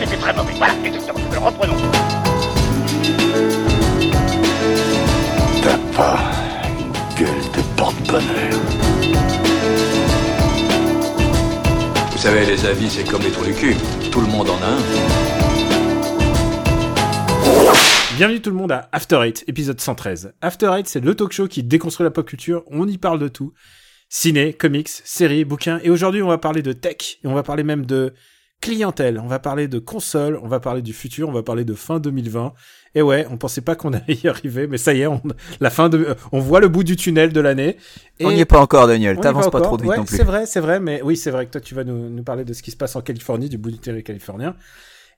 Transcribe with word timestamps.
c'était 0.00 0.16
très 0.16 0.32
mauvais. 0.32 0.52
Voilà, 0.56 0.74
exactement. 0.84 1.18
Alors 1.30 1.44
reprenons. 1.44 1.76
T'as 5.62 5.78
pas 5.94 6.18
une 6.78 6.92
gueule 7.18 7.44
de 7.54 7.62
porte-bonheur. 7.76 8.60
Vous 12.12 12.18
savez, 12.18 12.46
les 12.46 12.64
avis, 12.66 12.90
c'est 12.90 13.04
comme 13.04 13.22
les 13.22 13.30
trous 13.30 13.44
du 13.44 13.54
cul. 13.54 13.76
Tout 14.10 14.20
le 14.20 14.26
monde 14.26 14.48
en 14.50 14.56
a 14.62 14.66
un. 14.66 14.78
Bienvenue 18.16 18.40
tout 18.42 18.50
le 18.50 18.56
monde 18.56 18.72
à 18.72 18.88
After 18.92 19.20
Eight, 19.22 19.44
épisode 19.48 19.80
113. 19.80 20.34
After 20.42 20.70
Eight, 20.76 20.88
c'est 20.88 21.00
le 21.00 21.14
talk 21.14 21.32
show 21.32 21.48
qui 21.48 21.62
déconstruit 21.62 22.04
la 22.04 22.10
pop 22.10 22.26
culture, 22.26 22.64
on 22.70 22.86
y 22.86 22.98
parle 22.98 23.18
de 23.18 23.28
tout. 23.28 23.54
Ciné, 24.10 24.52
comics, 24.52 24.88
séries, 24.88 25.44
bouquins, 25.46 25.80
et 25.82 25.88
aujourd'hui 25.88 26.20
on 26.20 26.28
va 26.28 26.36
parler 26.36 26.60
de 26.60 26.72
tech, 26.74 27.18
et 27.24 27.26
on 27.26 27.32
va 27.32 27.42
parler 27.42 27.62
même 27.62 27.86
de 27.86 28.12
clientèle, 28.60 29.18
on 29.18 29.26
va 29.26 29.38
parler 29.38 29.68
de 29.68 29.78
consoles, 29.78 30.38
on 30.42 30.48
va 30.48 30.60
parler 30.60 30.82
du 30.82 30.92
futur, 30.92 31.28
on 31.28 31.32
va 31.32 31.42
parler 31.42 31.64
de 31.64 31.74
fin 31.74 31.98
2020. 31.98 32.52
Et 32.94 33.02
ouais, 33.02 33.26
on 33.30 33.36
pensait 33.36 33.60
pas 33.60 33.74
qu'on 33.74 33.92
allait 33.92 34.18
y 34.22 34.28
arriver, 34.28 34.66
mais 34.66 34.78
ça 34.78 34.92
y 34.92 35.02
est, 35.02 35.06
on, 35.06 35.22
la 35.60 35.70
fin 35.70 35.88
de, 35.88 36.14
on 36.32 36.40
voit 36.40 36.60
le 36.60 36.68
bout 36.68 36.84
du 36.84 36.96
tunnel 36.96 37.32
de 37.32 37.40
l'année. 37.40 37.76
On 38.20 38.30
n'y 38.30 38.40
est 38.40 38.44
pas 38.44 38.60
encore, 38.60 38.86
Daniel. 38.86 39.18
T'avances 39.18 39.46
va 39.46 39.50
pas 39.50 39.60
trop 39.60 39.76
vite 39.76 39.86
Ouais, 39.86 39.96
non 39.96 40.04
plus. 40.04 40.16
C'est 40.16 40.24
vrai, 40.24 40.46
c'est 40.46 40.60
vrai, 40.60 40.80
mais 40.80 41.00
oui, 41.02 41.16
c'est 41.16 41.30
vrai 41.30 41.46
que 41.46 41.52
toi, 41.52 41.60
tu 41.60 41.74
vas 41.74 41.84
nous, 41.84 42.10
nous 42.10 42.22
parler 42.22 42.44
de 42.44 42.52
ce 42.52 42.62
qui 42.62 42.70
se 42.70 42.76
passe 42.76 42.96
en 42.96 43.00
Californie, 43.00 43.48
du 43.48 43.58
bout 43.58 43.70
du 43.70 43.78
tunnel 43.78 44.02
californien. 44.02 44.54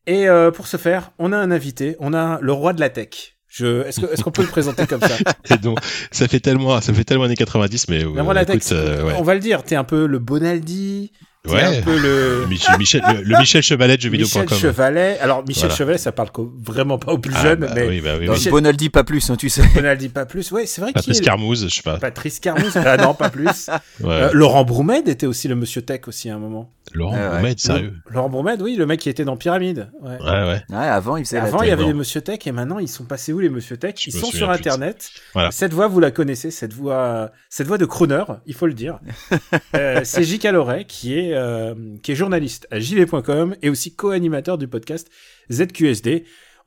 Et 0.07 0.29
euh, 0.29 0.51
pour 0.51 0.67
ce 0.67 0.77
faire, 0.77 1.13
on 1.19 1.33
a 1.33 1.37
un 1.37 1.51
invité, 1.51 1.97
on 2.01 2.13
a 2.13 2.39
le 2.41 2.53
roi 2.53 2.73
de 2.73 2.81
la 2.81 2.91
tech. 2.91 3.37
Je, 3.49 3.87
est-ce 3.87 4.01
que, 4.01 4.07
est-ce 4.07 4.25
qu'on 4.25 4.31
peut 4.31 4.43
le 4.43 4.49
présenter 4.49 4.87
comme 4.87 5.03
ça? 5.03 5.15
Et 5.55 5.59
donc, 5.59 5.79
ça 6.11 6.27
fait 6.27 6.41
tellement, 6.41 6.81
ça 6.81 6.95
fait 6.95 7.05
tellement 7.05 7.25
années 7.25 7.37
90, 7.37 7.89
mais 7.89 7.99
Le 8.03 8.07
euh, 8.07 8.23
roi 8.23 8.33
de 8.33 8.39
la 8.39 8.45
tech, 8.47 8.57
écoute, 8.57 8.73
euh, 8.73 9.05
ouais. 9.05 9.15
on 9.19 9.23
va 9.23 9.35
le 9.35 9.41
dire, 9.41 9.63
t'es 9.63 9.77
un 9.77 9.85
peu 9.85 10.07
le 10.07 10.19
Bonaldi, 10.19 11.13
Ouais. 11.49 11.61
un 11.79 11.83
peu 11.83 11.99
le 11.99 12.47
Michel, 12.49 12.79
Michel- 12.79 13.03
le, 13.17 13.23
le 13.23 13.39
Michel 13.39 13.63
Chevalet 13.63 13.97
de 13.97 14.09
Michel 14.09 14.27
jeuxvideo.com. 14.27 14.59
Chevalet. 14.59 15.19
Alors 15.19 15.43
Michel 15.45 15.63
Voilà. 15.63 15.75
Chevalet, 15.75 15.99
ça 15.99 16.13
parle 16.13 16.31
vraiment 16.63 16.99
pas 16.99 17.13
aux 17.13 17.19
plus 17.19 17.35
Ah, 17.37 17.43
jeunes, 17.43 17.61
bah 17.61 17.73
mais 17.75 17.89
oui, 17.89 18.01
bah 18.01 18.11
oui. 18.21 18.29
Michel- 18.29 18.53
Bonaldi, 18.53 18.91
pas 18.91 19.03
plus, 19.03 19.29
hein, 19.29 19.35
tu 19.37 19.49
sais. 19.49 19.63
Bonaldi 19.75 20.09
pas 20.09 20.25
plus. 20.25 20.53
Ouais, 20.53 20.67
c'est 20.67 20.81
vrai 20.81 20.93
Patrice 20.93 21.19
est 21.19 21.25
Carmouze, 21.25 21.65
je 21.69 21.75
sais 21.75 21.83
pas. 21.83 21.99
Patrice 21.99 22.39
Carmouze. 22.39 22.77
ah 22.77 22.97
non, 22.97 23.15
pas 23.15 23.29
plus. 23.31 23.69
Ouais. 24.01 24.09
Euh, 24.11 24.31
Laurent 24.33 24.65
Broumed 24.65 25.07
était 25.09 25.27
aussi 25.27 25.49
le 25.49 25.55
Monsieur 25.55 25.83
Tech 25.83 26.03
aussi 26.07 26.29
à 26.31 26.35
un 26.35 26.39
moment. 26.39 26.73
Laurent 26.93 27.17
ouais. 27.17 27.29
Broumet, 27.29 27.55
sérieux? 27.57 27.95
Laurent 28.09 28.29
Broumed, 28.29 28.61
oui, 28.63 28.75
le 28.77 28.87
mec 28.87 29.01
qui 29.01 29.09
était 29.09 29.25
dans 29.25 29.37
Pyramide. 29.37 29.91
Ouais. 30.01 30.19
Ouais, 30.21 30.31
ouais. 30.31 30.63
Ouais, 30.71 30.77
avant, 30.77 31.17
il 31.17 31.25
faisait 31.25 31.39
Avant, 31.39 31.63
il 31.63 31.69
y 31.69 31.73
avait 31.73 31.85
les 31.85 31.93
Monsieur 31.95 32.21
Tech 32.21 32.39
et 32.47 32.53
maintenant, 32.53 32.79
ils 32.79 32.89
sont 32.89 33.05
passés 33.05 33.33
où 33.33 33.39
les 33.41 33.49
Monsieur 33.49 33.77
Tech? 33.77 33.95
Ils 34.07 34.13
sont 34.13 34.31
sur 34.31 34.51
Internet. 34.51 35.11
Voilà. 35.35 35.51
Cette 35.51 35.73
voix, 35.73 35.89
vous 35.89 36.01
la 36.01 36.11
connaissez, 36.11 36.51
cette 36.51 36.73
voix, 36.73 37.31
cette 37.49 37.67
voix 37.67 37.79
de 37.79 37.85
crooner, 37.85 38.25
il 38.47 38.55
faut 38.55 38.67
le 38.67 38.75
dire. 38.75 38.99
Euh, 39.75 40.01
c'est 40.05 40.23
J.K. 40.25 40.45
Loret 40.53 40.85
qui 40.87 41.19
est, 41.19 41.32
euh, 41.33 41.75
qui 42.03 42.13
est 42.13 42.17
journaliste 42.17 42.67
à 42.71 42.79
jv.com 42.81 43.55
et 43.63 43.69
aussi 43.71 43.95
co-animateur 43.95 44.59
du 44.59 44.69
podcast 44.69 45.09
ZQSD. 45.53 46.25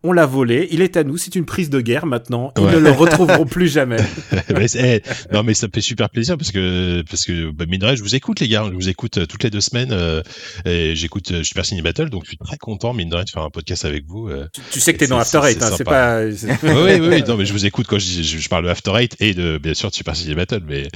On 0.08 0.12
l'a 0.12 0.28
volé, 0.28 0.68
il 0.70 0.82
est 0.84 0.98
à 0.98 1.04
nous, 1.04 1.18
c'est 1.18 1.34
une 1.34 1.46
prise 1.46 1.72
de 1.72 1.82
guerre 1.82 2.06
maintenant. 2.06 2.52
Ils 2.58 2.64
Ouais. 2.64 2.74
ne 2.74 2.78
le 2.78 2.92
retrouveront 2.92 3.48
plus 3.48 3.68
jamais. 3.68 3.98
Mais 4.56 4.68
eh, 4.76 5.02
non, 5.34 5.42
mais 5.42 5.56
ça 5.56 5.66
me 5.66 5.72
fait 5.74 5.82
super 5.82 6.12
plaisir 6.12 6.38
parce 6.38 6.52
que, 6.52 7.02
parce 7.10 7.26
que, 7.26 7.50
bah, 7.50 7.66
mine 7.68 7.80
de 7.80 7.86
rien, 7.88 7.96
je 7.96 8.04
vous 8.04 8.14
écoute, 8.14 8.40
les 8.40 8.48
gars. 8.48 8.66
Je 8.70 8.76
vous 8.76 8.88
écoute 8.90 9.18
euh, 9.18 9.26
toutes 9.26 9.42
les 9.44 9.50
deux 9.50 9.62
semaines. 9.62 9.92
euh, 9.92 10.22
et 10.64 10.96
j'écoute 10.96 11.42
Super 11.42 11.66
Ciné 11.66 11.82
Battle, 11.82 12.12
donc 12.12 12.24
je 12.26 12.30
suis 12.30 12.38
très 12.38 12.58
content, 12.58 12.94
mine 12.94 13.10
de 13.10 13.16
rien, 13.16 13.24
de 13.24 13.30
faire 13.32 13.42
un 13.42 13.50
podcast 13.50 13.84
avec 13.84 14.06
vous. 14.06 14.28
euh. 14.30 14.48
Tu, 14.54 14.62
tu 14.74 14.80
sais 14.80 14.94
que 14.94 15.00
t'es 15.00 15.08
dans 15.08 15.18
After 15.18 15.40
Eight, 15.44 15.60
hein, 15.64 15.70
c'est 15.72 15.78
sympa. 15.78 15.92
pas. 15.92 16.26
oui, 16.84 17.00
oui, 17.00 17.08
oui, 17.08 17.24
non, 17.28 17.36
mais 17.36 17.46
je 17.46 17.54
vous 17.54 17.66
écoute 17.66 17.88
quand 17.90 17.98
je, 17.98 18.22
je, 18.22 18.38
je 18.38 18.50
parle 18.50 18.66
de 18.66 18.70
After 18.70 18.92
Eight 18.96 19.16
et 19.20 19.34
de, 19.34 19.58
bien 19.58 19.74
sûr, 19.74 19.90
de 19.90 19.96
Super 19.96 20.16
Ciné 20.16 20.36
Battle, 20.36 20.62
mais, 20.68 20.88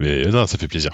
mais 0.00 0.26
non, 0.26 0.46
ça 0.46 0.58
fait 0.58 0.68
plaisir. 0.68 0.90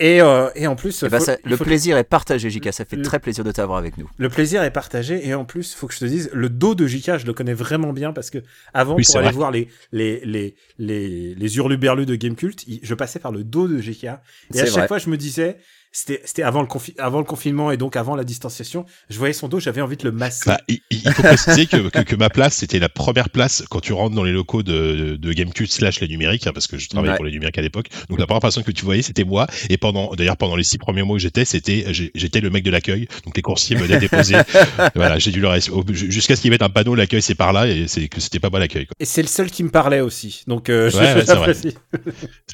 Et, 0.00 0.20
euh, 0.20 0.48
et 0.56 0.66
en 0.66 0.74
plus, 0.74 1.04
Eh 1.06 1.08
ben, 1.08 1.18
faut- 1.20 1.24
ça- 1.24 1.36
il 1.44 1.50
le 1.50 1.56
plaisir 1.56 1.96
est 1.96 2.02
partagé, 2.04 2.50
Jika. 2.50 2.72
Ça 2.72 2.84
fait 2.84 2.96
Le- 2.96 3.02
très 3.02 3.20
plaisir 3.20 3.44
de 3.44 3.52
t'avoir 3.52 3.78
avec 3.78 3.96
nous. 3.96 4.08
le 4.18 4.28
plaisir 4.28 4.62
est 4.64 4.72
partagé 4.72 5.26
et 5.26 5.34
en 5.34 5.44
plus, 5.44 5.72
faut 5.74 5.86
que 5.86 5.94
je 5.94 6.00
te 6.00 6.04
dise, 6.04 6.30
le 6.32 6.48
dos 6.48 6.74
de 6.74 6.86
JK, 6.86 7.18
je 7.18 7.26
le 7.26 7.32
connais 7.32 7.54
vraiment 7.54 7.92
bien 7.92 8.12
parce 8.12 8.30
que 8.30 8.38
avant, 8.72 8.96
Oui, 8.96 9.04
pour 9.06 9.16
aller 9.18 9.26
vrai. 9.26 9.34
voir 9.34 9.50
les 9.52 9.68
les 9.92 10.20
les 10.24 10.56
les 10.78 11.34
les 11.36 11.56
hurluberlus 11.56 12.06
de 12.06 12.16
Gamecult, 12.16 12.64
je 12.82 12.94
passais 12.94 13.20
par 13.20 13.30
le 13.30 13.44
dos 13.44 13.68
de 13.68 13.80
JK 13.80 14.04
et 14.04 14.08
à 14.08 14.64
chaque 14.64 14.68
vrai. 14.70 14.88
fois, 14.88 14.98
je 14.98 15.08
me 15.10 15.16
disais, 15.16 15.58
c'était 15.96 16.20
c'était 16.24 16.42
avant 16.42 16.60
le 16.60 16.66
confi- 16.66 16.94
avant 16.98 17.18
le 17.20 17.24
confinement 17.24 17.70
et 17.70 17.76
donc 17.76 17.94
avant 17.96 18.16
la 18.16 18.24
distanciation, 18.24 18.84
je 19.08 19.16
voyais 19.16 19.32
son 19.32 19.48
dos, 19.48 19.60
j'avais 19.60 19.80
envie 19.80 19.96
de 19.96 20.04
le 20.04 20.10
masser. 20.12 20.42
Bah, 20.50 20.58
il, 20.68 20.80
il 20.90 21.00
faut 21.12 21.22
préciser 21.22 21.66
que, 21.66 21.88
que, 21.88 22.00
que 22.00 22.16
ma 22.16 22.28
place, 22.28 22.54
c'était 22.56 22.80
la 22.80 22.88
première 22.88 23.30
place 23.30 23.64
quand 23.70 23.78
tu 23.80 23.92
rentres 23.92 24.14
dans 24.16 24.24
les 24.24 24.32
locaux 24.32 24.62
de, 24.64 25.16
de 25.16 25.32
Gamecube 25.32 25.66
slash 25.68 26.00
les 26.00 26.08
numériques, 26.08 26.46
hein, 26.46 26.52
parce 26.52 26.66
que 26.66 26.76
je 26.78 26.88
travaillais 26.88 27.12
Ouais. 27.12 27.16
pour 27.16 27.24
les 27.24 27.30
numériques 27.30 27.58
à 27.58 27.62
l'époque. 27.62 27.86
Donc 28.08 28.18
la 28.18 28.26
première 28.26 28.40
personne 28.40 28.64
que 28.64 28.72
tu 28.72 28.84
voyais, 28.84 29.02
c'était 29.02 29.24
moi. 29.24 29.46
Et 29.70 29.76
pendant, 29.76 30.12
d'ailleurs, 30.14 30.36
pendant 30.36 30.56
les 30.56 30.64
six 30.64 30.78
premiers 30.78 31.02
mois 31.04 31.14
où 31.14 31.18
j'étais, 31.20 31.44
c'était, 31.44 31.86
j'étais 32.14 32.40
le 32.40 32.50
mec 32.50 32.64
de 32.64 32.70
l'accueil. 32.72 33.06
Donc 33.24 33.36
les 33.36 33.42
coursiers 33.42 33.76
venaient 33.76 33.98
déposer. 34.00 34.34
voilà, 34.96 35.18
j'ai 35.20 35.30
dû 35.30 35.40
leur 35.40 35.54
jusqu'à 35.92 36.34
ce 36.34 36.40
qu'ils 36.40 36.50
mettent 36.50 36.62
un 36.62 36.70
panneau, 36.70 36.94
l'accueil 36.96 37.22
c'est 37.22 37.34
par 37.36 37.52
là, 37.52 37.68
et 37.68 37.86
c'est 37.86 38.08
que 38.08 38.20
c'était 38.20 38.40
pas 38.40 38.50
moi 38.50 38.58
l'accueil. 38.58 38.88
Et 38.98 39.04
c'est 39.04 39.22
le 39.22 39.28
seul 39.28 39.50
qui 39.50 39.62
me 39.62 39.70
parlait 39.70 40.00
aussi, 40.00 40.42
donc 40.48 40.68
euh, 40.70 40.90
Ouais, 40.90 41.14
ouais, 41.14 41.24
c'est 41.24 41.34
vrai. 41.34 41.52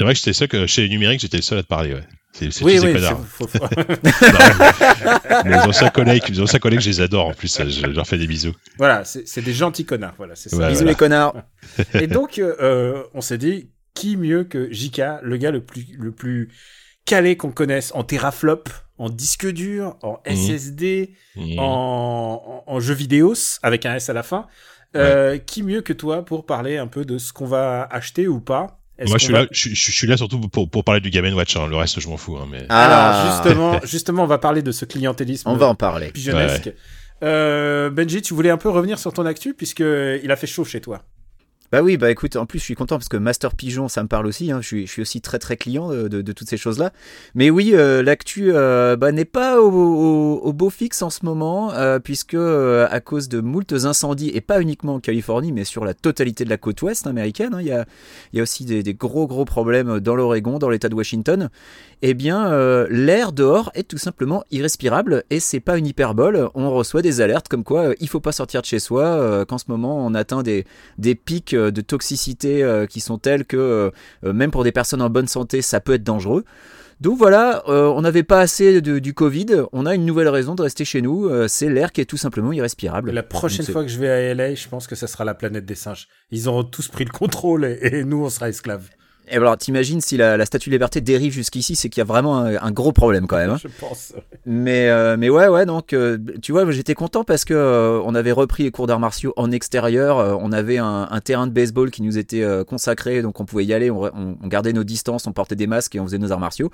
vrai 0.01 0.13
que 0.13 0.19
j'étais 0.19 0.33
seul 0.35 0.49
que 0.49 0.67
chez 0.67 0.83
les 0.83 0.89
numériques, 0.89 1.21
j'étais 1.21 1.39
le 1.39 1.43
seul 1.43 1.59
à 1.59 1.63
te 1.63 1.69
parler. 1.69 1.95
Ouais. 1.95 2.03
C'est, 2.33 2.63
Oui, 2.63 2.79
oui, 2.83 2.93
connards. 2.95 3.21
faut- 3.27 3.47
mes 5.45 5.55
anciens 5.57 5.91
collègues, 5.91 6.23
mes 6.31 6.41
anciens 6.41 6.59
collègues, 6.59 6.81
je 6.81 6.89
les 6.91 7.01
adore 7.01 7.27
en 7.29 7.35
plus. 7.35 7.61
Je 7.69 7.87
leur 7.87 8.07
fais 8.07 8.19
des 8.19 8.27
bisous. 8.27 8.55
voilà, 8.79 9.05
c'est 9.05 9.43
des 9.43 9.53
gentils 9.53 9.85
connards, 9.85 10.15
voilà, 10.17 10.35
c'est 10.37 10.49
ça. 10.49 10.57
Ouais, 10.57 10.69
Bisous 10.69 10.79
voilà. 10.79 10.91
les 10.93 10.97
connards. 10.97 11.35
Et 11.95 12.07
donc, 12.07 12.39
euh, 12.39 12.55
euh, 12.61 13.03
on 13.15 13.21
s'est 13.21 13.39
dit, 13.39 13.71
qui 13.95 14.17
mieux 14.17 14.45
que 14.45 14.73
JK, 14.73 15.03
le 15.23 15.37
gars 15.37 15.51
le 15.51 15.61
plus, 15.65 15.87
le 15.99 16.13
plus 16.13 16.49
calé 17.05 17.37
qu'on 17.37 17.51
connaisse 17.51 17.91
en 17.95 18.05
teraflop, 18.05 18.65
en 18.99 19.11
disque 19.11 19.47
dur, 19.51 19.97
en 20.03 20.21
Mhm. 20.27 20.37
SSD, 20.37 21.15
Mmh. 21.37 21.59
en, 21.59 22.65
en, 22.67 22.73
en 22.73 22.81
jeux 22.81 22.95
vidéo, 22.95 23.35
avec 23.63 23.87
un 23.87 23.95
S 23.97 24.09
à 24.09 24.13
la 24.13 24.23
fin. 24.23 24.47
Euh, 24.97 25.39
Qui 25.39 25.63
mieux 25.63 25.83
que 25.83 25.93
toi 25.93 26.25
pour 26.25 26.47
parler 26.47 26.77
un 26.77 26.89
peu 26.89 27.05
de 27.05 27.17
ce 27.19 27.33
qu'on 27.33 27.47
va 27.47 27.85
acheter 27.91 28.27
ou 28.27 28.41
pas 28.41 28.80
Moi, 29.09 29.19
je 29.19 29.25
suis 29.25 29.33
va- 29.33 29.41
là, 29.43 29.47
je, 29.51 29.59
suis- 29.59 29.75
je 29.75 29.93
suis 29.93 30.07
là 30.07 30.17
surtout 30.17 30.41
pour, 30.41 30.69
pour 30.69 30.85
parler 30.85 31.01
du 31.01 31.11
Game 31.11 31.33
Watch. 31.35 31.57
Hein. 31.57 31.67
Le 31.69 31.77
reste, 31.77 32.01
je 32.01 32.09
m'en 32.09 32.17
fous. 32.17 32.37
Hein, 32.37 32.47
mais... 32.51 32.65
Ah. 32.69 32.85
Alors, 32.85 33.45
justement, 33.45 33.81
justement, 33.85 34.23
on 34.25 34.27
va 34.27 34.39
parler 34.39 34.63
de 34.63 34.73
ce 34.73 34.85
clientélisme 34.85 35.49
On 35.49 35.57
va 35.57 35.67
en 35.67 35.75
parler. 35.75 36.11
pigeonnesque. 36.11 36.73
Euh, 37.23 37.91
Benji, 37.91 38.23
tu 38.23 38.33
voulais 38.35 38.51
un 38.51 38.57
peu 38.57 38.71
revenir 38.71 38.99
sur 38.99 39.13
ton 39.13 39.27
actu 39.27 39.53
puisque 39.55 39.81
il 39.81 40.31
a 40.31 40.37
fait 40.37 40.47
chaud 40.47 40.65
chez 40.65 40.81
toi. 40.81 41.03
Bah 41.73 41.83
oui, 41.83 41.97
bah 41.97 42.11
écoute, 42.11 42.35
en 42.35 42.47
plus 42.47 42.59
je 42.59 42.65
suis 42.65 42.75
content 42.75 42.97
parce 42.97 43.09
que 43.09 43.17
Master 43.17 43.55
Pigeon, 43.55 43.87
ça 43.87 44.03
me 44.03 44.09
parle 44.09 44.27
aussi. 44.27 44.51
hein. 44.51 44.59
Je, 44.61 44.67
suis, 44.67 44.87
je 44.89 44.93
suis 44.93 45.03
aussi 45.03 45.21
très 45.21 45.39
très 45.39 45.57
client 45.57 45.91
de, 45.91 46.33
toutes 46.33 46.49
ces 46.49 46.57
choses-là. 46.57 46.93
Mais 47.37 47.49
oui, 47.49 47.71
euh, 47.75 48.03
l'actu 48.03 48.51
euh, 48.53 48.97
bah, 48.97 49.13
n'est 49.13 49.25
pas 49.25 49.61
au, 49.63 49.71
au- 49.71 50.41
au 50.43 50.53
beau 50.53 50.69
fixe 50.69 51.01
en 51.03 51.11
ce 51.11 51.25
moment, 51.25 51.73
euh, 51.73 52.01
puisque 52.01 52.35
à 52.35 53.01
cause 53.01 53.29
de 53.29 53.41
moultes 53.41 53.73
incendies, 53.85 54.33
et 54.35 54.41
pas 54.41 54.61
uniquement 54.61 54.95
en 54.95 55.01
Californie, 55.01 55.53
mais 55.53 55.63
sur 55.63 55.85
la 55.85 55.95
totalité 55.95 56.45
de 56.45 56.51
la 56.51 56.57
côte 56.57 56.83
ouest 56.83 57.07
américaine, 57.07 57.55
hein, 57.55 57.61
il 57.61 57.69
y, 57.69 58.41
a, 58.41 58.43
aussi 58.43 58.65
des, 58.65 58.83
gros 58.95 59.29
gros 59.29 59.45
problèmes 59.45 60.01
dans 60.01 60.17
l'Oregon, 60.17 60.59
dans 60.59 60.71
l'État 60.71 60.89
de 60.89 60.95
Washington. 60.97 61.51
Eh 62.03 62.15
bien, 62.15 62.51
l'air 62.89 63.33
dehors 63.33 63.71
est 63.75 63.87
tout 63.87 63.99
simplement 63.99 64.43
irrespirable, 64.51 65.23
et 65.31 65.39
c'est 65.39 65.61
pas 65.61 65.77
une 65.79 65.87
hyperbole. 65.87 66.49
On 66.55 66.71
reçoit 66.73 67.03
des 67.03 67.21
alertes 67.21 67.47
comme 67.49 67.63
quoi 67.63 67.93
il 68.01 68.09
faut 68.09 68.21
pas 68.21 68.33
sortir 68.33 68.63
de 68.63 68.67
chez 68.67 68.79
soi, 68.81 69.45
qu'en 69.47 69.59
ce 69.59 69.67
moment 69.69 70.05
on 70.05 70.15
atteint 70.15 70.43
des 70.43 70.65
des 70.99 71.15
pics 71.15 71.55
de 71.71 71.81
toxicité 71.83 72.63
euh, 72.63 72.87
qui 72.87 73.01
sont 73.01 73.19
tels 73.19 73.45
que 73.45 73.57
euh, 73.59 73.91
euh, 74.25 74.33
même 74.33 74.51
pour 74.51 74.65
des 74.65 74.73
personnes 74.73 75.03
en 75.03 75.11
bonne 75.11 75.29
santé, 75.29 75.61
ça 75.61 75.81
peut 75.81 75.93
être 75.95 76.03
dangereux. 76.05 76.45
Donc 77.03 77.17
voilà, 77.17 77.63
euh, 77.69 77.87
on 77.87 78.03
n'avait 78.03 78.23
pas 78.23 78.41
assez 78.41 78.81
de- 78.83 78.99
du 78.99 79.15
Covid, 79.15 79.47
on 79.73 79.87
a 79.87 79.95
une 79.95 80.05
nouvelle 80.05 80.29
raison 80.29 80.55
de 80.55 80.61
rester 80.63 80.85
chez 80.85 81.01
nous, 81.01 81.27
euh, 81.29 81.49
c'est 81.49 81.71
l'air 81.71 81.93
qui 81.93 82.01
est 82.03 82.05
tout 82.05 82.19
simplement 82.19 82.53
irrespirable. 82.53 83.11
La 83.11 83.23
prochaine 83.23 83.65
fois 83.73 83.83
que 83.83 83.89
je 83.89 83.99
vais 83.99 84.09
à 84.11 84.35
LA, 84.35 84.55
je 84.55 84.69
pense 84.69 84.87
que 84.87 84.95
ça 84.95 85.07
sera 85.07 85.25
la 85.25 85.35
planète 85.35 85.65
des 85.65 85.75
singes. 85.75 86.09
Ils 86.31 86.47
auront 86.49 86.63
tous 86.65 86.89
pris 86.89 87.05
le 87.07 87.11
contrôle 87.11 87.65
et, 87.65 87.79
et 88.01 88.05
nous, 88.05 88.23
on 88.25 88.29
sera 88.31 88.49
esclaves. 88.51 88.89
Et 89.31 89.37
alors 89.37 89.57
t'imagines 89.57 90.01
si 90.01 90.17
la, 90.17 90.37
la 90.37 90.45
statue 90.47 90.71
de 90.71 90.75
liberté 90.75 91.01
dérive 91.01 91.33
jusqu'ici, 91.33 91.77
c'est 91.77 91.89
qu'il 91.89 92.01
y 92.01 92.03
a 92.03 92.05
vraiment 92.05 92.39
un, 92.39 92.57
un 92.61 92.71
gros 92.73 92.93
problème 92.93 93.27
quand 93.27 93.37
même. 93.37 93.51
hein. 93.51 93.59
Je 93.63 93.69
pense. 93.69 94.13
Mais, 94.47 94.89
euh, 94.89 95.17
mais 95.19 95.29
ouais, 95.31 95.49
ouais, 95.49 95.67
donc, 95.67 95.93
euh, 95.93 96.19
tu 96.43 96.53
vois, 96.53 96.69
j'étais 96.71 96.95
content 96.95 97.23
parce 97.25 97.45
que 97.45 97.55
euh, 97.55 98.01
on 98.05 98.15
avait 98.15 98.33
repris 98.33 98.65
les 98.65 98.71
cours 98.71 98.87
d'arts 98.87 98.99
martiaux 99.01 99.33
en 99.37 99.51
extérieur. 99.51 100.39
on 100.41 100.53
avait 100.53 100.79
un, 100.79 101.07
un 101.11 101.21
terrain 101.21 101.47
de 101.47 101.53
baseball 101.53 101.91
qui 101.91 102.03
nous 102.03 102.19
était 102.19 102.45
consacré, 102.67 103.23
donc 103.23 103.39
on 103.41 103.45
pouvait 103.45 103.65
y 103.65 103.73
aller, 103.73 103.91
on, 103.91 104.03
on- 104.05 104.37
on 104.43 104.47
gardait 104.49 104.73
nos 104.73 104.85
distances, 104.85 105.27
on 105.27 105.33
portait 105.33 105.57
des 105.57 105.67
masques 105.67 105.95
et 105.95 106.01
on 106.01 106.05
faisait 106.07 106.19
nos 106.19 106.33
arts 106.33 106.41
martiaux. 106.41 106.71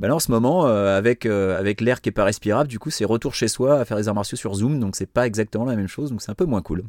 Bah 0.00 0.08
là, 0.08 0.14
en 0.14 0.20
ce 0.20 0.30
moment, 0.30 0.66
avec, 0.66 1.26
avec 1.26 1.80
l'air 1.80 2.00
qui 2.00 2.08
est 2.10 2.12
pas 2.12 2.24
respirable, 2.24 2.68
du 2.68 2.78
coup, 2.78 2.90
c'est 2.90 3.04
retour 3.04 3.34
chez 3.34 3.48
soi 3.48 3.78
à 3.80 3.84
faire 3.84 3.96
des 3.96 4.08
arts 4.08 4.14
martiaux 4.14 4.36
sur 4.36 4.54
Zoom, 4.54 4.78
donc 4.80 4.96
c'est 4.96 5.10
pas 5.10 5.26
exactement 5.26 5.64
la 5.64 5.74
même 5.76 5.88
chose, 5.88 6.10
donc 6.10 6.22
c'est 6.22 6.30
un 6.30 6.34
peu 6.34 6.44
moins 6.44 6.62
cool. 6.62 6.84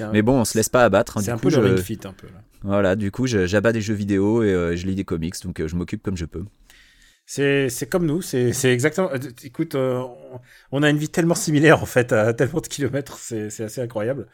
Un, 0.00 0.10
Mais 0.12 0.22
bon, 0.22 0.40
on 0.40 0.44
se 0.44 0.56
laisse 0.58 0.68
pas 0.68 0.84
abattre. 0.84 1.16
hein, 1.18 1.22
c'est 1.24 1.30
un 1.30 1.36
coup, 1.36 1.48
peu 1.48 1.48
le 1.48 1.54
je- 1.54 1.60
ring 1.60 1.78
fit, 1.78 1.98
un 2.04 2.12
peu. 2.12 2.26
Là. 2.28 2.40
Voilà, 2.64 2.96
du 2.96 3.10
coup, 3.10 3.26
j'abats 3.26 3.72
des 3.72 3.80
jeux 3.82 3.94
vidéo 3.94 4.42
et 4.42 4.50
euh, 4.52 4.74
je 4.74 4.86
lis 4.86 4.94
des 4.94 5.04
comics, 5.04 5.34
donc 5.44 5.60
euh, 5.60 5.68
je 5.68 5.76
m'occupe 5.76 6.02
comme 6.02 6.16
je 6.16 6.24
peux. 6.24 6.44
C'est, 7.26 7.68
c'est 7.70 7.86
comme 7.88 8.06
nous, 8.06 8.20
c'est, 8.22 8.52
c'est 8.52 8.72
exactement. 8.72 9.10
euh, 9.12 9.18
Écoute, 9.44 9.74
euh, 9.74 10.02
on- 10.72 10.82
a 10.82 10.90
une 10.90 10.98
vie 10.98 11.08
tellement 11.08 11.34
similaire 11.34 11.82
en 11.82 11.86
fait, 11.86 12.12
à 12.12 12.34
tellement 12.34 12.60
de 12.60 12.66
kilomètres, 12.66 13.18
c'est, 13.18 13.50
c'est 13.50 13.64
assez 13.64 13.80
incroyable. 13.80 14.28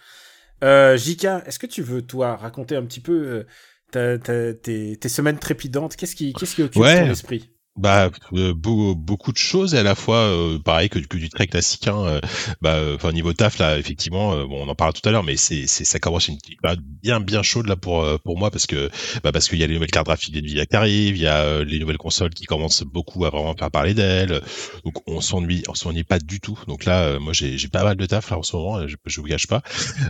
Euh, 0.65 0.97
Jika, 0.97 1.43
est-ce 1.47 1.59
que 1.59 1.67
tu 1.67 1.83
veux 1.83 2.03
toi 2.03 2.37
raconter 2.37 2.77
un 2.77 2.85
petit 2.85 3.01
peu 3.01 3.13
euh, 3.13 3.45
ta, 3.93 4.19
ta- 4.19 4.55
tes, 4.55 4.97
tes 4.97 5.09
semaines 5.09 5.39
trépidantes? 5.39 5.97
Qu'est-ce 5.97 6.17
qui, 6.17 6.35
qu'est-ce 6.35 6.55
qui 6.57 6.63
occupe 6.63 6.83
Ouais. 6.83 7.05
ton 7.07 7.11
esprit? 7.11 7.51
Bah, 7.81 8.11
euh, 8.35 8.53
beau- 8.53 8.95
beaucoup 8.95 9.33
de 9.33 9.39
choses 9.39 9.75
et 9.75 9.79
à 9.79 9.83
la 9.83 9.95
fois 9.95 10.17
euh, 10.19 10.59
pareil 10.59 10.91
que, 10.91 10.99
que 10.99 11.17
du 11.17 11.31
très 11.31 11.47
classique. 11.47 11.89
Hein, 11.89 12.05
euh, 12.07 12.21
bah, 12.61 12.75
euh, 12.75 12.97
enfin 12.97 13.11
niveau 13.13 13.33
taf 13.33 13.57
là, 13.59 13.79
effectivement, 13.79 14.35
euh, 14.35 14.45
bon, 14.47 14.67
on 14.67 14.69
en 14.69 14.75
parlera 14.75 14.93
tout 14.93 15.09
à 15.09 15.13
l'heure, 15.13 15.25
mais 15.25 15.37
c'est, 15.39 15.67
c'est 15.67 15.85
ça 15.87 15.99
commence 15.99 16.29
une 16.29 16.37
petite 16.37 16.61
période 16.61 16.83
bien 17.03 17.21
bien 17.21 17.43
chaude 17.43 17.67
là 17.67 17.77
pour 17.77 18.07
pour 18.21 18.39
moi 18.39 18.51
parce 18.51 18.67
que 18.67 18.91
bah, 19.25 19.33
parce 19.33 19.49
qu'il 19.49 19.59
y 19.59 19.65
a 19.65 19.67
les 19.67 19.73
nouvelles 19.75 19.91
cartes 19.91 20.07
graphiques 20.07 20.37
Nvidia 20.37 20.67
qui 20.67 20.77
arrivent, 20.77 21.17
il 21.17 21.23
y 21.23 21.27
a 21.27 21.39
euh, 21.39 21.65
les 21.65 21.79
nouvelles 21.79 21.97
consoles 21.97 22.35
qui 22.35 22.45
commencent 22.45 22.83
beaucoup 22.83 23.25
à 23.25 23.31
vraiment 23.31 23.55
faire 23.57 23.71
parler 23.71 23.95
d'elles. 23.95 24.43
Donc 24.85 24.97
on 25.09 25.23
s'ennuie, 25.23 25.63
on 25.69 25.75
s'ennuie 25.75 26.05
pas 26.05 26.19
du 26.19 26.39
tout. 26.41 26.59
Donc 26.69 26.85
là, 26.85 27.05
euh, 27.05 27.19
moi 27.19 27.33
j'ai, 27.33 27.57
j'ai 27.57 27.69
pas 27.69 27.83
mal 27.83 27.97
de 27.97 28.05
taf 28.05 28.29
là 28.31 28.37
en 28.39 28.43
ce 28.43 28.57
moment, 28.57 28.87
je, 28.87 28.97
je 29.07 29.21
vous 29.23 29.27
gâche 29.27 29.47
pas. 29.47 29.63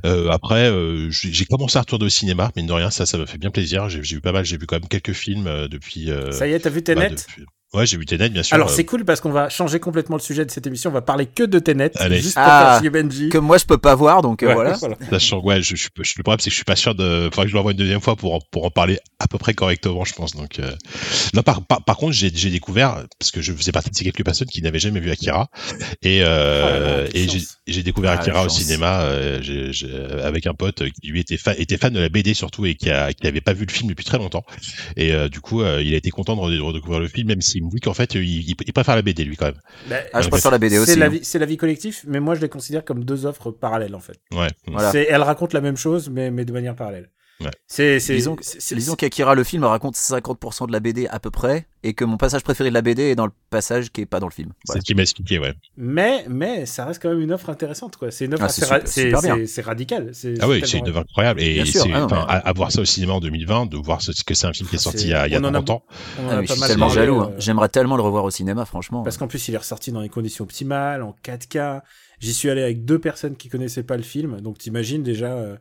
Euh, 0.04 0.28
après, 0.30 0.68
euh, 0.68 1.08
j'ai, 1.10 1.44
commencé 1.44 1.76
à 1.78 1.82
retourner 1.82 2.06
au 2.06 2.08
cinéma, 2.08 2.50
mine 2.56 2.66
de 2.66 2.72
rien, 2.72 2.90
ça 2.90 3.06
ça 3.06 3.16
me 3.16 3.26
fait 3.26 3.38
bien 3.38 3.50
plaisir. 3.50 3.88
J'ai, 3.88 4.00
vu 4.00 4.20
pas 4.20 4.32
mal, 4.32 4.44
j'ai 4.44 4.56
vu 4.58 4.66
quand 4.66 4.76
même 4.76 4.88
quelques 4.88 5.12
films 5.12 5.68
depuis. 5.68 6.10
Ça 6.32 6.48
y 6.48 6.52
est, 6.52 6.58
t'as 6.58 6.70
vu 6.70 6.80
bah, 6.80 6.94
Tenet 6.94 7.10
depuis- 7.10 7.44
Ouais, 7.72 7.86
j'ai 7.86 7.96
vu 7.96 8.04
Tenet, 8.04 8.30
bien 8.30 8.42
sûr. 8.42 8.56
Alors 8.56 8.68
euh, 8.68 8.72
c'est 8.74 8.84
cool 8.84 9.04
parce 9.04 9.20
qu'on 9.20 9.30
va 9.30 9.48
changer 9.48 9.78
complètement 9.78 10.16
le 10.16 10.22
sujet 10.22 10.44
de 10.44 10.50
cette 10.50 10.66
émission. 10.66 10.90
On 10.90 10.92
va 10.92 11.02
parler 11.02 11.26
que 11.26 11.44
de 11.44 11.58
Tenet, 11.60 11.92
Allez. 11.96 12.20
juste 12.20 12.34
pour 12.34 12.42
Ah, 12.44 12.72
faire 12.72 12.80
chier 12.80 12.90
Benji. 12.90 13.28
Que 13.28 13.38
moi 13.38 13.58
je 13.58 13.64
peux 13.64 13.78
pas 13.78 13.94
voir, 13.94 14.22
donc 14.22 14.42
euh, 14.42 14.48
Ouais, 14.48 14.54
voilà. 14.54 14.76
Sachant, 15.08 15.40
ouais, 15.40 15.62
je, 15.62 15.76
je, 15.76 15.86
je- 16.00 16.14
le 16.16 16.22
problème 16.24 16.40
c'est 16.40 16.46
que 16.46 16.50
je 16.50 16.56
suis 16.56 16.64
pas 16.64 16.74
sûr 16.74 16.96
de. 16.96 17.30
Faudrait 17.32 17.44
que 17.44 17.50
je 17.50 17.54
l'envoie 17.56 17.70
une 17.70 17.78
deuxième 17.78 18.00
fois 18.00 18.16
pour 18.16 18.34
en, 18.34 18.40
pour 18.50 18.64
en 18.64 18.70
parler 18.70 18.98
à 19.20 19.28
peu 19.28 19.38
près 19.38 19.54
correctement, 19.54 20.04
je 20.04 20.14
pense. 20.14 20.34
Donc, 20.34 20.58
euh... 20.58 20.72
non, 21.34 21.42
par, 21.42 21.64
par, 21.64 21.84
par 21.84 21.96
contre, 21.96 22.12
j'ai 22.12 22.30
j'ai 22.34 22.50
découvert 22.50 23.04
parce 23.20 23.30
que 23.30 23.40
je 23.40 23.52
faisais 23.52 23.70
partie 23.70 23.90
de 23.90 23.94
ces 23.94 24.02
quelques 24.02 24.24
personnes 24.24 24.48
qui 24.48 24.62
n'avaient 24.62 24.78
jamais 24.80 24.98
vu 25.00 25.10
Akira 25.12 25.48
et 26.02 26.22
Oh 26.22 26.26
euh, 26.26 27.06
quelle 27.12 27.22
et 27.22 27.28
j'ai 27.28 27.40
j'ai 27.68 27.82
découvert 27.84 28.10
Ah, 28.10 28.20
Akira 28.20 28.44
au 28.44 28.48
cinéma 28.48 29.02
euh, 29.02 29.38
j'ai- 29.42 29.72
j'ai- 29.72 29.94
avec 30.24 30.46
un 30.48 30.54
pote 30.54 30.82
qui 31.00 31.06
lui 31.08 31.20
était 31.20 31.36
fan 31.36 31.54
était 31.56 31.76
fan 31.76 31.92
de 31.92 32.00
la 32.00 32.08
BD 32.08 32.34
surtout 32.34 32.66
et 32.66 32.74
qui 32.74 32.90
a 32.90 33.12
qui 33.12 33.28
avait 33.28 33.40
pas 33.40 33.52
vu 33.52 33.64
le 33.64 33.70
film 33.72 33.88
depuis 33.90 34.04
très 34.04 34.18
longtemps 34.18 34.44
et 34.96 35.12
euh, 35.12 35.28
du 35.28 35.40
coup 35.40 35.62
euh, 35.62 35.80
il 35.82 35.94
a 35.94 35.96
été 35.96 36.10
content 36.10 36.34
de 36.34 36.40
re- 36.40 36.58
redécouvrir 36.60 36.98
le 37.00 37.06
film 37.08 37.28
même 37.28 37.40
s'il 37.60 37.66
me 37.66 37.70
dit 37.70 37.80
qu'en 37.80 37.94
fait 37.94 38.14
il, 38.14 38.22
il- 38.22 38.56
il 38.66 38.72
préfère 38.72 38.96
la 38.96 39.02
BD 39.02 39.24
lui 39.24 39.36
quand 39.36 39.46
même. 39.46 39.60
Bah, 39.88 39.96
Ah, 40.12 40.22
je 40.22 40.28
préfère 40.28 40.50
la 40.50 40.58
BD 40.58 40.78
aussi. 40.78 40.92
c'est 40.92 40.98
la 40.98 41.06
hein. 41.06 41.08
vie, 41.10 41.20
c'est 41.22 41.38
la 41.38 41.46
vie 41.46 41.56
collective, 41.56 42.00
mais 42.06 42.20
moi 42.20 42.34
je 42.34 42.40
les 42.40 42.48
considère 42.48 42.84
comme 42.84 43.04
deux 43.04 43.26
offres 43.26 43.50
parallèles 43.50 43.94
en 43.94 44.00
fait. 44.00 44.18
Ouais. 44.32 44.48
Voilà. 44.66 44.90
C'est, 44.90 45.06
elles 45.08 45.22
racontent 45.22 45.52
la 45.54 45.60
même 45.60 45.76
chose, 45.76 46.08
mais, 46.10 46.30
mais 46.30 46.44
de 46.44 46.52
manière 46.52 46.74
parallèle. 46.74 47.10
Ouais. 47.40 47.50
C'est, 47.66 48.00
c'est, 48.00 48.14
Disons, 48.16 48.36
disons 48.72 48.94
qu'Akira 48.96 49.34
le 49.34 49.44
film 49.44 49.64
raconte 49.64 49.94
50% 49.94 50.66
de 50.66 50.72
la 50.72 50.80
BD 50.80 51.06
à 51.08 51.18
peu 51.20 51.30
près, 51.30 51.66
et 51.82 51.94
que 51.94 52.04
mon 52.04 52.18
passage 52.18 52.42
préféré 52.42 52.68
de 52.68 52.74
la 52.74 52.82
BD 52.82 53.02
est 53.04 53.14
dans 53.14 53.24
le 53.26 53.32
passage 53.48 53.90
qui 53.90 54.02
est 54.02 54.06
pas 54.06 54.20
dans 54.20 54.26
le 54.26 54.32
film. 54.32 54.50
C'est 54.64 54.78
ce 54.80 54.84
qu'il 54.84 54.94
m'a 54.96 55.02
expliqué, 55.02 55.38
ouais. 55.38 55.54
mais, 55.76 56.24
mais 56.28 56.66
ça 56.66 56.84
reste 56.84 57.00
quand 57.00 57.08
même 57.08 57.20
une 57.20 57.32
offre 57.32 57.48
intéressante, 57.48 57.96
quoi. 57.96 58.10
C'est 58.10 58.26
une 58.26 58.34
offre 58.34 58.42
Ah, 58.42 58.46
assez 58.46 58.60
c'est 58.60 58.66
ra- 58.66 58.76
super- 58.80 58.88
c'est, 58.92 59.02
super 59.04 59.22
bien. 59.22 59.36
c'est, 59.36 59.46
c'est 59.46 59.62
radical. 59.62 60.10
C'est, 60.12 60.34
Ah 60.42 60.48
oui, 60.48 60.60
c'est 60.62 60.72
tellement- 60.72 60.84
une 60.84 60.88
œuvre 60.90 61.00
incroyable. 61.00 61.40
Et 61.40 61.54
Bien 61.54 61.64
sûr, 61.64 61.82
c'est, 61.84 61.92
ah 61.94 62.06
à, 62.10 62.36
à 62.48 62.52
voir 62.52 62.70
ça 62.72 62.82
au 62.82 62.84
cinéma 62.84 63.14
en 63.14 63.20
2020, 63.20 63.66
de 63.66 63.76
voir 63.78 64.02
ce, 64.02 64.12
que 64.22 64.34
c'est 64.34 64.46
un 64.46 64.52
film 64.52 64.68
qui 64.68 64.76
est 64.76 64.78
Ah, 64.78 64.82
sorti 64.82 64.98
c'est- 64.98 65.04
il 65.06 65.10
y 65.10 65.14
a, 65.14 65.26
il 65.26 65.32
y 65.32 65.36
a 65.36 65.40
on 65.40 65.44
en 65.44 65.48
a 65.54 65.62
30 65.62 65.70
ans. 65.70 65.84
on 66.18 66.26
en 66.26 66.28
Ah, 66.28 66.32
a 66.32 66.40
mais 66.40 66.42
je 66.42 66.48
pas 66.48 66.52
suis 66.54 66.60
mal 66.60 66.68
tellement 66.68 66.86
parlé, 66.88 67.00
jaloux. 67.00 67.20
euh, 67.20 67.24
hein. 67.24 67.32
J'aimerais 67.38 67.68
tellement 67.70 67.96
le 67.96 68.02
revoir 68.02 68.24
au 68.24 68.30
cinéma, 68.30 68.66
franchement. 68.66 69.02
Parce 69.02 69.16
qu'en 69.16 69.28
plus, 69.28 69.48
il 69.48 69.54
est 69.54 69.58
ressorti 69.58 69.92
dans 69.92 70.00
les 70.00 70.10
conditions 70.10 70.44
optimales, 70.44 71.02
en 71.02 71.14
4K. 71.22 71.80
J'y 72.18 72.34
suis 72.34 72.50
allé 72.50 72.62
avec 72.62 72.84
deux 72.84 72.98
personnes 72.98 73.36
qui 73.36 73.48
connaissaient 73.48 73.82
pas 73.82 73.96
le 73.96 74.02
film, 74.02 74.42
donc 74.42 74.58
t'imagines 74.58 75.02
déjà. 75.02 75.32
euh, 75.32 75.56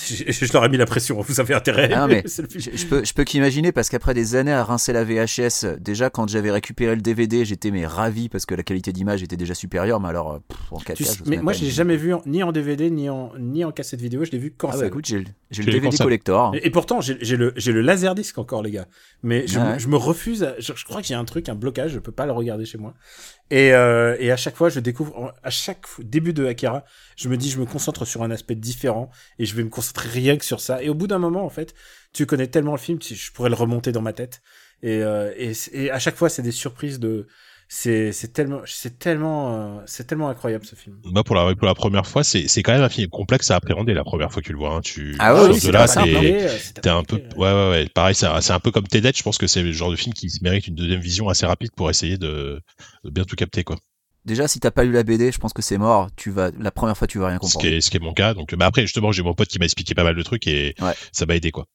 je, 0.00 0.24
je 0.46 0.52
leur 0.52 0.64
ai 0.64 0.68
mis 0.68 0.76
la 0.78 0.86
pression. 0.86 1.20
Vous 1.20 1.40
avez 1.40 1.54
intérêt. 1.54 1.88
Non, 1.88 2.06
mais. 2.08 2.24
Je, 2.54 2.70
je 2.74 2.86
peux, 2.86 3.04
je 3.04 3.12
peux 3.14 3.24
qu'imaginer 3.24 3.72
parce 3.72 3.88
qu'après 3.88 4.14
des 4.14 4.36
années 4.36 4.52
à 4.52 4.64
rincer 4.64 4.92
la 4.92 5.04
VHS, 5.04 5.78
déjà 5.80 6.10
quand 6.10 6.28
j'avais 6.28 6.50
récupéré 6.50 6.94
le 6.94 7.00
DVD, 7.02 7.44
j'étais 7.44 7.70
mais 7.70 7.86
ravi 7.86 8.28
parce 8.28 8.46
que 8.46 8.54
la 8.54 8.62
qualité 8.62 8.92
d'image 8.92 9.22
était 9.22 9.36
déjà 9.36 9.54
supérieure. 9.54 10.00
Mais 10.00 10.08
alors, 10.08 10.32
euh, 10.32 10.38
pff, 10.48 10.58
en 10.72 10.78
4K, 10.78 10.94
Tu 10.94 11.04
sais- 11.04 11.18
j'ose 11.18 11.26
mais 11.28 11.36
moi, 11.38 11.52
je 11.52 11.64
l'ai 11.64 11.70
jamais 11.70 11.96
vu 11.96 12.14
en- 12.14 12.22
ni 12.26 12.42
en 12.42 12.52
DVD 12.52 12.90
ni 12.90 13.08
en 13.10 13.32
ni 13.38 13.64
en 13.64 13.72
cassette 13.72 14.00
vidéo. 14.00 14.24
Je 14.24 14.30
l'ai 14.30 14.38
vu 14.38 14.50
qu'en 14.52 14.70
Ah 14.72 14.76
bah 14.78 14.86
écoute, 14.86 15.06
j'ai 15.06 15.18
le- 15.20 15.64
DVD 15.64 15.88
quand 15.96 16.04
collector. 16.04 16.54
Et, 16.54 16.66
et 16.66 16.70
pourtant, 16.70 17.00
j'ai 17.00 17.36
le, 17.36 17.52
j'ai 17.56 17.72
le 17.72 17.80
laserdisc 17.82 18.38
encore, 18.38 18.62
les 18.62 18.70
gars. 18.70 18.86
Mais 19.22 19.46
je, 19.46 19.58
Ah 19.58 19.64
me- 19.64 19.70
ouais. 19.72 19.78
je 19.78 19.88
me 19.88 19.96
refuse. 19.96 20.42
à- 20.42 20.54
je, 20.58 20.72
je 20.74 20.84
crois 20.84 21.00
que 21.00 21.06
j'ai 21.06 21.14
un 21.14 21.24
truc, 21.24 21.48
un 21.48 21.54
blocage. 21.54 21.92
Je 21.92 21.98
peux 21.98 22.12
pas 22.12 22.26
le 22.26 22.32
regarder 22.32 22.64
chez 22.64 22.78
moi. 22.78 22.94
Et, 23.50 23.74
euh, 23.74 24.16
et 24.18 24.30
à 24.30 24.36
chaque 24.36 24.56
fois, 24.56 24.68
je 24.70 24.80
découvre. 24.80 25.34
À 25.42 25.50
chaque 25.50 25.84
début 26.00 26.32
de 26.32 26.46
Akira, 26.46 26.84
je 27.16 27.28
me 27.28 27.36
dis, 27.36 27.50
je 27.50 27.58
me 27.60 27.66
concentre 27.66 28.06
sur 28.06 28.22
un 28.22 28.30
aspect 28.30 28.54
différent 28.54 29.10
et 29.38 29.44
je 29.44 29.54
vais 29.54 29.62
me 29.62 29.68
concentrer 29.68 29.81
rien 29.96 30.36
que 30.36 30.44
sur 30.44 30.60
ça. 30.60 30.82
Et 30.82 30.88
au 30.88 30.94
bout 30.94 31.06
d'un 31.06 31.18
moment, 31.18 31.44
en 31.44 31.50
fait, 31.50 31.74
tu 32.12 32.26
connais 32.26 32.46
tellement 32.48 32.72
le 32.72 32.78
film, 32.78 32.98
tu- 32.98 33.14
je 33.14 33.32
pourrais 33.32 33.48
le 33.50 33.54
remonter 33.56 33.92
dans 33.92 34.02
ma 34.02 34.12
tête. 34.12 34.40
Et, 34.82 35.02
euh, 35.02 35.32
et, 35.36 35.90
à 35.90 35.98
chaque 35.98 36.16
fois, 36.16 36.28
c'est 36.28 36.42
des 36.42 36.52
surprises 36.52 36.98
de. 36.98 37.26
C'est 37.68 38.12
c'est 38.12 38.34
tellement, 38.34 38.60
c'est 38.66 38.98
tellement, 38.98 39.78
euh, 39.78 39.82
c'est 39.86 40.06
tellement 40.06 40.28
incroyable 40.28 40.66
ce 40.66 40.74
film. 40.74 40.98
Moi, 41.04 41.24
pour 41.24 41.34
la, 41.34 41.54
pour 41.54 41.66
la 41.66 41.74
première 41.74 42.06
fois, 42.06 42.22
c'est, 42.22 42.46
c'est 42.46 42.62
quand 42.62 42.72
même 42.72 42.82
un 42.82 42.90
film 42.90 43.08
complexe 43.08 43.50
à 43.50 43.56
appréhender 43.56 43.94
la 43.94 44.04
première 44.04 44.30
fois 44.30 44.42
que 44.42 44.46
tu 44.46 44.52
le 44.52 44.58
vois. 44.58 44.74
Hein. 44.74 44.80
Tu, 44.82 45.16
Ah 45.18 45.32
ouais, 45.32 45.40
sors 45.40 45.48
oui, 45.48 45.54
de 45.54 45.60
c'est 45.60 45.72
là, 45.72 45.86
t'es- 45.86 45.86
simple, 45.86 46.10
c'est 46.60 46.80
t'es 46.82 46.90
un 46.90 47.02
peu, 47.02 47.16
ouais, 47.16 47.52
ouais, 47.52 47.70
ouais. 47.70 47.88
Pareil, 47.94 48.14
c'est, 48.14 48.26
un- 48.26 48.42
c'est 48.42 48.52
un 48.52 48.60
peu 48.60 48.72
comme 48.72 48.86
Tenet. 48.86 49.12
Je 49.16 49.22
pense 49.22 49.38
que 49.38 49.46
c'est 49.46 49.62
le 49.62 49.72
genre 49.72 49.90
de 49.90 49.96
film 49.96 50.12
qui 50.12 50.28
mérite 50.42 50.66
une 50.66 50.74
deuxième 50.74 51.00
vision 51.00 51.30
assez 51.30 51.46
rapide 51.46 51.70
pour 51.74 51.88
essayer 51.88 52.18
de, 52.18 52.60
de 53.04 53.10
bien 53.10 53.24
tout 53.24 53.36
capter, 53.36 53.64
quoi. 53.64 53.78
Déjà, 54.24 54.46
si 54.46 54.60
t'as 54.60 54.70
pas 54.70 54.84
lu 54.84 54.92
la 54.92 55.02
BD, 55.02 55.32
je 55.32 55.38
pense 55.38 55.52
que 55.52 55.62
c'est 55.62 55.78
mort. 55.78 56.08
Tu 56.16 56.30
vas, 56.30 56.50
la 56.58 56.70
première 56.70 56.96
fois, 56.96 57.06
tu 57.08 57.18
vas 57.18 57.26
rien 57.28 57.36
Ce 57.36 57.40
comprendre. 57.40 57.66
qui 57.66 57.74
est, 57.74 57.80
ce 57.80 57.90
qui 57.90 57.96
est 57.96 58.00
mon 58.00 58.14
cas. 58.14 58.34
Donc, 58.34 58.54
bah 58.54 58.66
après, 58.66 58.82
justement, 58.82 59.10
j'ai 59.12 59.22
mon 59.22 59.34
pote 59.34 59.48
qui 59.48 59.58
m'a 59.58 59.64
expliqué 59.64 59.94
pas 59.94 60.04
mal 60.04 60.14
de 60.14 60.22
trucs 60.22 60.46
et 60.46 60.74
Ouais. 60.80 60.92
ça 61.10 61.26
m'a 61.26 61.34
aidé, 61.36 61.50
quoi. 61.50 61.66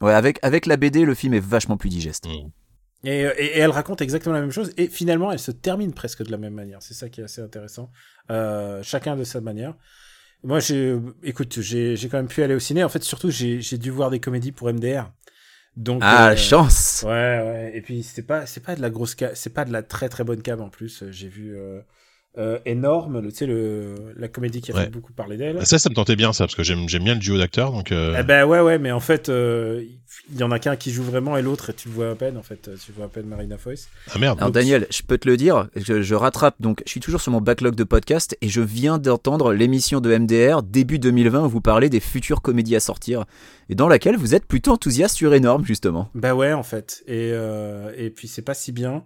Ouais, 0.00 0.12
avec, 0.12 0.38
avec 0.42 0.66
la 0.66 0.76
BD, 0.76 1.04
le 1.04 1.14
film 1.14 1.34
est 1.34 1.40
vachement 1.40 1.76
plus 1.76 1.88
digeste. 1.88 2.26
Mm. 2.26 2.50
Et, 3.04 3.24
euh, 3.24 3.32
et, 3.38 3.44
et 3.44 3.58
elle 3.58 3.70
raconte 3.70 4.00
exactement 4.02 4.34
la 4.34 4.40
même 4.40 4.50
chose, 4.50 4.72
et 4.76 4.88
finalement, 4.88 5.30
elle 5.32 5.38
se 5.38 5.50
termine 5.52 5.92
presque 5.92 6.24
de 6.24 6.30
la 6.30 6.36
même 6.36 6.54
manière. 6.54 6.78
C'est 6.82 6.94
ça 6.94 7.08
qui 7.08 7.20
est 7.20 7.24
assez 7.24 7.40
intéressant. 7.40 7.90
Euh, 8.30 8.82
chacun 8.82 9.16
de 9.16 9.24
sa 9.24 9.40
manière. 9.40 9.74
Moi, 10.44 10.60
j'ai, 10.60 10.96
écoute, 11.24 11.60
j'ai, 11.60 11.96
j'ai 11.96 12.08
quand 12.08 12.16
même 12.18 12.28
pu 12.28 12.42
aller 12.42 12.54
au 12.54 12.60
ciné. 12.60 12.84
En 12.84 12.88
fait, 12.88 13.02
surtout, 13.02 13.30
j'ai, 13.30 13.60
j'ai 13.60 13.78
dû 13.78 13.90
voir 13.90 14.10
des 14.10 14.20
comédies 14.20 14.52
pour 14.52 14.72
MDR. 14.72 15.10
Donc, 15.78 16.00
Ah, 16.02 16.30
euh, 16.30 16.36
chance 16.36 17.04
Ouais, 17.06 17.10
ouais. 17.10 17.72
Et 17.74 17.80
puis, 17.80 18.02
c'est 18.02 18.22
pas, 18.22 18.46
c'est 18.46 18.60
pas 18.60 18.74
de 18.74 18.82
la 18.82 18.90
grosse 18.90 19.16
c'est 19.34 19.54
pas 19.54 19.64
de 19.64 19.72
la 19.72 19.84
très 19.84 20.08
très 20.08 20.24
bonne 20.24 20.42
cam 20.42 20.60
en 20.60 20.68
plus. 20.70 21.04
J'ai 21.10 21.28
vu 21.28 21.56
euh, 21.56 21.80
euh, 22.38 22.58
énorme, 22.66 23.20
le- 23.20 23.30
tu 23.30 23.38
sais, 23.38 23.46
le, 23.46 23.94
la 24.16 24.28
comédie 24.28 24.60
qui 24.60 24.70
a 24.72 24.74
Ouais. 24.76 24.84
fait 24.84 24.90
beaucoup 24.90 25.12
parler 25.12 25.36
d'elle. 25.36 25.66
Ça, 25.66 25.78
ça 25.78 25.90
me 25.90 25.94
tentait 25.94 26.14
bien, 26.16 26.32
ça, 26.32 26.44
parce 26.44 26.54
que 26.54 26.62
j'aime, 26.62 26.88
j'aime 26.88 27.02
bien 27.04 27.14
le 27.14 27.20
duo 27.20 27.36
d'acteurs. 27.36 27.72
Donc, 27.72 27.90
euh, 27.92 28.16
Eh 28.18 28.22
ben 28.22 28.44
ouais, 28.46 28.60
ouais, 28.60 28.78
mais 28.78 28.92
en 28.92 29.00
fait, 29.00 29.28
euh, 29.28 29.82
il 30.32 30.38
y 30.38 30.42
en 30.44 30.50
a 30.50 30.58
qu'un 30.58 30.76
qui 30.76 30.90
joue 30.92 31.02
vraiment 31.02 31.36
et 31.36 31.42
l'autre, 31.42 31.72
tu 31.72 31.88
le 31.88 31.94
vois 31.94 32.10
à 32.10 32.14
peine, 32.14 32.36
en 32.36 32.42
fait. 32.42 32.70
Tu 32.84 32.92
vois 32.92 33.06
à 33.06 33.08
peine 33.08 33.26
Marina 33.26 33.58
Foïs. 33.58 33.88
ah 34.14 34.18
merde. 34.18 34.38
Alors 34.38 34.52
Daniel, 34.52 34.86
je 34.90 35.02
peux 35.02 35.18
te 35.18 35.28
le 35.28 35.36
dire, 35.36 35.68
je, 35.74 36.00
je 36.02 36.14
rattrape 36.14 36.54
donc, 36.60 36.82
je 36.86 36.90
suis 36.90 37.00
toujours 37.00 37.20
sur 37.20 37.32
mon 37.32 37.40
backlog 37.40 37.74
de 37.74 37.84
podcast 37.84 38.36
et 38.40 38.48
je 38.48 38.60
viens 38.60 38.98
d'entendre 38.98 39.52
l'émission 39.52 40.00
de 40.00 40.16
MDR 40.16 40.62
début 40.62 40.98
2020 40.98 41.44
où 41.46 41.48
vous 41.48 41.60
parlez 41.60 41.88
des 41.88 42.00
futures 42.00 42.40
comédies 42.42 42.76
à 42.76 42.80
sortir 42.80 43.24
et 43.68 43.74
dans 43.74 43.88
laquelle 43.88 44.16
vous 44.16 44.34
êtes 44.34 44.46
plutôt 44.46 44.72
enthousiaste 44.72 45.16
sur 45.16 45.34
énorme 45.34 45.64
justement. 45.64 46.08
Bah 46.14 46.34
ouais, 46.34 46.52
en 46.52 46.62
fait. 46.62 47.02
Et, 47.06 47.30
euh, 47.32 47.92
et 47.96 48.10
puis 48.10 48.28
c'est 48.28 48.42
pas 48.42 48.54
si 48.54 48.70
bien. 48.72 49.02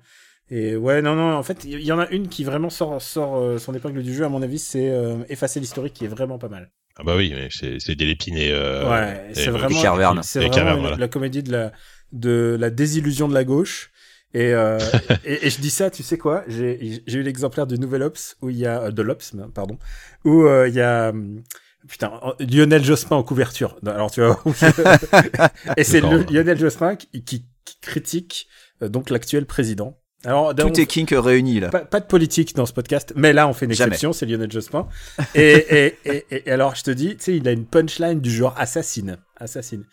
Et 0.54 0.76
ouais, 0.76 1.00
non, 1.00 1.14
non, 1.14 1.32
en 1.34 1.42
fait, 1.42 1.64
il 1.64 1.80
y 1.80 1.92
en 1.92 1.98
a 1.98 2.08
une 2.10 2.28
qui 2.28 2.44
vraiment 2.44 2.68
sort, 2.68 3.00
sort 3.00 3.36
euh, 3.38 3.56
son 3.56 3.72
épingle 3.74 4.02
du 4.02 4.12
jeu, 4.14 4.24
à 4.24 4.28
mon 4.28 4.42
avis, 4.42 4.58
c'est 4.58 4.90
euh, 4.90 5.24
Effacer 5.30 5.60
l'historique, 5.60 5.94
qui 5.94 6.04
est 6.04 6.08
vraiment 6.08 6.38
pas 6.38 6.50
mal. 6.50 6.70
Ah 6.96 7.04
bah 7.04 7.16
oui, 7.16 7.32
mais 7.34 7.48
c'est, 7.50 7.78
c'est 7.80 7.94
des 7.94 8.04
lépines 8.04 8.36
et, 8.36 8.50
euh, 8.52 8.86
ouais, 8.90 9.30
et- 9.30 9.34
c'est 9.34 9.48
vraiment, 9.48 9.68
Richard 9.68 9.96
Verne. 9.96 10.20
c'est 10.22 10.44
Et 10.44 10.48
vraiment 10.48 10.78
voilà. 10.78 10.96
la 10.98 11.08
comédie 11.08 11.42
de 11.42 11.50
la, 11.50 11.72
de 12.12 12.58
la 12.60 12.68
désillusion 12.68 13.28
de 13.28 13.34
la 13.34 13.44
gauche. 13.44 13.90
Et, 14.34 14.52
euh, 14.52 14.78
et, 15.24 15.46
et 15.46 15.50
je 15.50 15.58
dis 15.60 15.70
ça, 15.70 15.90
tu 15.90 16.02
sais 16.02 16.18
quoi 16.18 16.44
J'ai 16.48 17.02
j'ai 17.06 17.18
eu 17.18 17.22
l'exemplaire 17.22 17.66
du 17.66 17.78
Nouvel 17.78 18.02
Ops, 18.02 18.36
où 18.42 18.50
il 18.50 18.58
y 18.58 18.66
a, 18.66 18.82
euh, 18.82 18.90
de 18.90 19.00
l'Ops, 19.00 19.34
pardon, 19.54 19.78
où 20.26 20.42
euh, 20.44 20.68
il 20.68 20.74
y 20.74 20.82
a, 20.82 21.08
hum, 21.10 21.42
putain, 21.88 22.12
Lionel 22.40 22.84
Jospin 22.84 23.16
en 23.16 23.22
couverture. 23.22 23.78
Alors 23.86 24.10
tu 24.10 24.20
vois, 24.20 24.42
et 25.78 25.84
c'est 25.84 26.02
Lionel 26.02 26.58
Jospin 26.58 26.96
qui, 26.96 27.24
qui, 27.24 27.46
qui 27.64 27.78
critique 27.80 28.48
euh, 28.82 28.90
donc 28.90 29.08
l'actuel 29.08 29.46
président. 29.46 29.98
Alors, 30.24 30.54
Tout 30.54 30.62
on- 30.66 30.72
est 30.72 30.86
kink 30.86 31.10
réuni 31.12 31.58
là. 31.60 31.68
pas, 31.68 31.80
pas 31.84 31.98
de 32.00 32.06
politique 32.06 32.54
dans 32.54 32.66
ce 32.66 32.72
podcast, 32.72 33.12
mais 33.16 33.32
là 33.32 33.48
on 33.48 33.52
fait 33.52 33.64
une 33.66 33.72
exception, 33.72 34.12
c'est 34.12 34.24
Lionel 34.26 34.50
Jospin. 34.52 34.86
Et, 35.34 35.40
et, 35.52 35.96
et, 36.04 36.26
et- 36.30 36.48
et 36.48 36.50
alors 36.52 36.74
je 36.76 36.84
te 36.84 36.90
dis, 36.92 37.16
tu 37.16 37.24
sais, 37.24 37.36
il 37.36 37.48
a 37.48 37.52
une 37.52 37.66
punchline 37.66 38.20
du 38.20 38.30
genre 38.30 38.54
assassine, 38.56 39.18
assassine. 39.36 39.84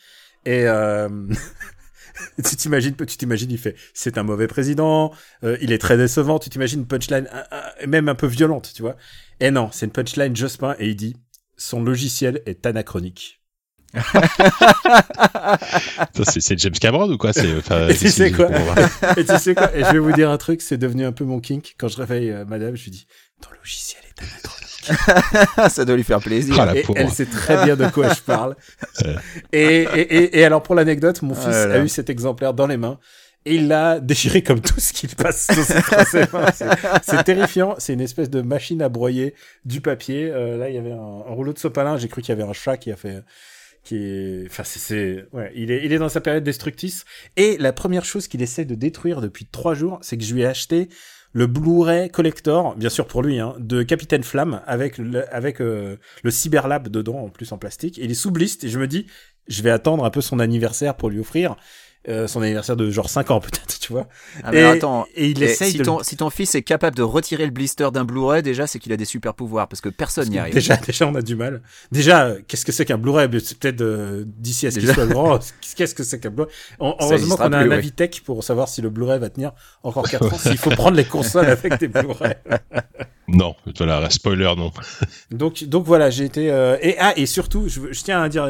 Et 0.46 0.66
euh, 0.68 1.10
tu 2.46 2.56
t'imagines, 2.56 2.96
tu 2.96 3.18
t'imagines, 3.18 3.50
il 3.52 3.58
fait, 3.58 3.76
c'est 3.94 4.18
un 4.18 4.24
mauvais 4.24 4.48
président, 4.48 5.12
euh, 5.44 5.58
il 5.62 5.72
est 5.72 5.78
très 5.80 5.98
décevant. 5.98 6.38
Tu 6.40 6.50
t'imagines 6.50 6.82
une 6.82 6.88
punchline 6.88 7.28
un- 7.32 7.46
un- 7.84 7.88
même 7.88 8.08
un 8.10 8.16
peu 8.16 8.28
violente, 8.28 8.72
tu 8.76 8.82
vois. 8.82 8.96
Et 9.40 9.52
non, 9.52 9.70
c'est 9.72 9.86
une 9.88 9.92
punchline 9.92 10.36
Jospin 10.36 10.76
et 10.80 10.90
il 10.90 10.96
dit, 10.96 11.16
son 11.58 11.82
logiciel 11.84 12.42
est 12.46 12.66
anachronique. 12.66 13.39
C'est, 16.24 16.60
James 16.60 16.74
Cameron 16.74 17.10
ou 17.12 17.18
quoi? 17.18 17.34
C'est, 17.34 17.48
Et 17.90 17.96
tu 17.96 18.10
sais 18.10 18.32
quoi? 18.32 18.50
Et 19.18 19.26
tu 19.26 19.38
sais 19.38 19.56
quoi? 19.56 19.76
Et 19.76 19.84
je 19.84 19.92
vais 19.92 20.00
vous 20.00 20.12
dire 20.12 20.30
un 20.30 20.38
truc, 20.38 20.62
c'est 20.62 20.78
devenu 20.78 21.06
un 21.06 21.12
peu 21.12 21.24
mon 21.26 21.40
kink. 21.40 21.76
Quand 21.78 21.88
je 21.88 21.98
réveille 21.98 22.32
euh, 22.32 22.46
madame, 22.46 22.76
je 22.76 22.84
lui 22.86 22.92
dis, 22.92 23.08
ton 23.42 23.50
logiciel 23.58 24.02
est 24.06 24.22
anachronique. 24.22 25.70
Ça 25.74 25.86
doit 25.86 25.96
lui 25.96 26.04
faire 26.04 26.20
plaisir. 26.20 26.56
Ah, 26.60 26.76
et 26.76 26.84
elle 26.96 27.10
sait 27.12 27.26
très 27.26 27.64
bien 27.66 27.76
de 27.76 27.88
quoi 27.88 28.14
je 28.14 28.22
parle. 28.22 28.56
Et, 29.54 29.84
et, 29.84 30.16
et, 30.18 30.40
et 30.40 30.46
alors 30.46 30.64
pour 30.64 30.76
l'anecdote, 30.76 31.22
mon 31.22 31.34
Ah 31.34 31.42
fils 31.42 31.54
là 31.54 31.66
là. 31.68 31.76
a 31.76 31.80
eu 31.80 31.90
cet 31.90 32.10
exemplaire 32.10 32.54
dans 32.54 32.68
les 32.68 32.78
mains 32.78 33.00
et 33.46 33.56
il 33.56 33.68
l'a 33.68 34.00
déchiré 34.00 34.42
comme 34.44 34.62
tout 34.62 34.80
ce 34.80 34.94
qu'il 34.94 35.10
passe 35.16 35.46
sur 35.46 35.64
ses. 35.64 35.82
C'est- 36.54 36.68
C'est 37.04 37.24
terrifiant. 37.24 37.76
C'est 37.78 37.94
une 37.94 38.02
espèce 38.02 38.30
de 38.30 38.42
machine 38.42 38.82
à 38.82 38.90
broyer 38.90 39.34
du 39.66 39.82
papier. 39.82 40.30
Euh, 40.32 40.58
là, 40.58 40.70
il 40.70 40.76
y 40.76 40.78
avait 40.78 40.92
un, 40.92 40.98
un 40.98 41.34
rouleau 41.34 41.54
de 41.54 41.60
sopalin. 41.60 41.98
J'ai 41.98 42.08
cru 42.10 42.22
qu'il 42.22 42.36
y 42.36 42.40
avait 42.42 42.50
un 42.50 42.54
chat 42.54 42.78
qui 42.78 42.92
a 42.92 42.96
fait 42.96 43.22
enfin, 44.48 44.64
c'est, 44.64 45.26
ouais, 45.34 45.52
il 45.56 45.72
est, 45.72 45.86
il 45.86 45.94
est 45.94 45.98
dans 45.98 46.10
sa 46.10 46.22
période 46.22 46.44
destructrice. 46.44 47.06
Et 47.36 47.58
la 47.58 47.74
première 47.74 48.06
chose 48.06 48.28
qu'il 48.28 48.42
essaie 48.42 48.66
de 48.66 48.76
détruire 48.76 49.22
depuis 49.22 49.46
trois 49.46 49.74
jours, 49.74 50.00
c'est 50.02 50.18
que 50.18 50.24
je 50.24 50.34
lui 50.34 50.42
ai 50.42 50.46
acheté 50.46 50.90
le 51.32 51.48
Blu-ray 51.48 52.10
collector, 52.10 52.76
bien 52.76 52.90
sûr 52.90 53.06
pour 53.06 53.22
lui, 53.22 53.40
hein, 53.40 53.56
de 53.60 53.84
Capitaine 53.84 54.24
Flamme 54.24 54.62
avec 54.66 54.98
le, 54.98 55.32
avec 55.34 55.62
euh, 55.62 55.98
le 56.24 56.32
Cyberlab 56.32 56.88
dedans 56.88 57.20
en 57.20 57.30
plus 57.30 57.52
en 57.52 57.58
plastique. 57.58 57.98
Il 57.98 58.10
est 58.10 58.16
sous 58.16 58.32
blist 58.32 58.64
et 58.64 58.70
je 58.70 58.80
me 58.80 58.88
dis, 58.88 59.06
je 59.48 59.62
vais 59.62 59.72
attendre 59.72 60.06
un 60.06 60.10
peu 60.10 60.22
son 60.22 60.40
anniversaire 60.40 60.96
pour 60.96 61.10
lui 61.10 61.20
offrir. 61.20 61.56
Euh, 62.08 62.28
son 62.28 62.42
anniversaire 62.42 62.78
de 62.78 62.90
genre 62.90 63.10
5 63.10 63.30
ans 63.30 63.40
peut-être, 63.42 63.78
tu 63.78 63.92
vois. 63.92 64.08
Ah, 64.44 64.52
mais 64.54 64.62
et, 64.62 64.64
attends, 64.64 65.06
et 65.16 65.28
il 65.28 65.44
et 65.44 65.48
essaye 65.48 65.72
si, 65.72 65.78
de... 65.80 65.84
ton, 65.84 66.02
si 66.02 66.16
ton 66.16 66.30
fils 66.30 66.56
est 66.56 66.62
capable 66.62 66.96
de 66.96 67.04
retirer 67.04 67.44
le 67.46 67.52
blister 67.52 67.90
d'un 67.92 68.06
Blu-ray, 68.06 68.42
déjà, 68.42 68.68
c'est 68.68 68.80
qu'il 68.80 68.94
a 68.94 68.98
des 68.98 69.04
super 69.04 69.34
pouvoirs, 69.34 69.68
parce 69.68 69.82
que 69.82 69.90
personne 69.90 70.30
n'y 70.30 70.40
arrive. 70.40 70.54
Déjà, 70.54 70.78
déjà, 70.86 71.08
on 71.08 71.16
a 71.16 71.22
du 71.22 71.36
mal. 71.36 71.62
Déjà, 71.92 72.28
euh, 72.28 72.40
qu'est-ce 72.48 72.64
que 72.64 72.72
c'est 72.72 72.86
qu'un 72.86 72.98
Blu-ray? 72.98 73.28
C'est 73.44 73.60
peut-être 73.60 73.82
euh, 73.82 74.24
d'ici 74.26 74.66
à 74.66 74.72
ce 74.72 74.80
qu'il 74.80 74.94
soit 74.94 75.08
grand. 75.08 75.40
Qu'est-ce 75.76 75.94
que 75.94 76.04
c'est 76.04 76.22
qu'un 76.22 76.30
Blu-ray? 76.30 76.52
En- 76.80 76.96
Heureusement 77.02 77.36
qu'on 77.36 77.44
a 77.44 77.50
plus, 77.50 77.56
un 77.58 77.68
ouais. 77.68 77.76
Avitech 77.76 78.22
pour 78.24 78.46
savoir 78.46 78.70
si 78.70 78.82
le 78.82 78.90
Blu-ray 78.90 79.20
va 79.20 79.30
tenir 79.30 79.52
encore 79.84 80.10
4 80.10 80.34
ans, 80.34 80.38
s'il 80.38 80.58
faut 80.58 80.70
prendre 80.70 80.96
les 80.96 81.06
consoles 81.06 81.48
avec 81.48 81.80
des 81.80 81.90
Blu-ray. 81.90 82.36
Non, 83.28 83.56
voilà, 83.78 84.10
spoiler, 84.10 84.54
non. 84.58 84.72
Donc, 85.32 85.64
donc 85.66 85.86
voilà, 85.86 86.10
j'ai 86.10 86.26
été 86.26 86.50
euh, 86.50 86.78
et 86.82 86.96
ah 86.98 87.14
et 87.16 87.26
surtout, 87.26 87.68
je 87.68 88.04
tiens 88.04 88.24
à 88.24 88.30
dire 88.30 88.50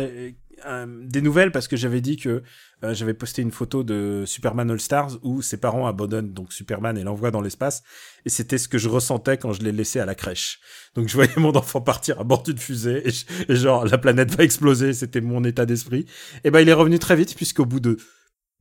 des 0.87 1.21
nouvelles 1.21 1.51
parce 1.51 1.67
que 1.67 1.75
j'avais 1.77 2.01
dit 2.01 2.17
que 2.17 2.43
euh, 2.83 2.93
j'avais 2.93 3.13
posté 3.13 3.41
une 3.41 3.51
photo 3.51 3.83
de 3.83 4.23
Superman 4.25 4.69
All 4.71 4.79
Stars 4.79 5.17
où 5.23 5.41
ses 5.41 5.57
parents 5.57 5.85
abandonnent 5.87 6.33
donc 6.33 6.53
Superman 6.53 6.97
et 6.97 7.03
l'envoient 7.03 7.31
dans 7.31 7.41
l'espace 7.41 7.83
et 8.25 8.29
c'était 8.29 8.57
ce 8.57 8.67
que 8.67 8.77
je 8.77 8.87
ressentais 8.89 9.37
quand 9.37 9.53
je 9.53 9.61
l'ai 9.61 9.71
laissé 9.71 9.99
à 9.99 10.05
la 10.05 10.15
crèche. 10.15 10.59
Donc 10.95 11.07
je 11.07 11.13
voyais 11.13 11.31
mon 11.37 11.55
enfant 11.55 11.81
partir 11.81 12.19
à 12.19 12.23
bord 12.23 12.43
d'une 12.43 12.57
fusée 12.57 13.07
et, 13.07 13.11
je- 13.11 13.55
genre 13.55 13.85
la 13.85 13.97
planète 13.97 14.33
va 14.35 14.43
exploser, 14.43 14.93
c'était 14.93 15.21
mon 15.21 15.43
état 15.43 15.65
d'esprit. 15.65 16.05
Et 16.43 16.51
ben 16.51 16.59
il 16.61 16.69
est 16.69 16.73
revenu 16.73 16.99
très 16.99 17.15
vite 17.15 17.35
puisqu'au 17.35 17.65
bout 17.65 17.79
de 17.79 17.97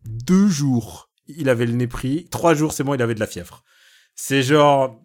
deux 0.04 0.48
jours 0.48 1.10
il 1.26 1.48
avait 1.48 1.66
le 1.66 1.72
nez 1.72 1.86
pris, 1.86 2.26
trois 2.30 2.54
jours 2.54 2.72
c'est 2.72 2.84
bon 2.84 2.94
il 2.94 3.02
avait 3.02 3.14
de 3.14 3.20
la 3.20 3.26
fièvre. 3.26 3.62
C'est 4.14 4.42
genre 4.42 5.00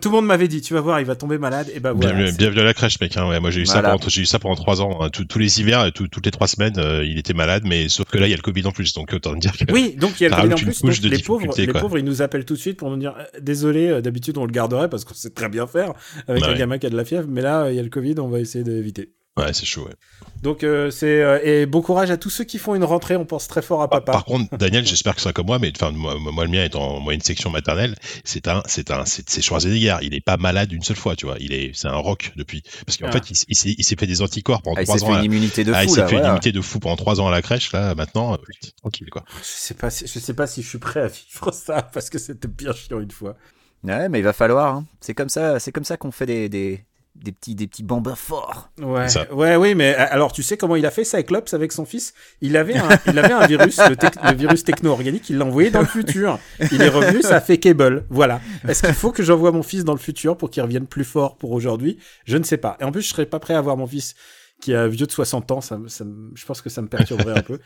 tout 0.00 0.08
le 0.08 0.16
monde 0.16 0.26
m'avait 0.26 0.48
dit, 0.48 0.60
tu 0.60 0.74
vas 0.74 0.80
voir, 0.80 1.00
il 1.00 1.06
va 1.06 1.14
tomber 1.16 1.38
malade. 1.38 1.70
Et 1.74 1.80
ben 1.80 1.92
voilà. 1.92 2.12
bienvenue, 2.12 2.36
bienvenue 2.36 2.60
à 2.60 2.64
la 2.64 2.74
crèche, 2.74 3.00
mec. 3.00 3.16
Hein, 3.16 3.28
ouais, 3.28 3.40
moi, 3.40 3.50
j'ai 3.50 3.60
eu, 3.62 3.66
ça 3.66 3.82
pendant- 3.82 3.98
j'ai 4.08 4.22
eu 4.22 4.26
ça 4.26 4.38
pendant 4.38 4.54
trois 4.54 4.80
ans. 4.80 4.98
hein. 5.02 5.10
Tous- 5.10 5.24
tous 5.24 5.38
les 5.38 5.60
hivers, 5.60 5.92
tout- 5.92 6.08
toutes 6.08 6.24
les 6.26 6.30
trois 6.32 6.46
semaines, 6.46 6.78
euh, 6.78 7.04
il 7.04 7.18
était 7.18 7.34
malade, 7.34 7.62
mais 7.66 7.88
sauf 7.88 8.06
que 8.08 8.18
là, 8.18 8.26
il 8.26 8.30
y 8.30 8.34
a 8.34 8.36
le 8.36 8.42
Covid 8.42 8.66
en 8.66 8.72
plus. 8.72 8.92
Donc, 8.94 9.12
autant 9.12 9.34
te 9.34 9.38
dire 9.40 9.52
que. 9.56 9.72
Oui, 9.72 9.94
donc 9.98 10.20
il 10.20 10.24
y 10.24 10.26
a 10.26 10.30
le 10.30 10.36
Covid 10.36 10.52
en 10.54 10.56
plus. 10.56 10.82
Donc 10.82 11.00
de 11.00 11.08
les 11.08 11.18
pauvres, 11.18 11.46
les 11.56 11.66
pauvres, 11.68 11.98
ils 11.98 12.04
nous 12.04 12.22
appellent 12.22 12.44
tout 12.44 12.54
de 12.54 12.58
suite 12.58 12.76
pour 12.78 12.90
nous 12.90 12.96
dire 12.96 13.14
euh, 13.18 13.24
désolé, 13.40 13.88
euh, 13.88 14.00
d'habitude 14.00 14.38
on 14.38 14.44
le 14.46 14.52
garderait 14.52 14.88
parce 14.88 15.04
qu'on 15.04 15.14
sait 15.14 15.30
très 15.30 15.48
bien 15.48 15.66
faire 15.66 15.92
avec 16.28 16.42
Ouais. 16.42 16.50
un 16.50 16.54
gamin 16.54 16.78
qui 16.78 16.86
a 16.86 16.90
de 16.90 16.96
la 16.96 17.04
fièvre, 17.04 17.26
mais 17.28 17.42
là 17.42 17.70
il 17.70 17.76
y 17.76 17.78
a 17.78 17.82
le 17.82 17.88
Covid, 17.90 18.14
on 18.18 18.28
va 18.28 18.40
essayer 18.40 18.64
d'éviter. 18.64 19.12
Ouais, 19.38 19.52
c'est 19.54 19.64
chaud. 19.64 19.84
ouais. 19.86 19.94
Donc 20.42 20.62
euh, 20.62 20.90
c'est 20.90 21.22
euh, 21.22 21.40
et 21.42 21.64
bon 21.64 21.80
courage 21.80 22.10
à 22.10 22.18
tous 22.18 22.28
ceux 22.28 22.44
qui 22.44 22.58
font 22.58 22.74
une 22.74 22.84
rentrée. 22.84 23.16
On 23.16 23.24
pense 23.24 23.48
très 23.48 23.62
fort 23.62 23.80
à 23.80 23.88
papa. 23.88 24.12
Par 24.12 24.26
contre, 24.26 24.54
Daniel, 24.58 24.84
j'espère 24.84 25.14
que 25.14 25.22
c'est 25.22 25.32
comme 25.32 25.46
moi, 25.46 25.58
mais 25.58 25.72
enfin, 25.74 25.90
moi, 25.90 26.16
moi, 26.18 26.44
le 26.44 26.50
mien 26.50 26.62
est 26.64 26.74
en 26.76 27.00
moyenne 27.00 27.22
section 27.22 27.48
maternelle. 27.48 27.94
C'est 28.24 28.46
un, 28.48 28.62
c'est 28.66 28.90
un, 28.90 29.04
c'est 29.06 29.40
Schwarzenegger. 29.40 29.96
Il 30.02 30.12
est 30.14 30.20
pas 30.20 30.36
malade 30.36 30.70
une 30.72 30.82
seule 30.82 30.98
fois, 30.98 31.16
tu 31.16 31.24
vois. 31.24 31.36
Il 31.40 31.54
est, 31.54 31.70
c'est 31.74 31.88
un 31.88 31.96
rock 31.96 32.32
depuis. 32.36 32.62
Parce 32.84 32.98
qu'en 32.98 33.06
Ah. 33.08 33.12
fait, 33.12 33.30
il, 33.30 33.36
il 33.48 33.56
s'est, 33.56 33.74
il 33.78 33.84
s'est 33.84 33.96
fait 33.96 34.06
des 34.06 34.20
anticorps 34.20 34.60
pendant 34.60 34.76
Ah, 34.76 34.82
il 34.82 34.84
trois 34.86 34.98
s'est 34.98 35.04
ans. 35.04 35.08
fait 35.08 35.14
à- 35.14 35.18
une 35.20 35.24
immunité 35.24 35.64
de 35.64 35.72
Ah, 35.72 35.82
il 35.84 35.88
fou, 35.88 35.94
s'est 35.94 36.00
là. 36.02 36.08
fait 36.08 36.16
une 36.16 36.24
immunité 36.24 36.52
de 36.52 36.60
fou 36.60 36.78
pendant 36.78 36.96
trois 36.96 37.18
ans 37.22 37.28
à 37.28 37.30
la 37.30 37.40
crèche. 37.40 37.72
Là, 37.72 37.94
maintenant, 37.94 38.34
euh, 38.34 38.36
tranquille, 38.82 39.08
quoi. 39.10 39.24
Je 39.40 39.46
sais 39.46 39.74
pas, 39.74 39.88
si, 39.88 40.06
je 40.06 40.18
sais 40.18 40.34
pas 40.34 40.46
si 40.46 40.60
je 40.62 40.68
suis 40.68 40.78
prêt 40.78 41.00
à 41.00 41.06
vivre 41.08 41.50
ça 41.54 41.80
parce 41.80 42.10
que 42.10 42.18
c'était 42.18 42.48
bien 42.48 42.74
chiant 42.74 43.00
une 43.00 43.10
fois. 43.10 43.36
Ouais, 43.82 44.10
mais 44.10 44.18
il 44.18 44.24
va 44.24 44.34
falloir. 44.34 44.74
hein. 44.76 44.84
C'est 45.00 45.14
comme 45.14 45.30
ça, 45.30 45.58
c'est 45.58 45.72
comme 45.72 45.84
ça 45.84 45.96
qu'on 45.96 46.12
fait 46.12 46.26
des, 46.26 46.48
des, 46.50 46.84
des 47.14 47.30
petits, 47.32 47.54
des 47.54 47.66
petits 47.66 47.82
bambins 47.82 48.14
forts. 48.16 48.70
Ouais, 48.80 49.08
Ça. 49.08 49.32
ouais, 49.34 49.56
oui, 49.56 49.74
mais 49.74 49.94
euh, 49.94 50.06
alors 50.10 50.32
tu 50.32 50.42
sais 50.42 50.56
comment 50.56 50.76
il 50.76 50.86
a 50.86 50.90
fait 50.90 51.04
Cyclops 51.04 51.52
avec 51.54 51.70
son 51.72 51.84
fils? 51.84 52.14
Il 52.40 52.56
avait 52.56 52.76
un, 52.76 52.88
il 53.06 53.18
avait 53.18 53.32
un 53.32 53.46
virus, 53.46 53.78
le, 53.78 54.34
virus 54.34 54.64
techno-organique, 54.64 55.28
il 55.30 55.38
l'a 55.38 55.44
envoyé 55.44 55.70
dans 55.70 55.80
le 55.80 55.86
futur. 55.86 56.38
Il 56.72 56.80
est 56.82 56.88
revenu, 56.88 57.22
ça 57.22 57.36
a 57.36 57.40
fait 57.40 57.58
Cable. 57.58 58.06
Voilà. 58.10 58.40
Est-ce 58.66 58.82
qu'il 58.82 58.94
faut 58.94 59.12
que 59.12 59.22
j'envoie 59.22 59.52
mon 59.52 59.62
fils 59.62 59.84
dans 59.84 59.92
le 59.92 59.98
futur 59.98 60.36
pour 60.36 60.50
qu'il 60.50 60.62
revienne 60.62 60.86
plus 60.86 61.04
fort 61.04 61.36
pour 61.36 61.52
aujourd'hui? 61.52 61.98
Je 62.24 62.36
ne 62.38 62.44
sais 62.44 62.56
pas. 62.56 62.76
Et 62.80 62.84
en 62.84 62.92
plus, 62.92 63.02
je 63.02 63.08
serais 63.08 63.26
pas 63.26 63.38
prêt 63.40 63.54
à 63.54 63.60
voir 63.60 63.76
mon 63.76 63.86
fils 63.86 64.14
qui 64.60 64.74
a 64.74 64.88
vieux 64.88 65.06
de 65.06 65.12
60 65.12 65.50
ans. 65.50 65.60
Ça, 65.60 65.76
me- 65.78 65.88
ça 65.88 66.04
je 66.34 66.44
pense 66.46 66.60
que 66.62 66.70
ça 66.70 66.80
me 66.82 66.88
perturberait 66.88 67.38
un 67.38 67.42
peu. 67.42 67.58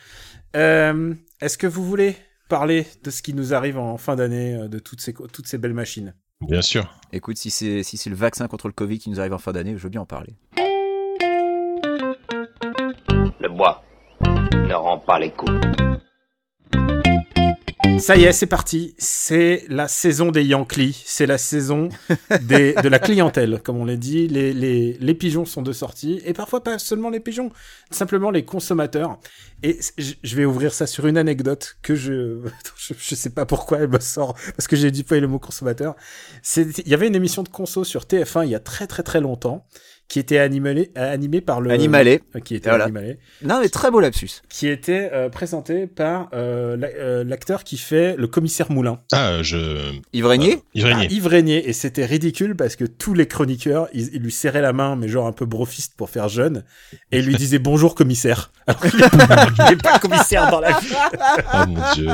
Euh, 0.57 1.15
Est-ce 1.41 1.57
que 1.59 1.67
vous 1.67 1.85
voulez 1.85 2.17
parler 2.49 2.87
de 3.05 3.11
ce 3.11 3.23
qui 3.23 3.35
nous 3.35 3.55
arrive 3.55 3.79
en 3.79 3.97
fin 3.97 4.17
d'année, 4.17 4.55
euh, 4.55 4.69
de 4.69 4.79
toutes 4.79 5.00
ces, 5.00 5.12
toutes 5.12 5.47
ces 5.47 5.59
belles 5.59 5.75
machines? 5.75 6.15
Bien 6.40 6.62
sûr. 6.62 6.93
Écoute, 7.12 7.38
si 7.38 7.50
c'est 7.50 7.83
si 7.83 7.97
c'est 7.97 8.11
le 8.11 8.16
vaccin 8.16 8.47
contre 8.47 8.66
le 8.69 8.73
Covid 8.73 8.99
qui 8.99 9.11
nous 9.11 9.21
arrive 9.21 9.33
en 9.33 9.38
fin 9.38 9.52
d'année, 9.52 9.76
je 9.76 9.83
veux 9.83 9.88
bien 9.88 10.02
en 10.02 10.07
parler. 10.07 10.35
Le 13.40 13.49
bois 13.49 13.83
ne 14.21 14.75
rend 14.75 14.99
pas 14.99 15.19
les 15.19 15.31
coups. 15.31 15.52
Ça 17.99 18.16
y 18.16 18.25
est, 18.25 18.33
c'est 18.33 18.47
parti. 18.47 18.95
C'est 18.99 19.64
la 19.69 19.88
saison 19.88 20.31
des 20.31 20.45
Yankees. 20.45 21.02
C'est 21.05 21.26
la 21.26 21.38
saison 21.38 21.88
de 22.31 22.88
la 22.88 22.99
clientèle, 22.99 23.61
comme 23.64 23.78
on 23.78 23.85
l'a 23.85 23.97
dit. 23.97 24.28
Les, 24.28 24.52
les, 24.52 24.95
les 25.00 25.14
pigeons 25.14 25.45
sont 25.45 25.62
de 25.62 25.73
sortie. 25.73 26.21
Et 26.25 26.33
parfois 26.33 26.62
pas 26.62 26.78
seulement 26.78 27.11
les 27.11 27.21
pigeons, 27.21 27.50
simplement 27.90 28.31
les 28.31 28.45
consommateurs. 28.45 29.19
Et 29.62 29.78
je 29.99 30.37
vais 30.37 30.45
ouvrir 30.45 30.75
ça 30.75 30.87
sur 30.87 31.07
une 31.07 31.16
anecdote 31.16 31.78
que 31.83 31.95
je, 31.97 32.40
je, 32.76 33.14
sais 33.14 33.31
pas 33.31 33.47
pourquoi 33.47 33.78
elle 33.78 33.88
me 33.88 34.00
sort, 34.00 34.35
parce 34.57 34.69
que 34.69 34.76
j'ai 34.76 34.90
déployé 34.90 35.21
le 35.21 35.28
mot 35.28 35.38
consommateur. 35.38 35.97
Il 36.57 36.88
y 36.88 36.95
avait 36.95 37.09
une 37.09 37.14
émission 37.14 37.43
de 37.43 37.49
conso 37.49 37.83
sur 37.83 38.05
TF1 38.05 38.45
il 38.45 38.50
y 38.50 38.55
a 38.55 38.61
très 38.61 38.87
très 38.87 39.02
très 39.02 39.21
longtemps, 39.21 39.66
qui 40.09 40.21
était 40.21 40.39
animée 40.39 41.41
par 41.41 41.61
le... 41.61 41.71
Animalé. 41.71 42.23
Euh, 42.37 42.41
Qui 42.41 42.55
était 42.55 42.69
Voilà. 42.69 42.85
animalé 42.85 43.19
Non, 43.43 43.59
mais 43.61 43.69
très 43.69 43.91
beau 43.91 43.99
lapsus. 43.99 44.43
qui 44.49 44.69
était 44.69 45.11
euh, 45.13 45.29
présenté 45.29 45.87
par 45.89 46.29
euh, 46.33 46.77
euh, 46.97 47.25
l'acteur 47.25 47.65
qui 47.65 47.77
fait 47.77 48.15
le 48.17 48.29
commissaire 48.29 48.71
Moulin. 48.71 49.01
Ah, 49.13 49.43
je. 49.43 49.93
Yves 50.13 50.27
Régnier 50.27 50.63
Yves 50.75 50.85
Ah, 50.87 50.89
Régnier. 50.97 51.13
Yves 51.17 51.27
Régnier. 51.27 51.69
Et 51.69 51.73
c'était 51.73 52.05
ridicule 52.07 52.55
parce 52.55 52.77
que 52.77 52.85
tous 52.85 53.15
les 53.15 53.27
chroniqueurs, 53.27 53.89
ils, 53.93 54.15
ils 54.15 54.23
lui 54.23 54.31
serraient 54.31 54.63
la 54.63 54.73
main, 54.73 54.95
mais 54.95 55.09
genre 55.09 55.27
un 55.27 55.33
peu 55.33 55.45
brofiste 55.45 55.95
pour 55.97 56.09
faire 56.09 56.29
jeune, 56.29 56.63
et 57.11 57.19
ils 57.19 57.27
lui 57.27 57.35
disaient 57.35 57.59
bonjour 57.59 57.95
commissaire. 57.97 58.53
Alors 58.69 58.81
qu'il 58.83 59.03
est 59.03 59.11
pas, 59.11 59.47
il 59.69 59.73
est 59.73 59.83
pas 59.83 59.99
commissaire 59.99 60.51
dans 60.53 60.61
la 60.61 60.79
vie. 60.79 60.95
Oh 61.53 61.67
mon 61.67 61.93
dieu. 61.95 62.09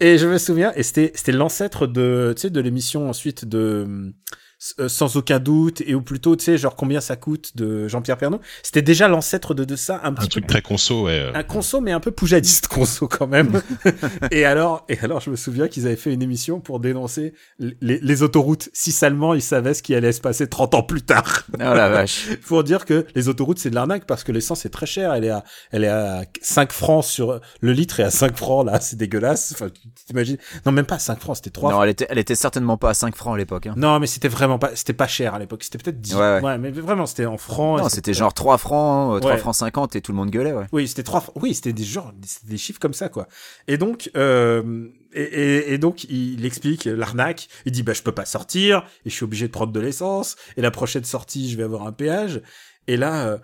Et 0.00 0.18
je 0.18 0.26
me 0.26 0.38
souviens, 0.38 0.72
et 0.74 0.82
c'était 0.82 1.12
c'était 1.14 1.30
l'ancêtre 1.32 1.86
de, 1.86 2.32
tu 2.36 2.42
sais, 2.42 2.50
de 2.50 2.60
l'émission 2.60 3.08
ensuite 3.08 3.44
de 3.44 3.86
euh, 3.88 4.10
Sans 4.58 5.16
aucun 5.16 5.38
doute, 5.38 5.82
et 5.82 5.94
ou 5.94 6.00
plutôt, 6.00 6.34
tu 6.34 6.44
sais, 6.44 6.56
genre 6.56 6.76
combien 6.76 7.00
ça 7.02 7.16
coûte 7.16 7.56
de 7.56 7.88
Jean-Pierre 7.88 8.16
Pernaut. 8.16 8.40
C'était 8.62 8.80
déjà 8.80 9.06
l'ancêtre 9.06 9.52
de, 9.52 9.64
de 9.64 9.76
ça, 9.76 10.00
un 10.02 10.12
petit 10.14 10.22
Un 10.22 10.24
peu 10.24 10.28
truc 10.28 10.46
très 10.46 10.62
conso, 10.62 11.04
ouais. 11.04 11.12
euh. 11.12 11.32
un 11.34 11.42
conso 11.42 11.80
mais 11.82 11.92
un 11.92 12.00
peu 12.00 12.10
poujadiste 12.10 12.66
conso 12.68 13.06
quand 13.06 13.26
même. 13.26 13.60
et 14.30 14.46
alors 14.46 14.84
et 14.88 14.98
alors 15.00 15.20
je 15.20 15.28
me 15.30 15.36
souviens 15.36 15.68
qu'ils 15.68 15.86
avaient 15.86 15.96
fait 15.96 16.12
une 16.12 16.22
émission 16.22 16.60
pour 16.60 16.80
dénoncer 16.80 17.34
les, 17.58 17.98
les 18.00 18.22
autoroutes 18.22 18.70
si 18.72 18.92
seulement 18.92 19.34
ils 19.34 19.42
savaient 19.42 19.74
ce 19.74 19.82
qui 19.82 19.94
allait 19.94 20.12
se 20.12 20.20
passer 20.22 20.48
30 20.48 20.74
ans 20.74 20.82
plus 20.82 21.02
tard. 21.02 21.42
Oh 21.54 21.58
la 21.58 21.88
vache. 21.90 22.28
pour 22.46 22.64
dire 22.64 22.86
que 22.86 23.06
les 23.14 23.28
autoroutes 23.28 23.58
c'est 23.58 23.70
de 23.70 23.74
l'arnaque 23.74 24.06
parce 24.06 24.24
que 24.24 24.32
l'essence 24.32 24.64
est 24.64 24.70
très 24.70 24.86
chère, 24.86 25.12
elle 25.12 25.24
est 25.24 25.30
à 25.30 25.44
elle 25.70 25.84
est 25.84 25.88
à 25.88 26.24
5 26.40 26.72
francs 26.72 27.04
sur 27.04 27.40
le 27.60 27.72
litre 27.72 28.00
et 28.00 28.04
à 28.04 28.10
5 28.10 28.34
francs 28.36 28.64
là, 28.66 28.80
c'est 28.80 28.96
dégueulasse. 28.96 29.52
Enfin 29.52 29.68
tu 29.68 29.80
t'imagines 30.06 30.38
Non, 30.64 30.72
même 30.72 30.86
pas 30.86 30.98
5 30.98 31.20
francs, 31.20 31.36
c'était 31.36 31.50
3 31.50 31.72
Non, 31.72 31.82
elle 31.82 31.90
était, 31.90 32.06
elle 32.08 32.18
était 32.18 32.34
certainement 32.34 32.78
pas 32.78 32.90
à 32.90 32.94
5 32.94 33.14
francs 33.14 33.34
à 33.34 33.38
l'époque. 33.38 33.66
hein. 33.66 33.74
Non, 33.76 33.98
mais 34.00 34.06
c'était 34.06 34.28
vraiment 34.28 34.45
pas 34.58 34.74
c'était 34.76 34.92
pas 34.92 35.06
cher 35.06 35.34
à 35.34 35.38
l'époque, 35.38 35.62
c'était 35.64 35.78
peut-être 35.78 36.00
10. 36.00 36.14
Ouais, 36.14 36.40
ouais. 36.40 36.58
mais 36.58 36.70
vraiment 36.70 37.06
c'était 37.06 37.26
en 37.26 37.36
francs. 37.36 37.80
Non, 37.80 37.88
c'était 37.88 38.14
genre 38.14 38.32
3 38.32 38.56
francs, 38.58 39.16
euh, 39.16 39.20
3 39.20 39.32
Ouais. 39.32 39.38
francs 39.38 39.54
50 39.56 39.96
et 39.96 40.00
tout 40.00 40.12
le 40.12 40.16
monde 40.16 40.30
gueulait, 40.30 40.52
ouais. 40.52 40.66
Oui, 40.72 40.86
c'était 40.88 41.02
trois. 41.02 41.24
Oui, 41.34 41.54
c'était 41.54 41.72
des 41.72 41.84
c'était 41.84 42.50
des 42.50 42.56
chiffres 42.56 42.78
comme 42.80 42.94
ça, 42.94 43.08
quoi. 43.08 43.26
Et 43.68 43.76
donc, 43.78 44.10
euh, 44.16 44.86
et, 45.12 45.22
et, 45.22 45.72
et 45.74 45.78
donc, 45.78 46.04
il 46.04 46.44
explique 46.46 46.84
l'arnaque. 46.84 47.48
Il 47.64 47.72
dit, 47.72 47.82
bah, 47.82 47.92
je 47.92 48.02
peux 48.02 48.12
pas 48.12 48.24
sortir 48.24 48.84
et 49.04 49.10
je 49.10 49.14
suis 49.14 49.24
obligé 49.24 49.46
de 49.46 49.52
prendre 49.52 49.72
de 49.72 49.80
l'essence. 49.80 50.36
Et 50.56 50.62
la 50.62 50.70
prochaine 50.70 51.04
sortie, 51.04 51.50
je 51.50 51.56
vais 51.56 51.62
avoir 51.64 51.86
un 51.86 51.92
péage. 51.92 52.40
Et 52.86 52.96
là, 52.96 53.26
euh, 53.26 53.38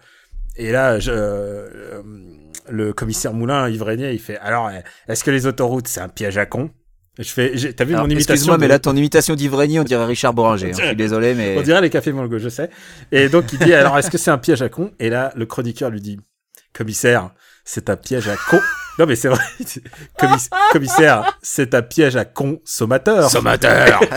et 0.57 0.71
là, 0.71 0.99
je, 1.01 1.11
euh, 1.13 2.03
le 2.69 2.93
commissaire 2.93 3.33
Moulin, 3.33 3.69
Yves 3.69 3.83
Régnier, 3.83 4.13
il 4.13 4.21
fait, 4.21 4.37
alors, 4.39 4.71
est-ce 5.09 5.25
que 5.25 5.31
les 5.31 5.47
autoroutes, 5.47 5.89
c'est 5.89 6.01
un 6.01 6.09
piège 6.09 6.37
à 6.39 6.47
con? 6.47 6.71
Je 7.19 7.25
fais, 7.29 7.53
t'as 7.75 7.85
vu 7.85 7.93
Alors, 7.93 8.07
mon 8.07 8.11
imitation 8.11 8.33
Excuse-moi, 8.35 8.57
mais 8.59 8.69
là, 8.69 8.79
ton 8.79 8.97
imitation 8.97 9.35
Régnier, 9.53 9.81
on 9.81 9.85
dirait 9.85 10.07
Richard 10.07 10.33
Boranger. 10.33 10.69
hein. 10.71 10.77
Je 10.79 10.87
suis 10.87 10.97
désolé, 10.97 11.35
mais. 11.35 11.57
On 11.59 11.63
dirait 11.63 11.83
les 11.83 11.91
cafés 11.91 12.11
Mango, 12.13 12.39
je 12.39 12.49
sais. 12.49 12.71
Et 13.11 13.29
donc 13.29 13.53
il 13.53 13.59
dit 13.59 13.75
alors 13.75 13.99
est-ce 13.99 14.11
que 14.11 14.17
c'est 14.19 14.31
un 14.31 14.39
piège 14.39 14.63
à 14.63 14.69
con? 14.71 14.93
Et 14.99 15.11
là 15.11 15.31
le 15.37 15.45
chroniqueur 15.45 15.91
lui 15.91 16.01
dit 16.01 16.19
commissaire, 16.73 17.31
c'est 17.65 17.91
un 17.91 17.97
piège 17.97 18.29
à 18.29 18.37
con. 18.49 18.59
Non 18.99 19.05
mais 19.07 19.17
c'est 19.17 19.29
vrai. 19.29 19.43
Commis- 20.19 20.49
commissaire, 20.71 21.39
c'est 21.43 21.75
un 21.75 21.83
piège 21.83 22.17
à 22.17 22.25
consommateur. 22.25 23.31
Sommateur 23.31 24.01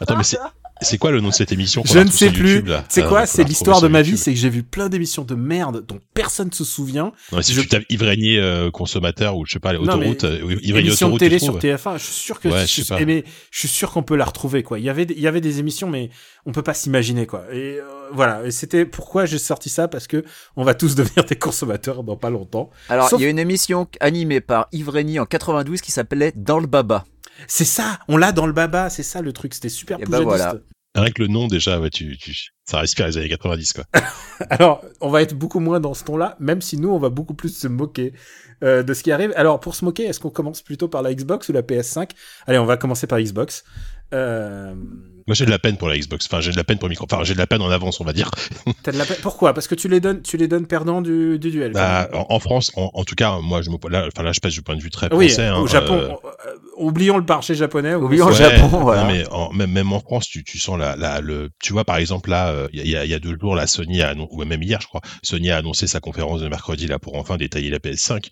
Attends, 0.00 0.16
mais 0.16 0.24
c'est. 0.24 0.38
C'est 0.80 0.98
quoi 0.98 1.12
le 1.12 1.20
nom 1.20 1.28
de 1.28 1.34
cette 1.34 1.52
émission 1.52 1.82
Je 1.86 1.98
ne 2.00 2.10
sais 2.10 2.30
plus. 2.30 2.62
C'est 2.88 3.02
Ah, 3.04 3.08
quoi 3.08 3.26
C'est 3.26 3.44
l'histoire 3.44 3.80
de 3.80 3.88
ma 3.88 4.02
vie, 4.02 4.18
c'est 4.18 4.32
que 4.34 4.38
j'ai 4.38 4.48
vu 4.50 4.62
plein 4.64 4.88
d'émissions 4.88 5.24
de 5.24 5.34
merde 5.34 5.84
dont 5.86 6.00
personne 6.14 6.52
se 6.52 6.64
souvient. 6.64 7.12
Non, 7.30 7.38
mais 7.38 7.42
si 7.42 7.54
je- 7.54 7.60
tu 7.60 7.68
tapes 7.68 7.84
Yves 7.88 8.02
Régnier, 8.02 8.38
euh, 8.40 8.70
consommateur 8.70 9.36
ou 9.36 9.46
je 9.46 9.52
sais 9.52 9.60
pas, 9.60 9.72
autoroutes, 9.74 10.24
euh, 10.24 10.38
Yves 10.40 10.74
Régnier 10.74 10.88
émission 10.88 11.06
autoroute, 11.06 11.20
télé 11.20 11.38
sur 11.38 11.58
TF1, 11.58 11.96
je 11.98 12.02
suis 12.04 12.12
sûr 12.12 12.40
que 12.40 12.48
Ouais, 12.48 12.62
je, 12.62 12.66
je 12.66 12.82
sais 12.82 12.94
pas. 12.94 13.00
eh, 13.00 13.06
mais 13.06 13.24
je 13.50 13.58
suis 13.60 13.68
sûr 13.68 13.92
qu'on 13.92 14.02
peut 14.02 14.16
la 14.16 14.24
retrouver 14.24 14.62
quoi. 14.62 14.78
Il 14.78 14.84
y 14.84 14.88
avait 14.90 15.06
des- 15.06 15.14
il 15.14 15.20
y 15.20 15.28
avait 15.28 15.40
des 15.40 15.60
émissions 15.60 15.88
mais 15.88 16.10
on 16.44 16.52
peut 16.52 16.62
pas 16.62 16.74
s'imaginer 16.74 17.26
quoi. 17.26 17.44
Et 17.52 17.78
euh, 17.78 17.82
voilà, 18.12 18.44
et 18.44 18.50
c'était 18.50 18.84
pourquoi 18.84 19.26
j'ai 19.26 19.38
sorti 19.38 19.68
ça 19.70 19.86
parce 19.88 20.06
que 20.08 20.24
on 20.56 20.64
va 20.64 20.74
tous 20.74 20.94
devenir 20.96 21.24
des 21.24 21.36
consommateurs 21.36 22.02
dans 22.02 22.16
pas 22.16 22.30
longtemps. 22.30 22.70
Alors, 22.88 23.08
Sauf- 23.08 23.20
il 23.20 23.22
y 23.22 23.26
a 23.26 23.30
une 23.30 23.38
émission 23.38 23.86
animée 24.00 24.40
par 24.40 24.66
Yves 24.72 24.88
Régnier 24.90 25.20
en 25.20 25.26
92 25.26 25.80
qui 25.80 25.92
s'appelait 25.92 26.32
Dans 26.36 26.58
le 26.58 26.66
Baba. 26.66 27.04
C'est 27.46 27.64
ça, 27.64 27.98
on 28.08 28.16
l'a 28.16 28.32
dans 28.32 28.46
le 28.46 28.52
baba, 28.52 28.90
c'est 28.90 29.02
ça 29.02 29.22
le 29.22 29.32
truc, 29.32 29.54
c'était 29.54 29.68
super 29.68 30.00
Et 30.00 30.04
bah 30.04 30.20
voilà. 30.20 30.56
Rien 30.96 31.10
que 31.10 31.22
le 31.22 31.28
nom 31.28 31.48
déjà, 31.48 31.80
ouais, 31.80 31.90
tu, 31.90 32.16
tu, 32.16 32.50
ça 32.64 32.78
respire 32.78 33.06
les 33.06 33.18
années 33.18 33.28
90 33.28 33.72
quoi. 33.72 33.84
Alors, 34.50 34.84
on 35.00 35.10
va 35.10 35.22
être 35.22 35.34
beaucoup 35.34 35.58
moins 35.58 35.80
dans 35.80 35.92
ce 35.92 36.04
ton-là, 36.04 36.36
même 36.38 36.62
si 36.62 36.76
nous, 36.76 36.90
on 36.90 36.98
va 36.98 37.08
beaucoup 37.08 37.34
plus 37.34 37.56
se 37.56 37.66
moquer 37.66 38.12
euh, 38.62 38.84
de 38.84 38.94
ce 38.94 39.02
qui 39.02 39.10
arrive. 39.10 39.32
Alors, 39.34 39.58
pour 39.58 39.74
se 39.74 39.84
moquer, 39.84 40.04
est-ce 40.04 40.20
qu'on 40.20 40.30
commence 40.30 40.62
plutôt 40.62 40.86
par 40.86 41.02
la 41.02 41.12
Xbox 41.12 41.48
ou 41.48 41.52
la 41.52 41.62
PS5 41.62 42.10
Allez, 42.46 42.58
on 42.58 42.64
va 42.64 42.76
commencer 42.76 43.08
par 43.08 43.20
Xbox. 43.20 43.64
Euh, 44.12 44.76
Moi 45.26 45.34
j'ai 45.34 45.46
de 45.46 45.50
la 45.50 45.58
peine 45.58 45.76
pour 45.78 45.88
la 45.88 45.96
Xbox, 45.96 46.26
enfin 46.26 46.40
j'ai 46.40 46.50
de 46.50 46.56
la 46.56 46.64
peine 46.64 46.78
pour 46.78 46.88
micro, 46.88 47.06
enfin 47.10 47.24
j'ai 47.24 47.32
de 47.34 47.38
la 47.38 47.46
peine 47.46 47.62
en 47.62 47.70
avance 47.70 48.00
on 48.00 48.04
va 48.04 48.12
dire. 48.12 48.30
t'as 48.82 48.92
de 48.92 48.98
la 48.98 49.06
peine- 49.06 49.16
Pourquoi? 49.22 49.54
Parce 49.54 49.66
que 49.68 49.74
tu 49.74 49.88
les 49.88 50.00
donnes, 50.00 50.20
tu 50.22 50.36
les 50.36 50.48
donnes 50.48 50.66
perdants 50.66 51.00
du, 51.00 51.38
du 51.38 51.50
duel. 51.50 51.72
Bah, 51.72 52.08
en, 52.12 52.26
en 52.28 52.38
France, 52.40 52.70
en, 52.76 52.90
en 52.92 53.04
tout 53.04 53.14
cas, 53.14 53.38
moi 53.40 53.62
je 53.62 53.70
me, 53.70 53.76
là, 53.88 54.06
enfin 54.06 54.22
là 54.22 54.32
je 54.32 54.40
passe 54.40 54.52
du 54.52 54.60
point 54.62 54.76
de 54.76 54.82
vue 54.82 54.90
très 54.90 55.12
oui, 55.14 55.28
français. 55.28 55.46
hein, 55.46 55.58
au 55.60 55.66
Japon. 55.66 55.94
euh, 55.94 56.08
euh, 56.10 56.54
oublions 56.76 57.16
le 57.16 57.24
marché 57.26 57.54
japonais. 57.54 57.94
Oublions 57.94 58.26
on- 58.26 58.28
le 58.28 58.34
Japon, 58.34 58.68
non, 58.70 58.80
voilà. 58.80 59.04
mais 59.04 59.26
en- 59.30 59.50
même, 59.52 59.70
même 59.72 59.92
en 59.92 60.00
France, 60.00 60.28
tu, 60.28 60.44
tu 60.44 60.58
sens 60.58 60.78
la, 60.78 60.94
la, 60.96 61.20
le, 61.20 61.50
tu 61.62 61.72
vois 61.72 61.84
par 61.84 61.96
exemple 61.96 62.28
là, 62.28 62.48
euh, 62.50 62.68
il 62.74 62.86
y, 62.86 62.94
a, 62.96 63.04
il 63.04 63.10
y 63.10 63.14
a 63.14 63.18
deux 63.18 63.36
jours, 63.40 63.54
la 63.56 63.66
Sony 63.66 64.02
a 64.02 64.10
annon- 64.10 64.28
ou 64.30 64.44
même 64.44 64.62
hier, 64.62 64.80
je 64.82 64.86
crois, 64.88 65.00
Sony 65.22 65.50
a 65.50 65.56
annoncé 65.56 65.86
sa 65.86 66.00
conférence 66.00 66.42
de 66.42 66.48
mercredi 66.48 66.86
là 66.86 66.98
pour 66.98 67.16
enfin 67.16 67.38
détailler 67.38 67.70
la 67.70 67.78
PS5. 67.78 68.28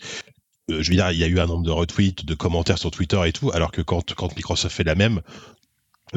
Euh, 0.70 0.82
je 0.82 0.90
veux 0.90 0.96
dire, 0.96 1.10
il 1.10 1.18
y 1.18 1.24
a 1.24 1.26
eu 1.26 1.40
un 1.40 1.46
nombre 1.46 1.64
de 1.64 1.70
retweets, 1.70 2.24
de 2.26 2.34
commentaires 2.34 2.78
sur 2.78 2.90
Twitter 2.90 3.20
et 3.26 3.32
tout, 3.32 3.50
alors 3.52 3.72
que 3.72 3.80
quand, 3.82 4.14
quand 4.14 4.36
Microsoft 4.36 4.76
fait 4.76 4.84
la 4.84 4.94
même, 4.94 5.20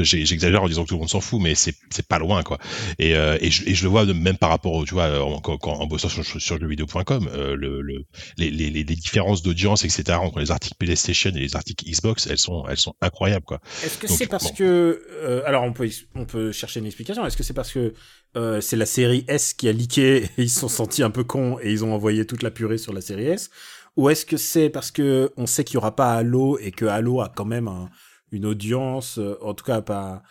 j'exagère 0.04 0.64
en 0.64 0.68
disant 0.68 0.84
que 0.84 0.90
tout 0.90 0.96
le 0.96 1.00
monde 1.00 1.10
s'en 1.10 1.22
fout, 1.22 1.42
mais 1.42 1.56
c'est 1.56 1.76
c'est 1.90 2.08
pas 2.08 2.20
loin 2.20 2.44
quoi. 2.44 2.58
Et, 3.00 3.16
euh, 3.16 3.38
et, 3.42 3.50
je, 3.52 3.68
et 3.68 3.74
je 3.74 3.84
le 3.84 3.90
vois 3.90 4.06
même 4.06 4.38
par 4.38 4.50
rapport, 4.50 4.74
au, 4.74 4.86
tu 4.86 4.94
vois, 4.94 5.22
en, 5.24 5.42
en 5.46 5.88
bossant 5.88 6.10
sur, 6.10 6.26
sur 6.26 6.40
jeuxvideo.com, 6.60 7.30
euh, 7.34 7.56
le, 7.56 7.82
le, 7.82 8.04
les, 8.38 8.52
les, 8.52 8.70
les 8.70 8.84
différences 8.84 9.42
d'audience, 9.42 9.84
etc. 9.86 10.18
entre 10.20 10.40
les 10.40 10.52
articles 10.52 10.76
PlayStation 10.78 11.30
et 11.32 11.40
les 11.40 11.56
articles 11.56 11.86
Xbox, 11.90 12.28
elles 12.28 12.38
sont, 12.38 12.66
elles 12.70 12.78
sont 12.78 12.96
incroyables 13.02 13.46
quoi. 13.46 13.60
Est-ce 13.84 13.98
que 13.98 14.08
c'est 14.08 14.28
parce 14.28 14.50
bon. 14.50 14.56
que 14.58 15.02
euh, 15.24 15.42
alors 15.46 15.64
on 15.64 15.74
peut 15.74 15.90
on 16.16 16.26
peut 16.26 16.52
chercher 16.52 16.80
une 16.80 16.86
explication. 16.88 17.26
Est-ce 17.26 17.38
que 17.38 17.44
c'est 17.44 17.54
parce 17.54 17.72
que 17.72 17.94
euh, 18.36 18.60
c'est 18.60 18.76
la 18.76 18.86
série 18.86 19.24
S 19.28 19.54
qui 19.54 19.70
a 19.70 19.72
leaké 19.72 20.18
et 20.24 20.30
ils 20.38 20.50
se 20.50 20.60
sont 20.60 20.68
sentis 20.68 21.04
un 21.04 21.10
peu 21.12 21.24
cons 21.24 21.58
et 21.62 21.72
ils 21.72 21.86
ont 21.86 21.94
envoyé 21.94 22.26
toute 22.26 22.44
la 22.44 22.52
purée 22.52 22.78
sur 22.78 22.92
la 22.94 23.02
série 23.02 23.28
S? 23.28 23.50
Ou 23.98 24.10
est-ce 24.10 24.26
que 24.26 24.36
c'est 24.36 24.70
parce 24.70 24.92
que 24.92 25.32
on 25.38 25.46
sait 25.46 25.64
qu'il 25.64 25.76
y 25.76 25.78
aura 25.78 25.96
pas 25.96 26.16
Halo 26.16 26.60
et 26.60 26.72
que 26.72 26.84
Halo 26.86 27.22
a 27.22 27.32
quand 27.34 27.46
même 27.46 27.70
un- 27.70 27.90
une 28.36 28.46
audience 28.46 29.18
euh, 29.18 29.38
en 29.42 29.54
tout 29.54 29.66
cas 29.66 29.82
pas 29.82 30.22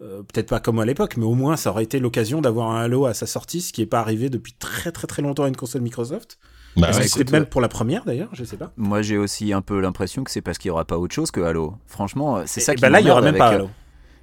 euh, 0.00 0.22
peut-être 0.22 0.48
pas 0.48 0.60
comme 0.60 0.78
à 0.80 0.84
l'époque 0.84 1.16
mais 1.16 1.24
au 1.24 1.34
moins 1.34 1.56
ça 1.56 1.70
aurait 1.70 1.84
été 1.84 2.00
l'occasion 2.00 2.40
d'avoir 2.40 2.70
un 2.70 2.82
Halo 2.82 3.06
à 3.06 3.14
sa 3.14 3.26
sortie 3.26 3.60
ce 3.60 3.72
qui 3.72 3.80
est 3.82 3.86
pas 3.86 4.00
arrivé 4.00 4.28
depuis 4.28 4.52
très 4.54 4.90
très 4.92 5.06
très 5.06 5.22
longtemps 5.22 5.44
à 5.44 5.48
une 5.48 5.56
console 5.56 5.82
Microsoft. 5.82 6.38
Bah, 6.76 6.88
ouais, 6.90 7.06
c'était 7.06 7.30
même 7.30 7.44
ouais. 7.44 7.48
pour 7.48 7.60
la 7.60 7.68
première 7.68 8.04
d'ailleurs, 8.04 8.30
je 8.32 8.42
sais 8.42 8.56
pas. 8.56 8.72
Moi, 8.76 9.00
j'ai 9.00 9.16
aussi 9.16 9.52
un 9.52 9.62
peu 9.62 9.78
l'impression 9.78 10.24
que 10.24 10.30
c'est 10.32 10.40
parce 10.40 10.58
qu'il 10.58 10.70
y 10.70 10.72
aura 10.72 10.84
pas 10.84 10.98
autre 10.98 11.14
chose 11.14 11.30
que 11.30 11.40
Halo. 11.40 11.76
Franchement, 11.86 12.42
c'est 12.46 12.58
ça 12.60 12.72
Et 12.72 12.74
qui 12.74 12.82
bah 12.82 12.90
là 12.90 12.98
il 13.00 13.06
y 13.06 13.10
aura 13.12 13.20
m'emmerde 13.20 13.34
même 13.34 13.38
pas 13.38 13.48
Halo. 13.50 13.64
euh, 13.66 13.68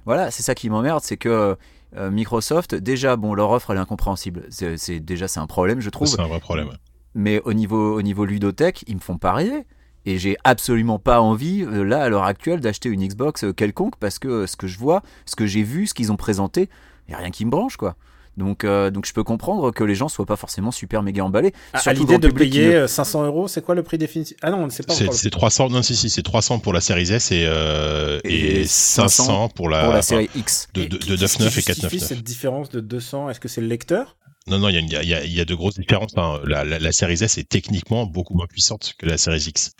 Voilà, 0.04 0.30
c'est 0.30 0.42
ça 0.42 0.54
qui 0.54 0.68
m'emmerde, 0.68 1.00
c'est 1.02 1.16
que 1.16 1.56
euh, 1.96 2.10
Microsoft, 2.10 2.74
déjà, 2.74 3.16
bon, 3.16 3.32
leur 3.34 3.50
offre 3.52 3.70
elle 3.70 3.78
est 3.78 3.80
incompréhensible. 3.80 4.44
C'est 4.50 4.76
c'est- 4.76 5.00
déjà 5.00 5.28
c'est 5.28 5.40
un 5.40 5.46
problème, 5.46 5.80
je 5.80 5.88
trouve. 5.88 6.08
c'est 6.08 6.20
un 6.20 6.26
vrai 6.28 6.40
problème. 6.40 6.68
ouais. 6.68 6.76
Mais 7.14 7.40
au 7.46 7.54
niveau 7.54 7.96
au 7.96 8.02
niveau 8.02 8.26
ludothèque, 8.26 8.84
ils 8.86 8.96
me 8.96 9.00
font 9.00 9.16
pas 9.16 9.32
rêver. 9.32 9.64
Et 10.06 10.18
j'ai 10.18 10.36
absolument 10.44 10.98
pas 10.98 11.20
envie, 11.20 11.62
euh, 11.62 11.84
là, 11.84 12.02
à 12.02 12.08
l'heure 12.08 12.24
actuelle, 12.24 12.60
d'acheter 12.60 12.88
une 12.88 13.06
Xbox 13.06 13.44
euh, 13.44 13.52
quelconque 13.52 13.96
parce 14.00 14.18
que 14.18 14.28
euh, 14.28 14.46
ce 14.46 14.56
que 14.56 14.66
je 14.66 14.78
vois, 14.78 15.02
ce 15.26 15.36
que 15.36 15.46
j'ai 15.46 15.62
vu, 15.62 15.86
ce 15.86 15.94
qu'ils 15.94 16.10
ont 16.10 16.16
présenté, 16.16 16.68
y 17.08 17.14
a 17.14 17.18
rien 17.18 17.30
qui 17.30 17.44
me 17.44 17.50
branche, 17.50 17.76
quoi. 17.76 17.96
Donc, 18.38 18.64
euh, 18.64 18.90
donc 18.90 19.04
je 19.06 19.12
peux 19.12 19.22
comprendre 19.24 19.70
que 19.72 19.84
les 19.84 19.94
gens 19.94 20.08
soient 20.08 20.24
pas 20.24 20.36
forcément 20.36 20.70
super 20.70 21.02
méga 21.02 21.22
emballés. 21.22 21.52
À, 21.74 21.92
l'idée 21.92 22.16
de 22.16 22.30
payer 22.30 22.68
ne- 22.68 22.72
euh, 22.72 22.86
500 22.88 23.24
euros, 23.26 23.46
c'est 23.46 23.62
quoi 23.62 23.74
le 23.74 23.82
prix 23.82 23.98
définitif? 23.98 24.38
Ah 24.40 24.50
non, 24.50 24.56
on 24.62 24.64
ne 24.64 24.70
sait 24.70 24.82
pas 24.82 24.94
C'est 24.94 25.02
encore. 25.04 25.12
le 25.12 25.18
c'est 25.18 25.28
300, 25.30 25.68
non 25.68 25.82
si 25.82 25.94
si, 25.94 26.08
c'est 26.08 26.22
300 26.22 26.58
pour 26.58 26.72
la 26.72 26.80
série 26.80 27.12
S 27.12 27.30
et, 27.30 27.44
euh, 27.46 28.20
et, 28.24 28.62
Et 28.62 28.64
500 28.66 29.50
pour 29.50 29.68
la, 29.68 29.80
pour 29.84 29.92
la 29.92 29.98
enfin, 29.98 30.02
série 30.02 30.30
X. 30.34 30.68
de, 30.72 30.82
Et 30.82 30.88
de, 30.88 30.96
de 30.96 31.16
qu'est-ce 31.16 31.36
qui 31.36 31.42
9.9 31.42 31.46
et 31.46 31.50
justifie 31.50 31.96
4.9.9. 31.98 32.00
cette 32.00 32.22
différence 32.22 32.70
de 32.70 32.80
200 32.80 33.28
Est-ce 33.28 33.38
que 33.38 33.48
c'est 33.48 33.60
le 33.60 33.66
lecteur? 33.66 34.16
Non, 34.46 34.58
non, 34.58 34.70
il 34.70 34.76
y 34.76 34.78
il 34.78 34.92
y, 34.92 34.96
a, 34.96 35.02
il 35.02 35.08
y 35.10 35.14
a- 35.14 35.24
il 35.24 35.32
y 35.32 35.40
a 35.40 35.44
de 35.44 35.54
grosses 35.54 35.74
différences. 35.78 36.12
hein. 36.16 36.40
La, 36.46 36.64
la, 36.64 36.78
la 36.78 36.92
série 36.92 37.22
S 37.22 37.36
est 37.36 37.46
techniquement 37.48 38.06
beaucoup 38.06 38.34
moins 38.34 38.46
puissante 38.46 38.94
que 38.98 39.04
la 39.04 39.18
série 39.18 39.40
X. 39.46 39.72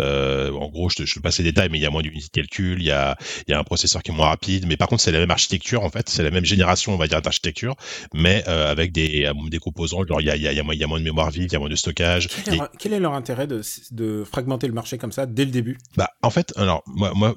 Euh, 0.00 0.52
en 0.52 0.68
gros, 0.68 0.88
je 0.88 0.96
te, 0.96 1.04
je 1.04 1.14
te 1.14 1.20
passe 1.20 1.38
les 1.38 1.44
détails, 1.44 1.68
mais 1.70 1.78
il 1.78 1.82
y 1.82 1.86
a 1.86 1.90
moins 1.90 2.02
d'unités 2.02 2.26
de 2.26 2.46
calcul, 2.46 2.80
il 2.80 2.86
y 2.86 2.90
a, 2.90 3.16
il 3.46 3.52
y 3.52 3.54
a 3.54 3.58
un 3.58 3.64
processeur 3.64 4.02
qui 4.02 4.10
est 4.10 4.14
moins 4.14 4.28
rapide, 4.28 4.66
mais 4.66 4.76
par 4.76 4.88
contre, 4.88 5.02
c'est 5.02 5.12
la 5.12 5.18
même 5.18 5.30
architecture, 5.30 5.82
en 5.82 5.90
fait, 5.90 6.08
c'est 6.08 6.22
la 6.22 6.30
même 6.30 6.44
génération, 6.44 6.94
on 6.94 6.96
va 6.96 7.06
dire, 7.06 7.22
d'architecture, 7.22 7.76
mais 8.14 8.44
euh, 8.48 8.70
avec 8.70 8.92
des, 8.92 9.26
euh, 9.26 9.32
des 9.48 9.58
composants, 9.58 10.04
genre, 10.06 10.20
il 10.20 10.26
y 10.26 10.30
a, 10.30 10.36
y, 10.36 10.48
a, 10.48 10.52
y, 10.52 10.60
a 10.60 10.62
moins, 10.62 10.74
y 10.74 10.84
a 10.84 10.86
moins 10.86 10.98
de 10.98 11.04
mémoire 11.04 11.30
vive, 11.30 11.44
il 11.44 11.52
y 11.52 11.56
a 11.56 11.58
moins 11.58 11.68
de 11.68 11.76
stockage. 11.76 12.28
quel 12.44 12.54
est, 12.54 12.56
leur, 12.56 12.70
quel 12.78 12.92
est 12.92 13.00
leur 13.00 13.14
intérêt 13.14 13.46
de, 13.46 13.62
de 13.92 14.24
fragmenter 14.24 14.66
le 14.66 14.72
marché 14.72 14.98
comme 14.98 15.12
ça 15.12 15.26
dès 15.26 15.44
le 15.44 15.50
début? 15.50 15.78
Bah, 15.96 16.10
en 16.22 16.30
fait, 16.30 16.52
alors 16.56 16.82
moi, 16.86 17.12
moi, 17.14 17.36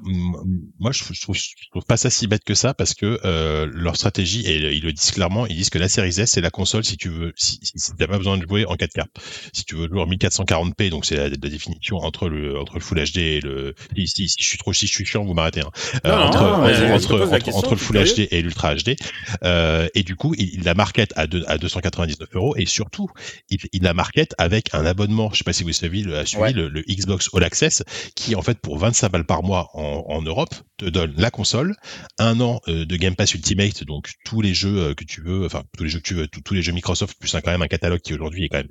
moi, 0.80 0.92
je, 0.92 1.04
je 1.12 1.22
trouve, 1.22 1.36
je 1.36 1.70
trouve 1.72 1.86
pas 1.86 1.98
ça 1.98 2.10
si 2.10 2.28
bête 2.28 2.44
que 2.44 2.54
ça 2.54 2.74
parce 2.74 2.94
que 2.94 3.20
euh, 3.26 3.70
leur 3.72 3.96
stratégie 3.96 4.46
et 4.46 4.74
ils 4.74 4.84
le 4.84 4.94
disent 4.94 5.12
clairement, 5.12 5.46
ils 5.48 5.56
disent 5.56 5.70
que 5.70 5.80
la 5.80 5.90
série 5.90 6.10
S 6.20 6.32
c'est 6.32 6.42
la 6.42 6.50
console 6.50 6.84
si 6.84 6.98
tu 6.98 7.10
veux, 7.10 7.34
si, 7.36 7.60
si, 7.62 7.80
si 7.80 7.96
t'as 7.96 8.08
pas 8.08 8.18
besoin 8.18 8.38
de 8.38 8.46
jouer 8.48 8.66
en 8.66 8.76
4K, 8.76 9.06
si 9.54 9.66
tu 9.66 9.76
veux 9.76 9.88
jouer 9.88 10.02
en 10.02 10.08
1440p, 10.08 10.90
donc 10.90 11.06
c'est 11.06 11.16
la, 11.16 11.30
la 11.30 11.38
définition 11.38 11.98
entre 11.98 12.30
le 12.30 12.53
entre 12.60 12.76
le 12.76 12.82
Full 12.82 13.00
HD 13.04 13.18
et 13.18 13.42
le. 13.42 13.76
Si, 13.96 14.08
si, 14.08 14.30
si 14.30 14.36
je 14.44 14.48
suis 14.48 14.58
trop, 14.58 14.74
si 14.74 14.88
je 14.88 14.92
suis 14.94 15.06
chiant, 15.06 15.24
vous 15.26 15.34
m'arrêtez. 15.34 15.62
Hein. 15.62 15.72
Euh, 16.06 16.12
entre, 16.18 16.40
non, 16.42 16.94
entre, 16.96 17.22
entre, 17.22 17.40
question, 17.40 17.70
le 17.72 17.78
Full. 17.78 17.98
HD 18.04 18.28
et 18.32 18.42
l'Ultra 18.42 18.76
HD, 18.76 18.96
euh, 19.44 19.88
et 19.96 20.04
du 20.04 20.16
coup, 20.16 20.34
il, 20.38 20.54
il 20.56 20.64
la 20.64 20.74
market 20.74 21.14
à, 21.16 21.28
deux- 21.28 21.44
à 21.48 21.58
299 21.58 22.30
euros 22.34 22.56
et 22.58 22.66
surtout, 22.66 23.10
il, 23.50 23.58
il 23.72 23.84
la 23.84 23.94
market 23.94 24.34
avec 24.38 24.74
un 24.74 24.86
abonnement. 24.86 25.30
Je 25.32 25.40
sais 25.40 25.44
pas 25.44 25.54
si 25.54 25.64
vous 25.64 25.72
savez, 25.74 26.02
le, 26.02 26.26
suivi 26.26 26.42
Ouais. 26.44 26.52
le, 26.54 26.68
le 26.68 26.82
Xbox 26.82 27.30
All 27.34 27.44
Access 27.44 27.84
qui 28.16 28.36
en 28.36 28.42
fait 28.42 28.60
pour 28.60 28.78
25 28.78 29.10
balles 29.12 29.26
par 29.26 29.44
mois 29.44 29.70
en, 29.74 30.04
en 30.08 30.22
Europe 30.22 30.54
te 30.78 30.86
donne 30.86 31.14
la 31.18 31.32
console, 31.32 31.76
un 32.20 32.40
an 32.42 32.60
euh, 32.68 32.86
de 32.86 32.96
Game 32.98 33.16
Pass 33.16 33.34
Ultimate, 33.34 33.84
donc 33.86 34.12
tous 34.26 34.42
les 34.42 34.54
jeux 34.54 34.78
euh, 34.90 34.94
que 34.94 35.04
tu 35.06 35.22
veux, 35.22 35.46
enfin 35.46 35.64
tous 35.78 35.84
les 35.86 35.90
jeux 35.90 36.00
que 36.00 36.04
tu 36.08 36.14
veux, 36.16 36.28
tous, 36.28 36.42
tous 36.42 36.54
les 36.54 36.62
jeux 36.62 36.74
Microsoft, 36.74 37.18
plus 37.20 37.34
un, 37.36 37.42
quand 37.42 37.52
même 37.52 37.62
un 37.62 37.68
catalogue 37.68 38.02
qui 38.02 38.14
aujourd'hui 38.14 38.46
est 38.46 38.50
quand 38.50 38.58
même 38.58 38.68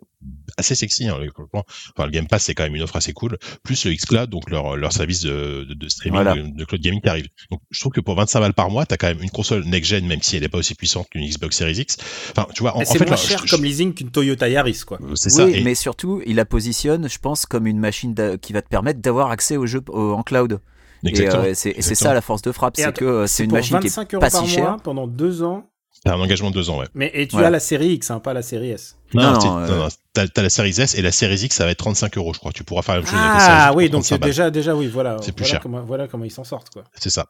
assez 0.59 0.75
sexy. 0.75 1.09
Hein, 1.09 1.18
le- 1.18 1.31
enfin 1.53 2.05
le 2.05 2.11
Game 2.11 2.27
Pass 2.27 2.45
c'est 2.45 2.55
quand 2.55 2.64
même 2.64 2.75
une 2.75 2.83
offre 2.83 2.97
assez 2.97 3.12
cool, 3.12 3.38
plus 3.62 3.85
le 3.85 3.92
Xcloud, 3.94 4.29
donc 4.29 4.51
leur, 4.51 4.77
leur 4.77 4.92
service 4.92 5.20
de, 5.22 5.64
de, 5.68 5.75
de 5.75 5.88
streaming, 5.88 6.22
Voilà. 6.22 6.35
de, 6.35 6.48
de 6.57 6.64
cloud 6.64 6.81
gaming 6.83 7.01
qui 7.01 7.09
arrive. 7.09 7.27
Donc 7.51 7.61
je 7.70 7.79
trouve 7.81 7.92
que 7.92 8.01
pour 8.01 8.14
25 8.16 8.40
balles 8.40 8.55
par 8.55 8.70
mois, 8.70 8.87
t'as 8.87 8.96
quand 8.96 9.07
même 9.07 9.22
une 9.22 9.31
console 9.31 9.64
next-gen, 9.64 10.07
même 10.07 10.20
si 10.22 10.37
elle 10.37 10.42
est 10.44 10.48
pas 10.48 10.59
aussi 10.59 10.75
puissante 10.75 11.09
qu'une 11.11 11.25
Xbox 11.29 11.57
Series 11.57 11.75
X. 11.81 11.96
Enfin 12.31 12.46
tu 12.55 12.62
vois, 12.62 12.77
en, 12.77 12.81
en 12.81 12.85
C'est 12.85 12.98
fait, 12.98 13.05
moins 13.05 13.11
là, 13.12 13.16
cher 13.16 13.40
je- 13.44 13.55
comme 13.55 13.64
leasing 13.64 13.94
qu'une 13.94 14.11
Toyota 14.11 14.48
Yaris, 14.48 14.81
quoi. 14.87 14.98
je- 15.09 15.14
c'est 15.14 15.31
ça. 15.31 15.44
Oui, 15.46 15.53
et- 15.57 15.62
mais 15.62 15.75
surtout, 15.75 16.20
il 16.27 16.37
la 16.37 16.44
positionne, 16.44 17.09
je 17.09 17.18
pense, 17.18 17.46
comme 17.46 17.66
une 17.66 17.79
machine 17.79 18.14
qui 18.40 18.53
va 18.53 18.62
te 18.62 18.68
permettre 18.68 19.01
d'avoir 19.01 19.31
accès 19.31 19.57
au 19.57 19.66
jeu 19.66 19.81
au- 19.88 20.12
en 20.12 20.22
cloud. 20.22 20.61
Exactement. 21.05 21.44
Et, 21.44 21.48
euh, 21.48 21.55
c'est 21.55 21.70
et 21.70 21.72
c'est 21.75 21.79
Exactement. 21.79 22.11
ça 22.11 22.14
la 22.14 22.20
force 22.20 22.42
de 22.42 22.53
frappe, 22.53 22.79
Et 22.79 22.83
c'est 22.83 22.92
que 22.96 23.05
euh, 23.05 23.27
c'est 23.27 23.44
une 23.44 23.53
machine 23.53 23.79
qui 23.81 23.88
25 23.88 24.12
est 24.12 24.16
euros 24.16 24.20
pas 24.20 24.31
par 24.31 24.40
si 24.46 24.57
mois 24.59 24.66
chère. 24.70 24.77
pendant 24.83 25.07
deux 25.07 25.42
ans. 25.42 25.68
T'as 26.05 26.14
un 26.14 26.20
engagement 26.20 26.51
de 26.51 26.55
deux 26.55 26.68
ans, 26.70 26.79
ouais. 26.81 26.87
Mais 26.94 27.11
et 27.14 27.27
tu 27.29 27.33
Voilà. 27.33 27.48
as 27.48 27.51
la 27.51 27.61
série 27.61 27.90
X, 27.94 28.11
hein, 28.11 28.18
pas 28.18 28.33
la 28.35 28.42
série 28.42 28.70
S. 28.70 28.96
Non, 29.14 29.22
Non, 29.22 29.33
non, 29.35 29.40
c'est- 29.40 29.46
non, 29.46 29.55
non, 29.55 29.61
euh, 29.66 29.79
non, 29.79 29.88
t'as, 30.12 30.29
t'as 30.29 30.42
la 30.42 30.51
série 30.51 30.70
S 30.81 30.94
et 30.94 31.03
la 31.03 31.12
série 31.12 31.37
X, 31.40 31.57
ça 31.57 31.64
va 31.64 31.70
être 31.70 31.79
35 31.79 32.16
euros, 32.18 32.33
je 32.35 32.38
crois. 32.38 32.53
Tu 32.53 32.64
pourras 32.64 32.83
faire 32.83 32.94
la 32.96 33.01
même 33.01 33.11
chose 33.11 33.18
avec 33.18 33.33
la 33.35 33.40
série 33.40 33.53
X 33.53 33.62
Ah 33.66 33.75
oui, 33.75 33.85
donc 33.90 34.03
35 34.03 34.20
balles. 34.20 34.31
déjà, 34.31 34.51
déjà, 34.51 34.75
oui, 34.75 34.87
voilà. 34.87 35.16
C'est 35.22 35.33
plus 35.33 35.42
voilà 35.44 35.51
cher. 35.53 35.61
Comment, 35.61 35.83
voilà 35.83 36.09
comment 36.09 36.25
ils 36.25 36.31
s'en 36.31 36.44
sortent, 36.44 36.70
quoi. 36.70 36.85
C'est 36.98 37.11
ça. 37.11 37.27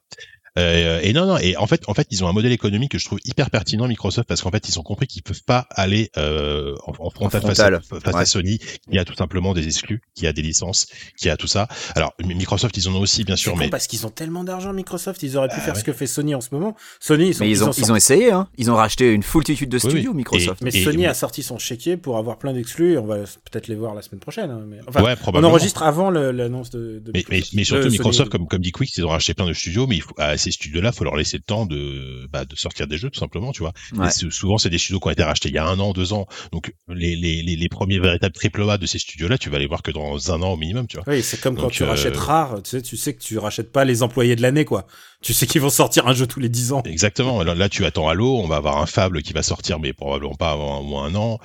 Euh, 0.58 1.00
et 1.02 1.14
non, 1.14 1.24
non. 1.24 1.38
Et 1.38 1.56
en 1.56 1.66
fait, 1.66 1.82
en 1.86 1.94
fait, 1.94 2.06
ils 2.10 2.22
ont 2.22 2.28
un 2.28 2.34
modèle 2.34 2.52
économique 2.52 2.92
que 2.92 2.98
je 2.98 3.06
trouve 3.06 3.18
hyper 3.24 3.48
pertinent, 3.48 3.88
Microsoft, 3.88 4.28
parce 4.28 4.42
qu'en 4.42 4.50
fait, 4.50 4.68
ils 4.68 4.78
ont 4.78 4.82
compris 4.82 5.06
qu'ils 5.06 5.22
peuvent 5.22 5.42
pas 5.46 5.66
aller 5.70 6.10
euh, 6.18 6.74
en, 6.86 6.92
en 7.06 7.08
frontal, 7.08 7.40
face, 7.40 7.58
à, 7.60 7.80
frontal, 7.80 7.82
face 8.02 8.14
à 8.14 8.18
ouais. 8.18 8.24
Sony, 8.26 8.58
qui 8.90 8.98
a 8.98 9.06
tout 9.06 9.14
simplement 9.14 9.54
des 9.54 9.64
exclus, 9.64 10.02
qui 10.14 10.26
a 10.26 10.34
des 10.34 10.42
licences, 10.42 10.88
qui 11.16 11.30
a 11.30 11.38
tout 11.38 11.46
ça. 11.46 11.68
Alors, 11.94 12.12
Microsoft, 12.22 12.76
ils 12.76 12.86
en 12.86 12.94
ont 12.94 13.00
aussi, 13.00 13.24
bien 13.24 13.36
sûr, 13.36 13.56
mais 13.56 13.70
parce 13.70 13.86
qu'ils 13.86 14.06
ont 14.06 14.10
tellement 14.10 14.44
d'argent, 14.44 14.74
Microsoft, 14.74 15.22
ils 15.22 15.38
auraient 15.38 15.48
pu 15.48 15.54
Ah 15.56 15.60
faire 15.62 15.72
ouais. 15.72 15.80
ce 15.80 15.84
que 15.84 15.92
fait 15.94 16.06
Sony 16.06 16.34
en 16.34 16.42
ce 16.42 16.48
moment. 16.52 16.76
Sony, 17.00 17.28
ils, 17.28 17.34
sont, 17.34 17.44
Mais 17.44 17.50
ils 17.50 17.64
ont, 17.64 17.70
ils 17.70 17.90
ont 17.90 17.96
essayé, 17.96 18.30
hein. 18.30 18.46
Ils 18.58 18.70
ont 18.70 18.76
racheté 18.76 19.10
une 19.10 19.22
foultitude 19.22 19.70
de 19.70 19.78
studios, 19.78 20.10
oui. 20.10 20.18
Microsoft. 20.18 20.60
Mais 20.60 20.68
Et- 20.74 20.84
Sony 20.84 21.04
et- 21.04 21.06
a 21.06 21.14
sorti 21.14 21.42
son 21.42 21.58
chéquier 21.58 21.96
pour 21.96 22.18
avoir 22.18 22.36
plein 22.36 22.52
exclus 22.72 22.98
on 22.98 23.06
va 23.06 23.16
peut-être 23.18 23.68
les 23.68 23.74
voir 23.74 23.94
la 23.94 24.02
semaine 24.02 24.20
prochaine. 24.20 24.50
hein, 24.50 24.64
mais... 24.66 24.78
Enfin, 24.86 25.02
ouais, 25.02 25.12
on 25.12 25.16
probablement. 25.16 25.50
enregistre 25.52 25.82
avant 25.82 26.10
le- 26.10 26.32
l'annonce 26.32 26.70
de, 26.70 26.98
de 26.98 27.12
Mais, 27.12 27.24
mais, 27.28 27.36
Microsoft. 27.36 27.52
mais 27.54 27.64
surtout 27.64 27.86
Euh, 27.86 27.90
Microsoft, 27.90 28.16
Sony. 28.18 28.30
comme, 28.30 28.48
comme 28.48 28.60
dit 28.62 28.72
Quick, 28.72 28.96
ils 28.96 29.04
ont 29.04 29.08
racheté 29.10 29.34
plein 29.34 29.46
de 29.46 29.52
studios, 29.52 29.86
mais 29.86 29.96
il 29.96 30.02
faut, 30.02 30.14
à 30.18 30.36
ces 30.38 30.50
studios-là, 30.50 30.92
faut 30.92 31.04
leur 31.04 31.16
laisser 31.16 31.36
le 31.36 31.42
temps 31.42 31.66
de, 31.66 32.26
bah, 32.32 32.44
de 32.44 32.56
sortir 32.56 32.86
des 32.86 32.96
jeux, 32.98 33.10
tout 33.10 33.20
simplement, 33.20 33.52
tu 33.52 33.60
vois. 33.62 33.72
Ouais. 33.96 34.06
Et 34.06 34.10
c'est- 34.10 34.30
souvent, 34.30 34.58
c'est 34.58 34.70
des 34.70 34.78
studios 34.78 35.00
qui 35.00 35.08
ont 35.08 35.10
été 35.10 35.22
rachetés 35.22 35.48
il 35.50 35.54
y 35.54 35.58
a 35.58 35.66
un 35.66 35.78
an, 35.80 35.92
deux 35.92 36.12
ans. 36.12 36.26
Donc, 36.52 36.72
les, 36.88 37.14
les, 37.16 37.42
les, 37.42 37.56
les 37.56 37.68
premiers 37.68 37.98
véritables 37.98 38.34
triple 38.34 38.68
A 38.70 38.78
de 38.78 38.86
ces 38.86 38.98
studios-là, 38.98 39.38
tu 39.38 39.50
vas 39.50 39.58
les 39.58 39.66
voir 39.66 39.82
que 39.82 39.90
dans 39.90 40.32
un 40.32 40.42
an 40.42 40.52
au 40.52 40.56
minimum, 40.56 40.86
tu 40.86 40.96
vois. 40.96 41.04
Oui, 41.08 41.22
c'est 41.22 41.40
comme 41.40 41.56
quand 41.56 41.68
tu 41.70 41.82
euh, 41.82 41.86
rachètes 41.88 42.16
rare, 42.16 42.62
tu 42.62 42.70
sais, 42.70 42.82
tu 42.82 42.96
sais 42.96 43.14
que 43.14 43.20
tu 43.22 43.38
rachètes 43.38 43.70
pas 43.72 43.84
les 43.84 44.02
employés 44.02 44.36
de 44.36 44.42
l'année, 44.42 44.64
quoi. 44.64 44.86
Tu 45.20 45.34
sais 45.34 45.46
qu'ils 45.46 45.60
vont 45.60 45.70
sortir 45.70 46.08
un 46.08 46.14
jeu 46.14 46.26
tous 46.26 46.40
les 46.40 46.48
10 46.48 46.72
ans. 46.72 46.82
Exactement. 46.84 47.42
Là, 47.44 47.54
là, 47.54 47.68
tu 47.68 47.84
attends 47.84 48.08
Halo, 48.08 48.38
on 48.38 48.48
va 48.48 48.56
avoir 48.56 48.78
un 48.78 48.86
Fable 48.86 49.22
qui 49.22 49.32
va 49.32 49.42
sortir, 49.42 49.78
mais 49.78 49.92
probablement 49.92 50.34
pas 50.34 50.50
avant 50.52 50.80
au 50.80 50.84
moins 50.84 51.04
un 51.04 51.14
an. 51.14 51.38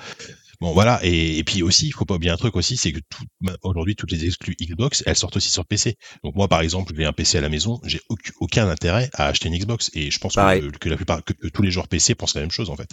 Bon, 0.60 0.72
voilà. 0.72 0.98
Et, 1.04 1.38
et 1.38 1.44
puis 1.44 1.62
aussi, 1.62 1.86
il 1.86 1.92
faut 1.92 2.04
pas 2.04 2.14
oublier 2.14 2.32
un 2.32 2.36
truc 2.36 2.56
aussi, 2.56 2.76
c'est 2.76 2.90
que 2.92 2.98
tout, 3.08 3.24
aujourd'hui, 3.62 3.94
toutes 3.94 4.10
les 4.10 4.24
exclus 4.24 4.56
Xbox, 4.60 5.04
elles 5.06 5.14
sortent 5.16 5.36
aussi 5.36 5.50
sur 5.50 5.64
PC. 5.64 5.96
Donc 6.24 6.34
moi, 6.34 6.48
par 6.48 6.60
exemple, 6.62 6.92
j'ai 6.96 7.04
un 7.04 7.12
PC 7.12 7.38
à 7.38 7.40
la 7.40 7.48
maison, 7.48 7.80
j'ai 7.84 8.00
aucun, 8.08 8.32
aucun 8.40 8.68
intérêt 8.68 9.08
à 9.14 9.26
acheter 9.26 9.48
une 9.48 9.56
Xbox. 9.56 9.90
Et 9.94 10.10
je 10.10 10.18
pense 10.18 10.34
que, 10.34 10.70
que 10.78 10.88
la 10.88 10.96
plupart, 10.96 11.22
que, 11.22 11.32
que 11.32 11.46
tous 11.48 11.62
les 11.62 11.70
joueurs 11.70 11.86
PC 11.88 12.14
pensent 12.16 12.34
la 12.34 12.40
même 12.40 12.50
chose, 12.50 12.70
en 12.70 12.76
fait. 12.76 12.88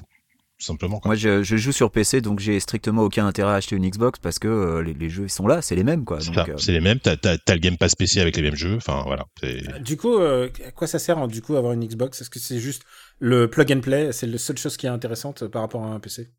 Tout 0.57 0.65
simplement. 0.65 0.99
Quoi. 0.99 1.09
Moi, 1.09 1.15
je, 1.15 1.43
je 1.43 1.57
joue 1.57 1.73
sur 1.73 1.91
PC, 1.91 2.21
donc 2.21 2.39
j'ai 2.39 2.61
strictement 2.61 3.01
aucun 3.01 3.27
intérêt 3.27 3.51
à 3.51 3.55
acheter 3.55 3.75
une 3.75 3.89
Xbox 3.89 4.19
parce 4.19 4.39
que 4.39 4.47
euh, 4.47 4.81
les, 4.81 4.93
les 4.93 5.09
jeux 5.09 5.25
ils 5.25 5.29
sont 5.29 5.47
là, 5.47 5.61
c'est 5.61 5.75
les 5.75 5.83
mêmes 5.83 6.05
quoi. 6.05 6.21
C'est 6.21 6.27
Donc, 6.27 6.35
ça, 6.35 6.45
euh, 6.47 6.57
c'est 6.57 6.71
les 6.71 6.79
mêmes. 6.79 6.99
T'as, 7.01 7.17
t'as, 7.17 7.37
t'as 7.37 7.55
le 7.55 7.59
Game 7.59 7.75
Pass 7.77 7.93
PC 7.95 8.21
avec 8.21 8.37
les 8.37 8.41
mêmes 8.41 8.55
jeux. 8.55 8.77
Enfin, 8.77 9.03
voilà. 9.05 9.25
C'est- 9.41 9.81
Du 9.83 9.97
coup, 9.97 10.17
euh, 10.17 10.49
à 10.65 10.71
quoi 10.71 10.87
ça 10.87 10.97
sert, 10.97 11.17
hein, 11.17 11.27
du 11.27 11.41
coup, 11.41 11.57
avoir 11.57 11.73
une 11.73 11.85
Xbox? 11.85 12.21
Est-ce 12.21 12.29
que 12.29 12.39
c'est 12.39 12.59
juste 12.59 12.83
le 13.19 13.49
plug 13.49 13.69
and 13.73 13.81
play? 13.81 14.13
C'est 14.13 14.27
la 14.27 14.37
seule 14.37 14.57
chose 14.57 14.77
qui 14.77 14.85
est 14.85 14.89
intéressante 14.89 15.45
par 15.47 15.61
rapport 15.61 15.83
à 15.83 15.87
un 15.87 15.99
PC 15.99 16.29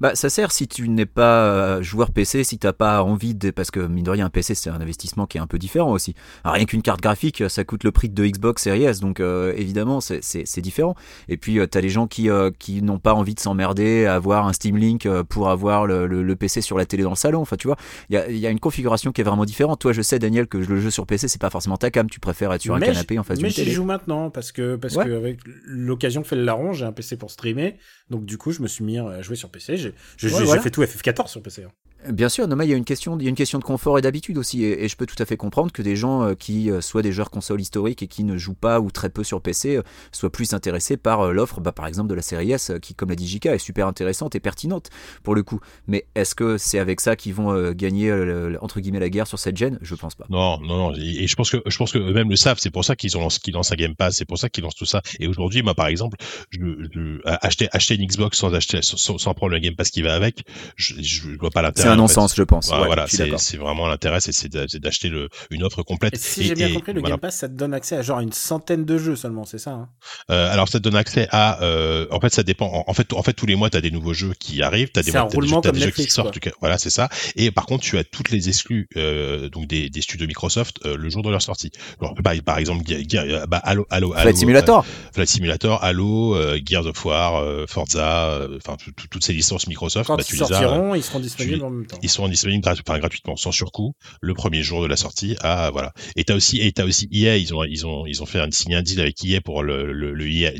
Bah, 0.00 0.14
ça 0.14 0.28
sert 0.28 0.52
si 0.52 0.68
tu 0.68 0.88
n'es 0.88 1.06
pas 1.06 1.44
euh, 1.44 1.82
joueur 1.82 2.10
PC, 2.10 2.44
si 2.44 2.58
t'as 2.58 2.72
pas 2.72 3.02
envie 3.02 3.34
de, 3.34 3.50
parce 3.50 3.70
que 3.70 3.80
mine 3.80 4.04
de 4.04 4.10
rien, 4.10 4.26
un 4.26 4.30
PC 4.30 4.54
c'est 4.54 4.70
un 4.70 4.80
investissement 4.80 5.26
qui 5.26 5.38
est 5.38 5.40
un 5.40 5.46
peu 5.46 5.58
différent 5.58 5.90
aussi. 5.92 6.14
Alors, 6.44 6.54
rien 6.56 6.64
qu'une 6.66 6.82
carte 6.82 7.00
graphique, 7.00 7.42
ça 7.48 7.64
coûte 7.64 7.82
le 7.84 7.92
prix 7.92 8.08
de 8.08 8.26
Xbox 8.26 8.62
Series 8.62 8.84
S, 8.84 9.00
donc 9.00 9.20
euh, 9.20 9.52
évidemment 9.56 10.00
c'est- 10.00 10.60
différent. 10.60 10.94
Et 11.28 11.36
puis 11.36 11.58
euh, 11.58 11.66
t'as 11.66 11.80
les 11.80 11.88
gens 11.88 12.06
qui 12.06 12.28
euh, 12.30 12.50
qui 12.58 12.82
n'ont 12.82 12.98
pas 12.98 13.14
envie 13.14 13.34
de 13.34 13.40
s'emmerder 13.40 14.06
à 14.06 14.14
avoir 14.14 14.46
un 14.46 14.52
Steam 14.52 14.76
Link 14.76 15.08
pour 15.28 15.48
avoir 15.50 15.86
le, 15.86 16.06
le- 16.06 16.22
le 16.22 16.36
PC 16.36 16.60
sur 16.60 16.76
la 16.78 16.86
télé 16.86 17.02
dans 17.02 17.10
le 17.10 17.16
salon. 17.16 17.40
Enfin, 17.40 17.56
tu 17.56 17.66
vois, 17.66 17.76
il 18.10 18.14
y 18.14 18.16
a, 18.18 18.30
y 18.30 18.46
a 18.46 18.50
une 18.50 18.60
configuration 18.60 19.12
qui 19.12 19.20
est 19.20 19.24
vraiment 19.24 19.44
différente. 19.44 19.80
Toi, 19.80 19.92
je 19.92 20.02
sais 20.02 20.18
Daniel 20.18 20.46
que 20.46 20.58
le 20.58 20.80
jeu 20.80 20.90
sur 20.90 21.06
PC 21.06 21.28
c'est 21.28 21.40
pas 21.40 21.50
forcément 21.50 21.76
ta 21.76 21.90
cam, 21.90 22.08
tu 22.10 22.20
préfères 22.20 22.52
être 22.52 22.62
sur 22.62 22.74
un 22.74 22.78
Mais 22.78 22.86
canapé 22.86 23.18
en 23.18 23.22
face 23.22 23.38
Mais 23.38 23.48
d'une 23.48 23.50
j'y 23.50 23.62
télé. 23.62 23.70
joue 23.72 23.84
maintenant 23.84 24.30
parce 24.30 24.52
que 24.52 24.76
parce 24.76 24.96
Ouais. 24.96 25.04
que 25.04 25.10
avec 25.16 25.40
l'occasion 25.66 26.24
fait 26.24 26.36
le 26.36 26.44
larron, 26.44 26.72
j'ai 26.72 26.84
un 26.84 26.92
PC 26.92 27.16
pour 27.16 27.30
streamer, 27.30 27.76
donc 28.10 28.24
du 28.24 28.38
coup 28.38 28.52
je 28.52 28.62
me 28.62 28.66
suis 28.68 28.84
mis 28.84 28.98
à 28.98 29.22
jouer 29.22 29.36
sur 29.36 29.50
PC. 29.50 29.76
J'ai 30.16 30.28
Ouais, 30.28 30.44
voilà. 30.44 30.62
fait 30.62 30.70
tout 30.70 30.82
FF14 30.82 31.28
sur 31.28 31.42
PC. 31.42 31.64
hein. 31.64 31.70
Bien 32.12 32.28
sûr, 32.28 32.46
non, 32.46 32.56
mais 32.56 32.66
il 32.66 32.70
y 32.70 32.74
a 32.74 32.76
une 32.76 32.84
question, 32.84 33.18
il 33.18 33.24
y 33.24 33.26
a 33.26 33.30
une 33.30 33.36
question 33.36 33.58
de 33.58 33.64
confort 33.64 33.98
et 33.98 34.02
d'habitude 34.02 34.38
aussi, 34.38 34.64
et, 34.64 34.88
je 34.88 34.96
peux 34.96 35.06
tout 35.06 35.20
à 35.20 35.24
fait 35.24 35.36
comprendre 35.36 35.72
que 35.72 35.82
des 35.82 35.96
gens 35.96 36.22
euh, 36.22 36.34
qui 36.34 36.70
euh, 36.70 36.80
soient 36.80 37.02
des 37.02 37.12
joueurs 37.12 37.30
console 37.30 37.60
historiques 37.60 38.02
et 38.02 38.06
qui 38.06 38.24
ne 38.24 38.36
jouent 38.36 38.54
pas 38.54 38.80
ou 38.80 38.90
très 38.90 39.10
peu 39.10 39.24
sur 39.24 39.40
PC 39.40 39.76
euh, 39.76 39.82
soient 40.12 40.30
plus 40.30 40.52
intéressés 40.52 40.96
par 40.96 41.32
l'offre, 41.32 41.60
bah, 41.60 41.72
par 41.72 41.86
exemple 41.86 42.08
de 42.08 42.14
la 42.14 42.22
série 42.22 42.52
S, 42.52 42.72
qui, 42.82 42.94
comme 42.94 43.08
l'a 43.08 43.16
dit 43.16 43.26
JK, 43.26 43.46
est 43.46 43.58
super 43.58 43.86
intéressante 43.86 44.34
et 44.34 44.40
pertinente 44.40 44.90
pour 45.22 45.34
le 45.34 45.42
coup. 45.42 45.60
Mais 45.86 46.06
est-ce 46.14 46.34
que 46.34 46.58
c'est 46.58 46.78
avec 46.78 47.00
ça 47.00 47.16
qu'ils 47.16 47.34
vont 47.34 47.72
gagner 47.72 48.12
entre 48.60 48.80
guillemets 48.80 49.00
la 49.00 49.08
guerre 49.08 49.26
sur 49.26 49.38
cette 49.38 49.56
gêne? 49.56 49.78
Je 49.82 49.94
pense 49.94 50.14
pas. 50.14 50.26
Non, 50.28 50.60
non, 50.60 50.76
non. 50.76 50.94
Et 50.94 51.26
je 51.26 51.34
pense 51.36 51.50
que 51.50 51.58
je 51.66 51.76
pense 51.76 51.92
que 51.92 51.98
eux-mêmes 51.98 52.30
le 52.30 52.36
savent. 52.36 52.58
C'est 52.58 52.70
pour 52.70 52.84
ça 52.84 52.96
qu'ils 52.96 53.16
ont 53.16 53.20
lancé, 53.20 53.40
qu'ils 53.40 53.54
lancent 53.54 53.72
un 53.72 53.76
Game 53.76 53.94
Pass. 53.94 54.16
C'est 54.16 54.24
pour 54.24 54.38
ça 54.38 54.48
qu'ils 54.48 54.64
lancent 54.64 54.74
tout 54.74 54.86
ça. 54.86 55.02
Et 55.20 55.26
aujourd'hui, 55.26 55.62
moi, 55.62 55.74
par 55.74 55.86
exemple, 55.86 56.16
je, 56.50 56.60
je- 56.92 57.20
acheter 57.24 57.68
acheter 57.72 57.94
une 57.96 58.06
Xbox 58.06 58.38
sans 58.38 58.54
acheter 58.54 58.80
sans, 58.82 59.18
sans 59.18 59.34
prendre 59.34 59.52
le 59.52 59.58
Game 59.58 59.74
Pass 59.74 59.90
qui 59.90 60.02
va 60.02 60.14
avec, 60.14 60.44
je, 60.76 60.94
je 61.00 61.28
vois 61.38 61.50
pas 61.50 61.62
l'intérêt. 61.62 61.95
Un 61.96 62.02
non-sens, 62.02 62.34
je 62.36 62.42
pense. 62.42 62.68
Voilà, 62.68 62.82
Ouais, 62.82 62.86
voilà, 62.88 63.38
c'est 63.38 63.56
vraiment 63.56 63.86
l'intérêt, 63.88 64.20
c'est- 64.20 64.32
c'est 64.32 64.48
d'a- 64.48 64.66
c'est 64.68 64.78
d'acheter 64.80 65.08
le 65.08 65.28
une 65.50 65.62
offre 65.62 65.82
complète. 65.82 66.14
Et 66.14 66.18
si 66.18 66.44
j'ai 66.44 66.54
bien 66.54 66.72
compris, 66.72 66.92
le 66.92 67.00
voilà. 67.00 67.14
Game 67.14 67.20
Pass 67.20 67.36
ça 67.36 67.48
te 67.48 67.54
donne 67.54 67.74
accès 67.74 67.96
à 67.96 68.02
genre 68.02 68.20
une 68.20 68.32
centaine 68.32 68.84
de 68.84 68.98
jeux 68.98 69.16
seulement, 69.16 69.44
c'est 69.44 69.58
ça 69.58 69.70
hein? 69.72 69.88
Euh, 70.30 70.52
alors 70.52 70.68
ça 70.68 70.78
te 70.78 70.84
donne 70.84 70.96
accès 70.96 71.28
à, 71.30 71.62
euh, 71.62 72.06
en 72.10 72.20
fait 72.20 72.32
ça 72.34 72.42
dépend. 72.42 72.66
En, 72.66 72.84
en 72.90 72.94
fait, 72.94 73.12
en 73.12 73.22
fait 73.22 73.32
tous 73.32 73.46
les 73.46 73.56
mois 73.56 73.70
t'as 73.70 73.80
des 73.80 73.90
nouveaux 73.90 74.14
jeux 74.14 74.32
qui 74.38 74.62
arrivent, 74.62 74.90
des, 74.94 75.02
mois- 75.12 75.22
t'as 75.22 75.28
des 75.28 75.34
roulement 75.36 75.56
jeux, 75.56 75.60
t'as 75.62 75.68
comme 75.70 75.74
des 75.74 75.80
jeux 75.80 75.86
Netflix, 75.86 76.08
qui 76.08 76.14
sortent. 76.14 76.38
Voilà, 76.60 76.78
c'est 76.78 76.90
ça. 76.90 77.08
Et 77.36 77.50
par 77.50 77.66
contre 77.66 77.82
tu 77.84 77.98
as 77.98 78.04
toutes 78.04 78.30
les 78.30 78.48
exclus 78.48 78.88
euh, 78.96 79.48
donc 79.48 79.66
des, 79.66 79.88
des 79.90 80.00
studios 80.00 80.26
Microsoft 80.26 80.78
euh, 80.84 80.96
le 80.96 81.08
jour 81.08 81.22
de 81.22 81.30
leur 81.30 81.42
sortie. 81.42 81.70
Alors, 82.00 82.14
par, 82.22 82.34
par 82.44 82.58
exemple, 82.58 82.84
euh, 82.90 83.46
bah, 83.46 83.58
Halo, 83.64 83.86
Halo, 83.90 84.12
Halo, 84.12 84.20
Flight 84.22 84.36
Simulator. 84.36 84.78
euh, 84.80 85.10
Flight 85.14 85.28
Simulator, 85.28 85.82
Halo, 85.82 86.36
Gears 86.64 86.86
of 86.86 87.04
War, 87.04 87.42
Forza, 87.68 88.40
enfin 88.56 88.76
tout- 88.76 88.92
tout- 88.92 89.06
toutes 89.08 89.24
ces 89.24 89.32
licences 89.32 89.66
Microsoft, 89.66 90.06
Quand 90.06 90.16
bah, 90.16 90.22
ils 90.22 90.26
tu 90.26 90.36
les 90.36 90.42
as. 90.42 90.46
sortiront, 90.46 90.94
ils 90.94 91.02
seront 91.02 91.20
disponibles 91.20 91.58
tu- 91.58 91.62
en 91.64 91.70
même 91.70 91.85
temps. 91.86 91.98
Ils 92.02 92.08
seront 92.10 92.28
disponibles 92.28 92.62
gratu- 92.64 92.82
enfin, 92.86 92.98
gratuitement, 92.98 93.36
sans 93.36 93.52
surcoût, 93.52 93.94
le 94.20 94.34
premier 94.34 94.62
jour 94.62 94.82
de 94.82 94.86
la 94.86 94.96
sortie. 94.96 95.36
Ah 95.42 95.70
voilà. 95.72 95.92
Et 96.16 96.24
t'as 96.24 96.34
aussi, 96.34 96.60
et 96.60 96.70
t'as 96.72 96.84
aussi 96.84 97.08
EA. 97.12 97.36
Ils 97.36 97.54
ont, 97.54 97.64
ils 97.64 97.86
ont, 97.86 98.06
ils 98.06 98.22
ont 98.22 98.26
fait 98.26 98.40
un 98.40 98.50
signé 98.50 98.76
un 98.76 98.82
deal 98.82 99.00
avec 99.00 99.24
EA 99.24 99.40
pour 99.40 99.62
le, 99.62 99.92
le, 99.92 100.12
le 100.14 100.28
EA, 100.28 100.52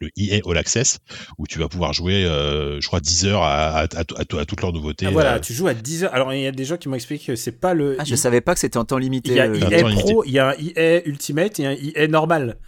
le 0.00 0.08
EA 0.16 0.40
All 0.46 0.58
Access, 0.58 0.98
où 1.38 1.46
tu 1.46 1.58
vas 1.58 1.68
pouvoir 1.68 1.92
jouer, 1.92 2.24
euh, 2.24 2.80
je 2.80 2.86
crois, 2.86 3.00
10 3.00 3.26
heures 3.26 3.42
à, 3.42 3.80
à, 3.80 3.82
à, 3.84 4.00
à- 4.00 4.40
à 4.40 4.44
toutes 4.44 4.60
leurs 4.60 4.72
nouveautés. 4.72 5.06
Ah, 5.06 5.10
voilà, 5.10 5.34
euh, 5.36 5.40
tu 5.40 5.52
joues 5.54 5.66
à 5.68 5.74
10 5.74 6.04
heures. 6.04 6.14
Alors 6.14 6.32
il 6.34 6.40
y 6.42 6.46
a 6.46 6.52
des 6.52 6.64
gens 6.64 6.76
qui 6.76 6.88
m'ont 6.88 6.94
expliqué 6.96 7.26
que 7.26 7.36
c'est 7.36 7.52
pas 7.60 7.74
le. 7.74 7.96
Ah, 7.98 8.04
je 8.04 8.14
savais 8.14 8.40
pas 8.40 8.54
que 8.54 8.60
c'était 8.60 8.78
en 8.78 8.84
temps 8.84 8.98
limité. 8.98 9.30
Il 9.30 9.36
y 9.36 9.40
a 9.40 9.44
euh, 9.46 9.66
un 9.66 9.70
EA 9.70 9.80
temps 9.80 9.88
limité. 9.88 10.12
Pro, 10.12 10.24
il 10.24 10.32
y 10.32 10.38
a 10.38 10.48
un 10.50 10.54
EA 10.58 11.02
Ultimate 11.06 11.60
et 11.60 11.66
un 11.66 11.72
EA 11.72 12.06
normal. 12.08 12.58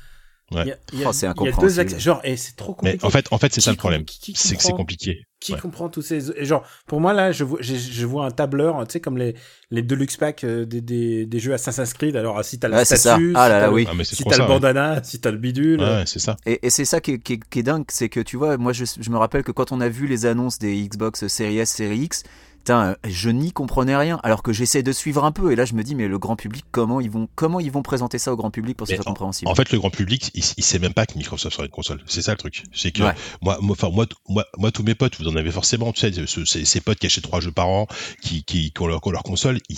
Ouais. 0.52 0.76
Oh, 1.06 1.12
c'est 1.12 1.26
deux 1.26 1.30
incompréhensible. 1.30 1.80
accès. 1.80 1.98
Genre, 2.00 2.20
et 2.22 2.36
c'est 2.36 2.54
trop 2.54 2.76
mais 2.82 2.98
compliqué. 2.98 3.06
en 3.06 3.10
fait, 3.10 3.26
en 3.32 3.38
fait, 3.38 3.52
c'est 3.54 3.60
ça 3.60 3.70
le 3.70 3.76
problème. 3.76 4.04
C'est 4.34 4.56
que 4.56 4.62
c'est 4.62 4.72
compliqué. 4.72 5.24
Qui 5.40 5.52
Ouais. 5.52 5.58
comprend 5.60 5.90
tous 5.90 6.00
ces 6.00 6.30
et 6.30 6.46
genre 6.46 6.64
pour 6.86 7.02
moi 7.02 7.12
là 7.12 7.30
je 7.30 7.44
vois 7.44 7.58
je, 7.60 7.74
je 7.74 8.06
vois 8.06 8.24
un 8.24 8.30
tableur 8.30 8.82
tu 8.86 8.92
sais 8.94 9.00
comme 9.00 9.18
les 9.18 9.34
les 9.70 9.82
deluxe 9.82 10.16
packs 10.16 10.42
euh, 10.42 10.64
des, 10.64 10.80
des, 10.80 11.26
des 11.26 11.38
jeux 11.38 11.52
Assassin's 11.52 11.92
Creed 11.92 12.16
alors 12.16 12.42
si 12.42 12.58
t'as 12.58 12.68
le 12.68 12.76
Ouais, 12.76 12.84
statut 12.86 13.02
Ah 13.04 13.12
si 13.12 13.32
là 13.34 13.34
t'as 13.48 13.48
là, 13.60 13.66
le- 13.66 13.72
oui. 13.74 13.86
Ah, 13.86 13.92
mais 13.94 14.04
si 14.04 14.24
t'as 14.24 14.38
le 14.38 14.46
bandana 14.46 15.02
si 15.04 15.20
t'as 15.20 15.30
le 15.30 15.36
bidule 15.36 15.80
Ouais, 15.80 16.04
c'est 16.06 16.18
ça. 16.18 16.36
Et, 16.46 16.66
et 16.66 16.70
c'est 16.70 16.86
ça 16.86 17.02
qui 17.02 17.12
est, 17.12 17.18
qui 17.18 17.34
est- 17.34 17.40
qui 17.50 17.58
est 17.58 17.62
dingue, 17.62 17.84
c'est 17.90 18.08
que 18.08 18.20
tu 18.20 18.38
vois, 18.38 18.56
moi 18.56 18.72
je, 18.72 18.84
je 18.98 19.10
me 19.10 19.18
rappelle 19.18 19.42
que 19.42 19.52
quand 19.52 19.70
on 19.70 19.82
a 19.82 19.88
vu 19.90 20.06
les 20.06 20.24
annonces 20.24 20.58
des 20.58 20.74
Xbox 20.88 21.26
Series 21.26 21.58
S, 21.58 21.70
Series 21.72 21.98
X, 22.04 22.22
putain, 22.64 22.82
euh, 22.92 22.94
je 23.06 23.28
n'y 23.28 23.52
comprenais 23.52 23.94
rien, 23.94 24.18
alors 24.22 24.42
que 24.42 24.52
j'essaie 24.54 24.82
de 24.82 24.90
suivre 24.92 25.24
un 25.24 25.32
peu. 25.32 25.52
Et 25.52 25.56
là, 25.56 25.66
je 25.66 25.74
me 25.74 25.82
dis, 25.82 25.94
mais 25.94 26.08
le 26.08 26.18
grand 26.18 26.34
public, 26.34 26.64
comment 26.70 26.98
ils 27.00 27.10
vont, 27.10 27.28
comment 27.34 27.60
ils 27.60 27.70
vont 27.70 27.82
présenter 27.82 28.18
ça 28.18 28.32
au 28.32 28.36
grand 28.36 28.50
public 28.50 28.74
pour 28.78 28.86
que 28.86 28.92
ce 28.92 28.96
Mais 28.96 29.02
soit 29.02 29.10
compréhensible 29.10 29.50
En 29.50 29.54
fait, 29.54 29.70
le 29.70 29.78
grand 29.78 29.90
public, 29.90 30.30
il, 30.34 30.42
il 30.56 30.64
sait 30.64 30.78
même 30.78 30.94
pas 30.94 31.04
que 31.04 31.18
Microsoft 31.18 31.54
sera 31.56 31.66
une 31.66 31.70
console. 31.70 32.00
C'est 32.06 32.22
ça 32.22 32.30
le 32.32 32.38
truc. 32.38 32.62
C'est 32.72 32.90
que 32.90 33.02
Ouais. 33.02 33.12
moi, 33.42 33.58
moi, 33.60 33.76
enfin 33.78 33.90
moi, 33.94 34.06
moi, 34.30 34.46
moi, 34.56 34.70
tous 34.72 34.82
mes 34.82 34.94
potes, 34.94 35.18
vous 35.20 35.28
en 35.28 35.36
avez 35.36 35.50
forcément. 35.50 35.92
Tu 35.92 36.00
sais, 36.10 36.26
ce- 36.26 36.44
ces, 36.46 36.64
ces 36.64 36.80
potes 36.80 36.98
qui 36.98 37.04
achètent 37.06 37.24
trois 37.24 37.40
jeux 37.40 37.52
par 37.52 37.68
an, 37.68 37.86
qui, 38.22 38.44
qui, 38.44 38.72
qui 38.72 38.80
ont 38.82 38.86
leur, 38.86 39.02
qui 39.02 39.08
ont 39.08 39.12
leur 39.12 39.24
console. 39.24 39.58
ils- 39.68 39.76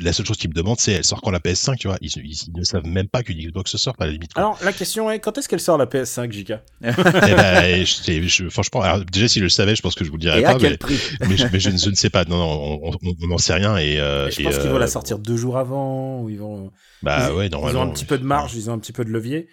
la 0.00 0.12
seule 0.12 0.24
chose 0.26 0.36
qu'ils 0.36 0.50
me 0.50 0.54
demandent, 0.54 0.78
c'est 0.78 0.92
elle 0.92 1.04
sort 1.04 1.20
quand 1.20 1.32
la 1.32 1.40
PS5, 1.40 1.76
tu 1.76 1.88
vois. 1.88 1.96
Ils, 2.02 2.12
ils, 2.18 2.38
ils 2.46 2.52
ne 2.56 2.62
savent 2.62 2.86
même 2.86 3.08
pas 3.08 3.24
qu'une 3.24 3.38
Xbox 3.38 3.76
sort 3.76 3.96
à 3.98 4.06
la 4.06 4.12
limite. 4.12 4.32
quoi. 4.34 4.42
alors 4.44 4.58
la 4.62 4.72
question 4.72 5.10
est 5.10 5.18
quand 5.18 5.36
est-ce 5.38 5.48
qu'elle 5.48 5.58
sort 5.60 5.76
la 5.76 5.86
PS5 5.86 6.30
JK 6.30 6.52
Eh 6.84 6.92
ben, 7.34 7.84
je, 7.84 8.22
je- 8.28 8.48
franchement, 8.48 8.82
alors, 8.82 9.04
déjà 9.04 9.26
si 9.26 9.40
je 9.40 9.44
le 9.44 9.50
savais, 9.50 9.74
je 9.74 9.82
pense 9.82 9.96
que 9.96 10.04
je 10.04 10.10
vous 10.10 10.16
le 10.18 10.20
dirais 10.22 10.40
Et 10.40 10.44
à 10.44 10.52
pas, 10.52 10.58
quel 10.60 10.70
mais, 10.72 10.76
prix? 10.76 10.98
mais, 11.28 11.36
je, 11.36 11.46
mais 11.52 11.58
je 11.58 11.70
ne- 11.70 11.78
je 11.78 11.90
ne 11.90 11.94
sais 11.96 12.10
pas. 12.10 12.24
Non, 12.28 12.36
non, 12.38 12.80
on- 13.22 13.26
n'en 13.28 13.38
sait 13.38 13.54
rien 13.54 13.76
et, 13.78 13.98
euh, 14.00 14.30
je 14.30 14.40
et, 14.40 14.44
pense 14.44 14.58
qu'ils 14.58 14.68
vont 14.70 14.76
euh, 14.76 14.80
la 14.80 14.86
sortir 14.86 15.18
deux 15.18 15.36
jours 15.36 15.58
avant 15.58 16.20
ou 16.22 16.28
ils 16.28 16.38
vont 16.38 16.70
Bah 17.02 17.28
ils, 17.30 17.34
ouais, 17.34 17.46
ils 17.46 17.50
normalement. 17.52 17.80
ont 17.80 17.84
un 17.84 17.90
petit 17.90 18.04
peu 18.04 18.18
de 18.18 18.24
marge 18.24 18.54
ils 18.54 18.68
ont 18.70 18.74
un 18.74 18.78
petit 18.78 18.92
peu 18.92 19.04
de 19.04 19.10
levier 19.10 19.48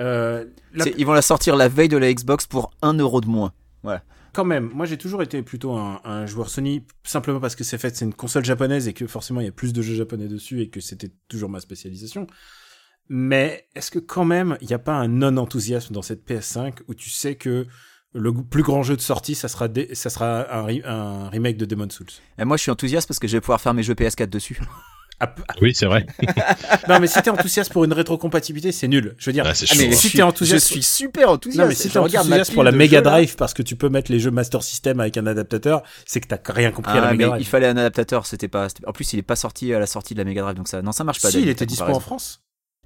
euh, 0.00 0.44
la- 0.72 0.86
Ils 0.96 1.06
vont 1.06 1.12
la 1.12 1.22
sortir 1.22 1.54
la 1.56 1.68
veille 1.68 1.88
de 1.88 1.96
la 1.96 2.12
Xbox 2.12 2.46
pour 2.46 2.70
1 2.82 2.94
euro 2.98 3.20
de 3.20 3.26
moins. 3.28 3.52
quand 4.32 4.44
même, 4.44 4.70
moi 4.74 4.86
j'ai 4.86 4.98
toujours 4.98 5.22
été 5.22 5.40
plutôt 5.42 5.72
un, 5.74 6.00
un 6.04 6.26
joueur 6.26 6.48
Sony, 6.48 6.84
simplement 7.04 7.38
parce 7.38 7.54
que 7.54 7.62
c'est 7.62 7.78
fait, 7.78 7.94
c'est 7.94 8.04
une 8.04 8.12
console 8.14 8.44
japonaise 8.44 8.88
et 8.88 8.92
que 8.92 9.06
forcément 9.06 9.40
il 9.40 9.44
y 9.44 9.48
a 9.48 9.52
plus 9.52 9.72
de 9.72 9.80
jeux 9.82 9.94
japonais 9.94 10.26
dessus 10.26 10.60
et 10.62 10.68
que 10.70 10.80
c'était 10.80 11.12
toujours 11.28 11.48
ma 11.50 11.60
spécialisation. 11.60 12.26
Mais 13.08 13.68
est-ce 13.76 13.90
que 13.90 13.98
quand 14.00 14.24
même 14.24 14.56
il 14.60 14.66
n'y 14.66 14.74
a 14.74 14.78
pas 14.78 14.94
un 14.94 15.08
non-enthousiasme 15.08 15.92
dans 15.94 16.02
cette 16.02 16.26
PS5 16.28 16.78
où 16.88 16.94
tu 16.94 17.10
sais 17.10 17.34
que 17.36 17.66
le 18.14 18.32
plus 18.32 18.62
grand 18.62 18.82
jeu 18.82 18.96
de 18.96 19.00
sortie, 19.00 19.34
ça 19.34 19.48
sera, 19.48 19.68
ça 19.92 20.08
sera 20.10 20.52
un, 20.56 20.66
re- 20.66 20.86
un 20.86 21.28
remake 21.30 21.56
de 21.56 21.64
Demon's 21.64 21.92
Souls 21.94 22.06
Et 22.38 22.44
moi, 22.44 22.56
je 22.56 22.62
suis 22.62 22.70
enthousiaste 22.70 23.08
parce 23.08 23.18
que 23.18 23.26
je 23.28 23.36
vais 23.36 23.40
pouvoir 23.40 23.60
faire 23.60 23.74
mes 23.74 23.82
jeux 23.82 23.94
PS4 23.94 24.28
dessus. 24.28 24.58
Ah, 25.20 25.32
Oui, 25.62 25.72
c'est 25.76 25.86
vrai. 25.86 26.04
Non 26.88 26.98
mais 26.98 27.06
si 27.06 27.22
t'es 27.22 27.30
enthousiaste 27.30 27.72
pour 27.72 27.84
une 27.84 27.92
rétrocompatibilité, 27.92 28.72
c'est 28.72 28.88
nul. 28.88 29.14
Je 29.16 29.26
veux 29.30 29.32
dire, 29.32 29.44
Ah, 29.46 29.54
c'est 29.54 29.66
Ah, 29.70 29.74
mais 29.78 29.82
si 29.82 29.86
hein. 29.86 29.90
je 29.96 30.02
t'es 30.02 30.08
suis- 30.08 30.22
enthousiaste- 30.22 30.66
je 30.68 30.72
suis 30.72 30.82
super 30.82 31.30
enthousiaste. 31.30 31.60
non 31.62 31.68
mais 31.68 31.74
si 31.76 31.88
t'es 31.88 31.98
enthousiaste 31.98 32.52
pour 32.52 32.64
la 32.64 32.72
Mega. 32.72 33.00
Drive 33.00 33.36
parce 33.36 33.54
que 33.54 33.62
tu 33.62 33.76
peux 33.76 33.88
mettre 33.88 34.10
les 34.10 34.18
jeux 34.18 34.32
Master 34.32 34.60
System 34.64 34.98
avec 34.98 35.16
un 35.16 35.28
adaptateur, 35.28 35.84
c'est 36.04 36.20
que 36.20 36.26
t'as 36.26 36.52
rien 36.52 36.72
compris 36.72 36.98
à 36.98 37.00
la 37.00 37.06
Ah, 37.08 37.12
Mega 37.12 37.26
mais 37.26 37.30
Drive. 37.30 37.42
il 37.42 37.46
fallait 37.46 37.68
un 37.68 37.76
adaptateur, 37.76 38.26
c'était 38.26 38.48
pas. 38.48 38.66
En 38.88 38.92
plus, 38.92 39.12
il 39.12 39.20
est 39.20 39.22
pas 39.22 39.36
sorti 39.36 39.72
à 39.72 39.78
la 39.78 39.86
sortie 39.86 40.14
de 40.14 40.18
la 40.18 40.24
Mega 40.24 40.42
Drive, 40.42 40.56
donc 40.56 40.66
ça, 40.66 40.82
non, 40.82 40.90
ça 40.90 41.04
marche 41.04 41.22
pas. 41.22 41.30
Si, 41.30 41.40
il 41.40 41.48
était 41.48 41.60
ta 41.64 41.66
dispo 41.66 41.84
en. 41.84 42.00
France. 42.00 42.40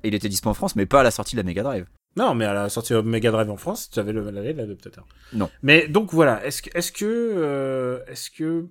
Il 0.05 0.15
était 0.15 0.29
dispo 0.29 0.51
en 0.51 0.55
France, 0.55 0.77
mais 0.77 0.85
pas 0.85 1.01
à 1.01 1.05
la 1.05 1.11
sortie 1.11 1.35
de 1.35 1.41
la 1.41 1.45
Mega 1.45 1.63
Drive. 1.63 1.87
Non, 2.19 2.35
mais 2.35 2.45
à 2.45 2.53
la 2.53 2.69
sortie 2.69 2.93
de 2.93 3.01
Mega 3.01 3.31
Drive 3.31 3.51
en 3.51 3.57
France, 3.57 3.89
tu 3.91 3.99
avais 4.01 4.13
le 4.13 4.29
l'adaptateur. 4.31 5.07
Non. 5.33 5.49
Mais 5.63 5.89
donc 5.89 6.13
voilà, 6.13 6.45
est-ce 6.45 6.63
que, 6.63 6.71
est-ce 6.77 6.93
que, 6.93 7.05
euh, 7.07 8.01
est-ce 8.09 8.31
que, 8.31 8.67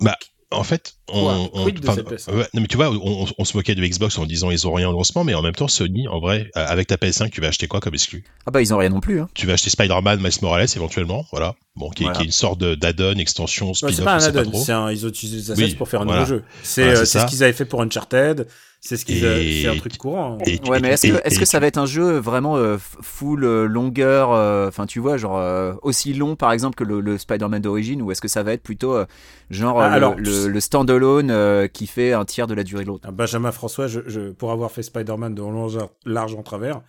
Bah, 0.00 0.16
en 0.50 0.62
fait, 0.62 0.94
on, 1.12 1.48
on- 1.52 1.68
PS5? 1.68 2.32
ouais, 2.34 2.46
non, 2.54 2.60
mais 2.62 2.66
tu 2.68 2.76
vois, 2.76 2.88
on, 2.90 3.24
on- 3.24 3.26
on 3.36 3.44
se 3.44 3.56
moquait 3.56 3.74
de 3.74 3.84
Xbox 3.84 4.16
en 4.18 4.26
disant 4.26 4.50
ils 4.50 4.66
ont 4.66 4.72
rien 4.72 4.88
au 4.88 4.92
lancement, 4.92 5.24
mais 5.24 5.34
en 5.34 5.42
même 5.42 5.54
temps, 5.54 5.68
Sony, 5.68 6.06
en 6.08 6.20
vrai, 6.20 6.50
avec 6.54 6.86
ta 6.86 6.96
PS5, 6.96 7.30
tu 7.30 7.40
vas 7.40 7.48
acheter 7.48 7.66
quoi 7.66 7.80
comme 7.80 7.94
exclu? 7.94 8.24
Ah 8.46 8.50
bah 8.50 8.62
ils 8.62 8.72
ont 8.72 8.78
rien 8.78 8.88
non 8.90 9.00
plus. 9.00 9.20
Hein. 9.20 9.28
Tu 9.34 9.46
vas 9.46 9.54
acheter 9.54 9.70
Spider-Man, 9.70 10.20
Miles 10.20 10.30
Morales 10.42 10.68
éventuellement, 10.74 11.24
voilà. 11.32 11.54
Bon, 11.74 11.90
qui, 11.90 12.02
est- 12.04 12.06
Voilà. 12.06 12.18
qui 12.18 12.22
est 12.22 12.26
une 12.26 12.32
sorte 12.32 12.60
d'add-on, 12.62 13.18
extension, 13.18 13.68
Ouais, 13.68 13.74
spin-off, 13.74 13.94
c'est 13.96 14.04
pas 14.04 14.14
un 14.14 14.20
on 14.20 14.24
add-on, 14.24 14.50
trop. 14.50 14.64
c'est 14.64 14.72
un, 14.72 14.90
ils 14.92 15.04
ont 15.04 15.08
utilisé 15.08 15.36
les 15.38 15.50
assets 15.50 15.62
Oui, 15.64 15.74
pour 15.74 15.88
faire 15.88 16.00
un 16.02 16.04
voilà. 16.06 16.20
nouveau 16.22 16.36
jeu. 16.36 16.44
C'est 16.62 16.84
Voilà, 16.84 17.00
euh, 17.00 17.04
ce 17.04 17.26
qu'ils 17.26 17.42
avaient 17.42 17.52
fait 17.52 17.64
pour 17.66 17.82
Uncharted, 17.82 18.46
c'est 18.86 18.96
ce 18.96 19.04
qu'ils 19.04 19.24
a- 19.26 19.38
Et- 19.38 19.62
c'est 19.62 19.68
un 19.68 19.76
truc 19.76 19.96
courant. 19.98 20.34
hein. 20.40 20.44
Et- 20.46 20.60
Ouais, 20.68 20.80
mais 20.80 20.90
est-ce 20.90 21.06
que, 21.08 21.12
est-ce 21.24 21.34
et 21.34 21.38
que 21.38 21.44
tu- 21.44 21.46
ça 21.46 21.60
va 21.60 21.66
être 21.66 21.76
un 21.78 21.86
jeu 21.86 22.18
vraiment 22.18 22.56
euh, 22.56 22.76
full 22.78 23.44
euh, 23.44 23.66
longueur, 23.66 24.32
euh, 24.32 24.68
enfin 24.68 24.86
tu 24.86 25.00
vois, 25.00 25.16
genre 25.16 25.36
euh, 25.38 25.74
aussi 25.82 26.12
long 26.14 26.36
par 26.36 26.52
exemple 26.52 26.76
que 26.76 26.84
le, 26.84 27.00
le 27.00 27.18
Spider-Man 27.18 27.60
d'origine, 27.62 28.02
ou 28.02 28.10
est-ce 28.12 28.20
que 28.20 28.28
ça 28.28 28.42
va 28.42 28.52
être 28.52 28.62
plutôt 28.62 28.94
euh, 28.94 29.06
genre 29.50 29.80
Ah, 29.80 29.98
le- 29.98 30.14
le, 30.16 30.48
le 30.48 30.60
standalone 30.60 31.30
euh, 31.30 31.66
qui 31.68 31.86
fait 31.86 32.12
un 32.12 32.24
tiers 32.24 32.46
de 32.46 32.54
la 32.54 32.64
durée 32.64 32.82
de 32.84 32.88
l'autre? 32.88 33.06
Ah, 33.08 33.12
Benjamin 33.12 33.52
François, 33.52 33.86
je, 33.88 34.00
je- 34.06 34.30
pour 34.30 34.52
avoir 34.52 34.70
fait 34.70 34.82
Spider-Man 34.82 35.34
de 35.34 35.42
long 35.42 35.68
large 36.04 36.34
en 36.34 36.42
travers, 36.42 36.80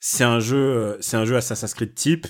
c'est 0.00 0.24
un 0.24 0.40
jeu, 0.40 0.96
c'est 1.00 1.16
un 1.16 1.24
jeu 1.24 1.36
Assassin's 1.36 1.72
Creed 1.74 1.94
type. 1.94 2.26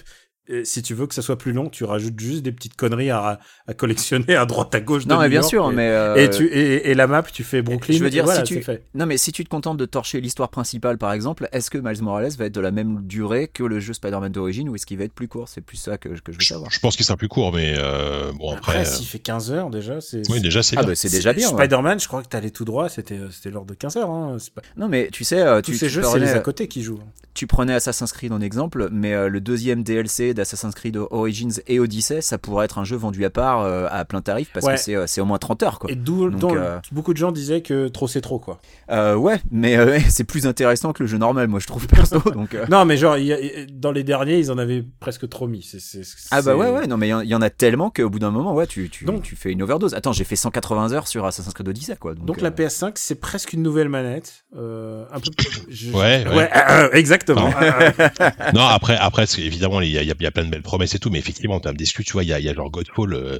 Et 0.46 0.66
si 0.66 0.82
tu 0.82 0.92
veux 0.92 1.06
que 1.06 1.14
ça 1.14 1.22
soit 1.22 1.38
plus 1.38 1.52
long, 1.52 1.70
tu 1.70 1.84
rajoutes 1.84 2.20
juste 2.20 2.42
des 2.42 2.52
petites 2.52 2.76
conneries 2.76 3.10
à, 3.10 3.40
à 3.66 3.72
collectionner 3.74 4.36
à 4.36 4.44
droite 4.44 4.74
à 4.74 4.80
gauche. 4.80 5.04
de 5.04 5.08
Non, 5.08 5.16
mais 5.18 5.24
New 5.24 5.30
bien 5.30 5.40
York, 5.40 5.48
sûr, 5.50 5.70
et, 5.70 5.74
mais 5.74 5.88
euh, 5.88 6.16
et, 6.16 6.28
tu, 6.28 6.46
et, 6.48 6.90
et 6.90 6.94
la 6.94 7.06
map, 7.06 7.22
tu 7.22 7.42
fais 7.44 7.62
Brooklyn. 7.62 7.96
je 7.96 8.04
veux 8.04 8.10
dire, 8.10 8.24
voilà, 8.24 8.44
si 8.44 8.54
tu- 8.54 8.62
fait. 8.62 8.84
non, 8.94 9.06
mais 9.06 9.16
si 9.16 9.32
tu 9.32 9.42
te 9.42 9.48
contentes 9.48 9.78
de 9.78 9.86
torcher 9.86 10.20
l'histoire 10.20 10.50
principale 10.50 10.98
par 10.98 11.12
exemple, 11.14 11.48
est-ce 11.52 11.70
que 11.70 11.78
Miles 11.78 12.02
Morales 12.02 12.32
va 12.38 12.44
être 12.44 12.54
de 12.54 12.60
la 12.60 12.70
même 12.72 13.00
durée 13.06 13.48
que 13.48 13.62
le 13.64 13.80
jeu 13.80 13.94
Spider-Man 13.94 14.32
d'origine, 14.32 14.68
ou 14.68 14.74
est-ce 14.74 14.84
qu'il 14.84 14.98
va 14.98 15.04
être 15.04 15.14
plus 15.14 15.28
court? 15.28 15.48
C'est 15.48 15.62
plus 15.62 15.78
ça 15.78 15.96
que, 15.96 16.10
que 16.10 16.30
je 16.32 16.36
veux 16.36 16.40
Je, 16.40 16.46
savoir. 16.46 16.70
je 16.70 16.78
pense 16.78 16.96
qu'il 16.96 17.06
sera 17.06 17.16
plus 17.16 17.28
court, 17.28 17.50
mais 17.54 17.74
euh, 17.78 18.30
bon 18.38 18.50
après. 18.52 18.72
Après, 18.74 18.80
euh, 18.80 18.84
s'il 18.84 19.06
fait 19.06 19.20
15 19.20 19.50
heures 19.50 19.70
déjà, 19.70 20.02
c'est. 20.02 20.28
oui, 20.30 20.42
déjà 20.42 20.62
c'est 20.62 20.76
Ah 20.76 20.80
bien. 20.82 20.90
bah 20.90 20.94
c'est 20.94 21.10
déjà 21.10 21.32
bien. 21.32 21.48
ouais. 21.48 21.54
Spider-Man, 21.56 21.98
je 22.00 22.06
crois 22.06 22.22
que 22.22 22.28
t'allais 22.28 22.50
tout 22.50 22.66
droit, 22.66 22.90
c'était 22.90 23.18
c'était 23.30 23.50
l'ordre 23.50 23.68
de 23.70 23.74
15 23.74 23.96
heures. 23.96 24.10
Hein. 24.10 24.36
Pas... 24.54 24.60
Non, 24.76 24.88
mais 24.88 25.08
tu 25.10 25.24
sais, 25.24 25.42
Tous 25.62 25.72
tu, 25.72 25.78
ces 25.78 25.86
tu 25.86 25.92
jeux, 25.92 26.02
c'est 26.02 26.18
les 26.18 26.32
à 26.32 26.40
côté 26.40 26.68
qui 26.68 26.82
jouent. 26.82 27.00
tu 27.32 27.46
prenais 27.46 27.72
Assassin's 27.72 28.12
Creed 28.12 28.30
en 28.32 28.42
exemple, 28.42 28.88
mais 28.92 29.14
euh, 29.14 29.28
le 29.30 29.40
deuxième 29.40 29.82
DLC 29.82 30.33
d'Assassin's 30.34 30.74
Creed 30.74 30.96
Origins 30.96 31.60
et 31.66 31.78
Odyssey, 31.80 32.20
ça 32.20 32.38
pourrait 32.38 32.64
être 32.66 32.78
un 32.78 32.84
jeu 32.84 32.96
vendu 32.96 33.24
à 33.24 33.30
part 33.30 33.60
euh, 33.60 33.86
à 33.90 34.04
plein 34.04 34.20
tarif 34.20 34.50
parce 34.52 34.66
Ouais. 34.66 34.74
que 34.74 34.80
c'est, 34.80 34.94
euh, 34.94 35.06
c'est 35.06 35.20
au 35.20 35.24
moins 35.24 35.38
30 35.38 35.62
heures. 35.62 35.78
Quoi. 35.78 35.90
Et 35.90 35.94
d'où 35.96 36.26
euh, 36.26 36.78
beaucoup 36.92 37.12
de 37.12 37.18
gens 37.18 37.32
disaient 37.32 37.62
que 37.62 37.88
trop 37.88 38.08
c'est 38.08 38.20
trop 38.20 38.38
quoi. 38.38 38.60
Euh, 38.90 39.14
ouais, 39.14 39.40
mais 39.50 39.76
euh, 39.76 39.98
c'est 40.08 40.24
plus 40.24 40.46
intéressant 40.46 40.92
que 40.92 41.02
le 41.02 41.06
jeu 41.08 41.18
normal, 41.18 41.48
moi 41.48 41.60
je 41.60 41.66
trouve 41.66 41.86
perso. 41.86 42.18
donc, 42.34 42.54
euh. 42.54 42.66
Non, 42.70 42.84
mais 42.84 42.96
genre 42.96 43.16
il 43.16 43.26
y 43.26 43.32
a- 43.32 43.66
dans 43.72 43.92
les 43.92 44.04
derniers, 44.04 44.38
ils 44.38 44.50
en 44.50 44.58
avaient 44.58 44.84
presque 45.00 45.28
trop 45.28 45.46
mis. 45.46 45.62
C'est- 45.62 45.80
c'est- 45.80 46.02
Ah 46.30 46.42
bah 46.42 46.56
ouais, 46.56 46.70
ouais, 46.70 46.86
non 46.86 46.96
mais 46.96 47.06
il 47.08 47.10
y 47.10 47.14
en- 47.14 47.20
il 47.20 47.28
y, 47.28 47.34
en 47.34 47.42
a 47.42 47.50
tellement 47.50 47.90
qu'au 47.90 48.10
bout 48.10 48.18
d'un 48.18 48.30
moment, 48.30 48.54
ouais, 48.54 48.66
tu, 48.66 48.90
tu, 48.90 49.04
Donc- 49.04 49.22
tu 49.22 49.36
fais 49.36 49.52
une 49.52 49.62
overdose. 49.62 49.94
Attends, 49.94 50.12
j'ai 50.12 50.24
fait 50.24 50.36
180 50.36 50.92
heures 50.92 51.08
sur 51.08 51.24
Assassin's 51.24 51.54
Creed 51.54 51.68
Odyssey, 51.68 51.96
quoi. 51.98 52.14
Donc, 52.14 52.26
Donc 52.26 52.38
euh, 52.38 52.42
la 52.42 52.50
PS5, 52.50 52.92
c'est 52.96 53.14
presque 53.14 53.52
une 53.52 53.62
nouvelle 53.62 53.88
manette. 53.88 54.44
Euh, 54.56 55.04
un 55.12 55.20
peu. 55.20 55.30
je- 55.68 55.90
Ouais, 55.92 56.24
ouais. 56.34 56.50
euh, 56.70 56.88
exactement. 56.92 57.50
Non, 58.54 58.62
après, 58.66 58.96
après, 58.96 59.24
évidemment, 59.38 59.80
il 59.80 59.90
y 59.90 59.98
a, 59.98 60.02
y 60.02 60.10
a- 60.10 60.23
y 60.24 60.26
a 60.26 60.30
plein 60.30 60.44
de 60.44 60.50
belles 60.50 60.62
promesses 60.62 60.94
et 60.94 60.98
tout, 60.98 61.10
mais 61.10 61.18
effectivement, 61.18 61.54
en 61.56 61.60
termes 61.60 61.76
d'exclus, 61.76 62.04
tu 62.04 62.12
vois, 62.14 62.22
il 62.24 62.28
y 62.28 62.32
a, 62.32 62.40
y 62.40 62.48
a 62.48 62.54
genre 62.54 62.70
Godfall. 62.70 63.14
euh, 63.14 63.38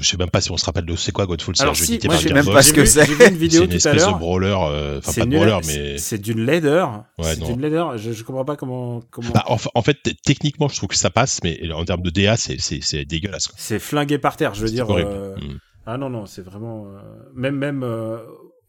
je 0.00 0.04
sais 0.08 0.16
même 0.16 0.30
pas 0.30 0.40
si 0.40 0.50
on 0.50 0.56
se 0.56 0.64
rappelle 0.64 0.84
de 0.86 0.94
c'est 0.96 1.12
quoi 1.12 1.26
Godfall. 1.26 1.56
C'est 1.56 1.64
un 1.64 1.72
jeu 1.74 1.84
si, 1.84 1.98
moi 2.04 2.14
par 2.14 2.20
j'ai 2.20 2.32
même 2.32 2.44
pas 2.46 2.62
ce 2.62 2.72
que 2.72 2.84
c'est. 2.84 3.06
J'ai 3.06 3.14
vu 3.14 3.24
une 3.24 3.30
C'est 3.30 3.34
vidéo 3.36 3.62
une 3.62 3.68
tout 3.68 3.74
à 3.74 3.76
espèce 3.76 4.06
de 4.06 4.12
brawler, 4.12 4.56
euh, 4.60 4.98
enfin 4.98 5.12
C'est 5.12 5.20
pas 5.22 5.26
de 5.26 5.36
brawler, 5.36 5.58
c'est- 5.62 5.78
mais. 5.92 5.98
c'est 5.98 6.18
d'une 6.18 6.40
laideur. 6.44 7.04
Ouais, 7.18 7.24
c'est 7.34 7.40
non. 7.40 7.46
d'une 7.48 7.60
laideur. 7.60 7.98
Je, 7.98 8.12
je 8.12 8.22
comprends 8.24 8.44
pas 8.44 8.56
comment. 8.56 9.00
comment... 9.10 9.30
Bah, 9.32 9.44
en, 9.46 9.56
fa- 9.58 9.70
en 9.74 9.82
fait, 9.82 9.98
techniquement, 10.24 10.68
je 10.68 10.76
trouve 10.76 10.88
que 10.90 10.96
ça 10.96 11.10
passe, 11.10 11.40
mais 11.42 11.60
en 11.72 11.84
termes 11.84 12.02
de 12.02 12.10
DA, 12.10 12.36
c'est- 12.36 12.60
c'est 12.60 12.80
c'est 12.82 13.04
dégueulasse. 13.04 13.50
C'est 13.56 13.78
flingué 13.78 14.18
par 14.18 14.36
terre. 14.36 14.54
Je 14.54 14.60
veux 14.62 14.66
C'est 14.68 14.74
dire. 14.74 14.90
euh, 14.90 15.34
Mm. 15.36 15.58
Ah 15.86 15.96
non 15.96 16.10
non, 16.10 16.26
c'est 16.26 16.42
vraiment 16.42 16.86
euh, 16.86 16.98
même 17.34 17.56
même 17.56 17.82
euh, 17.82 18.18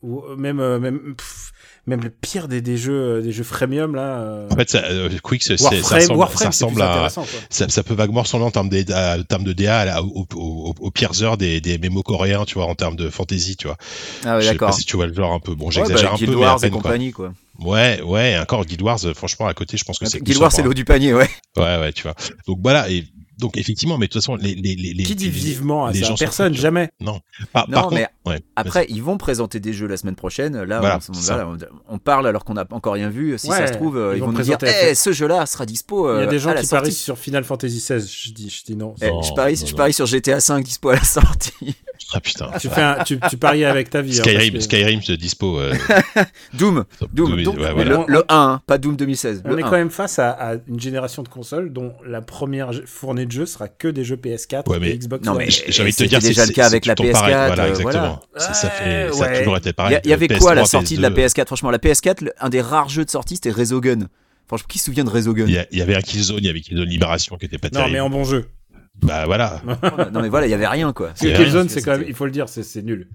ou- 0.01 0.23
même 0.37 0.59
euh, 0.59 0.79
même 0.79 1.13
pff, 1.15 1.51
même 1.87 2.01
le 2.01 2.09
pire 2.11 2.47
des, 2.47 2.61
des 2.61 2.77
jeux 2.77 3.17
euh, 3.17 3.21
des 3.21 3.31
jeux 3.31 3.43
freemium 3.43 3.95
là. 3.95 4.19
euh, 4.19 4.47
En 4.51 4.55
fait, 4.55 4.69
ça, 4.69 4.83
euh, 4.85 5.09
Quick, 5.23 5.41
c'est- 5.41 5.57
ça 5.57 5.69
ressemble, 5.69 5.83
ça 6.03 6.13
Warframe, 6.13 6.47
ressemble 6.49 6.81
à, 6.81 6.91
intéressant, 6.91 7.23
quoi. 7.23 7.39
ça, 7.49 7.67
ça 7.69 7.81
peut 7.83 7.93
vaguement 7.95 8.21
ressembler 8.21 8.45
en 8.47 8.51
termes 8.51 8.69
de, 8.69 8.91
à- 8.93 9.17
en 9.17 9.23
termes 9.23 9.43
de 9.43 9.53
DA 9.53 9.79
à 9.79 9.85
la- 9.85 10.03
au- 10.03 10.27
au- 10.35 10.35
au- 10.35 10.75
aux 10.79 10.91
pires 10.91 11.23
heures 11.23 11.37
des, 11.37 11.59
des 11.59 11.77
mémos 11.79 12.03
coréens, 12.03 12.45
tu 12.45 12.53
vois, 12.55 12.65
en 12.65 12.75
termes 12.75 12.95
de 12.95 13.09
fantasy, 13.09 13.55
tu 13.57 13.65
vois. 13.67 13.77
Ah 14.25 14.37
ouais, 14.37 14.45
d'accord. 14.45 14.73
si 14.73 14.85
tu 14.85 14.95
vois 14.95 15.07
le 15.07 15.13
genre 15.13 15.33
un 15.33 15.39
peu. 15.39 15.55
Bon, 15.55 15.65
Ouais, 15.65 15.71
j'exagère 15.71 16.09
bah, 16.09 16.15
un 16.15 16.17
Guild 16.17 16.31
peu, 16.33 16.37
mais 16.39 16.45
à 16.45 16.49
Wars 16.49 16.57
et 16.57 16.61
peine, 16.61 16.71
quoi. 16.71 16.81
compagnie, 16.81 17.11
quoi. 17.11 17.33
Ouais, 17.59 18.01
ouais, 18.01 18.37
encore 18.39 18.65
Guild 18.65 18.81
Wars, 18.81 18.99
franchement, 19.15 19.47
à 19.47 19.53
côté, 19.53 19.77
je 19.77 19.83
pense 19.83 19.97
que 19.99 20.05
c'est 20.05 20.21
Guild 20.21 20.39
Wars, 20.39 20.51
c'est 20.51 20.61
l'eau 20.63 20.73
du 20.73 20.85
panier, 20.85 21.13
ouais. 21.13 21.29
Ouais, 21.57 21.77
ouais, 21.79 21.93
tu 21.93 22.03
vois. 22.03 22.15
Donc 22.47 22.59
voilà, 22.61 22.89
et 22.89 23.05
donc 23.41 23.57
effectivement, 23.57 23.97
mais 23.97 24.05
de 24.07 24.11
toute 24.13 24.21
façon, 24.21 24.35
les, 24.35 24.55
les, 24.55 24.75
les, 24.75 24.93
les- 24.93 25.03
Qui 25.03 25.15
dit 25.15 25.25
les- 25.25 25.29
vivement 25.31 25.85
à 25.87 25.91
les 25.91 25.99
ça 25.99 26.05
gens 26.07 26.15
Personne, 26.15 26.53
jamais. 26.53 26.89
Par, 27.51 27.67
Non, 27.67 27.81
par 27.81 27.91
mais 27.91 28.03
contre, 28.05 28.11
ouais, 28.27 28.39
Après, 28.55 28.85
ils 28.87 29.01
vont 29.03 29.17
présenter 29.17 29.59
des 29.59 29.73
jeux 29.73 29.87
la 29.87 29.97
semaine 29.97 30.15
prochaine. 30.15 30.61
Là, 30.63 30.79
Voilà, 30.79 30.99
on, 31.89 31.97
parle 31.97 32.27
alors 32.27 32.45
qu'on 32.45 32.53
n'a 32.53 32.65
encore 32.71 32.93
rien 32.93 33.09
vu. 33.09 33.37
Si 33.37 33.49
Ouais, 33.49 33.57
ça 33.57 33.67
se 33.67 33.73
trouve, 33.73 33.97
euh, 33.97 34.13
ils 34.13 34.17
ils, 34.17 34.19
vont 34.21 34.27
vont 34.27 34.31
nous 34.33 34.41
dire 34.43 34.57
la 34.61 34.89
Eh, 34.91 34.95
ce 34.95 35.11
jeu-là 35.11 35.45
sera 35.45 35.65
dispo 35.65 36.07
Il 36.07 36.19
y 36.19 36.19
euh, 36.21 36.27
a 36.27 36.27
des 36.27 36.39
gens 36.39 36.53
qui 36.53 36.67
parient 36.67 36.91
sur 36.91 37.17
Final 37.17 37.43
Fantasy 37.43 37.77
XVI. 37.79 37.99
Je 38.07 38.31
dis, 38.31 38.49
je 38.49 38.63
dis 38.63 38.75
non. 38.75 38.95
Eh, 39.01 39.07
Non, 39.07 39.21
je 39.23 39.33
parie, 39.33 39.55
non, 39.55 39.65
je 39.65 39.71
non. 39.71 39.77
parie 39.77 39.93
sur 39.93 40.05
GTA 40.05 40.39
5 40.39 40.63
dispo 40.63 40.89
à 40.89 40.95
la 40.95 41.03
sortie. 41.03 41.75
Ah 42.13 42.19
putain. 42.19 42.49
Tu 42.59 42.67
fais 42.69 42.81
un, 42.81 43.03
tu, 43.03 43.19
tu 43.29 43.37
paries 43.37 43.63
avec 43.65 43.89
ta 43.89 44.01
vie. 44.01 44.19
hein, 44.19 44.23
Skyrim, 44.23 44.53
parce 44.53 44.67
que- 44.67 44.75
Skyrim 44.77 45.01
se 45.01 45.13
dispo. 45.13 45.59
euh, 45.59 45.73
Doom, 46.53 46.83
Doom, 47.13 47.33
ouais, 47.33 47.43
Doom, 47.43 47.55
ouais, 47.57 47.67
mais 47.75 47.83
voilà. 47.85 48.05
le, 48.07 48.13
le 48.13 48.19
1, 48.19 48.23
hein, 48.29 48.61
pas 48.67 48.77
Doom 48.77 48.95
2016. 48.95 49.43
On 49.45 49.51
le 49.51 49.59
est 49.59 49.63
1. 49.63 49.65
quand 49.69 49.77
même 49.77 49.89
face 49.89 50.19
à, 50.19 50.31
à 50.31 50.55
une 50.67 50.79
génération 50.79 51.23
de 51.23 51.27
consoles 51.29 51.71
dont 51.71 51.93
la 52.05 52.21
première 52.21 52.71
fournée 52.85 53.25
de 53.25 53.31
jeux 53.31 53.45
sera 53.45 53.67
que 53.67 53.87
des 53.87 54.03
jeux 54.03 54.17
PS4 54.17 54.69
Ouais, 54.69 54.79
mais- 54.79 54.89
et 54.91 54.97
Xbox 54.97 55.25
Non, 55.25 55.33
One. 55.33 55.37
mais 55.39 55.49
J'ai 55.49 55.81
envie 55.81 55.91
de 55.91 55.95
te 55.95 56.03
c'était 56.03 56.07
dire, 56.09 56.19
déjà 56.19 56.41
c'est- 56.43 56.47
le 56.49 56.53
cas 56.53 56.65
avec 56.65 56.85
la 56.85 56.95
tout 56.95 57.03
le 57.03 57.11
temps 57.13 57.19
pareil, 57.19 57.33
PS4, 57.35 57.47
Voilà, 57.47 57.63
euh, 57.63 57.69
exactement. 57.69 57.91
voilà. 58.33 58.47
Ça, 58.47 58.53
ça 58.53 58.69
fait, 58.69 59.05
Ouais, 59.09 59.13
ça 59.17 59.25
a 59.25 59.37
toujours 59.39 59.57
été 59.57 59.69
Il 59.69 59.73
pareil. 59.73 59.99
il 60.03 60.09
y 60.09 60.13
avait 60.13 60.27
PS3, 60.27 60.39
quoi 60.39 60.51
à 60.51 60.55
la 60.55 60.65
sortie 60.65 60.97
de 60.97 61.01
la 61.01 61.09
PS2, 61.09 61.15
PS4 61.27 61.45
Franchement, 61.47 61.71
la 61.71 61.79
PS4, 61.79 62.21
le- 62.25 62.33
un 62.39 62.49
des 62.49 62.61
rares 62.61 62.89
jeux 62.89 63.05
de 63.05 63.09
sortie, 63.09 63.35
c'était 63.35 63.51
Resogun. 63.51 64.07
Franchement, 64.47 64.65
qui 64.67 64.79
se 64.79 64.85
souvient 64.85 65.05
de 65.05 65.09
Resogun? 65.09 65.45
Il 65.47 65.65
il 65.71 65.79
y 65.79 65.81
avait 65.81 65.95
un 65.95 66.01
Killzone, 66.01 66.39
il 66.39 66.45
y 66.45 66.49
avait 66.49 66.59
Killzone 66.59 66.85
Libération 66.89 67.37
qui 67.37 67.45
était 67.45 67.57
pas 67.57 67.69
Non, 67.69 67.79
terrible. 67.79 67.93
mais 67.93 67.99
en 68.01 68.09
bon 68.09 68.25
jeu. 68.25 68.47
Bah 68.95 69.25
voilà. 69.25 69.61
Non, 70.11 70.21
mais 70.21 70.29
voilà, 70.29 70.47
il 70.47 70.49
y 70.49 70.53
avait 70.53 70.67
rien 70.67 70.93
quoi. 70.93 71.07
Parce 71.09 71.21
que 71.21 71.27
Ouais, 71.27 71.33
Killzone, 71.33 71.69
c'est 71.69 71.81
quand 71.81 71.97
même, 71.97 72.05
il 72.07 72.13
faut 72.13 72.25
le 72.25 72.31
dire, 72.31 72.49
c'est 72.49 72.63
c'est 72.63 72.81
nul. 72.81 73.09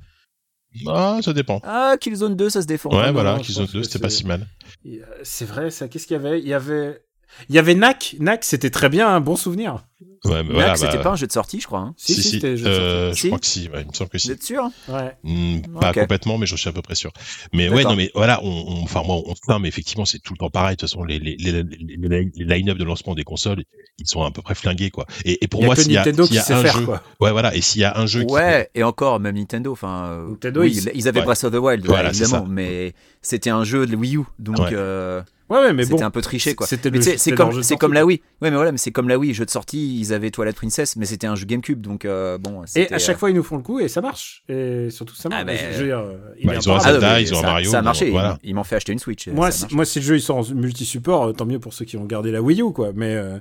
Ah, 0.86 1.18
ça 1.22 1.32
dépend. 1.32 1.60
Ah, 1.64 1.96
Killzone 2.00 2.36
2, 2.36 2.50
ça 2.50 2.60
se 2.62 2.66
défend. 2.66 2.90
Ouais, 2.90 3.06
non, 3.06 3.12
voilà, 3.12 3.36
non, 3.36 3.40
Killzone 3.40 3.64
pense 3.64 3.72
2, 3.74 3.80
que 3.80 3.86
c'était 3.86 3.98
pas 3.98 4.10
si 4.10 4.26
mal. 4.26 4.46
Euh, 4.86 4.98
C'est 5.22 5.44
vrai, 5.46 5.70
ça. 5.70 5.88
Qu'est-ce 5.88 6.06
qu'il 6.06 6.16
y 6.16 6.20
avait? 6.20 6.40
Il 6.40 6.46
y 6.48 6.52
avait, 6.54 7.02
il 7.48 7.54
y 7.54 7.58
avait 7.58 7.74
Knack. 7.74 8.16
Knack, 8.18 8.44
c'était 8.44 8.70
très 8.70 8.88
bien, 8.88 9.08
un 9.08 9.20
bon 9.20 9.36
souvenir. 9.36 9.84
Ouais, 10.28 10.42
mais 10.42 10.48
Knack, 10.48 10.52
voilà, 10.54 10.76
c'était 10.76 10.96
bah, 10.98 11.02
pas 11.02 11.10
un 11.10 11.16
jeu 11.16 11.26
de 11.26 11.32
sortie, 11.32 11.60
je 11.60 11.66
crois. 11.66 11.80
hein. 11.80 11.94
Si, 11.96 12.14
si, 12.14 12.22
si, 12.22 12.30
c'était. 12.30 12.56
je 12.56 12.66
euh, 12.66 13.12
Si 13.12 13.22
je 13.22 13.26
crois 13.28 13.38
que 13.38 13.46
si, 13.46 13.68
ouais, 13.68 13.82
il 13.82 13.88
me 13.88 13.92
semble 13.92 14.10
que 14.10 14.16
Vous 14.16 14.22
si. 14.22 14.30
êtes 14.32 14.42
sûr? 14.42 14.68
Ouais. 14.88 15.16
Hmm, 15.24 15.60
pas 15.80 15.92
complètement, 15.92 16.38
mais 16.38 16.46
je 16.46 16.56
suis 16.56 16.68
à 16.68 16.72
peu 16.72 16.82
près 16.82 16.94
sûr. 16.94 17.12
Mais 17.52 17.68
ouais, 17.68 17.84
non, 17.84 17.96
mais 17.96 18.10
voilà, 18.14 18.40
on, 18.42 18.48
on- 18.68 18.82
enfin 18.82 19.02
moi, 19.04 19.16
on 19.24 19.34
se 19.34 19.40
plaint, 19.40 19.60
mais 19.60 19.68
effectivement, 19.68 20.04
c'est 20.04 20.18
tout 20.18 20.32
le 20.34 20.38
temps 20.38 20.50
pareil. 20.50 20.76
De 20.76 20.80
toute 20.80 20.88
façon, 20.90 21.04
les, 21.04 21.18
les, 21.18 21.36
les, 21.36 21.62
les, 21.62 22.30
les 22.34 22.44
line-up 22.44 22.78
de 22.78 22.84
lancement 22.84 23.14
des 23.14 23.24
consoles, 23.24 23.62
ils 23.98 24.06
sont 24.06 24.22
à 24.22 24.30
peu 24.30 24.42
près 24.42 24.54
flingués, 24.54 24.90
quoi. 24.90 25.06
Et, 25.24 25.42
et 25.44 25.48
pour 25.48 25.60
Il 25.60 25.62
y 25.62 25.64
a 25.64 25.66
moi, 25.68 25.76
s'il 25.76 25.92
y 25.92 25.96
a, 25.96 26.00
Nintendo 26.00 26.24
s'il 26.26 26.34
y 26.34 26.36
qui 26.36 26.40
a 26.40 26.44
sait 26.44 26.54
un 26.54 26.62
faire, 26.62 26.78
jeu, 26.78 26.84
quoi. 26.84 27.02
ouais, 27.20 27.32
voilà, 27.32 27.54
et 27.54 27.60
s'il 27.60 27.80
y 27.80 27.84
a 27.84 27.98
un 27.98 28.06
jeu 28.06 28.24
qui 28.24 28.32
Ouais, 28.32 28.70
et 28.74 28.82
encore, 28.82 29.20
même 29.20 29.36
Nintendo. 29.36 29.72
Enfin, 29.72 30.26
Nintendo, 30.30 30.60
oui, 30.62 30.72
ils- 30.94 31.08
avaient 31.08 31.20
ouais. 31.20 31.24
Breath 31.26 31.44
of 31.44 31.52
the 31.52 31.56
Wild, 31.56 31.86
Voilà, 31.86 32.10
évidemment, 32.10 32.46
mais 32.46 32.94
c'était 33.22 33.50
un 33.50 33.64
jeu 33.64 33.86
de 33.86 33.96
Wii 33.96 34.16
U, 34.16 34.20
donc 34.38 34.58
Ouais. 34.58 34.70
euh, 34.72 35.22
Ouais, 35.48 35.58
ouais, 35.58 35.72
mais 35.72 35.84
c'était 35.84 35.96
bon. 35.98 36.04
un 36.04 36.10
peu 36.10 36.20
triché, 36.22 36.54
quoi. 36.56 36.66
C'était 36.66 36.90
Mais 36.90 37.00
c'est 37.00 37.32
comme, 37.32 37.62
c'est 37.62 37.76
comme 37.76 37.92
la. 37.92 38.04
Wii. 38.04 38.20
Ouais, 38.42 38.50
mais 38.50 38.56
voilà, 38.56 38.72
mais 38.72 38.78
c'est 38.78 38.90
comme 38.90 39.08
la 39.08 39.16
Wii, 39.18 39.32
jeu 39.32 39.44
de 39.44 39.50
sortie, 39.50 39.98
ils 40.00 40.12
avaient 40.12 40.30
Twilight 40.30 40.56
Princess, 40.56 40.96
mais 40.96 41.06
c'était 41.06 41.28
un 41.28 41.36
jeu 41.36 41.46
GameCube, 41.46 41.80
donc 41.80 42.04
euh, 42.04 42.36
bon. 42.38 42.64
Et 42.74 42.92
à 42.92 42.98
chaque 42.98 43.16
euh, 43.16 43.18
fois, 43.18 43.30
ils 43.30 43.36
nous 43.36 43.44
font 43.44 43.56
le 43.56 43.62
coup 43.62 43.78
et 43.78 43.86
ça 43.88 44.00
marche. 44.00 44.42
Et 44.48 44.90
surtout, 44.90 45.14
ça 45.14 45.28
marche. 45.28 45.42
Ah, 45.42 45.44
mais- 45.44 45.72
Je 45.72 45.78
veux 45.78 45.86
dire, 45.86 45.98
euh, 46.00 46.16
il 46.40 46.46
Bah, 46.48 46.54
ils 46.56 46.68
ont 46.68 46.74
un. 46.74 46.80
Zelda, 46.80 47.14
mais 47.14 47.22
ils 47.22 47.34
ont 47.34 47.38
un 47.38 47.42
Mario, 47.42 47.70
Ça 47.70 47.78
a 47.78 47.82
marché. 47.82 48.10
voilà. 48.10 48.38
Ils, 48.42 48.50
ils 48.50 48.54
m'ont 48.54 48.64
fait 48.64 48.76
acheter 48.76 48.92
une 48.92 48.98
Switch. 48.98 49.28
Moi, 49.28 49.50
si, 49.52 49.62
marche. 49.62 49.72
moi, 49.74 49.84
si 49.84 50.00
le 50.00 50.04
jeu 50.04 50.16
il 50.16 50.20
sort 50.20 50.38
en 50.38 50.54
multi-support, 50.54 51.28
euh, 51.28 51.32
tant 51.32 51.46
mieux 51.46 51.60
pour 51.60 51.72
ceux 51.74 51.84
qui 51.84 51.96
ont 51.96 52.04
gardé 52.06 52.32
la 52.32 52.42
Wii 52.42 52.62
U, 52.62 52.72
quoi. 52.72 52.90
Mais, 52.94 53.14
euh, 53.14 53.38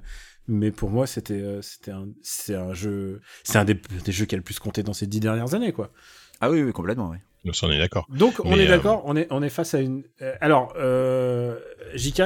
mais 0.48 0.70
pour 0.72 0.92
moi, 0.92 1.08
c'était, 1.08 1.34
euh, 1.34 1.62
c'était 1.64 1.92
un, 1.92 2.06
c'est 2.22 2.54
un 2.56 2.74
jeu, 2.74 3.20
c'est 3.44 3.58
un 3.58 3.66
des, 3.66 3.74
des 3.74 4.12
jeux 4.12 4.26
qui 4.26 4.36
a 4.36 4.38
le 4.38 4.44
plus 4.44 4.60
compté 4.60 4.84
dans 4.84 4.94
ces 4.94 5.08
dix 5.08 5.20
dernières 5.20 5.56
années, 5.56 5.72
quoi. 5.72 5.90
Ah 6.40 6.52
oui, 6.52 6.62
oui, 6.62 6.72
complètement. 6.72 7.10
Ouais. 7.10 7.22
Nous, 7.46 7.54
on 7.62 7.72
est 7.72 7.78
d'accord. 7.78 8.06
Donc, 8.10 8.34
on 8.44 8.50
Mais, 8.56 8.64
est 8.64 8.68
euh, 8.68 8.76
d'accord, 8.76 9.04
on 9.06 9.16
est, 9.16 9.28
on 9.30 9.42
est 9.44 9.50
face 9.50 9.74
à 9.74 9.80
une. 9.80 10.04
euh, 10.22 10.34
alors, 10.42 10.74
euh, 10.78 11.58
JK, 11.96 12.22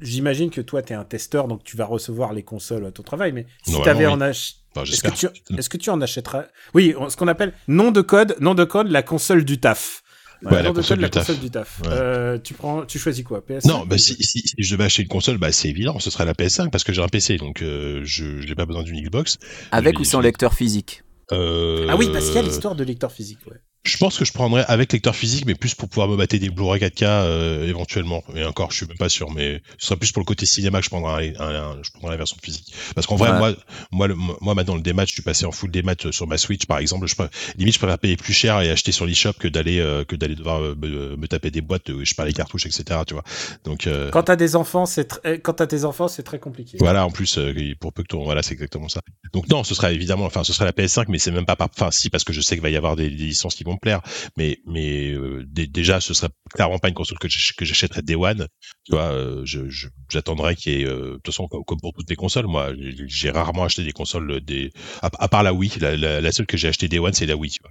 j'imagine 0.00 0.50
que 0.50 0.60
toi, 0.60 0.82
tu 0.82 0.92
es 0.92 0.96
un 0.96 1.04
testeur, 1.04 1.48
donc 1.48 1.64
tu 1.64 1.76
vas 1.76 1.86
recevoir 1.86 2.32
les 2.32 2.42
consoles 2.42 2.84
à 2.86 2.92
ton 2.92 3.02
travail. 3.02 3.32
Mais 3.32 3.46
si 3.66 3.80
tu 3.82 3.88
avais 3.88 4.06
oui. 4.06 4.12
en 4.12 4.20
ach... 4.20 4.56
Enfin, 4.76 4.84
est-ce 4.84 5.02
que, 5.02 5.10
tu... 5.10 5.26
est-ce 5.56 5.68
que 5.70 5.78
tu 5.78 5.88
en 5.90 6.00
achèteras? 6.02 6.44
Oui, 6.74 6.94
on- 6.98 7.08
ce 7.08 7.16
qu'on 7.16 7.28
appelle 7.28 7.54
nom 7.66 7.90
de 7.92 8.02
code, 8.02 8.36
nom 8.40 8.54
de 8.54 8.64
code, 8.64 8.90
la 8.90 9.02
console 9.02 9.44
du 9.44 9.58
taf. 9.58 10.02
Ouais, 10.42 10.56
la 10.56 10.64
nom 10.64 10.70
de 10.72 10.74
console 10.76 10.98
code, 10.98 11.00
la 11.02 11.08
du 11.08 11.12
taf. 11.12 11.26
console 11.26 11.40
du 11.42 11.50
taf. 11.50 11.80
Ouais. 11.80 11.88
Euh, 11.92 12.38
tu 12.38 12.52
prends, 12.52 12.84
tu 12.84 12.98
choisis 12.98 13.24
quoi 13.24 13.42
PS 13.42 13.64
Non, 13.64 13.86
bah, 13.86 13.96
si, 13.96 14.16
si, 14.22 14.40
si 14.46 14.54
je 14.58 14.70
devais 14.74 14.84
acheter 14.84 15.00
une 15.02 15.08
console, 15.08 15.38
bah, 15.38 15.50
c'est 15.50 15.70
évident, 15.70 15.98
ce 15.98 16.10
serait 16.10 16.26
la 16.26 16.34
PS5 16.34 16.68
parce 16.68 16.84
que 16.84 16.92
j'ai 16.92 17.00
un 17.02 17.08
PC, 17.08 17.38
donc 17.38 17.62
euh, 17.62 18.02
je 18.04 18.46
n'ai 18.46 18.54
pas 18.54 18.66
besoin 18.66 18.82
d'une 18.82 19.00
Xbox. 19.02 19.38
Avec 19.72 19.98
ou 19.98 20.04
sans 20.04 20.20
lecteur 20.20 20.52
physique 20.52 21.02
Euh, 21.32 21.86
Ah 21.88 21.96
oui, 21.96 22.10
parce 22.12 22.26
qu'il 22.26 22.34
y 22.34 22.38
a 22.38 22.42
l'histoire 22.42 22.74
de 22.74 22.84
lecteur 22.84 23.10
physique. 23.12 23.38
Ouais. 23.50 23.56
Je 23.86 23.96
pense 23.98 24.18
que 24.18 24.24
je 24.24 24.32
prendrais 24.32 24.64
avec 24.66 24.92
lecteur 24.92 25.14
physique, 25.14 25.44
mais 25.46 25.54
plus 25.54 25.74
pour 25.74 25.88
pouvoir 25.88 26.08
me 26.08 26.16
battre 26.16 26.36
des 26.36 26.50
Blu-ray 26.50 26.80
4K 26.80 27.04
euh, 27.04 27.68
éventuellement. 27.68 28.22
Et 28.34 28.44
encore, 28.44 28.70
je 28.72 28.78
suis 28.78 28.86
même 28.86 28.96
pas 28.96 29.08
sûr, 29.08 29.30
mais 29.30 29.62
ce 29.78 29.86
serait 29.86 29.96
plus 29.96 30.10
pour 30.12 30.20
le 30.20 30.24
côté 30.26 30.44
cinéma 30.44 30.78
que 30.80 30.84
je 30.84 30.90
prendrais, 30.90 31.32
un, 31.38 31.44
un- 31.48 31.82
je 31.82 31.90
prendrais 31.92 32.10
la 32.10 32.16
version 32.16 32.36
physique. 32.42 32.74
Parce 32.94 33.06
qu'en 33.06 33.16
vrai, 33.16 33.30
Ouais. 33.30 33.38
moi, 33.38 33.54
moi, 33.92 34.08
le- 34.08 34.14
moi, 34.16 34.54
maintenant 34.54 34.74
le 34.74 34.80
démat, 34.82 35.04
je 35.06 35.12
suis 35.12 35.22
passé 35.22 35.46
en 35.46 35.52
full 35.52 35.70
démat 35.70 35.94
euh, 36.04 36.12
sur 36.12 36.26
ma 36.26 36.36
Switch, 36.36 36.66
par 36.66 36.78
exemple. 36.78 37.06
Je, 37.06 37.14
pr- 37.14 37.30
limite, 37.56 37.74
je 37.74 37.78
préfère 37.78 37.98
payer 37.98 38.16
plus 38.16 38.32
cher 38.32 38.60
et 38.60 38.70
acheter 38.70 38.90
sur 38.92 39.06
l'eShop 39.06 39.34
que 39.38 39.46
d'aller 39.48 39.78
euh, 39.78 40.04
que 40.04 40.16
d'aller 40.16 40.34
devoir 40.34 40.60
euh, 40.62 40.74
me, 40.76 41.16
me 41.16 41.28
taper 41.28 41.50
des 41.52 41.60
boîtes, 41.60 41.90
euh, 41.90 42.04
je 42.04 42.14
parle 42.14 42.28
les 42.28 42.34
cartouches, 42.34 42.66
etc. 42.66 43.00
Tu 43.06 43.14
vois. 43.14 43.22
Donc 43.64 43.86
euh, 43.86 44.10
Quand 44.10 44.24
t'as 44.24 44.36
des 44.36 44.56
enfants, 44.56 44.86
c'est 44.86 45.04
très, 45.04 45.38
quand 45.40 45.52
t'as 45.54 45.66
tes 45.68 45.84
enfants, 45.84 46.08
c'est 46.08 46.22
très 46.24 46.38
compliqué. 46.40 46.76
voilà, 46.80 47.06
en 47.06 47.10
plus, 47.10 47.38
pour 47.80 47.92
peu 47.92 48.02
que 48.02 48.08
ton, 48.08 48.24
voilà, 48.24 48.42
c'est 48.42 48.54
exactement 48.54 48.88
ça. 48.88 49.00
Donc 49.32 49.48
non, 49.48 49.62
ce 49.64 49.74
sera 49.74 49.92
évidemment, 49.92 50.24
enfin, 50.24 50.42
ce 50.44 50.52
sera 50.52 50.64
la 50.64 50.72
PS5, 50.72 51.04
mais 51.08 51.18
c'est 51.18 51.30
même 51.30 51.46
pas 51.46 51.56
par, 51.56 51.68
enfin, 51.72 51.90
si, 51.92 52.10
parce 52.10 52.24
que 52.24 52.32
je 52.32 52.40
sais 52.40 52.56
qu'il 52.56 52.62
va 52.62 52.70
y 52.70 52.76
avoir 52.76 52.96
des, 52.96 53.08
des 53.10 53.16
licences 53.26 53.54
qui 53.54 53.64
vont 53.64 53.75
me 53.76 53.80
plaire, 53.80 54.00
mais, 54.36 54.58
mais 54.66 55.12
euh, 55.12 55.44
dé- 55.46 55.66
déjà, 55.68 56.00
ce 56.00 56.12
serait 56.14 56.28
clairement 56.52 56.78
pas 56.80 56.88
une 56.88 56.94
console 56.94 57.18
que 57.18 57.28
j'ach- 57.28 57.54
que 57.56 57.64
j'achèterais 57.64 58.02
Day 58.02 58.16
One. 58.16 58.48
Tu 58.84 58.92
vois, 58.92 59.12
euh, 59.12 59.42
je, 59.44 59.68
je- 59.70 59.88
j'attendrais 60.10 60.56
qu'il 60.56 60.72
y 60.72 60.82
ait, 60.82 60.86
euh, 60.86 61.12
de 61.12 61.14
toute 61.14 61.26
façon, 61.28 61.46
comme, 61.48 61.80
pour 61.80 61.92
toutes 61.92 62.10
les 62.10 62.16
consoles, 62.16 62.46
moi, 62.48 62.72
j'ai- 63.06 63.30
rarement 63.30 63.64
acheté 63.64 63.84
des 63.84 63.92
consoles 63.92 64.30
euh, 64.30 64.40
des, 64.40 64.72
à, 65.02 65.10
à 65.18 65.28
part 65.28 65.42
la 65.44 65.52
Wii, 65.54 65.70
la, 65.80 65.96
la, 65.96 66.20
la 66.20 66.32
seule 66.32 66.46
que 66.46 66.56
j'ai 66.56 66.68
acheté 66.68 66.88
Day 66.88 66.98
One, 66.98 67.12
c'est 67.12 67.26
la 67.26 67.36
Wii. 67.36 67.50
Tu 67.52 67.60
vois. 67.62 67.70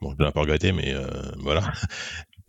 Bon, 0.00 0.14
je 0.16 0.22
l'ai 0.22 0.28
un 0.28 0.32
peu 0.32 0.40
regretté, 0.40 0.70
mais 0.72 0.94
euh, 0.94 1.08
voilà. 1.38 1.60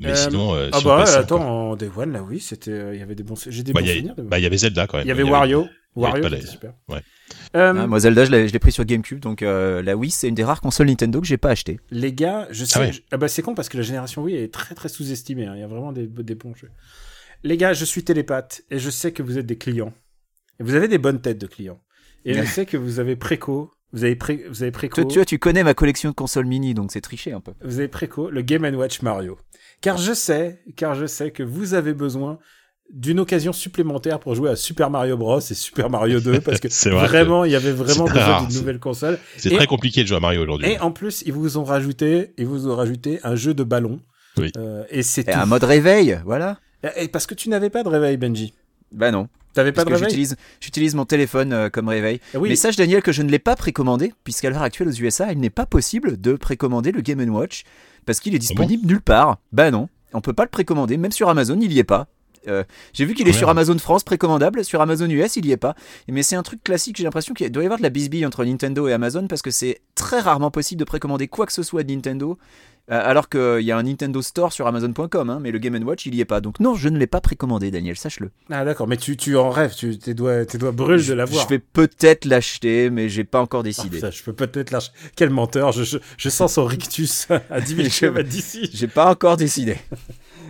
Mais 0.02 0.12
Euh, 0.12 0.16
sinon, 0.16 0.56
euh, 0.56 0.70
Ah 0.72 0.80
bah 0.82 1.04
PS5, 1.04 1.12
quoi. 1.14 1.20
attends, 1.20 1.72
en 1.72 1.76
Day 1.76 1.90
One, 1.94 2.14
là, 2.14 2.24
oui, 2.24 2.40
c'était, 2.40 2.72
euh, 2.72 2.94
il 2.96 3.00
y 3.00 3.04
avait 3.04 3.16
des 3.16 3.24
bons, 3.24 3.36
j'ai 3.48 3.64
des 3.64 3.74
Bah, 3.74 3.82
bons 3.82 3.88
a- 3.90 3.94
souvenirs. 3.94 4.16
de- 4.16 4.22
bah, 4.22 4.40
il 4.40 4.44
y 4.44 4.46
avait 4.46 4.58
Zelda 4.58 4.88
quand 4.88 4.98
même. 4.98 5.06
il 5.06 5.10
y 5.10 5.12
avait 5.12 5.24
Wario, 5.24 5.68
Wario, 5.96 6.24
c'était 6.24 6.36
les- 6.38 6.46
super. 6.46 6.74
ouais. 6.88 7.02
Euh, 7.56 7.74
Ah, 7.76 7.88
moi 7.88 8.00
Zelda, 8.00 8.26
je 8.26 8.32
l'ai 8.32 8.60
pris 8.60 8.72
sur 8.72 8.86
GameCube, 8.86 9.20
donc 9.20 9.42
euh, 9.42 9.82
la 9.82 9.96
Wii, 9.96 10.12
c'est 10.12 10.28
une 10.30 10.36
des 10.36 10.44
rares 10.44 10.62
consoles 10.62 10.88
Nintendo 10.88 11.20
que 11.22 11.28
j'ai 11.28 11.38
pas 11.38 11.50
acheté. 11.50 11.80
Les 11.92 12.14
gars, 12.14 12.48
je 12.52 12.64
sais. 12.66 12.74
Ah 12.78 12.82
ouais. 12.82 12.92
je- 12.94 13.02
ah 13.12 13.18
bah 13.18 13.28
c'est 13.28 13.42
con 13.42 13.56
parce 13.56 13.70
que 13.70 13.78
la 13.78 13.84
génération 13.84 14.24
Wii 14.24 14.36
est 14.38 14.54
très 14.54 14.76
très 14.76 14.90
sous-estimée. 14.90 15.46
hein. 15.46 15.54
Il 15.56 15.60
y 15.60 15.64
a 15.64 15.68
vraiment 15.68 15.92
des, 15.92 16.08
des 16.08 16.36
bons 16.36 16.54
jeux. 16.56 16.70
Les 17.44 17.58
gars, 17.58 17.74
je 17.74 17.86
suis 17.86 18.04
télépathe 18.04 18.62
et 18.70 18.80
je 18.80 18.90
sais 18.90 19.12
que 19.12 19.24
vous 19.24 19.38
êtes 19.38 19.46
des 19.46 19.58
clients. 19.58 19.94
Et 20.60 20.64
vous 20.64 20.76
avez 20.76 20.88
des 20.88 20.98
bonnes 20.98 21.22
têtes 21.22 21.38
de 21.40 21.48
clients. 21.48 21.82
Et 22.26 22.34
je 22.34 22.44
sais 22.46 22.66
que 22.66 22.78
vous 22.78 23.00
avez 23.00 23.16
préco. 23.16 23.72
Vous 23.92 24.04
avez, 24.04 24.16
pré, 24.16 24.46
vous 24.48 24.62
avez 24.62 24.72
préco. 24.72 25.02
Toi, 25.02 25.06
tu 25.10 25.18
vois, 25.18 25.26
tu 25.26 25.40
connais 25.40 25.64
ma 25.64 25.74
collection 25.74 26.12
de 26.12 26.16
consoles 26.16 26.46
mini, 26.46 26.76
donc 26.76 26.92
c'est 26.92 27.02
triché 27.02 27.32
un 27.34 27.40
peu. 27.42 27.54
Vous 27.64 27.80
avez 27.80 27.88
préco 27.88 28.30
le 28.30 28.44
Game 28.44 28.64
Watch 28.76 29.02
Mario. 29.02 29.40
Car 29.82 29.98
je 29.98 30.14
sais, 30.14 30.62
car 30.76 30.94
je 30.94 31.08
sais 31.08 31.32
que 31.32 31.42
vous 31.42 31.74
avez 31.74 31.96
besoin 31.96 32.38
d'une 32.92 33.20
occasion 33.20 33.54
supplémentaire 33.54 34.20
pour 34.20 34.36
jouer 34.36 34.50
à 34.50 34.56
Super 34.56 34.90
Mario 34.90 35.16
Bros 35.18 35.40
et 35.40 35.54
Super 35.54 35.90
Mario 35.90 36.20
2 36.20 36.40
parce 36.42 36.60
que 36.60 36.70
C'est 36.70 36.90
vrai 36.90 37.08
vraiment 37.08 37.46
il 37.46 37.52
y 37.52 37.56
avait 37.56 37.72
vraiment 37.72 38.06
besoin 38.06 38.42
d'une 38.42 38.50
c'est- 38.52 38.60
nouvelle 38.60 38.80
console. 38.80 39.20
C'est 39.38 39.52
très 39.52 39.68
compliqué 39.68 40.04
de 40.04 40.08
jouer 40.08 40.18
à 40.18 40.22
Mario 40.22 40.42
aujourd'hui. 40.42 40.70
Et 40.70 40.80
en 40.80 40.92
plus, 40.92 41.24
ils 41.26 41.34
vous 41.34 41.58
ont 41.58 41.64
rajouté, 41.64 42.34
ils 42.38 42.48
vous 42.48 42.68
ont 42.68 42.76
rajouté 42.76 43.20
un 43.24 43.36
jeu 43.36 43.54
de 43.54 43.64
ballon. 43.64 44.00
Oui. 44.38 44.52
Euh, 44.58 44.84
et 44.90 45.04
c'est 45.04 45.30
un 45.34 45.46
mode 45.46 45.64
réveil, 45.64 46.20
voilà. 46.26 46.58
Et 46.98 47.08
parce 47.08 47.28
que 47.28 47.36
tu 47.36 47.50
n'avais 47.50 47.70
pas 47.70 47.84
de 47.84 47.90
réveil, 47.90 48.18
Benji. 48.18 48.54
Bah 48.92 49.12
non. 49.12 49.28
T'avais 49.54 49.72
pas 49.72 49.84
de 49.84 49.90
réveil. 49.90 50.04
j'utilise, 50.10 50.36
j'utilise 50.60 50.96
mon 50.96 51.06
téléphone 51.06 51.54
euh, 51.54 51.70
comme 51.70 51.90
réveil. 51.90 52.20
Eh 52.34 52.38
oui. 52.38 52.50
Mais 52.50 52.56
sache 52.56 52.76
Daniel 52.76 53.02
que 53.02 53.12
je 53.12 53.24
ne 53.24 53.30
l'ai 53.30 53.40
pas 53.40 53.56
précommandé, 53.56 54.14
puisqu'à 54.24 54.50
l'heure 54.50 54.62
actuelle 54.62 54.88
aux 54.88 54.94
USA, 54.94 55.32
il 55.32 55.40
n'est 55.40 55.50
pas 55.50 55.66
possible 55.66 56.22
de 56.22 56.34
précommander 56.34 56.92
le 56.92 57.02
Game 57.02 57.20
Watch, 57.30 57.64
parce 58.06 58.20
qu'il 58.20 58.36
est 58.36 58.40
disponible 58.40 58.86
nulle 58.86 59.02
part. 59.02 59.38
Bah 59.52 59.72
non, 59.72 59.90
on 60.14 60.22
peut 60.22 60.34
pas 60.34 60.44
le 60.44 60.50
précommander, 60.50 60.98
même 60.98 61.12
sur 61.12 61.30
Amazon, 61.30 61.60
il 61.62 61.74
y 61.74 61.80
est 61.80 61.84
pas. 61.84 62.08
Euh, 62.48 62.64
j'ai 62.94 63.06
vu 63.06 63.14
qu'il 63.14 63.28
est 63.28 63.32
Ouais. 63.32 63.38
sur 63.38 63.50
Amazon 63.50 63.78
France 63.78 64.04
précommandable, 64.04 64.64
sur 64.64 64.82
Amazon 64.82 65.10
US 65.10 65.36
il 65.36 65.46
y 65.46 65.52
est 65.52 65.58
pas. 65.58 65.76
Mais 66.08 66.24
c'est 66.24 66.36
un 66.36 66.44
truc 66.44 66.64
classique, 66.64 66.98
j'ai 66.98 67.04
l'impression 67.04 67.34
qu'il 67.34 67.52
doit 67.52 67.64
y 67.64 67.66
avoir 67.66 67.78
de 67.80 67.84
la 67.84 67.90
bisbille 67.90 68.26
entre 68.26 68.46
Nintendo 68.46 68.88
et 68.88 68.94
Amazon 68.94 69.28
parce 69.28 69.42
que 69.42 69.52
c'est 69.52 69.82
très 69.96 70.20
rarement 70.20 70.52
possible 70.52 70.80
de 70.80 70.86
précommander 70.86 71.28
quoi 71.28 71.46
que 71.46 71.54
ce 71.54 71.64
soit 71.64 71.84
de 71.84 71.92
Nintendo, 71.94 72.38
euh, 72.92 73.00
alors 73.04 73.30
qu'il 73.30 73.62
y 73.62 73.72
a 73.72 73.78
un 73.78 73.84
Nintendo 73.84 74.20
Store 74.22 74.52
sur 74.52 74.66
Amazon.com, 74.66 75.30
hein, 75.30 75.40
mais 75.42 75.52
le 75.52 75.60
Game 75.60 75.76
Watch 75.84 76.06
il 76.08 76.16
y 76.16 76.22
est 76.22 76.26
pas. 76.26 76.42
Donc 76.42 76.60
non, 76.60 76.74
je 76.76 76.90
ne 76.90 76.98
l'ai 76.98 77.06
pas 77.08 77.22
précommandé, 77.22 77.70
Daniel, 77.70 77.96
sache-le. 77.98 78.32
Ah 78.50 78.66
d'accord, 78.66 78.88
mais 78.88 78.98
tu, 78.98 79.16
tu 79.16 79.36
en 79.38 79.50
rêves, 79.52 79.76
tu, 79.76 79.98
tes, 80.00 80.14
doigts, 80.16 80.44
tes 80.46 80.58
doigts 80.58 80.72
brûlent 80.72 81.06
de 81.06 81.14
l'avoir. 81.14 81.44
Je 81.44 81.50
vais 81.50 81.60
peut-être 81.60 82.26
l'acheter, 82.26 82.90
mais 82.90 83.08
j'ai 83.10 83.24
pas 83.26 83.42
encore 83.42 83.60
Ah, 83.60 83.64
décidé. 83.64 84.00
je 84.00 84.24
peux 84.24 84.34
peut-être 84.34 84.72
lâcher. 84.72 84.90
Quel 85.16 85.30
menteur, 85.30 85.72
je, 85.72 85.84
je, 85.84 85.98
je 86.18 86.30
sens 86.30 86.54
son 86.54 86.66
rictus 86.66 87.28
à 87.52 87.62
10 87.62 87.76
000 87.76 87.88
km 87.90 88.28
d'ici. 88.28 88.70
J'ai 88.74 88.88
pas 88.88 89.12
encore 89.12 89.38
décidé. 89.38 89.76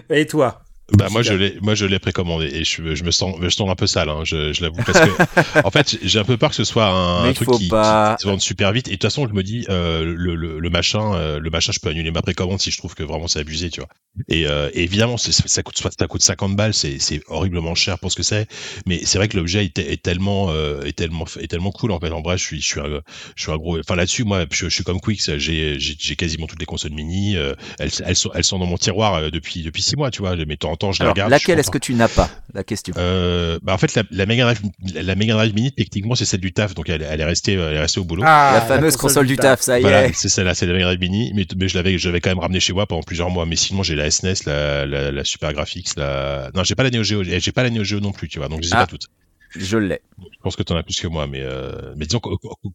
Et 0.10 0.26
toi? 0.26 0.62
Bah 0.94 1.08
moi 1.12 1.22
je 1.22 1.34
l'ai 1.34 1.58
moi 1.62 1.76
je 1.76 1.86
l'ai 1.86 2.00
précommandé 2.00 2.48
et 2.48 2.64
je, 2.64 2.96
je 2.96 3.04
me 3.04 3.12
sens 3.12 3.36
je 3.42 3.50
sens 3.50 3.70
un 3.70 3.76
peu 3.76 3.88
sale 3.88 4.10
hein, 4.10 4.22
je, 4.24 4.54
je 4.54 4.62
l'avoue 4.62 4.82
parce 4.86 5.00
que 5.00 5.60
en 5.64 5.72
fait 5.72 5.98
j'ai 6.02 6.20
un 6.20 6.24
peu 6.24 6.38
peur 6.38 6.50
que 6.50 6.56
ce 6.56 6.64
soit 6.64 6.88
un, 6.88 7.32
truc 7.34 7.50
qui, 7.52 7.68
pas. 7.68 8.16
qui 8.16 8.24
se 8.24 8.28
vende 8.28 8.42
super 8.42 8.72
vite. 8.72 8.88
Et 8.88 8.92
de 8.92 8.96
toute 8.96 9.04
façon 9.04 9.28
je 9.28 9.34
me 9.34 9.44
dis 9.44 9.66
euh, 9.70 10.04
le, 10.04 10.36
le, 10.36 10.60
le 10.60 10.70
machin 10.70 11.14
euh, 11.16 11.40
le 11.40 11.50
machin 11.50 11.72
je 11.72 11.80
peux 11.80 11.90
annuler 11.90 12.12
ma 12.12 12.22
précommande 12.22 12.60
si 12.60 12.72
je 12.72 12.78
trouve 12.78 12.96
que 12.96 13.04
vraiment 13.04 13.28
c'est 13.28 13.40
abusé 13.40 13.70
tu 13.70 13.82
vois. 13.82 13.90
Et, 14.28 14.48
euh, 14.48 14.70
et 14.74 14.84
évidemment 14.84 15.18
ça 15.18 15.64
coûte 15.64 15.82
ça 15.98 16.08
coûte 16.08 16.22
50 16.22 16.56
balles 16.56 16.74
c'est 16.74 17.00
c'est 17.00 17.22
horriblement 17.28 17.76
cher 17.76 18.00
pour 18.00 18.12
ce 18.12 18.16
que 18.16 18.24
c'est. 18.24 18.48
Mais 18.86 19.02
c'est 19.06 19.18
vrai 19.18 19.28
que 19.28 19.38
l'objet 19.38 19.66
est, 19.66 19.78
est 19.80 20.02
tellement 20.02 20.48
euh, 20.50 20.84
est 20.84 20.98
tellement 20.98 21.26
est 21.40 21.48
tellement 21.48 21.72
cool 21.72 21.92
en 21.92 22.00
fait. 22.00 22.12
En 22.12 22.22
bref 22.22 22.40
je 22.40 22.46
suis 22.46 22.62
je 22.62 22.68
suis 22.68 22.80
un, 22.80 23.02
je 23.36 23.42
suis 23.42 23.52
un 23.52 23.58
gros 23.58 23.80
enfin 23.80 23.96
là-dessus 23.96 24.24
moi 24.24 24.46
je, 24.52 24.66
je 24.66 24.74
suis 24.74 24.84
comme 24.84 25.00
Quix 25.00 25.38
j'ai 25.38 25.78
j'ai 25.80 26.16
quasiment 26.16 26.48
toutes 26.48 26.60
les 26.60 26.66
consoles 26.66 26.92
mini 26.92 27.38
euh, 27.38 27.54
elles 27.80 27.92
elles 28.06 28.16
sont 28.16 28.32
elles 28.34 28.44
sont 28.44 28.60
dans 28.60 28.66
mon 28.66 28.78
tiroir 28.78 29.16
euh, 29.16 29.30
depuis 29.30 29.64
depuis 29.64 29.82
six 29.82 29.96
mois 29.96 30.12
tu 30.12 30.22
vois. 30.22 30.36
Mais 30.36 30.58
temps 30.80 30.88
en 30.88 30.92
temps 30.92 30.92
je 30.94 31.00
les 31.00 31.04
Alors, 31.04 31.14
regarde 31.14 31.32
je 31.34 31.38
suis 31.38 31.42
laquelle 31.48 31.60
est-ce 31.60 31.72
que 31.72 31.78
tu 31.78 31.94
n'as 31.94 32.08
pas 32.08 32.30
La 32.54 32.64
question? 32.64 32.94
Euh, 32.98 33.60
bah 33.62 33.74
en 33.74 33.78
fait 33.78 33.94
la, 33.96 34.04
la 34.12 34.26
Mega 34.26 34.44
Drive 34.44 34.62
la 34.96 35.16
Mega 35.16 35.34
Drive 35.34 35.54
Mini 35.54 35.72
techniquement 35.72 36.16
c'est 36.16 36.26
celle 36.26 36.40
du 36.40 36.54
taf 36.54 36.74
donc 36.74 36.90
elle, 36.90 37.02
elle 37.02 37.22
est 37.22 37.26
restée 37.26 37.54
elle 37.54 37.76
est 37.76 37.80
restée 37.80 38.00
au 38.00 38.04
boulot. 38.06 38.24
Ah, 38.26 38.52
la 38.56 38.62
fameuse 38.62 38.96
console, 38.98 39.28
du 39.28 39.36
taf, 39.38 39.62
ça 39.62 39.78
y 39.78 39.82
voilà, 39.82 40.06
est. 40.06 40.14
c'est 40.14 40.30
celle-là, 40.30 40.56
c'est 40.56 40.66
la 40.66 40.74
Mega 40.74 40.86
Drive 40.86 41.00
Mini, 41.00 41.32
mais, 41.36 41.46
mais 41.58 41.68
je 41.68 41.76
l'avais, 41.76 41.98
je 41.98 42.08
l'avais 42.08 42.22
quand 42.22 42.30
même 42.30 42.40
ramené 42.40 42.60
chez 42.60 42.74
moi 42.74 42.88
pendant 42.88 43.04
plusieurs 43.04 43.30
mois. 43.30 43.46
Mais 43.46 43.56
sinon, 43.56 43.84
j'ai 43.84 43.96
la 43.96 44.10
SNES, 44.10 44.46
la, 44.46 44.86
la, 44.86 45.12
la 45.12 45.24
Super 45.24 45.54
Graphics, 45.54 45.96
la, 45.98 46.50
non, 46.56 46.64
j'ai 46.64 46.76
pas 46.76 46.84
la 46.84 46.90
Neo 46.90 47.04
Geo, 47.04 47.24
j'ai 47.24 47.52
pas 47.52 47.64
la 47.64 47.70
Neo 47.70 47.84
Geo 47.84 48.00
non 48.00 48.12
plus, 48.12 48.28
tu 48.30 48.40
vois, 48.40 48.48
donc 48.48 48.60
je 48.64 48.68
les 48.70 48.74
ai 48.74 48.78
Ah. 48.78 48.82
pas 48.82 48.88
toutes. 48.88 49.08
Je 49.56 49.78
l'ai. 49.78 50.00
Je 50.20 50.38
pense 50.44 50.56
que 50.56 50.64
t'en 50.64 50.76
as 50.76 50.84
plus 50.84 51.00
que 51.00 51.08
moi, 51.08 51.26
mais, 51.28 51.42
euh, 51.42 51.94
mais 51.98 52.06
disons, 52.06 52.20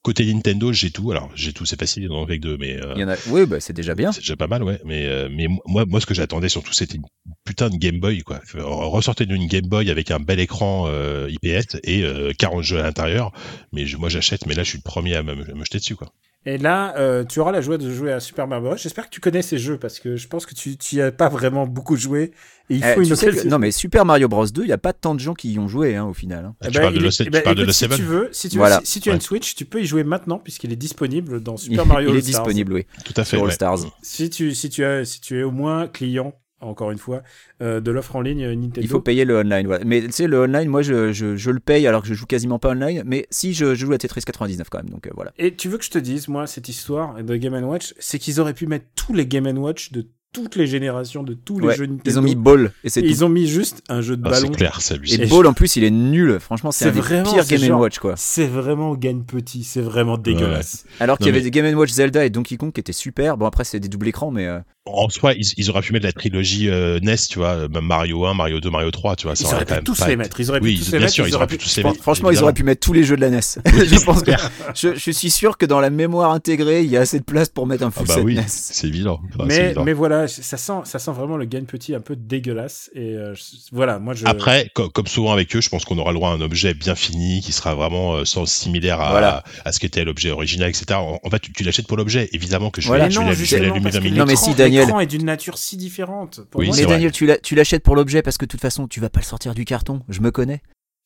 côté 0.02 0.32
Nintendo, 0.32 0.72
j'ai 0.72 0.90
tout. 0.90 1.10
Alors, 1.12 1.30
j'ai 1.34 1.52
tout, 1.52 1.64
c'est 1.66 1.78
facile, 1.78 2.08
dans 2.08 2.22
avec 2.24 2.40
deux, 2.40 2.56
mais, 2.56 2.76
euh, 2.82 2.92
Il 2.96 3.00
y 3.02 3.04
en 3.04 3.08
a. 3.08 3.16
Oui, 3.28 3.46
bah, 3.46 3.60
c'est 3.60 3.72
déjà 3.72 3.94
bien. 3.94 4.12
c'est 4.12 4.20
déjà 4.20 4.37
pas 4.37 4.46
mal, 4.48 4.62
ouais. 4.62 4.80
Mais, 4.84 5.06
euh, 5.06 5.28
mais 5.30 5.46
moi, 5.66 5.84
moi, 5.87 6.00
ce 6.00 6.06
que 6.06 6.14
j'attendais 6.14 6.48
surtout, 6.48 6.72
c'était 6.72 6.96
une 6.96 7.04
putain 7.44 7.70
de 7.70 7.76
Game 7.76 8.00
Boy, 8.00 8.22
quoi. 8.22 8.40
Ressortez 8.54 9.26
d'une 9.26 9.46
Game 9.46 9.66
Boy 9.66 9.90
avec 9.90 10.10
un 10.10 10.18
bel 10.20 10.40
écran 10.40 10.87
euh, 10.88 11.28
IPS 11.30 11.76
et 11.84 12.02
euh, 12.02 12.32
40 12.38 12.62
jeux 12.62 12.80
à 12.80 12.82
l'intérieur. 12.82 13.32
Mais 13.72 13.87
je- 13.87 13.96
moi, 13.96 14.08
j'achète, 14.08 14.46
mais 14.46 14.54
là, 14.54 14.62
je 14.62 14.70
suis 14.70 14.78
le 14.78 14.82
premier 14.82 15.14
à 15.14 15.22
me, 15.22 15.32
à 15.32 15.54
me 15.54 15.64
jeter 15.64 15.78
dessus, 15.78 15.96
quoi. 15.96 16.12
Et 16.46 16.59
là, 16.59 16.94
euh, 16.98 17.24
tu 17.24 17.40
auras 17.40 17.52
la 17.52 17.62
joie 17.62 17.78
de 17.78 17.90
jouer 17.90 18.12
à 18.12 18.20
Super 18.20 18.46
Mario 18.46 18.66
Bros. 18.66 18.76
J'espère 18.76 19.07
que 19.07 19.11
tu 19.11 19.20
connais 19.20 19.40
ces 19.40 19.57
jeux 19.57 19.78
parce 19.78 19.98
que 19.98 20.16
je 20.16 20.28
pense 20.28 20.44
que 20.44 20.54
tu 20.54 20.76
tu 20.76 20.96
y 20.96 21.00
as 21.00 21.11
pas 21.11 21.30
vraiment 21.30 21.66
beaucoup 21.66 21.96
joué. 21.96 22.33
Et 22.70 22.76
il 22.76 22.85
Eh, 22.85 22.94
faut 22.94 23.00
une 23.02 23.09
tu 23.09 23.14
que- 23.16 23.48
non, 23.48 23.59
mais 23.59 23.70
Super 23.70 24.04
Mario 24.04 24.28
Bros 24.28 24.46
2, 24.46 24.62
il 24.62 24.66
n'y 24.66 24.72
a 24.72 24.78
pas 24.78 24.92
tant 24.92 25.14
de 25.14 25.20
gens 25.20 25.33
qui 25.35 25.52
y 25.52 25.59
ont 25.59 25.68
joué 25.68 25.96
hein, 25.96 26.04
au 26.04 26.12
final. 26.12 26.44
hein. 26.44 26.54
Eh 26.62 26.70
tu 26.70 26.80
parles 26.80 26.94
de 26.94 27.07
est- 27.07 27.20
eh 27.20 27.24
tu 27.24 27.30
ben, 27.30 27.42
parles 27.42 27.57
de 27.57 27.62
écoute, 27.62 27.66
le 27.68 27.72
si 27.72 27.88
tu 27.88 28.02
veux, 28.02 28.28
si 28.33 28.48
tu, 28.50 28.59
veux, 28.59 28.64
si, 28.83 28.87
si 28.92 29.00
tu 29.00 29.11
as 29.11 29.14
une 29.14 29.20
Switch, 29.22 29.54
tu 29.54 29.64
peux 29.64 29.80
y 29.83 29.87
jouer 29.87 30.04
maintenant 30.04 30.38
puisqu'il 30.38 30.70
est 30.72 30.76
disponible 30.76 31.42
dans 31.42 31.57
Super 31.59 31.87
Mario 31.87 32.11
il 32.11 32.12
est 32.12 32.16
All-Stars. 32.18 32.42
disponible, 32.44 32.72
oui. 32.74 32.87
Tout 33.04 33.14
à 33.16 33.24
fait. 33.24 33.37
Sur 33.37 33.40
All 33.40 33.46
ouais. 33.48 33.52
Stars. 33.54 33.78
Si 34.02 34.28
tu, 34.28 34.54
si 34.54 34.68
tu 34.68 34.85
as, 34.85 35.04
si 35.07 35.20
tu 35.22 35.38
es 35.38 35.42
au 35.42 35.50
moins 35.50 35.88
client, 35.88 36.35
encore 36.66 36.90
une 36.90 36.98
fois, 36.98 37.22
euh, 37.62 37.81
de 37.81 37.90
l'offre 37.90 38.16
en 38.16 38.20
ligne 38.20 38.44
euh, 38.44 38.55
Nintendo. 38.55 38.81
Il 38.83 38.88
faut 38.88 39.00
payer 39.00 39.24
le 39.24 39.37
online. 39.38 39.66
voilà. 39.66 39.85
Mais 39.85 40.03
tu 40.03 40.12
sais, 40.12 40.27
le 40.27 40.40
online, 40.42 40.68
moi, 40.68 40.83
je, 40.83 41.12
je, 41.12 41.37
je 41.37 41.50
le 41.50 41.61
paye 41.61 41.87
alors 41.87 42.03
que 42.03 42.09
je 42.09 42.14
joue 42.14 42.27
quasiment 42.27 42.59
pas 42.59 42.70
online. 42.70 43.03
Mais 43.07 43.27
si, 43.31 43.55
je, 43.55 43.74
je 43.74 43.87
joue 43.87 43.92
à 43.92 43.98
Tetris 43.98 44.22
99 44.22 44.68
quand 44.70 44.79
même. 44.79 44.90
Donc 44.90 45.07
euh, 45.07 45.11
voilà. 45.14 45.33
Et 45.38 45.55
tu 45.55 45.68
veux 45.68 45.79
que 45.79 45.85
je 45.85 45.90
te 45.90 45.98
dise, 45.98 46.29
moi, 46.29 46.46
cette 46.46 46.68
histoire 46.68 47.22
de 47.22 47.37
Game 47.37 47.55
Watch, 47.64 47.94
c'est 47.98 48.18
qu'ils 48.18 48.40
auraient 48.40 48.55
pu 48.55 48.66
mettre 48.66 48.87
tous 48.96 49.14
les 49.14 49.27
Game 49.27 49.46
Watch 49.59 49.92
de 49.92 50.07
toutes 50.33 50.57
les 50.57 50.66
générations, 50.66 51.22
de 51.22 51.33
tous 51.35 51.61
les 51.61 51.68
Ouais, 51.68 51.77
jeux 51.77 51.87
Nintendo. 51.87 52.11
Ils 52.11 52.18
ont 52.18 52.22
mis 52.22 52.35
Ball 52.35 52.72
et 52.83 52.88
c'est 52.88 53.00
ils 53.03 53.24
ont 53.24 53.29
mis 53.29 53.46
juste 53.46 53.83
un 53.88 54.00
jeu 54.00 54.16
de 54.16 54.22
Ah, 54.27 54.31
ballon. 54.31 54.48
c'est 54.50 54.57
clair, 54.57 54.81
c'est 54.81 54.98
Et 55.20 55.27
Ball 55.27 55.46
en 55.46 55.53
plus, 55.53 55.77
il 55.77 55.85
est 55.85 55.92
nul. 55.92 56.40
Franchement, 56.40 56.72
c'est 56.72 56.87
un 56.87 56.90
des 56.90 56.98
vraiment, 57.00 57.33
pires 57.33 57.44
c'est 57.44 57.57
Game 57.57 57.68
genre- 57.68 57.81
Watch 57.81 58.00
quoi. 58.00 58.14
C'est 58.16 58.48
vraiment 58.48 58.96
gagne 58.96 59.22
petit, 59.22 59.62
c'est 59.62 59.81
vraiment 59.81 60.18
dégueulasse. 60.18 60.87
Alors 60.98 61.18
qu'il 61.18 61.27
y 61.27 61.31
avait 61.31 61.40
des 61.40 61.53
Game 61.53 61.72
Watch 61.79 61.90
Zelda 61.92 62.24
et 62.27 62.31
Donkey 62.31 62.57
Kong 62.57 62.72
qui 62.72 62.81
étaient 62.81 62.92
super. 62.92 63.37
Bon 63.37 63.46
après, 63.46 63.62
c'est 63.62 63.79
des 63.79 63.87
doubles 63.88 64.09
écrans, 64.09 64.33
mais 64.33 64.46
euh, 64.48 64.59
En 64.86 65.08
soi, 65.08 65.32
ils, 65.32 65.46
ils 65.56 65.70
auraient 65.70 65.80
pu 65.80 65.94
mettre 65.94 66.04
la 66.04 66.12
trilogie 66.12 66.68
euh, 66.68 67.00
NES, 67.00 67.16
tu 67.30 67.38
vois, 67.38 67.54
euh, 67.54 67.68
même 67.68 67.86
Mario 67.86 68.26
1, 68.26 68.34
Mario 68.34 68.60
2, 68.60 68.68
Mario 68.68 68.90
3, 68.90 69.16
tu 69.16 69.26
vois. 69.26 69.34
ça 69.34 69.48
Ils 69.48 69.54
auraient 69.54 69.64
pu 69.64 69.82
tous 69.82 69.98
pas 69.98 70.08
les 70.08 70.16
mettre. 70.16 70.38
Ils 70.40 70.50
auraient 70.50 70.60
Oui, 70.60 70.74
pu 70.74 70.80
tous 70.80 70.90
bien 70.90 70.98
les 70.98 71.04
mettre. 71.06 71.14
sûr, 71.14 71.26
ils 71.26 71.30
ils 71.30 71.34
auraient 71.36 71.46
pu 71.46 71.56
tous 71.56 71.74
les 71.78 71.84
mettre. 71.84 72.02
franchement, 72.02 72.30
ils 72.30 72.42
auraient 72.42 72.52
pu 72.52 72.64
mettre 72.64 72.80
tous 72.86 72.92
les 72.92 73.02
jeux 73.02 73.16
de 73.16 73.22
la 73.22 73.30
NES. 73.30 73.40
je 73.64 74.04
pense 74.04 74.22
que 74.22 74.32
je, 74.74 74.94
je 74.94 75.10
suis 75.10 75.30
sûr 75.30 75.56
que 75.56 75.64
dans 75.64 75.80
la 75.80 75.88
mémoire 75.88 76.32
intégrée, 76.32 76.82
il 76.82 76.90
y 76.90 76.98
a 76.98 77.00
assez 77.00 77.18
de 77.18 77.24
place 77.24 77.48
pour 77.48 77.66
mettre 77.66 77.82
un 77.82 77.86
Ah 77.86 77.90
full 77.92 78.06
bah 78.08 78.14
set 78.16 78.24
oui, 78.24 78.34
NES. 78.34 78.44
c'est 78.46 78.86
évident. 78.86 79.20
Enfin, 79.34 79.46
c'est 79.48 79.58
mais, 79.58 79.64
évident. 79.68 79.84
mais 79.84 79.92
voilà, 79.94 80.28
ça 80.28 80.58
sent, 80.58 80.72
ça 80.84 80.98
sent 80.98 81.12
vraiment 81.12 81.38
le 81.38 81.46
gagne 81.46 81.64
petit 81.64 81.94
un 81.94 82.00
peu 82.02 82.14
dégueulasse. 82.14 82.90
Et 82.94 83.14
euh, 83.14 83.32
voilà, 83.72 83.98
moi 83.98 84.12
je. 84.12 84.26
Après, 84.26 84.70
co- 84.74 84.90
comme 84.90 85.06
souvent 85.06 85.32
avec 85.32 85.56
eux, 85.56 85.62
je 85.62 85.70
pense 85.70 85.86
qu'on 85.86 85.96
aura 85.96 86.10
le 86.12 86.16
droit 86.18 86.28
à 86.28 86.34
un 86.34 86.42
objet 86.42 86.74
bien 86.74 86.94
fini, 86.94 87.40
qui 87.40 87.52
sera 87.52 87.74
vraiment 87.74 88.16
euh, 88.16 88.26
sans 88.26 88.44
similaire 88.44 89.00
à, 89.00 89.12
Voilà. 89.12 89.44
à 89.64 89.72
ce 89.72 89.78
qu'était 89.80 90.04
l'objet 90.04 90.30
original, 90.30 90.68
etc. 90.68 90.84
En, 91.00 91.18
en 91.22 91.30
fait, 91.30 91.38
tu, 91.38 91.54
tu 91.54 91.62
l'achètes 91.64 91.86
pour 91.86 91.96
l'objet. 91.96 92.28
Évidemment 92.32 92.68
que 92.68 92.82
je 92.82 92.86
Voilà. 92.88 93.04
vais, 93.04 93.08
Mais 93.08 93.14
je 93.14 93.18
vais 93.20 93.24
non, 93.24 93.30
la- 93.30 93.34
je 93.34 93.38
vais 93.38 93.44
justement, 93.46 93.62
l'allumer 93.62 93.80
parce 93.80 93.94
20 93.94 93.98
que 94.00 94.04
minutes. 94.04 94.18
Non, 94.18 94.26
mais 94.26 94.32
l'écran- 94.32 94.44
si, 94.50 94.54
Daniel- 94.74 94.87
L'écran 94.87 95.00
est 95.00 95.06
d'une 95.06 95.24
nature 95.24 95.58
si 95.58 95.76
différente. 95.76 96.40
Pour 96.50 96.60
Oui, 96.60 96.66
moi, 96.68 96.76
Mais. 96.76 96.87
Daniel, 96.87 97.12
tu 97.12 97.26
l'a- 97.26 97.38
tu 97.38 97.54
l'achètes 97.54 97.82
pour 97.82 97.96
l'objet 97.96 98.22
parce 98.22 98.38
que 98.38 98.44
de 98.44 98.50
toute 98.50 98.60
façon, 98.60 98.87
tu 98.88 99.00
vas 99.00 99.10
pas 99.10 99.20
le 99.20 99.24
sortir 99.24 99.54
du 99.54 99.64
carton. 99.64 100.02
Je 100.08 100.20
me 100.20 100.30
connais. 100.30 100.62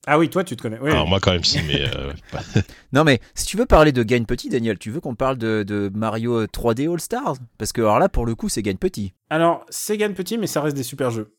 Ah 0.06 0.18
oui, 0.18 0.30
toi, 0.30 0.44
tu 0.44 0.56
te 0.56 0.62
connais. 0.62 0.78
Oui. 0.80 0.90
Alors 0.90 1.06
moi 1.08 1.18
quand 1.20 1.32
même 1.32 1.44
si, 1.44 1.60
mais 1.66 1.82
euh, 1.82 2.12
Non 2.92 3.04
mais 3.04 3.20
si 3.34 3.46
tu 3.46 3.56
veux 3.56 3.66
parler 3.66 3.92
de 3.92 4.02
Gagne 4.02 4.24
Petit, 4.24 4.48
Daniel, 4.48 4.78
tu 4.78 4.90
veux 4.90 5.00
qu'on 5.00 5.14
parle 5.16 5.36
de, 5.36 5.64
de 5.66 5.90
Mario 5.92 6.46
3D 6.46 6.90
All 6.90 7.00
Stars 7.00 7.34
Parce 7.58 7.72
que 7.72 7.80
alors 7.82 7.98
là, 7.98 8.08
pour 8.08 8.24
le 8.24 8.34
coup, 8.34 8.48
c'est 8.48 8.62
Gagne 8.62 8.76
Petit. 8.78 9.12
Alors, 9.28 9.66
c'est 9.68 9.96
gagne 9.98 10.14
petit, 10.14 10.38
mais 10.38 10.46
ça 10.46 10.62
reste 10.62 10.76
des 10.76 10.82
super 10.84 11.10
jeux. 11.10 11.34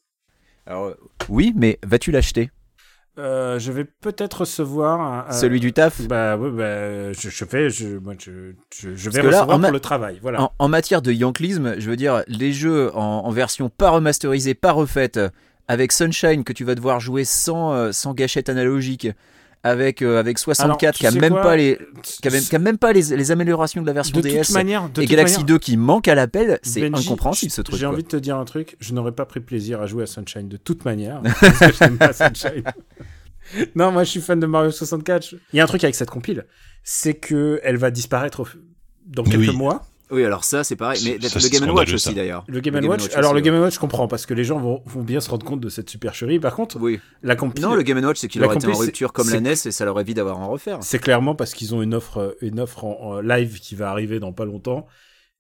Alors 0.68 0.86
euh, 0.88 0.94
oui, 1.30 1.54
mais 1.56 1.80
vas-tu 1.84 2.12
l'acheter? 2.12 2.52
Euh, 3.20 3.60
je 3.60 3.72
vais 3.72 3.84
peut-être 3.86 4.42
recevoir 4.42 5.28
un- 5.30 5.32
Celui 5.34 5.60
du 5.60 5.74
taf 5.74 6.02
Bah 6.08 6.38
bah, 6.38 7.12
je, 7.14 7.30
je 7.30 7.46
fais, 7.46 7.70
je, 7.70 7.98
moi, 7.98 8.14
je, 8.18 8.54
je, 8.74 8.96
je 8.96 9.10
vais 9.10 9.22
là, 9.24 9.40
recevoir 9.42 9.60
pour 9.62 9.72
le 9.72 9.80
travail. 9.80 10.20
Voilà. 10.22 10.42
en, 10.44 10.52
en 10.58 10.68
matière 10.70 11.02
de 11.02 11.12
Yanklisme, 11.12 11.76
je 11.80 11.90
veux 11.90 11.98
dire, 11.98 12.24
les 12.28 12.54
jeux 12.54 12.96
en, 12.96 13.02
en 13.26 13.32
version 13.32 13.70
pas 13.70 13.90
remasterisée, 13.90 14.54
pas 14.54 14.72
refaite, 14.72 15.18
euh, 15.18 15.30
avec 15.68 15.92
Sunshine 15.92 16.44
que 16.44 16.54
tu 16.54 16.64
vas 16.64 16.76
devoir 16.76 17.00
jouer 17.00 17.26
sans, 17.26 17.74
euh, 17.74 17.92
sans 17.92 18.14
gâchette 18.14 18.50
analogique, 18.50 19.08
avec, 19.62 20.02
euh, 20.02 20.18
avec 20.22 20.40
64 20.40 20.82
Alors, 20.82 20.94
qui 20.94 21.06
a 21.06 21.12
même 21.20 21.34
pas 21.34 21.58
les, 21.58 21.78
qui 22.02 22.26
a 22.30 22.32
même, 22.32 22.42
qui 22.42 22.56
a 22.56 22.60
même 22.60 22.78
pas 22.78 22.94
les, 22.94 23.02
les 23.18 23.32
améliorations 23.32 23.82
de 23.82 23.88
la 23.88 23.92
version 23.92 24.18
de 24.18 24.22
DS. 24.22 24.46
toute 24.46 24.52
manière, 24.56 24.84
de 24.84 25.02
et 25.02 25.06
toute 25.06 25.12
Galaxy 25.12 25.34
manière, 25.34 25.46
2 25.48 25.60
qui 25.60 25.76
manque 25.76 26.08
à 26.08 26.16
l'appel, 26.16 26.60
c'est 26.64 26.86
incompréhensible 26.86 27.52
ce 27.52 27.62
truc. 27.62 27.78
J'ai 27.78 27.86
envie 27.86 28.04
de 28.04 28.08
te 28.08 28.16
dire 28.16 28.38
un 28.38 28.46
truc, 28.46 28.78
je 28.80 28.94
n'aurais 28.94 29.12
pas 29.12 29.26
pris 29.26 29.42
plaisir 29.42 29.82
à 29.82 29.86
jouer 29.86 30.04
à 30.04 30.06
Sunshine 30.08 30.48
de 30.48 30.56
toute 30.56 30.86
manière. 30.86 31.22
parce 31.42 31.60
que 31.60 31.74
je 31.74 31.84
n'aime 31.84 31.98
pas 31.98 32.14
Sunshine. 32.14 32.64
non, 33.76 33.92
moi 33.92 34.04
je 34.04 34.10
suis 34.12 34.22
fan 34.22 34.40
de 34.40 34.46
Mario 34.46 34.72
64. 34.72 35.36
Il 35.54 35.58
y 35.58 35.60
a 35.60 35.64
un 35.64 35.68
truc 35.68 35.84
avec 35.84 35.96
cette 35.96 36.10
compile, 36.10 36.46
c'est 36.84 37.14
que 37.16 37.60
elle 37.64 37.78
va 37.78 37.92
disparaître 37.92 38.46
dans 39.06 39.24
quelques 39.24 39.50
oui. 39.50 39.56
mois. 39.56 39.86
Oui, 40.12 40.26
alors 40.26 40.44
ça 40.44 40.64
c'est 40.64 40.76
pareil, 40.76 41.00
mais 41.04 41.28
Ça, 41.30 41.38
le 41.40 41.50
Game 41.50 41.70
Watch 41.70 41.94
aussi 41.94 42.16
d'ailleurs. 42.16 42.44
Le 42.48 42.62
Game 42.62 42.74
Le 42.74 42.82
Game 42.82 42.90
Watch. 42.90 43.04
Watch 43.04 43.16
Alors 43.16 43.32
aussi, 43.32 43.42
le 43.42 43.46
Game 43.46 43.54
ouais. 43.54 43.60
Watch, 43.62 43.76
je 43.76 43.80
comprends 43.80 44.08
parce 44.08 44.26
que 44.26 44.34
les 44.34 44.44
gens 44.44 44.58
vont, 44.58 44.82
vont 44.88 45.04
bien 45.04 45.20
se 45.20 45.30
rendre 45.30 45.46
compte 45.46 45.60
de 45.60 45.70
cette 45.70 45.88
supercherie. 45.88 46.40
Par 46.40 46.56
contre, 46.56 46.80
Oui. 46.80 47.00
la 47.22 47.36
compile, 47.36 47.64
Non, 47.64 47.76
le 47.76 47.84
Game 47.84 48.04
Watch 48.04 48.18
c'est 48.18 48.28
qu'il 48.28 48.44
aurait 48.44 48.56
été 48.56 48.66
en 48.66 48.74
rupture 48.76 49.14
comme 49.14 49.30
la 49.30 49.40
NES 49.40 49.52
et 49.52 49.56
ça 49.72 49.86
leur 49.86 50.00
évite 50.00 50.16
d'avoir 50.16 50.38
à 50.40 50.46
en 50.46 50.50
refaire. 50.50 50.80
c'est 50.82 50.98
clairement 50.98 51.36
parce 51.36 51.54
qu'ils 51.54 51.76
ont 51.76 51.84
une 51.84 51.94
offre, 51.94 52.18
euh, 52.18 52.32
une 52.42 52.60
offre 52.60 52.86
en, 52.86 53.00
en 53.02 53.22
live 53.22 53.60
qui 53.60 53.76
va 53.76 53.92
arriver 53.92 54.20
dans 54.20 54.34
pas 54.34 54.46
longtemps. 54.46 54.88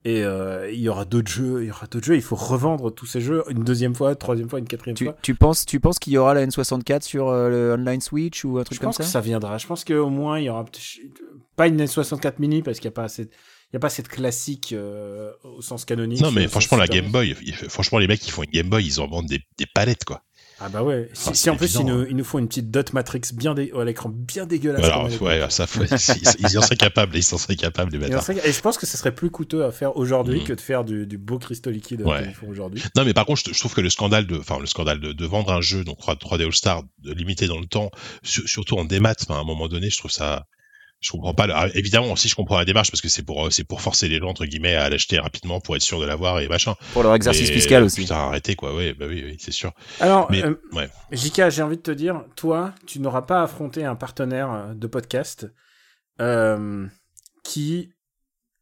Et 0.06 0.24
euh, 0.24 0.72
il 0.72 0.80
y 0.80 0.88
aura 0.88 1.04
d'autres 1.04 1.30
jeux, 1.30 1.64
il 1.64 1.68
y 1.68 1.72
aura 1.72 1.86
d'autres 1.88 2.06
jeux. 2.06 2.16
Il 2.16 2.22
faut 2.22 2.38
revendre 2.38 2.89
tous 2.93 3.06
ces 3.06 3.20
jeux 3.20 3.43
une 3.50 3.66
deuxième 3.66 3.93
fois, 3.93 4.16
troisième 4.16 4.50
fois, 4.50 4.60
une 4.60 4.68
quatrième 4.68 4.95
Tu, 4.95 5.04
fois. 5.06 5.18
tu 5.22 5.36
penses, 5.36 5.66
tu 5.66 5.82
penses 5.82 6.00
qu'il 6.00 6.14
y 6.14 6.18
aura 6.18 6.34
la 6.34 6.45
N64 6.47 7.02
sur 7.02 7.28
euh, 7.28 7.50
le 7.50 7.74
online 7.74 8.00
Switch 8.00 8.45
ou 8.45 8.60
un 8.60 8.64
truc 8.64 8.76
Je 8.78 8.80
comme 8.80 8.88
pense 8.88 8.97
ça, 8.97 9.04
que 9.04 9.10
ça 9.10 9.20
viendra. 9.20 9.58
Je 9.58 9.68
pense 9.68 9.84
qu'au 9.84 10.10
moins 10.10 10.39
il 10.39 10.45
y 10.45 10.50
aura 10.50 10.64
peut-être- 10.64 11.02
pas 11.58 11.68
une 11.68 11.82
N64 11.84 12.36
mini 12.39 12.62
parce 12.62 12.80
qu'il 12.80 12.88
n'y 12.88 12.93
a 12.93 12.95
pas 12.95 13.04
assez, 13.04 13.26
de- 13.26 13.30
il 13.72 13.74
y 13.74 13.76
a 13.76 13.80
pas 13.82 13.89
cette 13.89 14.08
classique 14.08 14.72
euh, 14.72 15.32
au 15.43 15.62
sens 15.62 15.84
canonique. 15.84 16.22
non 16.22 16.32
mais 16.32 16.47
franchement 16.47 16.78
la 16.78 16.88
Game 16.88 17.12
Boy, 17.12 17.36
franchement 17.68 18.00
les 18.00 18.08
mecs 18.08 18.22
qui 18.22 18.32
font 18.32 18.43
une 18.43 18.52
Game 18.52 18.70
Boy, 18.70 18.86
ils 18.86 19.02
en 19.02 19.08
vendent 19.08 19.28
des, 19.28 19.41
des 19.58 19.66
palettes 19.76 20.06
quoi. 20.06 20.24
Ah 20.62 20.68
bah 20.70 20.84
ouais. 20.84 21.10
Si, 21.14 21.30
Ah, 21.30 21.34
si 21.34 21.49
en 21.49 21.55
plus 21.55 21.74
ils 21.76 21.86
nous, 21.86 22.01
hein. 22.01 22.05
ils 22.10 22.16
nous 22.16 22.24
font 22.24 22.38
une 22.39 22.47
petite 22.47 22.70
dot 22.70 22.91
matrix 22.93 23.22
bien 23.34 23.53
dé- 23.53 23.72
à 23.80 23.84
l'écran 23.86 24.10
bien 24.10 24.45
dégueulasse. 24.45 24.84
Alors 24.84 25.10
ouais, 25.22 25.41
ça 25.49 25.68
faut- 25.68 25.84
ils, 25.84 26.57
en 26.57 26.62
seraient 26.62 26.76
capables, 26.76 27.16
ils 27.16 27.34
en 27.34 27.38
seraient 27.38 27.55
capables 27.55 27.91
les 27.93 27.97
bâtards. 27.99 28.30
et 28.30 28.51
je 28.51 28.62
pense 28.62 28.78
que 28.78 28.86
ça 28.86 28.97
serait 28.97 29.14
plus 29.16 29.30
coûteux 29.30 29.64
à 29.64 29.72
faire 29.72 29.95
aujourd'hui 29.95 30.39
Mhm. 30.41 30.45
que 30.47 30.53
de 30.53 30.62
faire 30.62 30.84
du, 30.84 31.05
du 31.07 31.18
beau 31.18 31.39
cristaux 31.39 31.70
liquide 31.72 32.01
Ouais. 32.01 32.24
qu'ils 32.24 32.34
font 32.34 32.47
aujourd'hui. 32.49 32.84
Non 32.97 33.05
mais 33.05 33.14
par 33.14 33.26
contre 33.26 33.41
je, 33.47 33.53
je 33.53 33.60
trouve 33.60 33.74
que 33.74 33.82
le 33.82 33.89
scandale 33.89 34.28
de 34.28 34.38
enfin 34.38 34.60
le 34.60 34.66
scandale 34.66 34.99
de, 34.99 35.14
de 35.14 35.26
vendre 35.26 35.51
un 35.53 35.62
jeu 35.62 35.84
donc 35.84 35.97
3, 35.99 36.16
3D 36.16 36.43
All 36.45 36.53
Star 36.53 36.84
limité 37.03 37.47
dans 37.47 37.60
le 37.60 37.66
temps 37.68 37.89
sur- 38.24 38.47
surtout 38.47 38.78
en 38.78 38.86
démat 38.86 39.14
à 39.30 39.34
un 39.36 39.43
moment 39.45 39.68
donné 39.70 39.89
je 39.89 39.97
trouve 39.97 40.12
ça 40.12 40.45
je 41.02 41.12
comprends 41.12 41.34
pas 41.34 41.47
le- 41.47 41.54
ah, 41.56 41.68
évidemment 41.76 42.12
aussi 42.12 42.28
je 42.28 42.36
comprends 42.36 42.58
la 42.58 42.66
démarche 42.66 42.91
parce 42.91 43.02
que 43.02 43.08
c'est 43.08 43.24
pour 43.24 43.45
euh, 43.47 43.50
c'est 43.50 43.64
pour 43.64 43.82
forcer 43.82 44.08
les 44.10 44.18
gens 44.20 44.28
entre 44.28 44.45
guillemets 44.45 44.76
à 44.76 44.89
l'acheter 44.89 45.18
rapidement 45.20 45.62
pour 45.62 45.76
être 45.78 45.82
sûr 45.82 46.00
de 46.02 46.06
l'avoir 46.06 46.39
et 46.41 46.47
machin 46.50 46.76
Pour 46.93 47.04
leur 47.04 47.16
exercice 47.16 47.47
Mais, 47.50 47.56
fiscal 47.56 47.84
aussi. 47.84 48.02
putain 48.02 48.16
arrêtez 48.18 48.56
quoi 48.56 48.76
ouais 48.76 48.93
bah 48.93 49.06
oui, 49.08 49.24
oui 49.26 49.38
c'est 49.39 49.52
sûr 49.52 49.72
Alors, 50.02 50.30
mais 50.30 50.43
euh, 50.43 50.60
ouais 50.74 50.89
JK, 51.12 51.50
j'ai 51.50 51.62
envie 51.64 51.78
de 51.78 51.82
te 51.82 51.91
dire, 51.91 52.24
toi, 52.36 52.74
tu 52.86 53.00
n'auras 53.00 53.24
pas 53.24 53.41
affronté 53.43 53.84
un 53.86 53.95
partenaire 53.95 54.52
euh, 54.52 54.74
de 54.76 54.86
podcast 54.88 55.47
euh, 56.22 56.86
qui, 57.43 57.91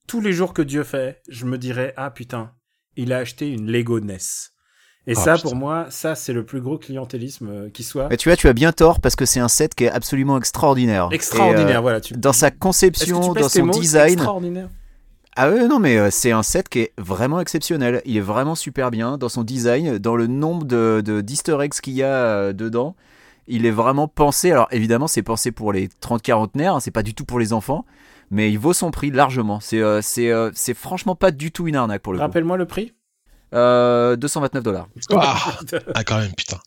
tous 0.08 0.22
les 0.22 0.32
jours 0.32 0.54
que 0.54 0.62
Dieu 0.62 0.84
fait, 0.84 1.22
je 1.28 1.46
me 1.46 1.58
dirais, 1.58 1.94
ah 1.98 2.12
putain, 2.12 2.54
il 2.96 3.12
a 3.14 3.18
acheté 3.18 3.50
une 3.50 3.70
Lego 3.72 4.00
NES. 4.00 4.18
Et 5.08 5.14
Ah, 5.16 5.22
ça, 5.22 5.36
putain. 5.36 5.50
pour 5.50 5.56
moi, 5.56 5.88
ça, 5.90 6.16
c'est 6.16 6.34
le 6.34 6.44
plus 6.44 6.62
gros 6.62 6.78
clientélisme 6.78 7.48
euh, 7.50 7.70
qui 7.70 7.84
soit. 7.84 8.08
Mais 8.10 8.18
tu 8.18 8.30
vois, 8.30 8.36
tu 8.36 8.48
as 8.48 8.54
bien 8.54 8.72
tort 8.74 9.00
parce 9.00 9.16
que 9.16 9.26
c'est 9.26 9.40
un 9.40 9.48
set 9.48 9.74
qui 9.74 9.86
est 9.86 9.90
absolument 9.90 10.38
extraordinaire. 10.38 11.10
Extraordinaire, 11.12 11.78
euh, 11.78 11.82
voilà. 11.82 12.02
Tu... 12.02 12.14
dans 12.14 12.34
sa 12.34 12.52
conception, 12.52 13.34
dans 13.34 13.50
son 13.50 13.68
design. 13.68 14.14
Extraordinaire. 14.14 14.70
Ah 15.36 15.50
ouais, 15.50 15.68
non, 15.68 15.80
mais 15.80 15.98
euh, 15.98 16.10
c'est 16.12 16.32
un 16.32 16.44
set 16.44 16.68
qui 16.68 16.80
est 16.80 16.94
vraiment 16.98 17.40
exceptionnel. 17.40 18.02
Il 18.06 18.18
est 18.18 18.22
vraiment 18.22 18.56
super 18.56 18.92
bien 18.92 19.18
dans 19.18 19.30
son 19.30 19.44
design, 19.44 19.98
dans 19.98 20.16
le 20.16 20.28
nombre 20.28 20.66
de, 20.66 21.02
de 21.06 21.22
d'easter 21.22 21.58
eggs 21.62 21.74
qu'il 21.82 21.94
y 21.94 22.04
a 22.04 22.54
dedans. 22.54 22.96
Il 23.48 23.66
est 23.66 23.72
vraiment 23.72 24.08
pensé. 24.08 24.52
Alors 24.52 24.68
évidemment, 24.72 25.08
c'est 25.08 25.24
pensé 25.24 25.52
pour 25.52 25.72
les 25.72 25.88
30-40 25.88 26.50
nerfs, 26.56 26.82
c'est 26.82 26.92
pas 26.92 27.04
du 27.04 27.14
tout 27.14 27.24
pour 27.24 27.40
les 27.40 27.54
enfants, 27.54 27.86
mais 28.30 28.52
il 28.52 28.60
vaut 28.60 28.74
son 28.74 28.92
prix 28.92 29.10
largement. 29.10 29.60
C'est 29.62 29.82
euh, 29.82 30.02
c'est 30.02 30.32
euh, 30.32 30.52
c'est 30.54 30.74
franchement 30.74 31.16
pas 31.16 31.32
du 31.32 31.52
tout 31.52 31.68
une 31.68 31.76
arnaque 31.76 32.02
pour 32.02 32.14
le 32.14 32.20
coup. 32.20 32.24
Rappelle-moi 32.24 32.58
le 32.58 32.66
prix. 32.66 32.94
Euh, 33.54 34.18
229 34.18 34.62
dollars. 34.64 34.88
ah, 35.14 35.58
ah, 35.96 36.04
quand 36.04 36.20
même 36.20 36.34
putain 36.34 36.60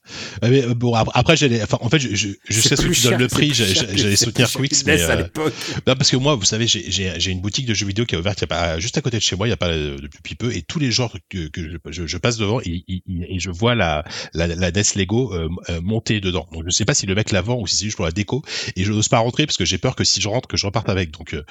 mais 0.43 0.65
euh, 0.65 0.75
bon 0.75 0.95
après, 0.95 1.13
après 1.19 1.37
j'allais 1.37 1.63
enfin 1.63 1.77
en 1.83 1.91
fait 1.91 1.99
je, 1.99 2.15
je, 2.15 2.29
je 2.49 2.61
sais 2.61 2.75
ce 2.75 2.83
que 2.87 2.93
tu 2.93 3.03
donnes 3.03 3.19
le 3.19 3.29
prix 3.29 3.53
j'ai- 3.53 3.67
j'ai- 3.67 3.97
j'allais 3.99 4.17
soutenir 4.17 4.49
Quicks 4.51 4.87
mais 4.87 5.03
à 5.03 5.11
euh, 5.11 5.17
l'époque. 5.17 5.53
Non, 5.87 5.95
parce 5.95 6.11
que 6.11 6.17
moi, 6.17 6.35
vous 6.37 6.45
savez, 6.45 6.67
j'ai- 6.67 6.91
j'ai 6.91 7.13
j'ai 7.21 7.31
une 7.33 7.41
boutique 7.43 7.67
de 7.67 7.75
jeux 7.75 7.87
vidéo 7.87 8.07
qui 8.07 8.15
est 8.15 8.19
ouverte 8.19 8.39
il 8.39 8.43
y 8.43 8.45
a 8.45 8.47
pas, 8.47 8.79
juste 8.79 8.97
à 8.97 9.03
côté 9.03 9.19
de 9.19 9.23
chez 9.23 9.37
moi, 9.37 9.47
il 9.47 9.51
y 9.51 9.53
a 9.53 9.57
pas 9.59 9.69
euh, 9.69 9.99
depuis 10.01 10.35
peu, 10.37 10.55
et 10.55 10.63
tous 10.63 10.79
les 10.79 10.91
jours 10.91 11.13
que, 11.29 11.49
que 11.49 11.61
je, 11.71 11.77
je, 11.91 12.07
je 12.07 12.17
passe 12.19 12.39
devant, 12.39 12.61
et, 12.63 12.83
et- 12.89 13.03
et 13.09 13.39
je 13.41 13.51
vois 13.51 13.75
la, 13.75 14.05
la, 14.33 14.47
la 14.47 14.71
NES 14.71 14.83
Lego 14.97 15.35
euh, 15.35 15.49
euh, 15.69 15.81
monter 15.83 16.21
dedans. 16.21 16.49
Donc 16.53 16.63
je 16.65 16.71
sais 16.71 16.85
pas 16.87 16.95
si 16.95 17.05
le 17.07 17.15
mec 17.15 17.31
la 17.31 17.43
vend 17.43 17.59
ou 17.61 17.67
si 17.67 17.77
c'est 17.77 17.85
juste 17.85 17.97
pour 17.97 18.07
la 18.07 18.11
déco, 18.13 18.43
et 18.77 18.85
je 18.85 18.93
n'ose 18.93 19.09
pas 19.09 19.19
rentrer 19.19 19.45
parce 19.47 19.57
que 19.59 19.65
j'ai 19.67 19.79
peur 19.79 19.97
que 19.97 20.05
si 20.05 20.21
je 20.21 20.29
rentre, 20.29 20.49
que 20.49 20.57
je 20.57 20.65
reparte 20.65 20.89
avec. 20.89 21.11
Donc 21.11 21.35
euh, 21.35 21.45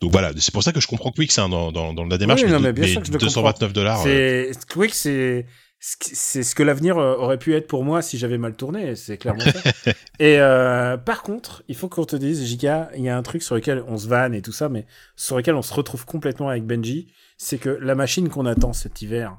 donc 0.00 0.12
voilà, 0.12 0.32
c'est 0.36 0.52
pour 0.52 0.62
ça 0.62 0.72
que 0.72 0.80
je 0.80 0.86
comprends 0.86 1.10
Quicks 1.10 1.38
hein, 1.38 1.48
dans, 1.48 1.72
dans, 1.72 1.92
dans 1.92 2.04
la 2.04 2.18
démarche. 2.18 2.42
Oui, 2.42 2.50
non, 2.50 2.60
mais, 2.60 2.68
mais 2.68 2.72
bien 2.72 2.86
sûr 2.86 3.00
que 3.00 3.06
je 3.08 3.12
le 3.12 3.18
229 3.18 3.72
dollars. 3.72 4.02
euh, 4.06 4.50
C'est 4.52 4.66
Quick, 4.66 4.94
c'est 4.94 5.46
c'est 5.80 6.42
ce 6.42 6.56
que 6.56 6.64
l'avenir 6.64 6.98
euh, 6.98 7.14
aurait 7.16 7.38
pu 7.38 7.54
être 7.54 7.68
pour 7.68 7.84
moi 7.84 8.02
si 8.02 8.18
j'avais 8.18 8.38
mal 8.38 8.54
tourné. 8.54 8.96
C'est 8.96 9.16
clairement 9.16 9.44
ça. 9.44 9.92
et 10.18 10.40
euh, 10.40 10.96
par 10.96 11.22
contre, 11.22 11.62
il 11.68 11.76
faut 11.76 11.88
qu'on 11.88 12.04
te 12.04 12.16
dise, 12.16 12.44
Giga, 12.44 12.90
il 12.96 13.02
y 13.04 13.08
a 13.08 13.16
un 13.16 13.22
truc 13.22 13.42
sur 13.42 13.54
lequel 13.54 13.84
on 13.86 13.96
se 13.96 14.08
vanne 14.08 14.34
et 14.34 14.42
tout 14.42 14.52
ça, 14.52 14.68
mais 14.68 14.86
sur 15.14 15.36
lequel 15.36 15.54
on 15.54 15.62
se 15.62 15.72
retrouve 15.72 16.04
complètement 16.04 16.48
avec 16.48 16.64
Benji, 16.64 17.08
c'est 17.36 17.58
que 17.58 17.70
la 17.80 17.94
machine 17.94 18.28
qu'on 18.28 18.46
attend 18.46 18.72
cet 18.72 19.02
hiver, 19.02 19.36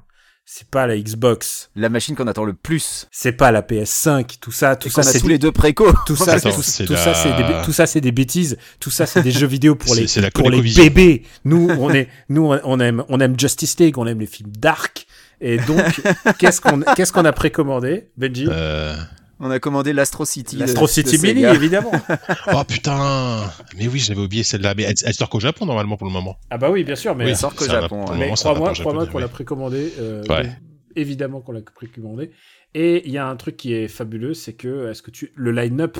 c'est 0.52 0.68
pas 0.68 0.88
la 0.88 0.96
Xbox, 0.98 1.70
La 1.76 1.88
machine 1.88 2.16
qu'on 2.16 2.26
attend 2.26 2.42
le 2.44 2.54
plus. 2.54 3.06
c'est 3.12 3.30
pas 3.30 3.52
la 3.52 3.62
PS5, 3.62 4.38
tout 4.40 4.50
ça, 4.50 4.74
tout 4.74 4.88
Et 4.88 4.90
ça, 4.90 5.04
c'est 5.04 5.20
tous 5.20 5.28
les 5.28 5.38
deux 5.38 5.52
préco. 5.52 5.86
tout 6.06 6.16
ça, 6.16 6.32
Attends, 6.32 6.50
tout, 6.52 6.60
c'est 6.62 6.86
tout 6.86 6.94
la- 6.94 6.98
ça, 7.04 7.14
c'est 7.14 7.32
des, 7.36 7.44
bé- 7.44 7.62
tout 7.64 7.72
ça, 7.72 7.86
c'est 7.86 8.00
des 8.00 8.10
bêtises. 8.10 8.58
Tout 8.80 8.90
ça, 8.90 9.06
c'est 9.06 9.22
des 9.22 9.30
jeux 9.30 9.46
vidéo 9.46 9.76
pour 9.76 9.94
les, 9.94 10.06
la 10.16 10.30
pour 10.32 10.50
les 10.50 10.60
bébés. 10.60 11.22
Nous, 11.44 11.68
on 11.78 11.90
est, 11.94 12.08
nous, 12.28 12.52
on 12.64 12.80
aime, 12.80 13.04
on 13.08 13.20
aime 13.20 13.38
Justice 13.38 13.78
League, 13.78 13.96
on 13.96 14.06
aime 14.08 14.18
les 14.18 14.26
films 14.26 14.50
dark. 14.58 15.06
Et 15.40 15.56
donc, 15.58 16.02
qu'est-ce 16.38 16.60
qu'on, 16.60 16.80
qu'est-ce 16.96 17.12
qu'on 17.12 17.24
a 17.24 17.32
précommandé, 17.32 18.08
Benji? 18.16 18.46
euh, 18.50 18.96
On 19.42 19.50
a 19.50 19.58
commandé 19.58 19.92
l'Astro 19.94 20.24
City. 20.26 20.56
L'Astro 20.56 20.84
de 20.86 20.90
City 20.90 21.18
Mini, 21.18 21.44
évidemment. 21.44 21.92
Oh 22.52 22.62
putain 22.64 23.42
Mais 23.78 23.88
oui, 23.88 23.98
j'avais 23.98 24.20
oublié 24.20 24.42
celle-là. 24.42 24.74
Mais 24.76 24.82
elle, 24.84 24.94
elle 25.04 25.14
sort 25.14 25.30
qu'au 25.30 25.40
Japon 25.40 25.64
normalement 25.66 25.96
pour 25.96 26.06
le 26.06 26.12
moment. 26.12 26.36
Ah 26.50 26.58
bah 26.58 26.70
oui, 26.70 26.84
bien 26.84 26.94
sûr, 26.96 27.14
mais, 27.16 27.24
Oui, 27.24 27.36
sort 27.36 27.54
qu'au 27.54 27.64
un- 27.64 27.80
Japon, 27.80 28.04
ouais. 28.04 28.12
le 28.12 28.18
mais 28.18 28.30
un 28.30 28.34
crois-moi, 28.34 28.74
japonais, 28.74 29.06
qu'on 29.10 29.18
l'a 29.18 29.26
ouais. 29.26 29.30
précommandé. 29.32 29.92
euh, 29.98 30.22
Ouais. 30.28 30.44
donc, 30.44 30.52
évidemment 30.96 31.40
qu'on 31.40 31.52
l'a 31.52 31.62
précommandé. 31.62 32.30
Et 32.74 33.06
il 33.06 33.12
y 33.12 33.18
a 33.18 33.26
un 33.26 33.36
truc 33.36 33.56
qui 33.56 33.72
est 33.72 33.88
fabuleux, 33.88 34.34
c'est 34.34 34.52
que, 34.52 34.90
est-ce 34.90 35.02
que 35.02 35.10
tu, 35.10 35.32
le 35.34 35.52
line-up, 35.52 35.96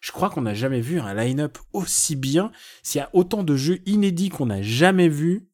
je 0.00 0.12
crois 0.12 0.28
qu'on 0.30 0.42
n'a 0.42 0.54
jamais 0.54 0.80
vu 0.80 0.98
un 0.98 1.14
line-up 1.14 1.58
aussi 1.72 2.16
bien. 2.16 2.50
S'il 2.82 2.98
y 3.00 3.02
a 3.02 3.10
autant 3.12 3.42
de 3.44 3.54
jeux 3.54 3.78
inédits 3.86 4.30
qu'on 4.30 4.46
n'a 4.46 4.62
jamais 4.62 5.08
vu 5.08 5.46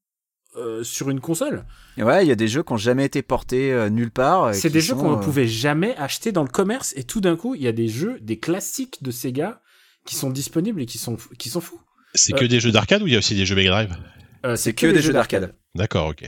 euh, 0.56 0.82
sur 0.84 1.10
une 1.10 1.20
console. 1.20 1.64
Ouais, 1.98 2.24
il 2.24 2.28
y 2.28 2.32
a 2.32 2.34
des 2.36 2.48
jeux 2.48 2.62
qui 2.62 2.72
n'ont 2.72 2.76
jamais 2.78 3.04
été 3.04 3.22
portés 3.22 3.72
euh, 3.72 3.88
nulle 3.88 4.10
part. 4.10 4.54
C'est 4.54 4.70
des 4.70 4.80
jeux 4.80 4.94
qu'on 4.94 5.10
ne 5.12 5.16
euh, 5.16 5.20
pouvait 5.20 5.46
jamais 5.48 5.94
acheter 5.96 6.32
dans 6.32 6.42
le 6.42 6.48
commerce 6.48 6.92
et 6.96 7.04
tout 7.04 7.20
d'un 7.20 7.36
coup, 7.36 7.54
il 7.54 7.62
y 7.62 7.68
a 7.68 7.72
des 7.72 7.88
jeux, 7.88 8.18
des 8.20 8.38
classiques 8.38 9.02
de 9.02 9.10
Sega 9.10 9.60
qui 10.04 10.14
sont 10.14 10.30
disponibles 10.30 10.80
et 10.82 10.86
qui 10.86 10.98
sont, 10.98 11.16
qui 11.38 11.48
sont 11.50 11.60
fous. 11.60 11.80
C'est 12.14 12.34
Euh, 12.34 12.38
que 12.38 12.44
des 12.44 12.60
jeux 12.60 12.72
d'arcade 12.72 13.02
ou 13.02 13.06
il 13.06 13.12
y 13.12 13.16
a 13.16 13.18
aussi 13.18 13.34
des 13.34 13.44
jeux 13.44 13.54
Mega 13.56 13.70
Drive? 13.70 13.96
Euh, 14.44 14.56
C'est 14.56 14.72
que 14.72 14.86
des 14.86 15.02
jeux 15.02 15.12
d'arcade. 15.12 15.54
D'accord, 15.74 16.08
ok. 16.08 16.24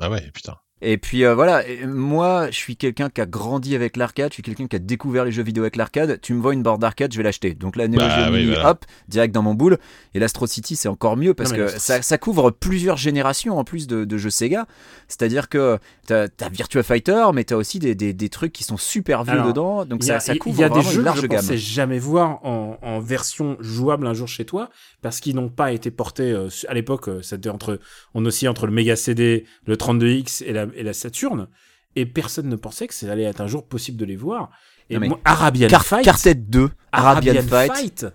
Ah 0.00 0.10
ouais, 0.10 0.30
putain. 0.32 0.56
Et 0.80 0.96
puis 0.96 1.24
euh, 1.24 1.34
voilà, 1.34 1.66
et 1.68 1.86
moi 1.86 2.46
je 2.50 2.56
suis 2.56 2.76
quelqu'un 2.76 3.10
qui 3.10 3.20
a 3.20 3.26
grandi 3.26 3.74
avec 3.74 3.96
l'arcade, 3.96 4.30
je 4.30 4.34
suis 4.34 4.42
quelqu'un 4.44 4.68
qui 4.68 4.76
a 4.76 4.78
découvert 4.78 5.24
les 5.24 5.32
jeux 5.32 5.42
vidéo 5.42 5.64
avec 5.64 5.74
l'arcade. 5.76 6.20
Tu 6.22 6.34
me 6.34 6.40
vois 6.40 6.52
une 6.54 6.62
borne 6.62 6.80
d'arcade, 6.80 7.12
je 7.12 7.16
vais 7.18 7.24
l'acheter. 7.24 7.54
Donc 7.54 7.74
la 7.76 7.88
Neo 7.88 7.98
Bah, 7.98 8.08
Geo 8.26 8.32
oui, 8.32 8.38
Mini, 8.40 8.52
voilà. 8.54 8.70
hop, 8.70 8.84
direct 9.08 9.34
dans 9.34 9.42
mon 9.42 9.54
boule. 9.54 9.78
Et 10.14 10.20
l'Astro 10.20 10.46
City, 10.46 10.76
c'est 10.76 10.88
encore 10.88 11.16
mieux 11.16 11.34
parce 11.34 11.50
Non, 11.50 11.56
que 11.58 11.68
ça, 11.68 12.00
ça 12.02 12.16
couvre 12.18 12.50
plusieurs 12.52 12.96
générations 12.96 13.58
en 13.58 13.64
plus 13.64 13.86
de, 13.88 14.04
de 14.04 14.18
jeux 14.18 14.30
Sega. 14.30 14.66
C'est-à-dire 15.08 15.48
que 15.48 15.78
t'as 16.06 16.26
as 16.40 16.48
Virtua 16.48 16.82
Fighter, 16.84 17.24
mais 17.34 17.42
t'as 17.44 17.56
aussi 17.56 17.80
des, 17.80 17.94
des, 17.96 18.12
des 18.12 18.28
trucs 18.28 18.52
qui 18.52 18.62
sont 18.64 18.76
super 18.76 19.24
vieux 19.24 19.32
Alors, 19.34 19.46
dedans. 19.48 19.84
Donc 19.84 20.06
y 20.06 20.10
a, 20.12 20.20
ça, 20.20 20.26
ça 20.26 20.34
il 20.34 20.38
couvre 20.38 20.60
y 20.60 20.64
a 20.64 20.68
des 20.68 20.82
jeux 20.82 20.92
une 20.92 20.98
que 21.00 21.04
large 21.04 21.22
je 21.22 21.26
gamme. 21.26 21.40
pensais 21.40 21.58
jamais 21.58 21.98
voir 21.98 22.44
en, 22.44 22.78
en 22.82 23.00
version 23.00 23.56
jouable 23.60 24.06
un 24.06 24.14
jour 24.14 24.28
chez 24.28 24.44
toi 24.44 24.70
parce 25.02 25.18
qu'ils 25.20 25.34
n'ont 25.34 25.48
pas 25.48 25.72
été 25.72 25.90
portés 25.90 26.30
euh, 26.30 26.48
à 26.68 26.74
l'époque. 26.74 27.08
euh, 27.08 27.20
C'était 27.22 27.48
entre, 27.48 27.80
on 28.14 28.24
oscillait 28.24 28.48
entre 28.48 28.66
le 28.66 28.72
Mega 28.72 28.94
CD, 28.96 29.44
le 29.66 29.76
32X 29.76 30.44
et 30.44 30.52
la, 30.52 30.66
et 30.76 30.82
la 30.82 30.92
Saturn, 30.92 31.48
et 31.96 32.06
personne 32.06 32.48
ne 32.48 32.56
pensait 32.56 32.86
que 32.86 32.94
ça 32.94 33.10
allait 33.10 33.24
être 33.24 33.40
un 33.40 33.46
jour 33.46 33.66
possible 33.66 33.96
de 33.98 34.04
les 34.04 34.16
voir. 34.16 34.50
Et 34.90 34.94
Non, 34.94 35.00
mais 35.00 35.08
moi, 35.08 35.20
Arabian 35.24 35.68
Car- 35.68 35.84
Fight, 35.84 36.04
Quartet 36.04 36.34
2, 36.34 36.70
Arabian, 36.92 37.34
Arabian 37.34 37.48
Fight. 37.48 37.72
Fight, 37.76 38.06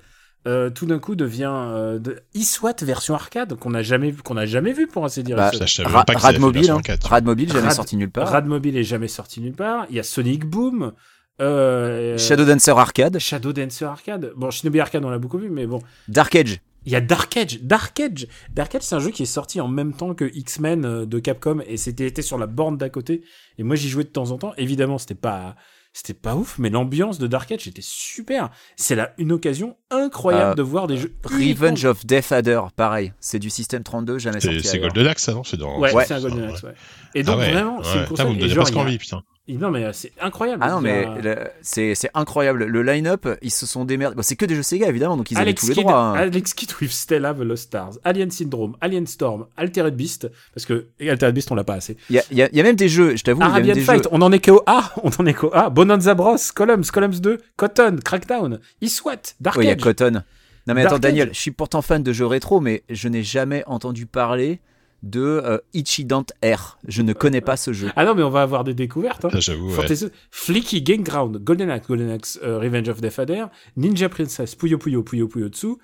euh, 0.48 0.70
tout 0.70 0.86
d'un 0.86 1.00
coup 1.00 1.16
devient 1.16 1.52
euh, 1.54 2.00
de 2.00 2.22
Iswat 2.34 2.76
version 2.82 3.14
arcade 3.14 3.54
qu'on 3.56 3.70
n'a 3.70 3.82
jamais 3.84 4.12
vu, 4.12 4.22
qu'on 4.22 4.34
n'a 4.34 4.46
jamais 4.46 4.74
vu 4.74 4.88
pour 4.88 5.06
ainsi 5.06 5.24
dire. 5.24 5.38
Bah, 5.38 5.52
Ra- 5.86 6.04
Radmobile, 6.16 6.70
hein. 6.70 6.76
arcade. 6.76 7.04
Radmobile, 7.04 7.50
jamais 7.52 7.68
Rad- 7.68 7.76
sorti 7.76 7.96
nulle 7.96 8.10
part. 8.12 8.28
Radmobile 8.30 8.76
est 8.78 8.84
jamais 8.84 9.08
sorti 9.08 9.40
nulle 9.42 9.54
part. 9.54 9.86
Il 9.90 9.96
y 9.96 10.00
a 10.00 10.04
Sonic 10.04 10.46
Boom. 10.46 10.94
Euh, 11.42 12.18
Shadow 12.18 12.46
Dancer 12.46 12.72
Arcade, 12.78 13.18
Shadow 13.20 13.54
Dancer 13.54 13.86
Arcade. 13.86 14.34
Bon, 14.36 14.52
Shinobi 14.52 14.80
Arcade, 14.80 15.04
on 15.04 15.10
l'a 15.10 15.18
beaucoup 15.18 15.38
vu, 15.40 15.50
mais 15.50 15.66
bon. 15.66 15.82
Dark 16.08 16.36
Edge. 16.36 16.58
Il 16.86 16.92
y 16.92 16.96
a 16.96 17.02
Dark 17.02 17.36
Edge. 17.38 17.60
Dark 17.62 18.00
Edge, 18.00 18.26
Dark 18.54 18.74
Edge 18.76 18.82
c'est 18.84 18.96
un 18.96 19.00
jeu 19.00 19.12
qui 19.12 19.24
est 19.24 19.28
sorti 19.28 19.62
en 19.62 19.68
même 19.68 19.94
temps 19.94 20.14
que 20.14 20.26
X-Men 20.34 20.86
euh, 20.86 21.06
de 21.06 21.20
Capcom 21.20 21.62
et 21.68 21.78
c'était 21.78 22.08
était 22.08 22.22
sur 22.22 22.38
la 22.38 22.48
borne 22.48 22.78
d'à 22.78 22.90
côté. 22.90 23.22
Et 23.58 23.64
moi, 23.64 23.76
j'y 23.76 23.90
jouais 23.90 24.04
de 24.04 24.10
temps 24.10 24.32
en 24.32 24.38
temps. 24.38 24.54
Évidemment, 24.58 24.98
c'était 24.98 25.16
pas. 25.16 25.56
C'était 25.96 26.16
pas 26.16 26.36
ouf, 26.36 26.58
mais 26.58 26.72
l'ambiance 26.72 27.20
de 27.20 27.28
Dark 27.28 27.52
Edge 27.52 27.68
était 27.68 27.84
super. 27.84 28.50
C'est 28.76 28.96
là 28.96 29.14
une 29.20 29.32
occasion 29.32 29.78
incroyable 29.92 30.54
Euh, 30.54 30.56
de 30.56 30.62
voir 30.64 30.88
des 30.88 30.98
jeux. 30.98 31.14
Revenge 31.24 31.86
of 31.86 32.04
Death 32.04 32.32
Adder, 32.32 32.62
pareil. 32.76 33.14
C'est 33.20 33.38
du 33.38 33.52
système 33.52 33.84
32, 33.84 34.18
jamais 34.18 34.40
C'est 34.40 34.48
sorti 34.54 34.68
c'est. 34.68 34.80
Golden 34.80 35.06
Axe, 35.06 35.24
ça, 35.24 35.34
non 35.36 35.44
C'est 35.44 35.56
dans. 35.58 35.78
Ouais, 35.80 35.94
Ouais. 35.94 36.04
c'est 36.06 36.16
un 36.16 36.20
Golden. 36.22 36.46
Axe, 36.50 36.64
ouais. 36.64 36.74
Et 37.14 37.22
donc 37.22 37.36
ah 37.38 37.40
ouais, 37.42 37.52
vraiment, 37.52 37.78
ouais. 37.78 37.84
c'est 37.84 37.94
une 37.94 38.00
Putain, 38.06 38.10
console. 38.10 38.26
vous 38.26 38.34
me 38.34 38.40
donnez 38.40 38.56
presque 38.56 38.76
envie, 38.76 38.98
putain. 38.98 39.22
Non 39.50 39.72
mais 39.72 39.84
euh, 39.84 39.92
c'est 39.92 40.14
incroyable. 40.22 40.64
Ah 40.66 40.72
non, 40.72 40.80
mais 40.80 41.06
a- 41.06 41.50
c'est 41.62 41.94
incroyable. 42.14 42.64
Le 42.64 42.82
line-up, 42.82 43.28
ils 43.42 43.52
se 43.52 43.66
sont 43.66 43.84
démerdés. 43.84 44.16
Bon, 44.16 44.22
c'est 44.22 44.38
que 44.38 44.46
des 44.46 44.56
jeux 44.56 44.64
Sega, 44.64 44.88
évidemment, 44.88 45.18
donc 45.18 45.32
ils 45.32 45.36
avaient 45.36 45.44
Alex 45.48 45.62
tous 45.62 45.68
les 45.70 45.76
droits. 45.84 45.98
hein. 46.00 46.14
Alex 46.14 46.54
Kidd 46.54 46.72
with 46.82 46.92
Stella 46.92 47.34
the 47.34 47.40
Lost 47.40 47.64
Stars, 47.64 47.92
Alien 48.06 48.32
Syndrome, 48.32 48.78
Alien 48.80 49.06
Storm, 49.06 49.48
Altered 49.58 49.96
Beast, 49.96 50.30
parce 50.54 50.66
que 50.66 50.88
et 51.00 51.10
Altered 51.10 51.34
Beast 51.34 51.52
on 51.52 51.56
l'a 51.56 51.66
pas 51.66 51.74
assez. 51.76 51.98
Il 52.10 52.16
y 52.32 52.36
y 52.36 52.50
y 52.54 52.60
a 52.60 52.64
même 52.64 52.78
des 52.78 52.88
jeux, 52.88 53.18
je 53.18 53.24
t'avoue, 53.24 53.42
Arabian 53.42 53.74
des 53.74 53.82
Fight, 53.82 54.04
jeux. 54.04 54.10
on 54.14 54.22
en 54.22 54.32
est 54.32 54.40
qu'au 54.44 54.62
A, 54.66 54.94
on 55.04 55.10
en 55.20 55.26
est 55.26 55.34
qu'au 55.34 55.52
A. 55.54 55.70
Bonanza 55.70 56.14
Bros, 56.14 56.38
Columns, 56.56 56.86
Columns 56.94 57.20
2, 57.20 57.38
Cotton, 57.58 57.98
Crackdown, 58.04 58.60
Iswat, 58.82 59.36
Dark 59.42 59.58
Oui, 59.58 59.66
il 59.66 59.70
y 59.70 59.72
a. 59.72 59.76
Cotton. 59.76 60.24
Non 60.68 60.74
mais 60.74 60.86
attends, 60.86 61.00
Daniel, 61.00 61.30
je 61.34 61.40
suis 61.42 61.52
pourtant 61.52 61.82
fan 61.82 62.02
de 62.02 62.14
jeux 62.14 62.26
rétro, 62.26 62.62
mais 62.62 62.84
je 62.90 63.10
n'ai 63.10 63.24
jamais 63.24 63.64
entendu 63.68 64.06
parler 64.06 64.62
de 65.04 65.22
euh, 65.22 65.60
Ichidant 65.74 66.26
R. 66.44 66.80
Je 66.88 67.02
ne 67.02 67.14
connais 67.14 67.42
pas 67.42 67.58
ce 67.58 67.74
jeu. 67.74 67.90
Ah 67.96 68.06
non 68.06 68.16
mais 68.16 68.24
on 68.24 68.30
va 68.30 68.42
avoir 68.42 68.64
des 68.64 68.74
découvertes. 68.74 69.26
Hein. 69.26 69.30
Ça, 69.32 69.40
j'avoue, 69.40 69.76
ouais. 69.76 69.96
Flicky 70.32 70.82
Game 70.82 71.04
Ground, 71.04 71.38
Golden 71.44 71.70
Axe, 71.70 71.88
Golden 71.88 72.10
Axe, 72.10 72.40
euh, 72.42 72.58
Revenge 72.58 72.90
of 72.90 73.02
Death 73.02 73.20
Adder, 73.20 73.46
Ninja 73.78 74.10
Princess, 74.10 74.56
Puyo 74.56 74.78
Puyo, 74.78 75.04
Puyo 75.04 75.28
Puyo 75.28 75.50
Tsu, 75.50 75.76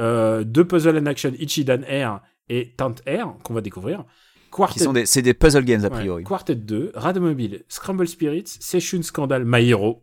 euh, 0.00 0.44
deux 0.44 0.64
puzzle 0.64 0.98
and 0.98 1.06
action, 1.06 1.32
Ichidan 1.38 1.80
Air 1.88 2.20
et 2.48 2.74
Tant 2.76 2.94
Air, 3.06 3.34
qu'on 3.42 3.54
va 3.54 3.62
découvrir. 3.62 4.04
Qui 4.44 4.50
Quartet, 4.50 4.84
sont 4.84 4.92
des, 4.92 5.06
c'est 5.06 5.22
des 5.22 5.34
puzzle 5.34 5.64
games 5.64 5.84
a 5.84 5.88
ouais, 5.88 5.90
priori. 5.90 6.24
Quartet 6.24 6.54
2, 6.54 6.92
Radmobile, 6.94 7.64
Scramble 7.68 8.06
Spirits, 8.06 8.44
Session 8.60 9.02
Scandal, 9.02 9.44
My 9.44 9.68
Hero. 9.68 10.02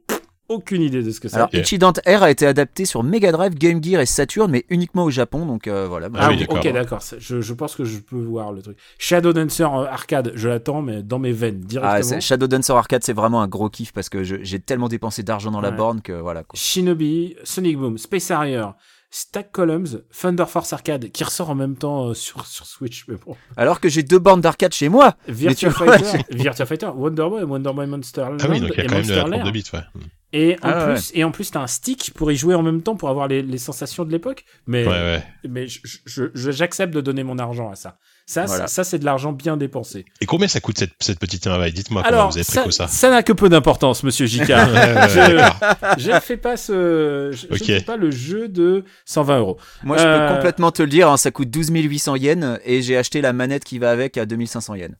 Aucune 0.50 0.82
idée 0.82 1.02
de 1.02 1.10
ce 1.10 1.20
que 1.22 1.30
c'est. 1.30 1.36
Alors, 1.38 1.48
Ok. 1.54 1.60
Ichidant 1.62 1.94
R 2.06 2.22
a 2.24 2.30
été 2.30 2.46
adapté 2.46 2.84
sur 2.86 3.02
Mega 3.02 3.32
Drive, 3.32 3.56
Game 3.56 3.82
Gear 3.84 4.02
et 4.02 4.06
Saturn, 4.06 4.52
mais 4.52 4.66
uniquement 4.70 5.06
au 5.06 5.10
Japon, 5.10 5.46
donc 5.46 5.68
euh, 5.68 5.88
voilà. 5.88 6.10
Ah 6.16 6.28
Ah, 6.28 6.30
oui, 6.32 6.46
ok, 6.50 6.72
d'accord. 6.74 7.00
Je, 7.18 7.40
je 7.42 7.54
pense 7.54 7.76
que 7.76 7.86
je 7.86 7.98
peux 8.00 8.18
voir 8.22 8.52
le 8.52 8.62
truc. 8.62 8.78
Shadow 8.98 9.32
Dancer 9.32 9.64
euh, 9.64 9.86
arcade, 9.86 10.34
je 10.36 10.50
l'attends, 10.50 10.82
mais 10.82 11.02
dans 11.02 11.18
mes 11.20 11.32
veines, 11.32 11.62
Ah, 11.64 11.68
directement. 12.02 12.20
Shadow 12.20 12.48
Dancer 12.48 12.74
Arcade, 12.76 13.04
c'est 13.04 13.14
vraiment 13.14 13.42
un 13.42 13.48
gros 13.48 13.70
kiff 13.70 13.94
parce 13.94 14.10
que 14.10 14.24
j'ai 14.24 14.60
tellement 14.60 14.90
dépensé 14.90 15.24
d'argent 15.24 15.50
dans 15.52 15.62
la 15.62 15.72
borne 15.72 16.02
que 16.02 16.12
voilà. 16.14 16.44
quoi. 16.44 16.60
Shinobi, 16.60 17.36
Sonic 17.44 17.78
Boom, 17.78 17.98
Space 17.98 18.30
Harrier, 18.30 18.66
Stack 19.16 19.52
Columns, 19.52 20.02
Thunder 20.20 20.46
Force 20.48 20.74
Arcade, 20.74 21.12
qui 21.12 21.24
ressort 21.24 21.52
en 21.52 21.56
même 21.56 21.76
temps 21.76 22.08
euh, 22.08 22.14
sur, 22.16 22.48
sur 22.48 22.66
Switch, 22.66 23.06
mais 23.08 23.16
bon. 23.24 23.36
Alors 23.56 23.80
que 23.80 23.88
j'ai 23.88 24.02
deux 24.02 24.18
bornes 24.18 24.42
d'arcade 24.42 24.74
chez 24.74 24.90
moi. 24.90 25.16
Virtua 25.28 25.70
Fighter, 25.70 26.18
Virtua 26.32 26.66
Fighter, 26.66 26.88
Wonder 26.96 27.28
Boy, 27.30 27.44
Wonder 27.44 27.72
Boy 27.74 27.86
Monster 27.86 28.22
Land 28.22 28.38
Ah 28.42 28.48
oui, 28.50 28.60
donc 28.60 28.72
il 28.74 28.78
y 28.78 28.82
a 28.82 28.84
et 28.86 28.88
quand 28.88 28.96
même 28.96 29.06
de 29.06 29.14
la 29.14 29.22
Monster 29.22 29.30
32 29.40 29.44
Lair. 29.44 29.52
bits, 29.52 29.64
ouais. 29.74 30.02
Et 30.36 30.56
en 30.56 30.58
Ah 30.64 30.88
ouais. 30.88 30.94
plus, 30.96 31.12
et 31.14 31.24
en 31.24 31.30
plus, 31.30 31.52
t'as 31.52 31.62
un 31.62 31.68
stick 31.68 32.12
pour 32.16 32.32
y 32.32 32.36
jouer 32.36 32.56
en 32.56 32.64
même 32.64 32.82
temps 32.82 32.96
pour 32.96 33.10
avoir 33.10 33.28
les, 33.28 33.44
les 33.44 33.58
sensations 33.60 34.04
de 34.04 34.12
l'époque. 34.12 34.46
Mais, 34.66 34.84
Ouais, 34.88 34.92
ouais. 34.92 35.24
mais 35.48 35.68
je- 35.68 35.80
je- 35.84 36.24
je- 36.34 36.50
j'accepte 36.52 36.92
de 36.92 37.02
donner 37.02 37.24
mon 37.24 37.38
argent 37.38 37.70
à 37.70 37.76
ça. 37.76 38.00
Ça, 38.26 38.46
Voilà. 38.46 38.68
ça, 38.68 38.74
ça, 38.76 38.84
c'est 38.86 39.00
de 39.00 39.06
l'argent 39.06 39.34
bien 39.34 39.58
dépensé. 39.58 40.06
Et 40.22 40.26
combien 40.26 40.48
ça 40.48 40.62
coûte 40.62 40.78
cette, 40.78 40.92
cette 41.02 41.20
petite 41.20 41.46
merveille 41.46 41.74
Dites-moi 41.74 42.04
comment 42.08 42.30
vous 42.30 42.38
avez 42.38 42.46
pris 42.46 42.54
ça, 42.54 42.72
ça. 42.72 42.88
ça 42.88 43.10
n'a 43.10 43.22
que 43.22 43.34
peu 43.34 43.50
d'importance, 43.50 44.02
monsieur 44.04 44.26
ouais, 44.28 44.46
Je- 45.98 46.12
ne 46.12 46.20
fais 46.20 46.38
pas 46.38 46.56
ce, 46.56 47.32
je, 47.34 47.48
je 47.50 47.54
Ok. 47.54 47.60
ne 47.70 47.76
fais 47.80 47.82
pas 47.82 47.98
le 47.98 48.12
jeu 48.12 48.48
de 48.48 48.86
120 49.06 49.40
euros. 49.40 49.58
Moi, 49.84 49.98
je 49.98 50.04
Euh, 50.06 50.28
peux 50.30 50.36
complètement 50.36 50.72
te 50.72 50.82
le 50.82 50.90
dire, 50.90 51.10
hein, 51.10 51.18
ça 51.18 51.32
coûte 51.32 51.50
12 51.50 51.70
800 51.70 52.16
yens 52.16 52.60
et 52.66 52.82
j'ai 52.82 52.96
acheté 52.98 53.20
la 53.22 53.34
manette 53.34 53.66
qui 53.66 53.78
va 53.80 53.92
avec 53.92 54.18
à 54.18 54.26
2500 54.26 54.76
yens. 54.76 54.92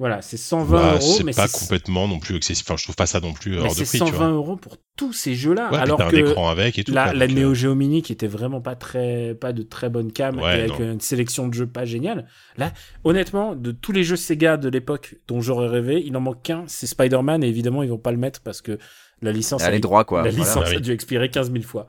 Voilà, 0.00 0.22
c'est 0.22 0.38
120 0.38 0.76
Bah, 0.80 0.94
euros, 0.94 1.14
c'est 1.18 1.36
pas 1.36 1.46
c'est 1.46 1.58
complètement 1.60 2.08
non 2.08 2.18
plus 2.18 2.34
excessif. 2.34 2.64
Enfin, 2.66 2.76
je 2.78 2.84
trouve 2.84 2.96
pas 2.96 3.04
ça 3.06 3.20
non 3.20 3.32
plus 3.34 3.52
mais 3.52 3.58
hors 3.58 3.68
de 3.68 3.74
c'est 3.74 3.84
prix, 3.84 3.98
tu 3.98 4.06
120 4.06 4.16
vois. 4.16 4.26
euros 4.28 4.56
pour 4.56 4.78
tous 4.96 5.12
ces 5.12 5.34
jeux-là. 5.34 5.70
Ouais, 5.70 5.76
alors 5.78 5.98
t'as 5.98 6.06
un 6.06 6.10
que 6.10 6.16
écran 6.16 6.48
avec 6.48 6.78
et 6.78 6.84
tout. 6.84 6.92
la, 6.92 7.04
quoi, 7.10 7.12
la 7.12 7.26
Neo 7.28 7.50
euh, 7.50 7.54
Geo 7.54 7.74
Mini 7.74 8.00
qui 8.00 8.10
était 8.12 8.26
vraiment 8.26 8.62
pas 8.62 8.74
très, 8.76 9.34
pas 9.34 9.52
de 9.52 9.62
très 9.62 9.90
bonne 9.90 10.10
cam 10.10 10.38
Ouais, 10.38 10.42
et 10.58 10.60
avec 10.62 10.80
non. 10.80 10.92
une 10.92 11.00
sélection 11.00 11.46
de 11.48 11.52
jeux 11.54 11.66
pas 11.66 11.84
géniale. 11.84 12.26
Là, 12.56 12.72
honnêtement, 13.04 13.54
de 13.54 13.72
tous 13.72 13.92
les 13.92 14.02
jeux 14.02 14.16
Sega 14.16 14.56
de 14.56 14.70
l'époque 14.70 15.16
dont 15.28 15.40
j'aurais 15.42 15.68
rêvé, 15.68 16.02
il 16.04 16.16
en 16.16 16.20
manque 16.20 16.42
qu'un, 16.42 16.64
c'est 16.66 16.86
Spider-Man 16.86 17.44
et 17.44 17.48
évidemment 17.48 17.82
ils 17.82 17.90
vont 17.90 17.98
pas 17.98 18.12
le 18.12 18.18
mettre 18.18 18.40
parce 18.40 18.62
que 18.62 18.78
la 19.20 19.32
licence, 19.32 19.62
Ah, 19.62 19.66
a, 19.66 19.70
les 19.70 19.80
droits, 19.80 20.04
quoi. 20.04 20.22
la 20.22 20.30
Voilà. 20.30 20.44
licence 20.44 20.64
Ah 20.66 20.70
oui. 20.70 20.76
a 20.76 20.80
dû 20.80 20.92
expirer 20.92 21.28
15 21.28 21.52
000 21.52 21.62
fois. 21.62 21.88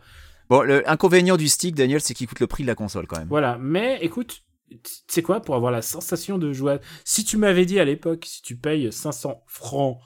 Bon, 0.50 0.64
le 0.64 0.88
inconvénient 0.90 1.38
du 1.38 1.48
stick, 1.48 1.76
Daniel, 1.76 2.02
c'est 2.02 2.14
qu'il 2.14 2.28
coûte 2.28 2.42
le 2.42 2.48
prix 2.48 2.64
de 2.64 2.68
la 2.68 2.76
console 2.76 3.08
quand 3.08 3.18
même. 3.18 3.30
Voilà, 3.30 3.58
mais 3.62 4.00
écoute, 4.02 4.42
tu 4.84 4.92
sais 5.08 5.22
quoi, 5.22 5.42
pour 5.42 5.56
avoir 5.56 5.72
la 5.72 5.82
sensation 5.82 6.38
de 6.38 6.54
jouer. 6.54 6.74
à- 6.74 6.80
Si 7.06 7.24
tu 7.24 7.38
m'avais 7.38 7.66
dit 7.66 7.80
à 7.80 7.86
l'époque, 7.86 8.26
si 8.28 8.42
tu 8.42 8.56
payes 8.58 8.92
500 8.92 9.44
francs 9.48 9.98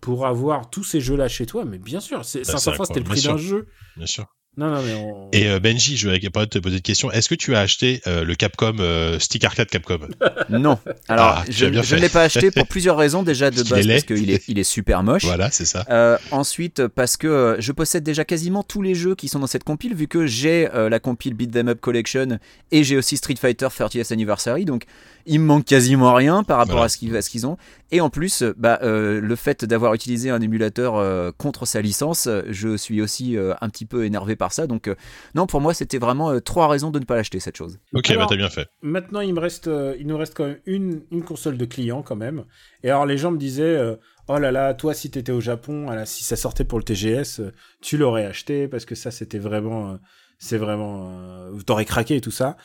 pour 0.00 0.26
avoir 0.26 0.70
tous 0.70 0.84
ces 0.84 1.00
jeux-là 1.00 1.28
chez 1.28 1.46
toi, 1.46 1.64
mais 1.64 1.78
bien 1.78 2.00
sûr, 2.00 2.24
c'est 2.24 2.40
Bah, 2.40 2.44
500 2.52 2.70
c'est 2.70 2.74
francs, 2.76 2.86
c'était 2.88 3.00
le 3.00 3.04
prix 3.06 3.22
d'un 3.22 3.36
jeu. 3.36 3.66
Bien 3.96 4.06
sûr. 4.06 4.26
Non, 4.58 4.70
non, 4.72 4.82
mais 4.82 4.92
on... 4.94 5.28
Et 5.32 5.48
euh, 5.48 5.60
Benji, 5.60 5.96
je 5.96 6.08
vais 6.08 6.18
pas 6.30 6.44
te 6.46 6.58
poser 6.58 6.78
de 6.78 6.82
question. 6.82 7.12
Est-ce 7.12 7.28
que 7.28 7.36
tu 7.36 7.54
as 7.54 7.60
acheté 7.60 8.02
euh, 8.08 8.24
le 8.24 8.34
Capcom 8.34 8.74
euh, 8.80 9.18
Stick 9.20 9.44
Arcade 9.44 9.68
Capcom? 9.68 10.00
Non. 10.50 10.78
Alors, 11.08 11.26
Ah, 11.38 11.44
tu 11.46 11.52
je, 11.52 11.66
ne 11.66 12.00
l'ai 12.00 12.08
pas 12.08 12.22
acheté 12.22 12.50
pour 12.50 12.66
plusieurs 12.68 12.96
raisons. 12.96 13.22
Déjà 13.22 13.50
de 13.50 13.56
Parce 13.56 13.68
qu'il 13.68 13.86
base 13.86 14.04
parce 14.04 14.18
qu'il 14.20 14.30
est, 14.30 14.42
il 14.48 14.58
est 14.58 14.64
super 14.64 15.04
moche. 15.04 15.24
Voilà, 15.24 15.50
c'est 15.52 15.64
ça. 15.64 15.84
Euh, 15.90 16.18
ensuite, 16.32 16.88
parce 16.88 17.16
que 17.16 17.56
je 17.60 17.70
possède 17.70 18.02
déjà 18.02 18.24
quasiment 18.24 18.64
tous 18.64 18.82
les 18.82 18.96
jeux 18.96 19.14
qui 19.14 19.28
sont 19.28 19.38
dans 19.38 19.46
cette 19.46 19.64
compile, 19.64 19.94
vu 19.94 20.08
que 20.08 20.26
j'ai 20.26 20.68
euh, 20.74 20.88
la 20.88 20.98
compile 20.98 21.34
Beat 21.34 21.52
Them 21.52 21.68
Up 21.68 21.80
Collection 21.80 22.38
et 22.72 22.82
j'ai 22.82 22.96
aussi 22.96 23.16
Street 23.16 23.36
Fighter 23.40 23.66
30th 23.66 24.12
Anniversary, 24.12 24.64
donc 24.64 24.84
il 25.26 25.40
me 25.40 25.44
manque 25.44 25.66
quasiment 25.66 26.14
rien 26.14 26.42
par 26.42 26.56
rapport 26.56 26.76
Voilà. 26.76 26.86
à 26.86 27.22
ce 27.22 27.30
qu'ils 27.30 27.46
ont. 27.46 27.58
Et 27.90 28.00
en 28.00 28.10
plus, 28.10 28.42
bah, 28.56 28.78
euh, 28.82 29.20
le 29.20 29.36
fait 29.36 29.64
d'avoir 29.64 29.94
utilisé 29.94 30.30
un 30.30 30.40
émulateur 30.40 30.96
euh, 30.96 31.30
contre 31.36 31.66
sa 31.66 31.80
licence, 31.80 32.28
je 32.50 32.76
suis 32.76 33.00
aussi 33.00 33.36
euh, 33.36 33.54
un 33.60 33.68
petit 33.68 33.84
peu 33.86 34.04
énervé 34.04 34.36
par 34.36 34.47
ça. 34.52 34.66
Donc, 34.66 34.88
euh, 34.88 34.94
non, 35.34 35.46
pour 35.46 35.60
moi, 35.60 35.74
c'était 35.74 35.98
vraiment 35.98 36.30
euh, 36.30 36.40
trois 36.40 36.68
raisons 36.68 36.90
de 36.90 36.98
ne 36.98 37.04
pas 37.04 37.16
l'acheter 37.16 37.40
cette 37.40 37.56
chose. 37.56 37.78
Ok, 37.94 38.10
Alors- 38.10 38.22
bah 38.24 38.26
t'as 38.30 38.36
bien 38.36 38.48
fait. 38.50 38.68
Maintenant, 38.82 39.20
il 39.20 39.34
me 39.34 39.40
reste, 39.40 39.68
euh, 39.68 39.96
il 39.98 40.06
nous 40.06 40.16
reste 40.16 40.34
quand 40.36 40.46
même 40.46 40.58
une, 40.66 41.02
une 41.10 41.22
console 41.22 41.56
de 41.58 41.64
client 41.64 42.02
quand 42.02 42.16
même. 42.16 42.44
Et 42.82 42.90
alors, 42.90 43.06
les 43.06 43.18
gens 43.18 43.30
me 43.30 43.38
disaient, 43.38 43.62
euh, 43.76 43.96
oh 44.28 44.38
là 44.38 44.50
là, 44.52 44.74
toi, 44.74 44.94
si 44.94 45.10
t'étais 45.10 45.32
au 45.32 45.40
Japon, 45.40 45.90
là, 45.90 46.06
si 46.06 46.24
ça 46.24 46.36
sortait 46.36 46.64
pour 46.64 46.78
le 46.78 46.84
TGS, 46.84 47.40
euh, 47.40 47.52
tu 47.80 47.96
l'aurais 47.96 48.24
acheté 48.26 48.68
parce 48.68 48.84
que 48.84 48.94
ça, 48.94 49.10
c'était 49.10 49.38
vraiment, 49.38 49.92
euh, 49.92 49.96
c'est 50.38 50.58
vraiment, 50.58 51.10
euh, 51.10 51.58
t'aurais 51.66 51.84
craqué 51.84 52.16
et 52.16 52.20
tout 52.20 52.30
ça. 52.30 52.56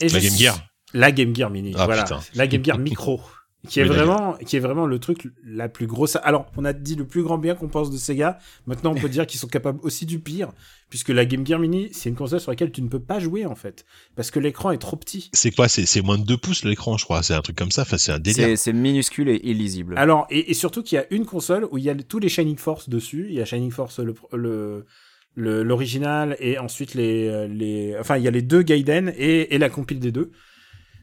Et 0.00 0.08
La 0.08 0.18
je- 0.18 0.28
Game 0.28 0.36
Gear 0.38 0.58
La 0.94 1.10
Game 1.12 1.34
Gear 1.34 1.50
Mini, 1.50 1.72
Ah, 1.76 1.86
voilà, 1.86 2.04
putain. 2.04 2.20
la 2.34 2.46
Game 2.46 2.64
Gear 2.64 2.78
Micro. 2.78 3.20
Qui 3.68 3.80
est, 3.80 3.84
vraiment, 3.84 4.34
qui 4.44 4.56
est 4.56 4.60
vraiment 4.60 4.86
le 4.86 4.98
truc 4.98 5.28
la 5.44 5.68
plus 5.68 5.86
grosse. 5.86 6.16
Alors, 6.22 6.46
on 6.56 6.64
a 6.64 6.72
dit 6.72 6.94
le 6.94 7.06
plus 7.06 7.22
grand 7.22 7.38
bien 7.38 7.54
qu'on 7.54 7.68
pense 7.68 7.90
de 7.90 7.96
Sega. 7.96 8.38
Maintenant, 8.66 8.92
on 8.92 9.00
peut 9.00 9.08
dire 9.08 9.26
qu'ils 9.26 9.40
sont 9.40 9.48
capables 9.48 9.78
aussi 9.82 10.06
du 10.06 10.18
pire, 10.18 10.52
puisque 10.88 11.08
la 11.08 11.24
Game 11.24 11.46
Gear 11.46 11.58
Mini, 11.58 11.88
c'est 11.92 12.08
une 12.08 12.14
console 12.14 12.40
sur 12.40 12.52
laquelle 12.52 12.72
tu 12.72 12.82
ne 12.82 12.88
peux 12.88 13.00
pas 13.00 13.18
jouer, 13.18 13.46
en 13.46 13.54
fait. 13.54 13.84
Parce 14.14 14.30
que 14.30 14.38
l'écran 14.38 14.70
est 14.70 14.78
trop 14.78 14.96
petit. 14.96 15.30
C'est 15.32 15.50
quoi 15.50 15.68
C'est 15.68 15.86
c'est 15.86 16.02
moins 16.02 16.18
de 16.18 16.24
2 16.24 16.36
pouces 16.36 16.64
l'écran, 16.64 16.96
je 16.96 17.04
crois. 17.04 17.22
C'est 17.22 17.34
un 17.34 17.42
truc 17.42 17.56
comme 17.56 17.70
ça. 17.70 17.82
Enfin, 17.82 17.98
c'est 17.98 18.12
un 18.12 18.18
délire. 18.18 18.56
C'est 18.58 18.72
minuscule 18.72 19.28
et 19.28 19.40
illisible. 19.42 19.94
Alors, 19.98 20.26
et, 20.30 20.50
et 20.50 20.54
surtout 20.54 20.82
qu'il 20.82 20.96
y 20.96 20.98
a 20.98 21.06
une 21.10 21.26
console 21.26 21.66
où 21.70 21.78
il 21.78 21.84
y 21.84 21.90
a 21.90 21.94
tous 21.94 22.18
les 22.18 22.28
Shining 22.28 22.56
Force 22.56 22.88
dessus. 22.88 23.26
Il 23.28 23.34
y 23.34 23.40
a 23.40 23.44
Shining 23.44 23.70
Force 23.70 23.98
le, 23.98 24.14
le, 25.34 25.62
l'original 25.62 26.36
et 26.40 26.58
ensuite 26.58 26.94
les, 26.94 27.48
les, 27.48 27.96
enfin, 27.98 28.16
il 28.16 28.24
y 28.24 28.28
a 28.28 28.30
les 28.30 28.42
deux 28.42 28.62
Gaiden 28.62 29.12
et, 29.16 29.54
et 29.54 29.58
la 29.58 29.68
compile 29.68 30.00
des 30.00 30.12
deux. 30.12 30.30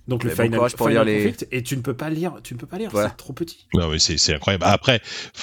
Donc 0.07 0.23
le 0.25 0.31
bon 0.31 0.35
Final, 0.43 0.57
courage 0.57 0.75
pour 0.75 0.87
Final 0.89 1.05
lire 1.07 1.15
les- 1.17 1.23
Conflict. 1.31 1.47
Et 1.51 1.63
tu 1.63 1.77
ne 1.77 1.81
peux 1.81 1.93
pas 1.93 2.09
lire, 2.09 2.33
tu 2.43 2.53
ne 2.53 2.59
peux 2.59 2.67
pas 2.67 2.77
lire, 2.77 2.89
Voilà. 2.91 3.09
c'est 3.09 3.15
trop 3.17 3.31
petit. 3.31 3.67
Non, 3.73 3.89
mais 3.89 3.99
c'est 3.99 4.17
c'est 4.17 4.33
incroyable. 4.35 4.65
Après, 4.67 5.01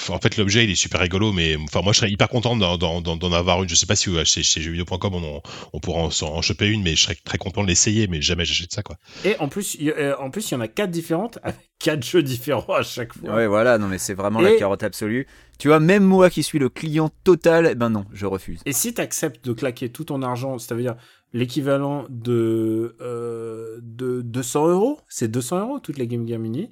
en 0.09 0.19
fait, 0.19 0.37
l'objet, 0.37 0.63
il 0.65 0.69
est 0.69 0.75
super 0.75 1.01
rigolo, 1.01 1.31
mais 1.31 1.55
enfin, 1.55 1.81
moi, 1.81 1.93
je 1.93 1.99
serais 1.99 2.11
hyper 2.11 2.29
content 2.29 2.55
d'en- 2.55 2.77
d'en 2.77 3.01
d'en- 3.01 3.15
d'en 3.17 3.33
avoir 3.33 3.63
une. 3.63 3.69
Je 3.69 3.75
sais 3.75 3.87
pas 3.87 3.95
si 3.95 4.09
chez, 4.25 4.43
chez 4.43 4.61
jeuxvideo.com 4.61 5.15
on, 5.15 5.41
on 5.73 5.79
pourra 5.79 6.01
en, 6.01 6.09
en 6.09 6.41
choper 6.41 6.67
une, 6.67 6.83
mais 6.83 6.95
je 6.95 7.03
serais 7.03 7.17
très 7.23 7.37
content 7.39 7.63
de 7.63 7.67
l'essayer, 7.67 8.07
mais 8.07 8.21
jamais 8.21 8.45
j'achète 8.45 8.71
ça, 8.71 8.83
quoi. 8.83 8.97
Et 9.25 9.35
en 9.39 9.47
plus, 9.47 9.75
il 9.79 9.85
y, 9.85 9.89
euh, 9.89 10.15
en 10.17 10.29
plus, 10.29 10.51
il 10.51 10.53
y 10.53 10.57
en 10.57 10.61
a 10.61 10.67
quatre 10.67 10.91
différentes 10.91 11.39
avec 11.43 11.57
quatre 11.79 12.05
jeux 12.05 12.21
différents 12.21 12.73
à 12.75 12.83
chaque 12.83 13.13
fois. 13.13 13.33
Ouais, 13.35 13.47
voilà, 13.47 13.79
non, 13.79 13.87
mais 13.87 13.97
c'est 13.97 14.13
vraiment 14.13 14.41
la 14.41 14.55
carotte 14.57 14.83
absolue. 14.83 15.25
Tu 15.57 15.67
vois, 15.67 15.79
même 15.79 16.03
moi 16.03 16.29
qui 16.29 16.43
suis 16.43 16.57
le 16.59 16.69
client 16.69 17.09
total, 17.23 17.67
eh 17.71 17.75
ben 17.75 17.89
non, 17.89 18.05
je 18.13 18.25
refuse. 18.25 18.61
Et 18.65 18.73
si 18.73 18.93
tu 18.93 19.01
acceptes 19.01 19.45
de 19.45 19.53
claquer 19.53 19.89
tout 19.89 20.03
ton 20.05 20.21
argent, 20.23 20.57
c'est-à-dire 20.57 20.95
l'équivalent 21.33 22.05
de, 22.09 22.95
euh, 23.01 23.79
de 23.81 24.21
200 24.21 24.67
euros, 24.69 24.99
c'est 25.07 25.29
200 25.29 25.59
euros 25.61 25.79
toute 25.79 25.97
la 25.97 26.05
Game 26.05 26.27
Gear 26.27 26.39
Mini, 26.39 26.71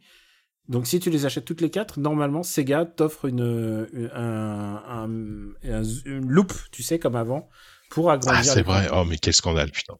Donc 0.67 0.85
si 0.85 0.99
tu 0.99 1.09
les 1.09 1.25
achètes 1.25 1.45
toutes 1.45 1.61
les 1.61 1.69
quatre, 1.71 1.99
normalement 1.99 2.43
Sega 2.43 2.85
t'offre 2.85 3.25
une, 3.25 3.87
une, 3.93 4.11
un, 4.13 4.83
un- 4.87 5.09
un- 5.71 5.83
une 6.05 6.27
loupe, 6.29 6.53
tu 6.71 6.83
sais, 6.83 6.99
comme 6.99 7.15
avant, 7.15 7.49
pour 7.89 8.11
agrandir. 8.11 8.39
Ah, 8.41 8.43
c'est 8.43 8.57
les 8.57 8.61
vrai. 8.63 8.87
Oh, 8.93 9.03
mais 9.07 9.17
quel 9.17 9.33
scandale, 9.33 9.71
putain. 9.71 9.95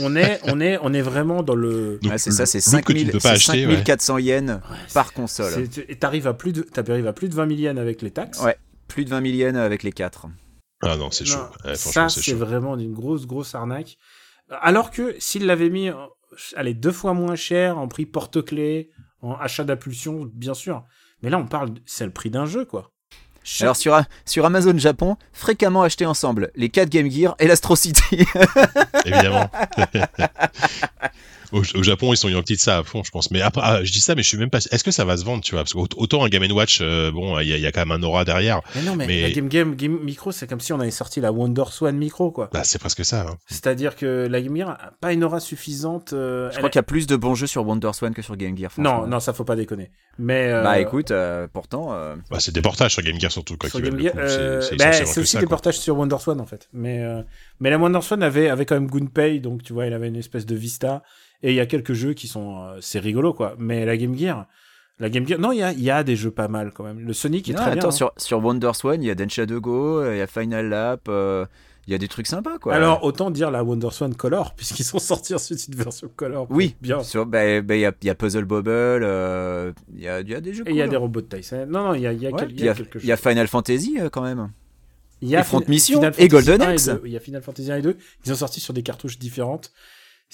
On 0.00 0.16
est, 0.16 0.40
on 0.44 0.60
est, 0.60 0.78
on 0.82 0.92
est 0.94 1.02
vraiment 1.02 1.42
dans 1.42 1.54
le. 1.54 1.98
Donc, 2.02 2.10
Ouais, 2.12 2.18
c'est 2.18 2.30
ça, 2.32 2.46
c'est 2.46 2.58
loupe 2.58 2.84
que 2.84 2.92
tu 2.94 2.98
5000 3.00 3.06
ne 3.06 3.12
peux 3.12 3.18
pas 3.18 3.28
c'est 3.36 3.50
acheter. 3.52 3.66
ouais. 3.66 3.74
5400 3.76 4.18
yens 4.18 4.50
Ouais, 4.50 4.58
par 4.94 5.12
console. 5.12 5.68
Et 5.88 5.96
t'arrives 5.96 6.26
à 6.26 6.32
plus 6.34 6.52
de, 6.52 6.62
t'arrives 6.62 7.06
à 7.06 7.12
plus 7.12 7.28
de 7.28 7.34
20 7.34 7.46
000 7.48 7.60
yens 7.60 7.78
avec 7.78 8.00
les 8.02 8.10
taxes. 8.10 8.40
Ouais. 8.40 8.56
Plus 8.88 9.04
de 9.04 9.10
20 9.10 9.22
000 9.22 9.34
yens 9.34 9.56
avec 9.58 9.82
les 9.84 9.92
4. 9.92 10.26
Ah 10.82 10.96
non, 10.96 11.10
c'est 11.10 11.24
chaud. 11.24 11.38
Ouais, 11.64 11.74
ça, 11.74 11.90
franchement, 11.90 12.08
c'est 12.08 12.34
vraiment 12.34 12.76
une 12.76 12.92
grosse, 12.92 13.26
grosse 13.26 13.54
arnaque. 13.54 13.98
Alors 14.50 14.90
que 14.90 15.14
s'ils 15.18 15.46
l'avaient 15.46 15.70
mis, 15.70 15.88
euh, 15.88 15.94
allez, 16.56 16.74
deux 16.74 16.92
fois 16.92 17.14
moins 17.14 17.36
cher, 17.36 17.78
en 17.78 17.88
prix 17.88 18.06
porte-clés, 18.06 18.90
en 19.22 19.34
achat 19.34 19.64
d'impulsion, 19.64 20.28
bien 20.34 20.54
sûr. 20.54 20.84
Mais 21.22 21.30
là, 21.30 21.38
on 21.38 21.46
parle, 21.46 21.70
c'est 21.86 22.04
le 22.04 22.12
prix 22.12 22.30
d'un 22.30 22.46
jeu, 22.46 22.64
quoi. 22.64 22.92
Alors 23.60 23.76
sur, 23.76 24.00
sur 24.24 24.44
Amazon 24.44 24.76
Japon, 24.78 25.16
fréquemment 25.32 25.82
achetés 25.82 26.06
ensemble, 26.06 26.52
les 26.54 26.68
4 26.68 26.88
Game 26.88 27.10
Gear 27.10 27.34
et 27.40 27.48
l'Astro 27.48 27.74
City. 27.74 28.24
Évidemment. 29.04 29.50
Au, 31.52 31.60
au 31.60 31.82
Japon, 31.82 32.12
ils 32.12 32.16
sont 32.16 32.28
une 32.28 32.40
petite 32.42 32.60
ça 32.60 32.78
à 32.78 32.82
fond, 32.82 33.02
je 33.04 33.10
pense. 33.10 33.30
Mais 33.30 33.40
après, 33.42 33.60
ah, 33.64 33.84
je 33.84 33.92
dis 33.92 34.00
ça, 34.00 34.14
mais 34.14 34.22
je 34.22 34.28
suis 34.28 34.38
même 34.38 34.50
pas. 34.50 34.58
Est-ce 34.58 34.82
que 34.84 34.90
ça 34.90 35.04
va 35.04 35.16
se 35.16 35.24
vendre, 35.24 35.42
tu 35.44 35.54
vois? 35.54 35.62
Parce 35.64 35.74
qu'autant 35.74 36.24
un 36.24 36.28
Game 36.28 36.42
Watch, 36.52 36.78
euh, 36.80 37.10
bon, 37.12 37.38
il 37.40 37.48
y, 37.48 37.52
a- 37.52 37.56
il 37.56 37.62
y 37.62 37.66
a 37.66 37.72
quand 37.72 37.80
même 37.84 37.92
un 37.92 38.02
aura 38.02 38.24
derrière. 38.24 38.60
mais 38.74 38.82
non, 38.82 38.96
mais, 38.96 39.06
mais- 39.06 39.22
la 39.22 39.30
Game 39.30 39.48
Game 39.48 39.74
Game 39.76 39.98
Micro, 40.02 40.32
c'est 40.32 40.46
comme 40.46 40.60
si 40.60 40.72
on 40.72 40.80
avait 40.80 40.90
sorti 40.90 41.20
la 41.20 41.30
Wonder 41.32 41.64
Swan 41.70 41.96
Micro, 41.96 42.30
quoi. 42.30 42.48
Bah, 42.52 42.62
c'est 42.64 42.78
presque 42.78 43.04
ça. 43.04 43.26
hein. 43.28 43.36
C'est-à-dire 43.46 43.96
que 43.96 44.26
la 44.30 44.40
Game 44.40 44.56
Gear 44.56 44.70
a 44.70 44.92
pas 45.00 45.12
une 45.12 45.24
aura 45.24 45.40
suffisante. 45.40 46.12
euh, 46.12 46.48
Je 46.48 46.54
elle- 46.54 46.58
crois 46.58 46.70
qu'il 46.70 46.78
y 46.78 46.80
a 46.80 46.82
plus 46.84 47.06
de 47.06 47.16
bons 47.16 47.34
jeux 47.34 47.46
sur 47.46 47.64
WonderSwan 47.66 48.14
que 48.14 48.22
sur 48.22 48.36
Game 48.36 48.56
Gear. 48.56 48.70
Non, 48.78 49.06
non, 49.06 49.20
ça 49.20 49.32
faut 49.32 49.44
pas 49.44 49.56
déconner. 49.56 49.90
Mais 50.18 50.48
euh, 50.52 50.62
Bah 50.62 50.78
écoute, 50.78 51.10
euh, 51.10 51.46
pourtant, 51.52 51.92
euh, 51.92 52.16
Bah, 52.30 52.38
c'est 52.40 52.52
des 52.54 52.60
portages 52.62 52.92
sur 52.92 53.02
Game 53.02 53.18
Gear 53.20 53.30
surtout, 53.32 53.56
quoi. 53.56 53.68
sur 53.70 53.80
qui 53.80 53.88
Game 53.90 53.98
Gear. 54.00 54.12
C'est- 54.14 54.20
euh, 54.38 54.60
bah, 54.78 54.90
aussi 55.02 55.26
ça, 55.26 55.38
des 55.40 55.46
quoi. 55.46 55.56
portages 55.56 55.78
sur 55.78 55.96
Wonder 55.96 56.16
Swan 56.18 56.40
en 56.40 56.46
fait. 56.46 56.68
Mais 56.72 57.02
euh, 57.02 57.22
mais 57.60 57.70
la 57.70 57.78
Wonder 57.78 58.00
Swan 58.02 58.22
avait 58.22 58.48
avait 58.50 58.66
quand 58.66 58.74
même 58.74 58.90
Gunpei, 58.90 59.40
donc 59.40 59.62
tu 59.62 59.72
vois, 59.72 59.86
il 59.86 59.92
avait 59.92 60.08
une 60.08 60.16
espèce 60.16 60.44
de 60.46 60.54
vista. 60.54 61.02
Et 61.42 61.50
il 61.50 61.54
y 61.56 61.60
a 61.60 61.66
quelques 61.66 61.92
jeux 61.92 62.12
qui 62.14 62.28
sont, 62.28 62.62
euh, 62.62 62.78
c'est 62.80 62.98
rigolo 63.00 63.32
quoi. 63.34 63.54
Mais 63.58 63.84
la 63.84 63.96
Game 63.96 64.16
Gear, 64.16 64.46
la 64.98 65.08
Game 65.10 65.26
Gear, 65.26 65.40
non, 65.40 65.52
il 65.52 65.58
y 65.58 65.62
a 65.62 65.72
y 65.72 65.90
a 65.90 66.04
des 66.04 66.16
jeux 66.16 66.30
pas 66.30 66.48
mal 66.48 66.72
quand 66.72 66.84
même. 66.84 67.00
Le 67.00 67.12
Sonic 67.12 67.48
est 67.48 67.52
non, 67.52 67.58
très 67.58 67.70
attends, 67.72 67.78
bien. 67.80 67.88
hein. 67.88 67.90
sur, 67.92 68.12
sur 68.16 68.38
WonderSwan, 68.44 69.02
il 69.02 69.06
y 69.06 69.10
a 69.10 69.14
Densha 69.14 69.46
de 69.46 69.58
Go, 69.58 70.04
il 70.10 70.18
y 70.18 70.20
a 70.20 70.26
Final 70.26 70.68
Lap, 70.68 71.00
euh, 71.08 71.44
il 71.88 71.90
y 71.92 71.94
a 71.96 71.98
des 71.98 72.06
trucs 72.06 72.28
sympas 72.28 72.58
quoi. 72.58 72.74
Alors 72.74 73.02
autant 73.02 73.32
dire 73.32 73.50
la 73.50 73.64
Wonder 73.64 73.88
Swan 73.90 74.14
Color 74.14 74.54
puisqu'ils 74.54 74.84
sont 74.84 75.00
sortis 75.00 75.34
ensuite 75.34 75.66
une 75.66 75.74
version 75.74 76.08
Color. 76.14 76.46
oui, 76.50 76.76
bien. 76.80 77.02
Sur, 77.02 77.26
bah, 77.26 77.60
bah, 77.60 77.74
il 77.74 77.80
y, 77.80 77.86
a, 77.86 77.92
y 78.04 78.08
a 78.10 78.14
Puzzle 78.14 78.44
Bobble, 78.44 78.70
euh, 78.70 79.72
il 79.92 80.00
y, 80.02 80.08
a, 80.08 80.20
y 80.20 80.34
a 80.34 80.40
des 80.40 80.54
jeux 80.54 80.62
Et 80.68 80.70
il 80.70 80.76
y 80.76 80.82
a 80.82 80.86
des 80.86 80.94
hein. 80.94 81.00
robots 81.00 81.22
de 81.22 81.26
taille. 81.26 81.42
Non 81.68 81.82
non, 81.86 81.94
il 81.94 82.02
y 82.02 82.06
a 82.06 82.12
y 82.12 82.24
a, 82.28 82.30
Ouais, 82.30 82.36
quel- 82.38 82.60
y 82.60 82.68
a 82.68 82.74
quelque 82.74 82.98
il 83.00 83.06
y 83.06 83.10
a 83.10 83.16
chose. 83.16 83.28
Final 83.30 83.48
Fantasy 83.48 83.96
euh, 84.00 84.08
quand 84.10 84.22
même. 84.22 84.52
Il 85.22 85.28
y 85.28 85.34
a 85.36 85.40
et 85.40 85.44
Front 85.44 85.62
Mission 85.68 85.98
Final 86.00 86.14
et 86.18 86.28
Golden 86.28 86.62
1 86.62 86.68
Axe. 86.68 86.90
Il 87.04 87.10
y 87.10 87.16
a 87.16 87.20
Final 87.20 87.42
Fantasy 87.42 87.70
1 87.72 87.76
et 87.78 87.82
2. 87.82 87.96
Ils 88.26 88.32
ont 88.32 88.36
sorti 88.36 88.60
sur 88.60 88.74
des 88.74 88.82
cartouches 88.84 89.18
différentes. 89.18 89.72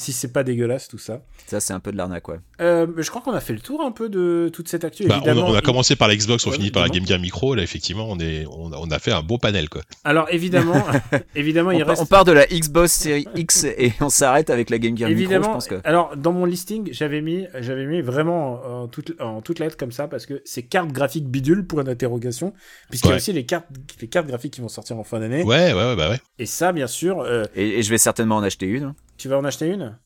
Si 0.00 0.12
c'est 0.12 0.32
pas 0.32 0.44
dégueulasse 0.44 0.86
tout 0.86 0.96
ça. 0.96 1.22
Ça, 1.48 1.58
c'est 1.58 1.72
un 1.72 1.80
peu 1.80 1.90
de 1.90 1.96
l'arnaque, 1.96 2.28
ouais. 2.28 2.38
Euh, 2.60 2.86
mais 2.96 3.02
je 3.02 3.10
crois 3.10 3.20
qu'on 3.20 3.32
a 3.32 3.40
fait 3.40 3.52
le 3.52 3.58
tour 3.58 3.82
un 3.82 3.90
peu 3.90 4.08
de 4.08 4.48
toute 4.52 4.68
cette 4.68 4.84
actu. 4.84 5.08
Bah, 5.08 5.20
on, 5.24 5.28
a- 5.28 5.34
on 5.34 5.60
commencé 5.60 5.96
par 5.96 6.06
la 6.06 6.14
Xbox, 6.14 6.46
on 6.46 6.50
Ouais, 6.50 6.56
finit 6.56 6.70
par 6.70 6.84
la. 6.84 6.88
Game 6.88 7.04
Gear 7.04 7.18
Micro. 7.18 7.56
Là, 7.56 7.64
effectivement, 7.64 8.06
on, 8.08 8.16
est, 8.20 8.46
on, 8.46 8.72
a, 8.72 8.76
on 8.76 8.88
a 8.92 9.00
fait 9.00 9.10
un 9.10 9.22
beau 9.22 9.38
panel, 9.38 9.68
quoi. 9.68 9.82
Alors 10.04 10.28
évidemment, 10.30 10.84
évidemment, 11.34 11.72
il 11.72 11.82
reste. 11.82 12.00
on 12.00 12.06
part 12.06 12.24
de 12.24 12.30
la 12.30 12.46
Xbox 12.46 12.92
série 12.92 13.26
X 13.34 13.64
et 13.64 13.92
on 14.00 14.08
s'arrête 14.08 14.50
avec 14.50 14.70
la 14.70 14.78
Game 14.78 14.96
Gear 14.96 15.08
Micro, 15.08 15.18
je 15.18 15.24
Évidemment, 15.24 15.54
pense 15.54 15.66
que. 15.66 15.80
alors 15.82 16.16
dans 16.16 16.32
mon 16.32 16.44
listing, 16.44 16.88
j'avais 16.92 17.20
mis, 17.20 17.46
j'avais 17.58 17.86
mis 17.86 18.00
vraiment 18.00 18.52
en, 18.64 18.82
en 18.84 18.86
toute, 18.88 19.20
en 19.20 19.40
toute 19.42 19.58
lettre 19.58 19.76
comme 19.76 19.90
ça 19.90 20.06
parce 20.06 20.26
que 20.26 20.40
c'est 20.44 20.62
cartes 20.62 20.92
graphiques 20.92 21.26
bidule 21.28 21.66
point 21.66 21.82
d'interrogation, 21.82 22.54
puisqu'il 22.88 23.08
y 23.10 23.12
a 23.14 23.16
aussi 23.16 23.32
les 23.32 23.46
cartes, 23.46 23.66
les 24.00 24.06
cartes 24.06 24.28
graphiques 24.28 24.54
qui 24.54 24.60
vont 24.60 24.68
sortir 24.68 24.96
en 24.96 25.02
fin 25.04 25.18
d'année. 25.18 25.42
Ouais, 25.42 25.72
ouais, 25.72 25.84
ouais, 25.88 25.96
bah 25.96 26.08
ouais. 26.08 26.20
Et 26.38 26.46
ça, 26.46 26.70
bien 26.72 26.86
sûr, 26.86 27.20
euh, 27.22 27.42
Et, 27.56 27.80
et 27.80 27.82
je 27.82 27.90
vais 27.90 27.98
certainement 27.98 28.36
en 28.36 28.44
acheter 28.44 28.66
une. 28.66 28.94
Tu 29.18 29.28
vas 29.28 29.38
en 29.38 29.44
acheter 29.44 29.66
une? 29.66 29.98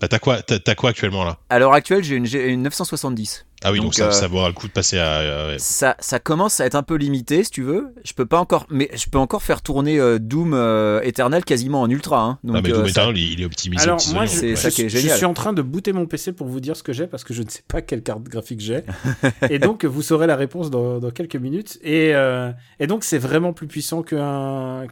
Bah, 0.00 0.08
t'as 0.08 0.18
quoi, 0.18 0.38
quoi 0.76 0.90
actuellement, 0.90 1.22
là? 1.24 1.38
À 1.50 1.60
l'heure 1.60 1.72
actuelle, 1.72 2.02
j'ai 2.02 2.16
une, 2.16 2.26
G- 2.26 2.48
une 2.48 2.62
970. 2.62 3.46
Ah 3.62 3.70
oui, 3.70 3.78
donc, 3.78 3.86
Donc, 3.86 3.94
ça, 3.94 4.06
euh, 4.08 4.10
ça 4.10 4.26
vaudra 4.26 4.48
le 4.48 4.52
coup 4.52 4.66
de 4.66 4.72
passer 4.72 4.98
à. 4.98 5.20
euh, 5.20 5.54
Ça, 5.58 5.96
ça 6.00 6.18
commence 6.18 6.58
à 6.58 6.66
être 6.66 6.74
un 6.74 6.82
peu 6.82 6.96
limité, 6.96 7.44
si 7.44 7.50
tu 7.50 7.62
veux. 7.62 7.94
Je 8.04 8.12
peux 8.12 8.26
pas 8.26 8.40
encore, 8.40 8.66
mais 8.70 8.90
je 8.92 9.08
peux 9.08 9.18
encore 9.18 9.42
faire 9.44 9.62
tourner 9.62 10.00
euh, 10.00 10.18
Doom 10.18 10.52
euh, 10.52 11.00
Eternal 11.02 11.44
quasiment 11.44 11.80
en 11.80 11.88
ultra. 11.88 12.20
Hein. 12.22 12.38
Donc, 12.42 12.56
ah, 12.58 12.60
mais 12.62 12.70
euh, 12.70 12.74
Doom 12.74 12.84
ça- 12.86 12.90
Eternal, 12.90 13.16
il, 13.16 13.32
il 13.34 13.40
est 13.42 13.44
optimisé. 13.44 13.82
Alors 13.84 14.00
moi, 14.12 14.26
je, 14.26 14.30
c'est 14.32 14.50
ouais. 14.50 14.56
ça 14.56 14.68
je- 14.68 14.74
qui 14.74 14.82
est 14.82 14.88
je 14.88 14.98
génial. 14.98 15.16
suis 15.16 15.26
en 15.26 15.32
train 15.32 15.52
de 15.52 15.62
booter 15.62 15.92
mon 15.92 16.06
PC 16.06 16.32
pour 16.32 16.48
vous 16.48 16.60
dire 16.60 16.76
ce 16.76 16.82
que 16.82 16.92
j'ai 16.92 17.06
parce 17.06 17.22
que 17.22 17.32
je 17.32 17.44
ne 17.44 17.48
sais 17.48 17.62
pas 17.66 17.80
quelle 17.80 18.02
carte 18.02 18.24
graphique 18.24 18.60
j'ai. 18.60 18.80
et 19.48 19.60
donc 19.60 19.84
vous 19.84 20.02
saurez 20.02 20.26
la 20.26 20.36
réponse 20.36 20.70
dans, 20.70 20.98
dans 20.98 21.10
quelques 21.12 21.36
minutes. 21.36 21.78
Et, 21.84 22.14
euh, 22.16 22.50
et 22.80 22.88
donc 22.88 23.04
c'est 23.04 23.18
vraiment 23.18 23.52
plus 23.52 23.68
puissant 23.68 24.02
qu'un, 24.02 24.86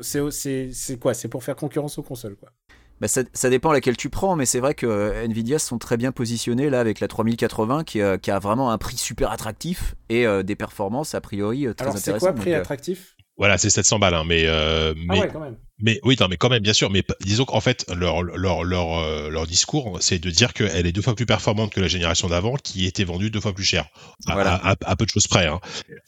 c'est 0.00 0.98
quoi? 0.98 1.12
C'est 1.14 1.28
pour 1.28 1.44
faire 1.44 1.56
concurrence 1.56 1.98
aux 1.98 2.02
consoles 2.02 2.36
quoi. 2.36 2.48
Bah, 3.00 3.08
ça, 3.08 3.22
ça 3.32 3.50
dépend 3.50 3.72
laquelle 3.72 3.96
tu 3.96 4.10
prends, 4.10 4.36
mais 4.36 4.46
c'est 4.46 4.60
vrai 4.60 4.74
que 4.74 4.86
euh, 4.86 5.24
Nvidia 5.24 5.58
sont 5.58 5.78
très 5.78 5.96
bien 5.96 6.12
positionnés 6.12 6.68
là 6.70 6.80
avec 6.80 7.00
la 7.00 7.08
3080 7.08 7.84
qui, 7.84 8.00
euh, 8.00 8.18
qui 8.18 8.30
a 8.30 8.38
vraiment 8.38 8.70
un 8.70 8.78
prix 8.78 8.96
super 8.96 9.30
attractif 9.30 9.94
et 10.08 10.26
euh, 10.26 10.42
des 10.42 10.56
performances 10.56 11.14
a 11.14 11.20
priori 11.20 11.66
très 11.76 11.86
Alors 11.86 11.92
c'est 11.98 12.10
intéressantes. 12.10 12.18
quoi 12.20 12.32
prix 12.34 12.50
Donc, 12.52 12.60
attractif? 12.60 13.16
Voilà, 13.36 13.56
c'est 13.56 13.70
700 13.70 13.98
balles, 14.00 14.12
hein, 14.12 14.24
mais, 14.26 14.42
euh, 14.46 14.92
Ah 14.94 15.02
mais, 15.08 15.20
ouais 15.20 15.28
quand 15.32 15.40
même. 15.40 15.56
mais 15.78 15.98
oui, 16.04 16.14
non, 16.20 16.28
mais 16.28 16.36
quand 16.36 16.50
même, 16.50 16.62
bien 16.62 16.74
sûr. 16.74 16.90
Mais 16.90 17.02
disons 17.22 17.46
qu'en 17.46 17.62
fait, 17.62 17.86
leur, 17.96 18.22
leur, 18.22 18.64
leur, 18.64 19.30
leur 19.30 19.46
discours, 19.46 19.96
c'est 20.02 20.18
de 20.18 20.28
dire 20.28 20.52
qu'elle 20.52 20.86
est 20.86 20.92
deux 20.92 21.00
fois 21.00 21.14
plus 21.14 21.24
performante 21.24 21.72
que 21.72 21.80
la 21.80 21.88
génération 21.88 22.28
d'avant, 22.28 22.56
qui 22.56 22.84
était 22.84 23.04
vendue 23.04 23.30
deux 23.30 23.40
fois 23.40 23.54
plus 23.54 23.64
cher. 23.64 23.86
À, 24.26 24.34
Voilà. 24.34 24.54
à, 24.56 24.72
à- 24.72 24.76
à 24.84 24.94
peu 24.96 25.06
de 25.06 25.10
choses 25.10 25.26
près. 25.26 25.46
Hein. 25.46 25.58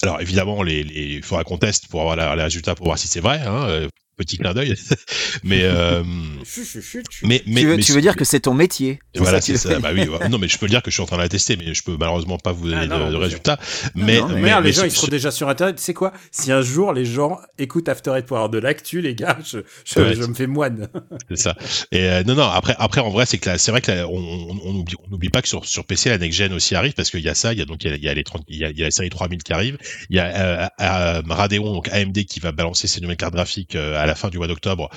Alors 0.03 0.21
évidemment, 0.21 0.63
les, 0.63 0.83
les, 0.83 1.05
il 1.15 1.23
faudra 1.23 1.43
qu'on 1.43 1.57
teste 1.57 1.89
pour 1.89 2.03
avoir 2.03 2.37
les 2.37 2.43
résultats 2.43 2.75
pour 2.75 2.85
voir 2.85 2.99
si 2.99 3.09
c'est 3.09 3.21
vrai. 3.21 3.41
Hein, 3.47 3.89
petit 4.23 4.39
clin 4.39 4.55
d'œil. 4.55 4.75
mais, 5.45 5.63
euh, 5.63 6.03
chut, 6.45 6.65
chut. 6.81 7.05
mais, 7.23 7.43
mais, 7.47 7.61
tu 7.61 7.67
veux, 7.67 7.77
mais 7.77 7.83
tu 7.83 7.93
veux 7.93 8.01
dire 8.01 8.17
que 8.17 8.25
c'est 8.25 8.41
ton 8.41 8.55
métier 8.55 8.99
voilà, 9.17 9.41
c'est 9.41 9.57
ça. 9.57 9.79
Bah 9.83 9.91
oui, 9.95 10.09
ouais. 10.09 10.29
non, 10.29 10.39
mais 10.39 10.49
je 10.49 10.59
peux 10.59 10.67
le 10.67 10.71
dire 10.71 10.83
que 10.83 10.91
je 10.91 10.95
suis 10.95 11.03
en 11.03 11.07
train 11.07 11.17
de 11.17 11.23
la 11.23 11.29
tester, 11.29 11.57
mais 11.57 11.75
je 11.75 11.83
peux 11.83 11.97
malheureusement 11.99 12.39
pas 12.39 12.53
vous 12.53 12.69
donner 12.69 12.83
Ah, 12.83 12.87
non, 12.87 12.99
de, 13.01 13.05
de 13.07 13.11
bien 13.11 13.19
résultats. 13.19 13.59
Mais, 13.95 14.21
non, 14.21 14.29
mais 14.29 14.35
mais- 14.35 14.41
Merde, 14.43 14.63
mais 14.63 14.69
les 14.71 14.73
gens 14.73 14.85
ils 14.85 14.91
seront 14.91 15.09
déjà 15.09 15.31
sur 15.31 15.49
internet. 15.49 15.79
C'est 15.81 15.95
quoi? 15.95 16.13
Si 16.31 16.53
un 16.53 16.63
jour 16.63 16.93
les 16.93 17.05
gens 17.05 17.39
écoutent 17.59 17.89
After 17.89 18.13
Eight 18.17 18.27
pour 18.27 18.37
avoir 18.37 18.51
de 18.51 18.59
l'actu, 18.59 19.01
les 19.01 19.15
gars, 19.15 19.39
je, 19.45 19.59
je, 19.85 20.01
Ouais. 20.01 20.15
je 20.15 20.23
me 20.23 20.35
fais 20.35 20.47
moine. 20.47 20.89
C'est 21.29 21.37
ça. 21.39 21.57
Et 21.93 22.01
euh, 22.09 22.23
non, 22.25 22.35
non. 22.35 22.45
Après, 22.45 22.75
après, 22.79 23.01
en 23.01 23.11
vrai, 23.11 23.27
c'est 23.27 23.39
que 23.39 23.51
là, 23.51 23.59
c'est 23.59 23.71
vrai 23.71 23.81
que 23.81 23.91
là, 23.93 24.09
on, 24.09 24.17
on, 24.17 24.59
on 24.65 24.75
oublie, 24.77 24.95
on 25.09 25.13
oublie 25.15 25.29
pas 25.31 25.43
que 25.43 25.49
sur, 25.49 25.65
sur 25.67 25.85
PC, 25.85 26.09
la 26.11 26.19
next 26.19 26.39
gen 26.39 26.53
aussi 26.53 26.75
arrive 26.75 26.93
parce 26.95 27.11
qu'il 27.11 27.21
y 27.21 27.29
a 27.29 27.35
ça. 27.35 27.53
Il 27.53 27.59
y 27.59 27.63
a 27.63 27.65
donc 27.65 27.85
il 27.85 27.91
y 27.91 27.93
a, 27.93 27.97
il 27.97 28.03
y 28.05 28.09
a 28.09 28.15
les 28.15 28.25
30, 28.25 28.45
il 28.49 28.57
y 28.59 28.65
a, 28.65 28.71
il 28.71 28.79
y 28.79 28.83
a 28.83 28.87
la 28.87 28.91
série 28.91 29.11
3000 29.11 29.43
qui 29.43 29.53
arrive. 29.53 29.79
Il 30.11 30.17
y 30.17 30.21
a 30.21 30.27
euh, 30.27 30.67
euh, 30.81 31.23
Radeon, 31.29 31.73
donc 31.73 31.89
AMD, 31.89 32.25
qui 32.25 32.41
va 32.41 32.53
balancer 32.53 32.87
ses 32.87 33.01
nouvelles 33.01 33.17
cartes 33.17 33.35
graphiques 33.35 33.75
euh, 33.77 34.01
à 34.03 34.07
la 34.07 34.12
fin 34.15 34.29
du 34.29 34.39
mois 34.39 34.47
d'octobre. 34.49 34.91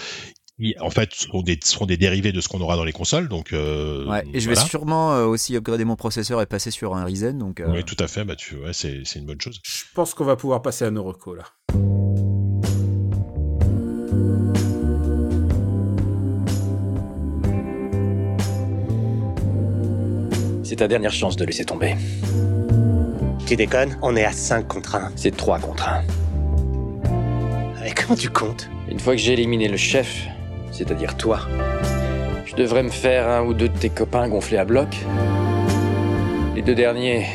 En 0.80 0.89
fait, 0.89 1.13
seront 1.13 1.41
des, 1.41 1.59
seront 1.61 1.86
des 1.86 1.97
dérivés 1.97 2.32
de 2.32 2.39
ce 2.39 2.47
qu'on 2.47 2.61
aura 2.61 2.78
dans 2.78 2.86
les 2.86 2.93
consoles. 2.93 3.28
Donc, 3.28 3.51
euh, 3.51 4.05
Ouais, 4.07 4.24
et 4.34 4.39
je 4.39 4.47
vais 4.49 4.55
sûrement 4.55 5.13
euh, 5.13 5.26
aussi 5.26 5.53
upgrader 5.57 5.84
mon 5.84 5.97
processeur 5.97 6.41
et 6.41 6.45
passer 6.45 6.72
sur 6.72 6.95
un 6.95 7.03
Ryzen. 7.03 7.38
Donc, 7.38 7.59
euh, 7.59 7.68
Oui, 7.74 7.84
tout 7.84 7.97
à 7.99 8.07
fait. 8.07 8.24
Bah, 8.24 8.38
tu, 8.38 8.55
ouais, 8.55 8.72
c'est, 8.72 9.01
c'est 9.03 9.20
une 9.20 9.26
bonne 9.26 9.41
chose. 9.41 9.59
Je 9.63 9.84
pense 9.93 10.13
qu'on 10.13 10.24
va 10.24 10.38
pouvoir 10.38 10.61
passer 10.61 10.86
à 10.86 10.91
nos 10.91 11.03
recos 11.03 11.36
là. 11.38 11.43
C'est 20.63 20.78
ta 20.78 20.88
dernière 20.88 21.11
chance 21.13 21.36
de 21.36 21.45
laisser 21.45 21.66
tomber. 21.66 21.95
Tu 23.45 23.55
déconnes 23.55 23.97
On 24.01 24.16
est 24.16 24.26
à 24.26 24.32
5 24.32 24.68
contre 24.68 24.95
1. 24.95 25.11
C'est 25.16 25.36
3 25.36 25.59
contre 25.59 25.88
1. 25.88 26.01
Mais 27.82 27.93
comment 27.93 28.16
tu 28.16 28.30
comptes? 28.30 28.68
Une 28.89 28.99
fois 28.99 29.13
que 29.13 29.19
j'ai 29.19 29.33
éliminé 29.33 29.67
le 29.67 29.77
chef, 29.77 30.27
c'est-à-dire 30.71 31.17
toi, 31.17 31.39
je 32.45 32.55
devrais 32.55 32.83
me 32.83 32.89
faire 32.89 33.27
un 33.27 33.43
ou 33.43 33.53
deux 33.53 33.67
de 33.67 33.77
tes 33.77 33.89
copains 33.89 34.27
gonflés 34.29 34.57
à 34.57 34.65
bloc. 34.65 34.95
Les 36.55 36.61
deux 36.61 36.75
derniers, 36.75 37.25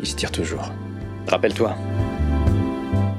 ils 0.00 0.06
se 0.06 0.14
tirent 0.14 0.30
toujours. 0.30 0.72
Rappelle-toi, 1.26 1.74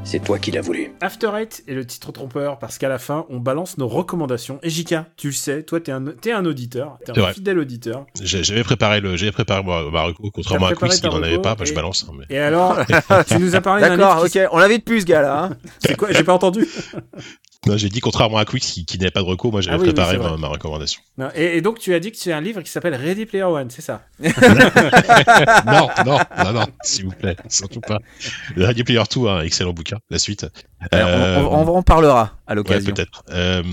c'est 0.08 0.24
toi 0.24 0.38
qui 0.38 0.51
l'as 0.51 0.62
voulu. 0.62 0.91
After 1.01 1.32
Eight 1.36 1.64
est 1.68 1.74
le 1.74 1.86
titre 1.86 2.12
trompeur 2.12 2.60
parce 2.60 2.78
qu'à 2.78 2.88
la 2.89 2.99
fin, 2.99 3.26
on 3.30 3.39
balance 3.39 3.78
nos 3.80 3.88
recommandations. 3.88 4.60
Et 4.62 4.70
Jika, 4.70 5.08
tu 5.18 5.28
le 5.28 5.34
sais, 5.34 5.64
toi, 5.64 5.80
t'es 5.80 5.91
un, 5.91 6.03
t'es 6.06 6.32
un 6.32 6.45
auditeur, 6.45 6.99
t'es 7.03 7.12
un 7.18 7.22
vrai. 7.22 7.34
fidèle 7.34 7.58
auditeur. 7.60 8.06
J'ai- 8.22 8.43
J'avais 8.43 8.64
préparé 8.64 9.01
le, 9.01 9.18
j'avais 9.18 9.32
préparé 9.32 9.64
ma, 9.64 9.82
ma 9.89 10.03
reco, 10.03 10.30
contrairement 10.32 10.68
à 10.68 10.76
Quiz 10.76 11.01
qui 11.01 11.08
n'en 11.08 11.22
avait 11.24 11.39
pas. 11.41 11.56
Bah, 11.56 11.66
je 11.66 11.74
balance. 11.74 12.06
hein, 12.08 12.14
mais- 12.18 12.36
Et 12.36 12.39
alors, 12.39 12.78
tu 13.28 13.38
nous 13.39 13.56
as 13.56 13.62
parlé 13.62 13.82
d'un 13.82 13.97
D'accord, 13.97 14.18
livre 14.24 14.30
qui- 14.30 14.39
ok, 14.41 14.49
on 14.51 14.60
l'avait 14.60 14.78
de 14.78 14.84
plus 14.84 15.01
ce 15.01 15.06
gars-là. 15.06 15.43
hein. 15.45 15.58
C'est 15.80 15.97
quoi 15.97 16.12
J'ai 16.12 16.24
pas 16.24 16.34
entendu. 16.34 16.66
Non, 17.68 17.78
j'ai 17.78 17.89
dit 17.89 17.99
contrairement 17.99 18.38
à 18.38 18.45
Quiz 18.45 18.64
qui, 18.64 18.86
qui 18.86 18.99
n'avait 18.99 19.10
pas 19.10 19.22
de 19.22 19.26
reco, 19.26 19.49
moi 19.49 19.60
j'avais 19.60 19.78
Ah 19.78 19.80
oui, 19.80 19.86
préparé 19.88 20.20
ma, 20.20 20.38
ma 20.38 20.47
recommandation. 20.49 21.01
Non, 21.18 21.30
et, 21.34 21.58
et 21.58 21.62
donc, 21.62 21.80
tu 21.80 21.95
as 21.95 21.99
dit 21.99 22.12
que 22.12 22.16
tu 22.18 22.32
as 22.32 22.38
un 22.38 22.41
livre 22.41 22.62
qui 22.62 22.70
s'appelle 22.70 22.93
Ready 22.93 23.26
Player 23.26 23.41
One, 23.45 23.72
c'est 23.72 23.82
ça 23.82 24.03
non, 24.20 25.88
non, 26.06 26.20
non, 26.43 26.53
non, 26.53 26.66
s'il 26.84 27.06
vous 27.06 27.12
plaît, 27.14 27.36
surtout 27.49 27.82
pas. 27.82 27.97
Radio 28.56 28.84
Player 28.86 29.01
2, 29.12 29.28
un 29.28 29.41
excellent 29.41 29.74
bouquin, 29.74 29.95
la 30.10 30.20
suite. 30.20 30.43
Euh, 30.43 30.48
Euh, 30.93 31.38
on, 31.39 31.46
on- 31.46 31.68
on 31.70 31.78
en 31.78 31.82
parlera. 31.84 32.34
à 32.48 32.54
l'occasion. 32.54 32.88
Ouais, 32.89 32.93
peut-être. 32.93 33.24
Euh, 33.32 33.64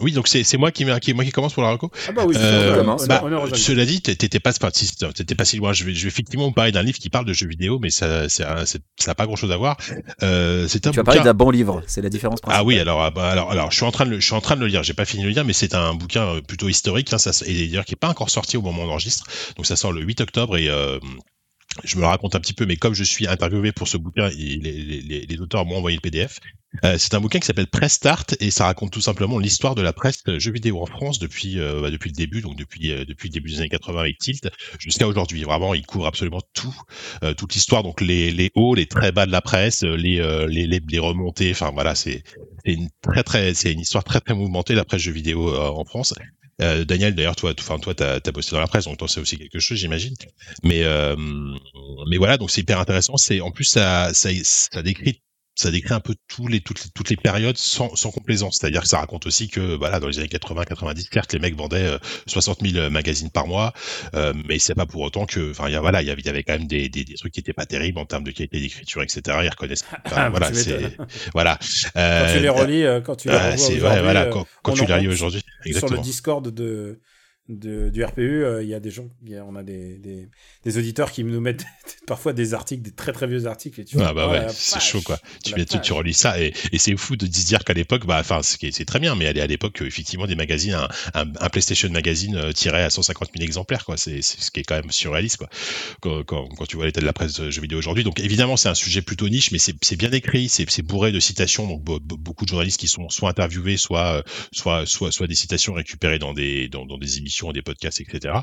oui, 0.00 0.12
donc 0.12 0.28
c'est 0.28 0.44
c'est 0.44 0.56
moi 0.56 0.70
qui, 0.70 0.86
qui 1.02 1.12
moi 1.12 1.24
qui 1.24 1.30
commence 1.30 1.52
pour 1.52 1.62
la 1.62 1.70
reco. 1.72 1.90
Ah 2.08 2.12
bah 2.12 2.22
oui, 2.26 2.34
Euh, 2.38 2.76
commence. 2.78 3.06
bah, 3.06 3.22
cela 3.54 3.84
dit, 3.84 4.00
t'étais 4.00 4.40
pas, 4.40 4.52
pas 4.52 4.70
si 4.72 5.56
loin. 5.58 5.72
Je 5.74 5.84
vais, 5.84 5.92
je 5.94 6.02
vais 6.02 6.08
effectivement 6.08 6.50
parler 6.52 6.72
d'un 6.72 6.82
livre 6.82 6.98
qui 6.98 7.10
parle 7.10 7.26
de 7.26 7.32
jeux 7.34 7.46
vidéo, 7.48 7.78
mais 7.80 7.90
ça, 7.90 8.28
c'est 8.30 8.44
un- 8.44 8.64
c'est- 8.64 8.80
ça 8.98 9.10
n'a 9.10 9.14
pas 9.14 9.26
grand 9.26 9.36
chose 9.36 9.52
à 9.52 9.56
voir. 9.58 9.76
Euh, 10.22 10.66
c'est 10.68 10.86
un 10.86 10.90
Tu 10.90 10.96
vas 10.96 11.04
parler 11.04 11.20
bouquin- 11.20 11.24
d'un 11.30 11.34
bon 11.34 11.50
livre, 11.50 11.82
c'est 11.86 12.00
la 12.00 12.08
différence 12.08 12.40
principale. 12.40 12.62
Ah 12.62 12.64
oui, 12.64 12.78
alors, 12.78 13.02
ah 13.02 13.10
bah, 13.10 13.28
alors, 13.30 13.50
alors, 13.50 13.70
je 13.70 13.76
suis 13.76 13.84
en 13.84 13.90
train 13.90 14.06
de 14.06 14.10
le, 14.10 14.20
je 14.20 14.24
suis 14.24 14.34
en 14.34 14.40
train 14.40 14.56
de 14.56 14.60
le 14.60 14.68
lire. 14.68 14.82
J'ai 14.82 14.94
pas 14.94 15.04
fini 15.04 15.22
de 15.22 15.28
le 15.28 15.34
lire, 15.34 15.44
mais 15.44 15.52
c'est 15.52 15.74
un 15.74 15.94
bouquin 15.94 16.40
plutôt 16.46 16.68
historique, 16.68 17.12
hein, 17.12 17.18
ça, 17.18 17.30
et 17.46 17.66
d'ailleurs 17.68 17.84
qui 17.84 17.92
est 17.92 17.96
pas 17.96 18.08
encore 18.08 18.30
sorti 18.30 18.56
au 18.56 18.62
moment 18.62 18.82
où 18.84 18.86
on 18.86 18.90
enregistre. 18.90 19.26
Donc 19.56 19.66
ça 19.66 19.76
sort 19.76 19.92
le 19.92 20.00
8 20.02 20.20
octobre 20.22 20.56
et 20.56 20.68
euh, 20.68 20.98
je 21.82 21.96
me 21.96 22.02
le 22.02 22.06
raconte 22.06 22.34
un 22.34 22.40
petit 22.40 22.52
peu, 22.52 22.66
mais 22.66 22.76
comme 22.76 22.94
je 22.94 23.04
suis 23.04 23.26
interviewé 23.26 23.72
pour 23.72 23.88
ce 23.88 23.96
bouquin, 23.96 24.28
les, 24.28 25.38
auteurs 25.40 25.66
m'ont 25.66 25.76
envoyé 25.76 25.96
le 25.96 26.00
PDF. 26.00 26.38
Euh, 26.84 26.96
c'est 26.98 27.14
un 27.14 27.20
bouquin 27.20 27.38
qui 27.38 27.46
s'appelle 27.46 27.68
Press 27.68 27.92
Start 27.92 28.34
et 28.40 28.50
ça 28.50 28.64
raconte 28.64 28.90
tout 28.90 29.00
simplement 29.00 29.38
l'histoire 29.38 29.76
de 29.76 29.82
la 29.82 29.92
presse 29.92 30.22
euh, 30.26 30.40
jeux 30.40 30.50
vidéo 30.50 30.82
en 30.82 30.86
France 30.86 31.20
depuis 31.20 31.60
euh, 31.60 31.80
bah, 31.80 31.90
depuis 31.92 32.10
le 32.10 32.16
début, 32.16 32.40
donc 32.40 32.56
depuis 32.56 32.88
le 32.88 33.28
début 33.28 33.50
des 33.50 33.60
années 33.60 33.68
80 33.68 34.00
avec 34.00 34.18
Tilt 34.18 34.50
jusqu'à 34.80 35.06
aujourd'hui. 35.06 35.44
Vraiment, 35.44 35.74
il 35.74 35.86
couvre 35.86 36.06
absolument 36.06 36.40
tout, 36.52 36.74
toute 37.36 37.54
l'histoire, 37.54 37.82
donc 37.82 38.00
les, 38.00 38.50
hauts, 38.54 38.74
les 38.74 38.86
très 38.86 39.12
bas 39.12 39.26
de 39.26 39.30
la 39.30 39.40
presse, 39.40 39.82
les 39.82 40.14
les, 40.48 40.98
remontées. 40.98 41.52
Enfin 41.52 41.70
voilà, 41.72 41.94
c'est 41.94 42.22
une 42.64 42.88
très 43.02 43.22
très 43.22 43.54
c'est 43.54 43.72
une 43.72 43.80
histoire 43.80 44.04
très 44.04 44.20
très 44.20 44.34
mouvementée 44.34 44.74
la 44.74 44.84
presse 44.84 45.02
jeux 45.02 45.12
vidéo 45.12 45.54
en 45.56 45.84
France. 45.84 46.14
Euh, 46.62 46.84
Daniel, 46.84 47.14
d'ailleurs, 47.14 47.36
toi, 47.36 47.52
enfin 47.58 47.78
toi, 47.78 47.94
t'as 47.94 48.20
as 48.24 48.32
bossé 48.32 48.52
dans 48.52 48.60
la 48.60 48.66
presse, 48.68 48.84
donc 48.84 48.96
toi, 48.98 49.08
c'est 49.08 49.20
aussi 49.20 49.38
quelque 49.38 49.58
chose, 49.58 49.78
j'imagine. 49.78 50.14
Mais 50.62 50.84
euh, 50.84 51.16
mais 52.08 52.16
voilà, 52.16 52.36
donc 52.38 52.50
c'est 52.50 52.60
hyper 52.60 52.78
intéressant. 52.78 53.16
C'est 53.16 53.40
en 53.40 53.50
plus 53.50 53.64
ça 53.64 54.14
ça 54.14 54.30
ça 54.42 54.82
décrit 54.82 55.20
ça 55.54 55.70
décrit 55.70 55.94
un 55.94 56.00
peu 56.00 56.14
tous 56.28 56.48
les, 56.48 56.60
toutes, 56.60 56.82
les, 56.84 56.90
toutes 56.94 57.10
les 57.10 57.16
périodes 57.16 57.56
sans, 57.56 57.94
sans 57.94 58.10
complaisance. 58.10 58.58
C'est-à-dire 58.60 58.82
que 58.82 58.88
ça 58.88 58.98
raconte 58.98 59.26
aussi 59.26 59.48
que, 59.48 59.76
voilà, 59.76 60.00
dans 60.00 60.08
les 60.08 60.18
années 60.18 60.28
80-90, 60.28 61.08
certes, 61.12 61.32
les 61.32 61.38
mecs 61.38 61.56
vendaient 61.56 61.86
euh, 61.86 61.98
60 62.26 62.58
000 62.66 62.90
magazines 62.90 63.30
par 63.30 63.46
mois, 63.46 63.72
euh, 64.14 64.32
mais 64.48 64.58
c'est 64.58 64.74
pas 64.74 64.86
pour 64.86 65.02
autant 65.02 65.26
que, 65.26 65.50
enfin, 65.50 65.68
voilà, 65.80 66.02
il 66.02 66.08
y 66.08 66.10
avait, 66.10 66.42
quand 66.42 66.54
même 66.54 66.66
des, 66.66 66.88
des, 66.88 67.04
des 67.04 67.14
trucs 67.14 67.32
qui 67.32 67.40
étaient 67.40 67.52
pas 67.52 67.66
terribles 67.66 67.98
en 67.98 68.06
termes 68.06 68.24
de 68.24 68.30
qualité 68.30 68.60
d'écriture, 68.60 69.02
etc. 69.02 69.20
Ils 69.42 69.48
reconnaissent. 69.48 69.84
Enfin, 70.06 70.28
voilà, 70.28 70.52
c'est, 70.52 70.96
voilà. 71.32 71.58
Quand 71.94 72.00
Euh, 72.00 72.34
tu 72.34 72.40
les 72.40 72.48
relis, 72.48 72.84
euh, 72.84 73.00
quand 73.00 73.16
tu 73.16 73.28
les 73.28 73.34
euh, 73.34 73.56
c'est, 73.56 73.76
aujourd'hui, 73.76 73.82
ouais, 73.82 74.02
voilà, 74.02 74.22
euh, 74.24 74.42
quand, 74.62 74.72
tu 74.74 74.84
les 74.86 74.94
relis 74.94 75.08
aujourd'hui. 75.08 75.42
sur 75.72 75.88
le. 75.88 75.98
Discord 75.98 76.46
de, 76.48 77.00
de 77.48 77.90
du 77.90 78.02
RPU, 78.02 78.42
euh, 78.44 78.62
il 78.62 78.68
y 78.70 78.74
a 78.74 78.80
des 78.80 78.90
gens, 78.90 79.06
y 79.26 79.36
a- 79.36 79.44
on 79.44 79.54
a 79.54 79.62
des, 79.62 79.98
des, 79.98 80.28
des 80.64 80.78
auditeurs 80.78 81.12
qui 81.12 81.24
nous 81.24 81.40
mettent 81.42 81.66
parfois 82.06 82.32
des 82.32 82.54
articles, 82.54 82.82
des 82.82 82.90
très 82.90 83.12
très 83.12 83.26
vieux 83.26 83.44
articles. 83.46 83.80
Et 83.80 83.84
tu 83.84 83.98
Ah 84.00 84.14
bah 84.14 84.26
oh 84.28 84.32
ouais, 84.32 84.46
c'est 84.50 84.80
chaud 84.80 85.02
quoi. 85.02 85.18
Tu, 85.44 85.52
tu, 85.66 85.78
tu 85.80 85.92
relis 85.92 86.14
ça 86.14 86.40
et, 86.40 86.54
et 86.72 86.78
c'est 86.78 86.96
fou 86.96 87.16
de 87.16 87.26
se 87.26 87.44
dire 87.46 87.62
qu'à 87.64 87.74
l'époque, 87.74 88.06
bah, 88.06 88.16
enfin, 88.20 88.40
c'est 88.42 88.84
très 88.86 88.98
bien, 88.98 89.14
mais 89.14 89.26
à 89.38 89.46
l'époque, 89.46 89.82
euh, 89.82 89.86
effectivement, 89.86 90.26
des 90.26 90.36
magazines, 90.36 90.72
un, 90.72 90.88
un, 91.12 91.24
un 91.38 91.48
PlayStation 91.50 91.90
Magazine 91.90 92.34
euh, 92.36 92.52
tirait 92.52 92.82
à 92.82 92.88
150 92.90 93.28
000 93.36 93.44
exemplaires, 93.44 93.84
quoi. 93.84 93.96
C'est 93.98 94.22
ce 94.22 94.50
qui 94.50 94.60
est 94.60 94.64
quand 94.64 94.76
même 94.76 94.90
surréaliste, 94.90 95.36
quoi. 95.36 95.50
Quand, 96.00 96.24
quand, 96.24 96.48
quand 96.48 96.64
tu 96.66 96.76
vois 96.76 96.86
l'état 96.86 97.02
de 97.02 97.06
la 97.06 97.12
presse 97.12 97.34
de 97.40 97.50
jeux 97.50 97.60
vidéo 97.60 97.76
aujourd'hui. 97.78 98.04
Donc 98.04 98.20
évidemment, 98.20 98.56
c'est 98.56 98.70
un 98.70 98.74
sujet 98.74 99.02
plutôt 99.02 99.28
niche, 99.28 99.50
mais 99.52 99.58
c'est 99.58 99.96
bien 99.96 100.10
écrit, 100.12 100.48
c'est 100.48 100.82
bourré 100.82 101.12
de 101.12 101.20
citations. 101.20 101.66
Donc 101.66 101.82
be- 101.84 102.00
be- 102.00 102.16
beaucoup 102.18 102.44
de 102.46 102.48
journalistes 102.50 102.80
qui 102.80 102.88
sont 102.88 103.10
soit 103.10 103.28
interviewés, 103.28 103.76
soit 103.76 104.24
soit 104.52 104.86
soit 104.86 105.12
soit 105.12 105.26
des 105.26 105.34
citations 105.34 105.74
récupérées 105.74 106.18
dans 106.18 106.32
des 106.32 106.68
dans, 106.68 106.86
dans 106.86 106.96
des 106.98 107.18
émissions, 107.18 107.33
des 107.52 107.62
podcasts, 107.62 108.00
etc. 108.00 108.34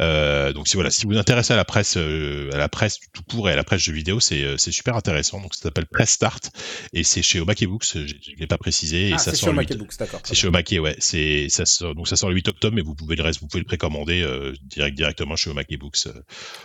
Euh, 0.00 0.52
donc 0.52 0.68
si 0.68 0.74
voilà, 0.76 0.90
si 0.90 1.04
vous 1.06 1.12
vous 1.12 1.18
intéressez 1.18 1.52
à 1.52 1.56
la 1.56 1.64
presse, 1.64 1.96
euh, 1.96 2.50
à 2.52 2.58
la 2.58 2.68
presse 2.68 2.98
tout 3.12 3.22
court 3.22 3.48
et 3.48 3.52
à 3.52 3.56
la 3.56 3.64
presse 3.64 3.80
jeux 3.82 3.92
vidéo, 3.92 4.20
c'est 4.20 4.42
euh, 4.42 4.56
c'est 4.56 4.72
super 4.72 4.96
intéressant. 4.96 5.40
Donc 5.40 5.54
ça 5.54 5.62
s'appelle 5.62 5.86
Press 5.86 6.10
Start 6.10 6.50
et 6.92 7.04
c'est 7.04 7.22
chez 7.22 7.40
Omake 7.40 7.64
Books. 7.66 7.84
Je, 7.94 8.06
je 8.06 8.14
l'ai 8.38 8.46
pas 8.46 8.58
précisé 8.58 9.08
et 9.10 9.12
Ah, 9.14 9.18
ça 9.18 9.30
c'est 9.32 9.36
sort 9.38 9.52
le 9.52 9.58
8 9.60 9.70
MacBooks, 9.70 9.98
d'accord. 9.98 10.20
c'est 10.24 10.34
chez 10.34 10.46
Omake, 10.48 10.74
ouais. 10.80 10.96
C'est 10.98 11.48
ça 11.48 11.66
sort, 11.66 11.94
donc 11.94 12.08
ça 12.08 12.16
sort 12.16 12.28
le 12.28 12.34
8 12.36 12.48
octobre, 12.48 12.74
mais 12.76 12.82
vous 12.82 12.94
pouvez 12.94 13.16
le 13.16 13.22
reste, 13.22 13.40
vous 13.40 13.46
pouvez 13.48 13.60
le 13.60 13.66
précommander 13.66 14.22
euh, 14.22 14.52
direct 14.62 14.96
directement 14.96 15.36
chez 15.36 15.50
Omake 15.50 15.78
Books 15.78 16.06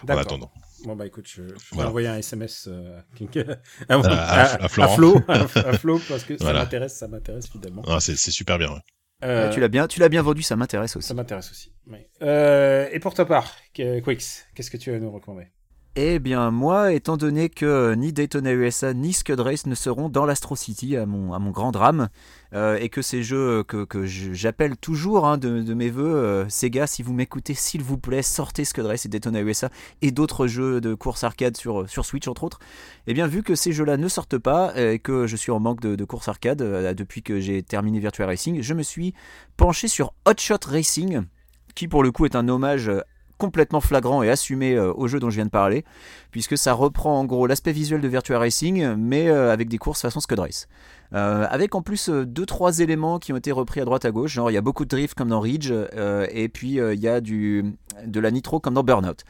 en 0.08 0.18
attendant. 0.18 0.52
Bon 0.84 0.96
bah 0.96 1.06
écoute, 1.06 1.28
je, 1.28 1.44
je 1.44 1.76
vais 1.78 1.84
envoyer 1.84 2.08
un 2.08 2.18
SMS 2.18 2.68
euh, 2.68 3.00
à, 3.90 3.94
À- 3.94 3.98
à- 4.00 4.66
à 4.66 4.68
Florent. 4.68 4.96
Flo, 4.96 5.22
à, 5.28 5.34
à 5.42 5.78
Flo, 5.78 6.02
parce 6.10 6.24
que 6.24 6.38
ça 6.38 6.54
m'intéresse, 6.54 6.96
ça 6.98 7.08
m'intéresse 7.08 7.48
fidèlement. 7.50 7.84
Ah, 7.88 8.00
c'est 8.00 8.18
c'est 8.18 8.32
super 8.32 8.58
bien. 8.58 8.70
ouais. 8.72 8.80
Euh, 9.24 9.50
tu 9.52 9.60
l'as 9.60 9.68
bien, 9.68 9.88
tu 9.88 10.00
l'as 10.00 10.10
bien 10.10 10.22
vendu, 10.22 10.42
ça 10.42 10.56
m'intéresse 10.56 10.96
aussi. 10.96 11.08
ça 11.08 11.14
m'intéresse 11.14 11.52
aussi. 11.52 11.72
oui. 11.88 12.00
Euh, 12.22 12.88
et 12.92 13.00
pour 13.00 13.14
ta 13.14 13.26
part, 13.26 13.56
Quix, 13.74 14.46
qu'est-ce 14.56 14.72
que 14.72 14.78
tu 14.78 14.92
vas 14.92 15.00
nous 15.00 15.12
recommander? 15.12 15.48
Eh 15.96 16.20
bien, 16.20 16.52
moi, 16.52 16.94
étant 16.94 17.18
donné 17.18 17.50
que 17.50 17.96
ni 17.96 18.14
Daytona 18.14 18.54
USA 18.54 18.94
ni 18.94 19.12
Scud 19.12 19.40
Race 19.42 19.66
ne 19.66 19.76
seront 19.76 20.08
dans 20.08 20.26
l'Astro 20.26 20.56
City, 20.56 20.96
à 20.96 21.06
mon, 21.06 21.34
à 21.34 21.40
mon 21.40 21.52
grand 21.52 21.72
drame, 21.72 22.08
euh, 22.54 22.78
et 22.80 22.90
que 22.90 23.02
ces 23.02 23.24
jeux 23.24 23.64
que, 23.64 23.86
que 23.86 24.06
je- 24.06 24.34
j'appelle 24.34 24.76
toujours 24.78 25.26
hein, 25.26 25.38
de, 25.38 25.74
mes 25.74 25.90
voeux, 25.90 26.16
euh, 26.16 26.50
Sega, 26.50 26.88
si 26.88 27.02
vous 27.04 27.14
m'écoutez, 27.14 27.54
s'il 27.54 27.82
vous 27.82 27.98
plaît, 27.98 28.22
sortez 28.22 28.66
Scud 28.66 28.86
Race 28.86 29.06
et 29.06 29.10
Daytona 29.10 29.42
USA 29.42 29.70
et 30.02 30.12
d'autres 30.12 30.48
jeux 30.48 30.82
de 30.82 30.94
course 30.94 31.24
arcade 31.24 31.56
sur, 31.58 31.90
sur 31.90 32.06
Switch, 32.06 32.28
entre 32.28 32.44
autres. 32.44 32.60
Eh 33.08 33.14
bien, 33.14 33.28
vu 33.28 33.44
que 33.44 33.56
ces 33.56 33.72
jeux-là 33.72 33.98
ne 33.98 34.08
sortent 34.08 34.38
pas 34.38 34.74
euh, 34.76 34.92
et 34.94 35.00
que 35.00 35.28
je 35.28 35.36
suis 35.36 35.52
en 35.52 35.60
manque 35.60 35.82
de, 35.82 35.96
de 35.96 36.06
course 36.06 36.28
arcade 36.28 36.62
euh, 36.62 36.94
depuis 36.94 37.22
que 37.24 37.40
j'ai 37.40 37.64
terminé 37.64 38.00
Virtua 38.00 38.26
Racing, 38.26 38.62
je 38.62 38.74
me 38.74 38.84
suis 38.84 39.14
penché 39.58 39.88
sur 39.88 40.14
Hot 40.26 40.34
Shot 40.38 40.66
Racing, 40.68 41.22
qui 41.76 41.88
pour 41.88 42.04
le 42.04 42.12
coup 42.12 42.26
est 42.26 42.36
un 42.36 42.48
hommage 42.50 42.90
euh, 42.90 43.00
complètement 43.38 43.82
flagrant 43.82 44.22
et 44.22 44.30
assumé 44.30 44.76
euh, 44.76 44.94
au 44.94 45.08
jeu 45.08 45.20
dont 45.20 45.30
je 45.32 45.36
viens 45.36 45.46
de 45.46 45.50
parler, 45.50 45.84
puisque 46.30 46.58
ça 46.58 46.74
reprend 46.74 47.20
en 47.20 47.26
gros 47.26 47.48
l'aspect 47.48 47.72
visuel 47.72 48.00
de 48.02 48.08
Virtua 48.08 48.38
Racing, 48.38 48.94
mais 48.98 49.30
euh, 49.30 49.52
avec 49.52 49.68
des 49.68 49.80
courses 49.80 50.02
façon 50.02 50.20
Scud 50.20 50.38
Race. 50.38 50.68
Euh, 51.14 51.46
avec 51.50 51.76
en 51.76 51.82
plus 51.82 52.10
euh, 52.10 52.26
deux 52.26 52.46
trois 52.46 52.80
éléments 52.80 53.20
qui 53.20 53.34
ont 53.34 53.38
été 53.38 53.52
repris 53.52 53.82
à 53.82 53.86
droite 53.86 54.06
à 54.06 54.12
gauche, 54.12 54.32
genre 54.34 54.50
il 54.50 54.54
y 54.54 54.58
a 54.58 54.62
beaucoup 54.62 54.86
de 54.86 54.90
drift 54.90 55.14
comme 55.18 55.30
dans 55.30 55.42
Ridge, 55.42 55.72
euh, 55.72 56.26
et 56.32 56.48
puis 56.48 56.76
il 56.78 57.00
y 57.00 57.08
a 57.08 57.20
du, 57.20 57.66
de 58.06 58.20
la 58.20 58.32
nitro 58.32 58.60
comme 58.60 58.74
dans 58.76 58.84
Burnout. 58.84 59.24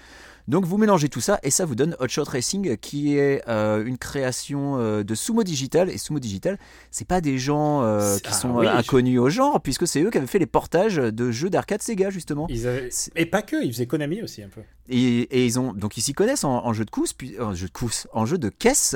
Donc 0.48 0.66
vous 0.66 0.78
mélangez 0.78 1.08
tout 1.08 1.22
ça 1.22 1.40
et 1.44 1.52
ça 1.52 1.66
vous 1.66 1.76
donne 1.76 1.96
Hot 2.00 2.08
Shot 2.08 2.24
Racing 2.24 2.76
qui 2.78 3.16
est 3.16 3.44
euh, 3.48 3.86
une 3.86 3.98
création 4.00 4.78
euh, 4.80 5.04
de 5.04 5.14
Sumo 5.14 5.44
Digital 5.44 5.90
et 5.90 6.00
Sumo 6.00 6.20
Digital 6.20 6.58
c'est 6.90 7.08
pas 7.08 7.22
des 7.22 7.38
gens 7.38 7.84
euh, 7.84 8.18
qui 8.18 8.24
ah 8.32 8.34
sont 8.34 8.56
oui, 8.58 8.66
je- 8.66 8.72
inconnus 8.78 9.20
au 9.20 9.30
genre 9.30 9.62
puisque 9.62 9.88
c'est 9.88 10.02
eux 10.02 10.10
qui 10.10 10.18
avaient 10.18 10.26
fait 10.28 10.40
les 10.40 10.48
portages 10.48 10.96
de 10.96 11.32
jeux 11.32 11.52
d'arcade 11.52 11.84
Sega 11.84 12.10
justement 12.10 12.48
ils 12.50 12.68
avaient... 12.68 12.90
C'est- 12.90 13.12
Et 13.16 13.28
pas 13.28 13.44
que, 13.44 13.64
ils 13.64 13.72
faisaient 13.72 13.86
Konami 13.86 14.24
aussi 14.24 14.42
un 14.42 14.50
peu. 14.50 14.62
Et, 14.90 14.98
et 15.22 15.46
ils 15.46 15.60
ont 15.60 15.74
donc 15.74 15.98
ils 15.98 16.02
s'y 16.02 16.14
connaissent 16.14 16.44
en, 16.44 16.66
en 16.66 16.74
jeu 16.74 16.86
de 16.86 16.90
course 16.92 17.14
puis 17.14 17.40
en 17.40 17.54
jeu 17.54 17.68
de 17.68 17.72
course 17.72 18.08
en 18.14 18.26
jeu 18.26 18.38
de 18.38 18.50
caisse 18.50 18.96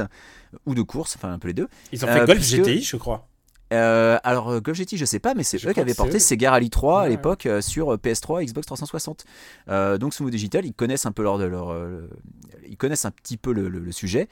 ou 0.66 0.74
de 0.76 0.82
course 0.82 1.16
enfin 1.16 1.32
un 1.34 1.40
peu 1.40 1.48
les 1.50 1.54
deux 1.54 1.68
Ils 1.92 2.04
ont 2.04 2.08
Euh, 2.08 2.14
fait 2.20 2.26
Golf 2.26 2.40
puisque- 2.40 2.56
GTI, 2.64 2.82
je 2.82 2.98
crois. 2.98 3.28
euh, 3.74 4.18
alors 4.24 4.50
euh, 4.50 4.60
Golf 4.62 4.78
GT 4.78 4.98
je 4.98 5.06
sais 5.06 5.20
pas 5.20 5.34
mais 5.34 5.44
c'est 5.44 5.64
eux 5.66 5.74
qui 5.74 5.80
avaient 5.80 5.94
porté. 5.94 6.20
Sega 6.20 6.52
Rally 6.52 6.70
3 6.70 7.00
à 7.00 7.04
Ouais, 7.04 7.10
l'époque 7.10 7.46
euh, 7.46 7.62
sur 7.62 7.94
euh, 7.94 7.98
PS3 7.98 8.44
Xbox 8.46 8.66
360 8.68 9.26
Euh, 9.70 9.98
donc 9.98 10.14
Sumo 10.14 10.30
Digital 10.30 10.66
ils 10.66 10.74
connaissent 10.74 11.06
un 11.06 11.12
peu 11.12 11.24
leur, 11.24 11.38
leur 11.38 11.70
euh, 11.72 12.10
ils 12.68 12.78
connaissent 12.78 13.06
un 13.06 13.12
petit 13.12 13.38
peu 13.38 13.54
le, 13.54 13.70
le- 13.70 13.80
le 13.80 13.92
sujet 13.92 14.28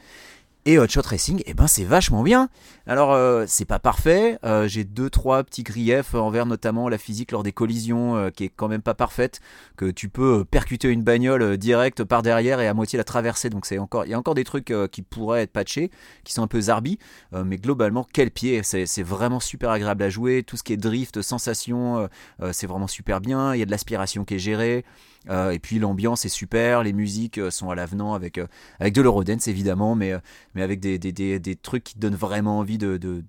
et 0.66 0.80
Hot 0.80 0.88
Shot 0.88 1.01
Racing, 1.05 1.41
eh 1.45 1.53
ben 1.53 1.68
c'est 1.68 1.84
vachement 1.84 2.24
bien. 2.24 2.49
Alors 2.88 3.14
euh, 3.14 3.45
c'est 3.47 3.66
pas 3.66 3.80
parfait, 3.80 4.38
euh, 4.43 4.68
j'ai 4.68 4.84
deux 4.84 5.09
trois 5.09 5.43
petits 5.43 5.64
griefs 5.64 6.14
envers 6.16 6.45
notamment 6.45 6.89
la 6.89 6.97
physique 6.97 7.32
lors 7.32 7.43
des 7.43 7.51
collisions 7.51 8.16
euh, 8.16 8.30
qui 8.30 8.45
est 8.45 8.51
quand 8.55 8.68
même 8.68 8.82
pas 8.82 8.93
parfaite, 8.93 9.39
que 9.78 9.91
tu 9.91 10.09
peux 10.09 10.39
euh, 10.39 10.43
percuter 10.43 10.89
une 10.89 11.03
bagnole 11.03 11.41
euh, 11.41 11.57
direct 11.57 12.03
par 12.03 12.22
derrière 12.22 12.59
et 12.59 12.68
à 12.68 12.74
moitié 12.74 12.97
la 12.97 13.03
traverser. 13.03 13.49
Donc 13.49 13.66
c'est 13.66 13.78
encore, 13.78 14.05
il 14.05 14.11
y 14.11 14.14
a 14.14 14.20
encore 14.20 14.36
des 14.36 14.43
trucs 14.43 14.72
euh, 14.72 14.88
qui 14.88 15.01
pourraient 15.01 15.43
être 15.43 15.51
patchés, 15.53 15.91
qui 16.24 16.34
sont 16.34 16.43
un 16.43 16.47
peu 16.47 16.61
zarbi, 16.61 16.99
mais 17.32 17.57
globalement 17.57 18.07
quel 18.14 18.32
pied, 18.32 18.61
c'est 18.64 19.03
vraiment 19.03 19.39
super 19.39 19.70
agréable 19.70 20.03
à 20.03 20.09
jouer. 20.09 20.43
Tout 20.43 20.57
ce 20.57 20.64
qui 20.64 20.74
est 20.74 20.78
drift, 20.78 21.22
sensation, 21.22 22.07
c'est 22.51 22.68
vraiment 22.68 22.88
super 22.88 23.22
bien. 23.22 23.53
Il 23.53 23.59
y 23.59 23.61
a 23.61 23.66
de 23.66 23.72
l'aspiration 23.72 24.24
qui 24.24 24.36
est 24.36 24.39
gérée. 24.39 24.86
Euh, 25.30 25.51
et 25.51 25.59
puis 25.59 25.80
l'ambiance 25.80 26.26
est 26.26 26.30
super, 26.30 26.84
les 26.84 26.93
musiques 26.93 27.38
euh, 27.38 27.49
sont 27.49 27.69
à 27.69 27.76
l'avenant 27.76 28.13
avec, 28.13 28.38
euh, 28.38 28.47
avec 28.80 28.93
de 28.93 29.01
l'Eurodance 29.01 29.47
évidemment, 29.47 29.95
mais, 29.95 30.13
mais 30.53 30.61
avec 30.61 30.80
des, 30.80 30.97
des, 30.99 31.39
des, 31.39 31.55
trucs 31.55 31.84
qui 31.84 31.97
donnent 31.97 32.15
vraiment 32.15 32.59
envie 32.59 32.78
de, 32.78 32.97
de, 32.97 33.24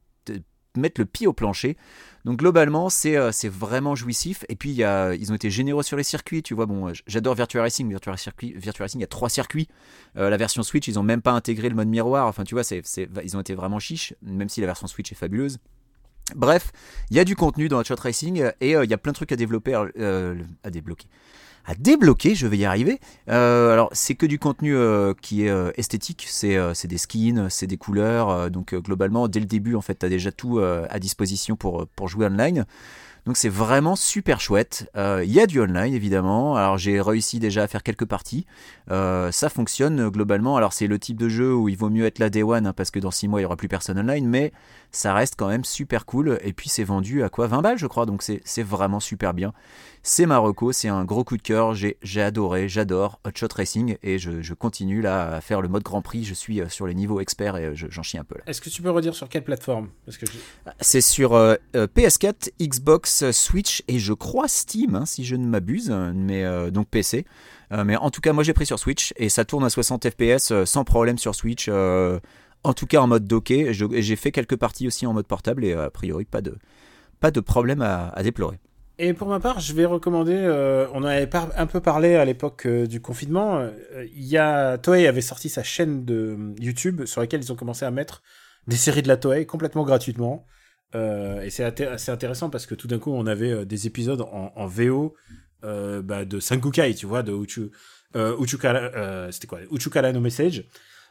mettre 0.76 1.00
le 1.00 1.04
pied 1.04 1.28
au 1.28 1.32
plancher. 1.32 1.76
Donc 2.24 2.40
globalement, 2.40 2.88
c'est 2.88 3.16
vraiment 3.48 3.94
jouissif. 3.94 4.44
Et 4.48 4.56
puis 4.56 4.70
ils 4.80 5.30
ont 5.30 5.34
été 5.34 5.48
généreux 5.48 5.84
sur 5.84 5.96
les 5.96 6.02
circuits. 6.02 6.42
Tu 6.42 6.54
vois, 6.54 6.66
bon, 6.66 6.92
j'adore 7.06 7.36
Virtua 7.36 7.62
Racing. 7.62 7.88
Virtua, 7.88 8.16
Circuit, 8.16 8.56
Racing, 8.76 8.98
il 8.98 9.02
y 9.02 9.04
a 9.04 9.06
trois 9.06 9.28
circuits. 9.28 9.68
La 10.16 10.36
version 10.36 10.64
Switch, 10.64 10.88
ils 10.88 10.98
ont 10.98 11.04
même 11.04 11.22
pas 11.22 11.30
intégré 11.30 11.68
le 11.68 11.76
mode 11.76 11.86
miroir. 11.86 12.26
Enfin, 12.26 12.42
tu 12.42 12.56
vois, 12.56 12.64
ils 13.22 13.36
ont 13.36 13.40
été 13.40 13.54
vraiment 13.54 13.78
chiches, 13.78 14.14
même 14.22 14.48
si 14.48 14.60
la 14.62 14.66
version 14.66 14.88
Switch 14.88 15.12
est 15.12 15.14
fabuleuse. 15.14 15.58
Bref, 16.34 16.72
il 17.10 17.16
y 17.16 17.20
a 17.20 17.24
du 17.24 17.36
contenu 17.36 17.68
dans 17.68 17.78
Hot 17.78 17.84
Shot 17.84 18.00
Racing 18.00 18.50
et 18.60 18.72
il 18.72 18.90
y 18.90 18.94
a 18.94 18.98
plein 18.98 19.12
de 19.12 19.16
trucs 19.16 19.30
à 19.30 19.36
développer, 19.36 19.74
à 19.74 20.70
débloquer 20.70 21.06
à 21.66 21.74
débloquer, 21.74 22.34
je 22.34 22.46
vais 22.46 22.58
y 22.58 22.64
arriver. 22.64 23.00
Euh, 23.28 23.72
alors, 23.72 23.88
c'est 23.92 24.14
que 24.14 24.26
du 24.26 24.38
contenu 24.38 24.74
euh, 24.74 25.14
qui 25.20 25.44
est 25.44 25.50
euh, 25.50 25.70
esthétique, 25.76 26.26
c'est 26.28 26.86
des 26.86 26.98
skins, 26.98 27.48
c'est 27.48 27.66
des 27.66 27.76
couleurs. 27.76 28.50
donc, 28.50 28.74
globalement, 28.74 29.28
dès 29.28 29.40
le 29.40 29.46
début, 29.46 29.74
en 29.74 29.80
fait, 29.80 29.98
tu 29.98 30.06
as 30.06 30.08
déjà 30.08 30.32
tout 30.32 30.58
à 30.58 30.98
disposition 30.98 31.56
pour, 31.56 31.86
pour 31.96 32.08
jouer 32.08 32.26
online. 32.26 32.64
Donc 33.26 33.38
c'est 33.38 33.48
vraiment 33.48 33.96
super 33.96 34.38
chouette. 34.40 34.90
Euh, 34.96 35.22
Il 35.24 35.32
y 35.32 35.40
a 35.40 35.46
du 35.46 35.58
online 35.60 35.94
évidemment. 35.94 36.56
Alors 36.56 36.76
j'ai 36.76 37.00
réussi 37.00 37.38
déjà 37.38 37.62
à 37.62 37.66
faire 37.68 37.82
quelques 37.82 38.04
parties. 38.04 38.44
Euh, 38.90 39.32
ça 39.32 39.48
fonctionne 39.48 40.10
globalement. 40.10 40.56
Alors 40.56 40.74
c'est 40.74 40.86
le 40.86 40.98
type 40.98 41.16
de 41.16 41.28
jeu 41.30 41.54
où 41.54 41.68
il 41.70 41.76
vaut 41.76 41.88
mieux 41.88 42.04
être 42.04 42.18
la 42.18 42.28
day 42.28 42.42
one 42.42 42.66
hein, 42.66 42.72
parce 42.74 42.90
que 42.90 42.98
dans 42.98 43.10
6 43.10 43.28
mois 43.28 43.40
il 43.40 43.44
y 43.44 43.46
aura 43.46 43.56
plus 43.56 43.68
personne 43.68 43.98
online, 43.98 44.28
mais 44.28 44.52
ça 44.92 45.14
reste 45.14 45.34
quand 45.38 45.48
même 45.48 45.64
super 45.64 46.04
cool. 46.04 46.38
Et 46.42 46.52
puis 46.52 46.68
c'est 46.68 46.84
vendu 46.84 47.22
à 47.22 47.30
quoi? 47.30 47.46
20 47.46 47.62
balles 47.62 47.78
je 47.78 47.86
crois. 47.86 48.04
Donc 48.04 48.22
c'est 48.22 48.42
c'est 48.44 48.62
vraiment 48.62 49.00
super 49.00 49.32
bien. 49.32 49.52
C'est 50.06 50.26
Marocco, 50.26 50.72
c'est 50.72 50.88
un 50.88 51.06
gros 51.06 51.24
coup 51.24 51.38
de 51.38 51.42
cœur. 51.42 51.72
J'ai 51.74 51.96
adoré, 52.20 52.68
j'adore 52.68 53.20
Hot 53.26 53.30
Shot 53.34 53.48
Racing 53.56 53.96
et 54.02 54.18
je, 54.18 54.42
je 54.42 54.52
continue 54.52 55.00
là 55.00 55.36
à 55.36 55.40
faire 55.40 55.62
le 55.62 55.68
mode 55.68 55.82
Grand 55.82 56.02
Prix. 56.02 56.24
Je 56.24 56.34
suis 56.34 56.60
euh, 56.60 56.68
sur 56.68 56.86
les 56.86 56.94
niveaux 56.94 57.20
experts 57.20 57.56
et 57.56 57.64
euh, 57.64 57.74
je- 57.74 57.86
j'en 57.88 58.02
chie 58.02 58.18
un 58.18 58.24
peu 58.24 58.34
là. 58.34 58.42
Est-ce 58.46 58.60
que 58.60 58.68
tu 58.68 58.82
peux 58.82 58.90
redire 58.90 59.14
sur 59.14 59.30
quelle 59.30 59.44
plateforme? 59.44 59.88
Parce 60.04 60.18
que 60.18 60.26
je- 60.26 60.32
C'est 60.82 61.00
sur 61.00 61.32
euh, 61.32 61.54
euh, 61.74 61.86
PS4, 61.86 62.50
Xbox, 62.60 63.13
euh, 63.22 63.32
Switch 63.32 63.82
et 63.88 63.98
je 63.98 64.12
crois 64.12 64.48
Steam, 64.48 64.94
hein, 64.94 65.06
si 65.06 65.24
je 65.24 65.36
ne 65.36 65.46
m'abuse, 65.46 65.90
euh, 65.90 66.12
mais 66.14 66.44
euh, 66.44 66.70
donc 66.70 66.88
PC. 66.88 67.24
Euh, 67.72 67.84
mais 67.84 67.96
en 67.96 68.10
tout 68.10 68.20
cas, 68.20 68.32
moi 68.32 68.42
j'ai 68.44 68.52
pris 68.52 68.66
sur 68.66 68.78
Switch 68.78 69.12
et 69.16 69.28
ça 69.28 69.44
tourne 69.44 69.64
à 69.64 69.70
60 69.70 70.08
FPS 70.10 70.50
euh, 70.50 70.64
sans 70.64 70.84
problème 70.84 71.18
sur 71.18 71.34
Switch. 71.34 71.66
euh, 71.68 72.18
en 72.64 72.72
tout 72.72 72.86
cas 72.86 72.98
en 73.00 73.06
mode 73.06 73.26
docké. 73.26 73.72
J'ai 73.72 74.16
fait 74.16 74.32
quelques 74.32 74.56
parties 74.56 74.86
aussi 74.86 75.06
en 75.06 75.12
mode 75.12 75.26
portable 75.26 75.64
et 75.64 75.72
euh, 75.72 75.86
a 75.86 75.90
priori 75.90 76.24
pas 76.24 76.40
de, 76.40 76.56
pas 77.20 77.30
de 77.30 77.40
problème 77.40 77.82
à, 77.82 78.22
déplorer. 78.22 78.58
Et 78.98 79.12
pour 79.12 79.28
ma 79.28 79.40
part, 79.40 79.60
je 79.60 79.72
vais 79.74 79.84
recommander. 79.84 80.34
euh, 80.34 80.86
on 80.94 80.98
en 80.98 81.04
avait 81.04 81.28
un 81.56 81.66
peu 81.66 81.80
parlé 81.80 82.14
à 82.14 82.24
l'époque 82.24 82.66
euh, 82.66 82.86
du 82.86 83.00
confinement. 83.00 83.58
euh, 83.58 84.06
Il 84.16 84.24
y 84.24 84.38
a 84.38 84.78
Toei 84.78 85.06
avait 85.06 85.20
sorti 85.20 85.48
sa 85.48 85.62
chaîne 85.62 86.04
de 86.04 86.36
euh, 86.38 86.54
YouTube 86.60 87.04
sur 87.04 87.20
laquelle 87.20 87.42
ils 87.42 87.52
ont 87.52 87.56
commencé 87.56 87.84
à 87.84 87.90
mettre 87.90 88.22
des 88.66 88.76
séries 88.76 89.02
de 89.02 89.08
la 89.08 89.16
Toei 89.16 89.46
complètement 89.46 89.84
gratuitement. 89.84 90.46
Euh, 90.94 91.42
et 91.42 91.50
c'est 91.50 91.64
assez 91.64 92.10
intéressant 92.10 92.50
parce 92.50 92.66
que 92.66 92.74
tout 92.74 92.86
d'un 92.86 92.98
coup, 92.98 93.12
on 93.12 93.26
avait 93.26 93.50
euh, 93.50 93.64
des 93.64 93.86
épisodes 93.86 94.20
en, 94.20 94.66
VO 94.66 95.14
euh, 95.64 96.02
bah, 96.02 96.24
de 96.24 96.38
tu 96.92 97.06
vois, 97.06 97.22
de 97.22 97.32
Uchu, 97.32 97.70
euh, 98.16 99.30
c'était 99.32 99.46
quoi, 99.46 99.60
Uchukara 99.70 100.12
no 100.12 100.20
Message. 100.20 100.64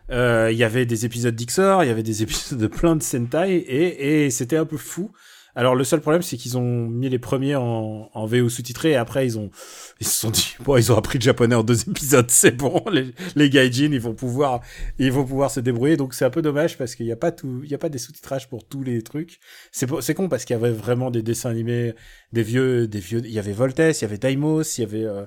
Il 0.10 0.56
y 0.56 0.64
avait 0.64 0.86
des 0.86 1.06
épisodes 1.06 1.36
d'Ixor, 1.36 1.84
il 1.84 1.88
y 1.88 1.92
avait 1.92 2.04
des 2.04 2.24
épisodes 2.24 2.60
de 2.60 2.68
plein 2.68 2.96
de 2.96 3.04
Sentai 3.04 3.56
et 3.56 4.30
c'était 4.30 4.58
un 4.58 4.66
peu 4.66 4.78
fou. 4.78 5.12
Alors 5.56 5.76
le 5.76 5.84
seul 5.84 6.02
problème 6.02 6.24
c'est 6.24 6.36
qu'ils 6.36 6.58
ont 6.58 6.88
mis 6.88 7.10
les 7.10 7.20
premiers 7.20 7.56
en, 7.56 8.10
en 8.12 8.26
VO 8.26 8.50
sous-titré 8.50 8.92
et 8.92 8.96
après 8.96 9.26
ils 9.26 9.38
ont 9.38 9.52
ils 10.00 10.08
se 10.08 10.20
sont 10.20 10.32
dit 10.32 10.56
bon 10.64 10.78
ils 10.78 10.92
ont 10.92 10.98
appris 10.98 11.20
le 11.20 11.24
japonais 11.24 11.56
en 11.56 11.64
deux 11.64 11.88
épisodes 11.88 12.26
c'est 12.30 12.58
bon 12.58 12.84
les, 12.92 13.14
les 13.36 13.50
gaijin 13.50 13.92
ils 13.92 14.00
vont 14.00 14.16
pouvoir 14.16 14.62
ils 14.98 15.12
vont 15.12 15.26
pouvoir 15.26 15.52
se 15.52 15.60
débrouiller. 15.60 15.96
Donc 15.96 16.16
c'est 16.16 16.26
un 16.26 16.32
peu 16.32 16.42
dommage 16.42 16.78
parce 16.78 16.96
qu'il 16.96 17.06
n'y 17.06 17.12
a 17.12 17.18
pas 17.18 17.32
tout 17.32 17.62
il 17.64 17.70
y 17.70 17.76
a 17.76 17.78
pas 17.78 17.90
des 17.90 18.00
sous-titrages 18.00 18.50
pour 18.50 18.68
tous 18.68 18.84
les 18.84 19.02
trucs. 19.04 19.40
C'est 19.72 19.88
c'est 20.02 20.16
con 20.16 20.28
parce 20.28 20.46
qu'il 20.46 20.56
y 20.56 20.60
avait 20.60 20.72
vraiment 20.72 21.12
des 21.12 21.22
dessins 21.22 21.52
animés 21.52 21.94
des 22.32 22.44
vieux 22.44 22.88
des 22.88 23.00
vieux 23.00 23.22
il 23.24 23.32
y 23.32 23.40
avait 23.40 23.54
Voltes 23.54 23.80
il 23.80 24.02
y 24.02 24.06
avait 24.06 24.18
Daimos 24.18 24.78
il 24.78 24.82
y 24.82 24.84
avait 24.84 25.06
euh, 25.06 25.26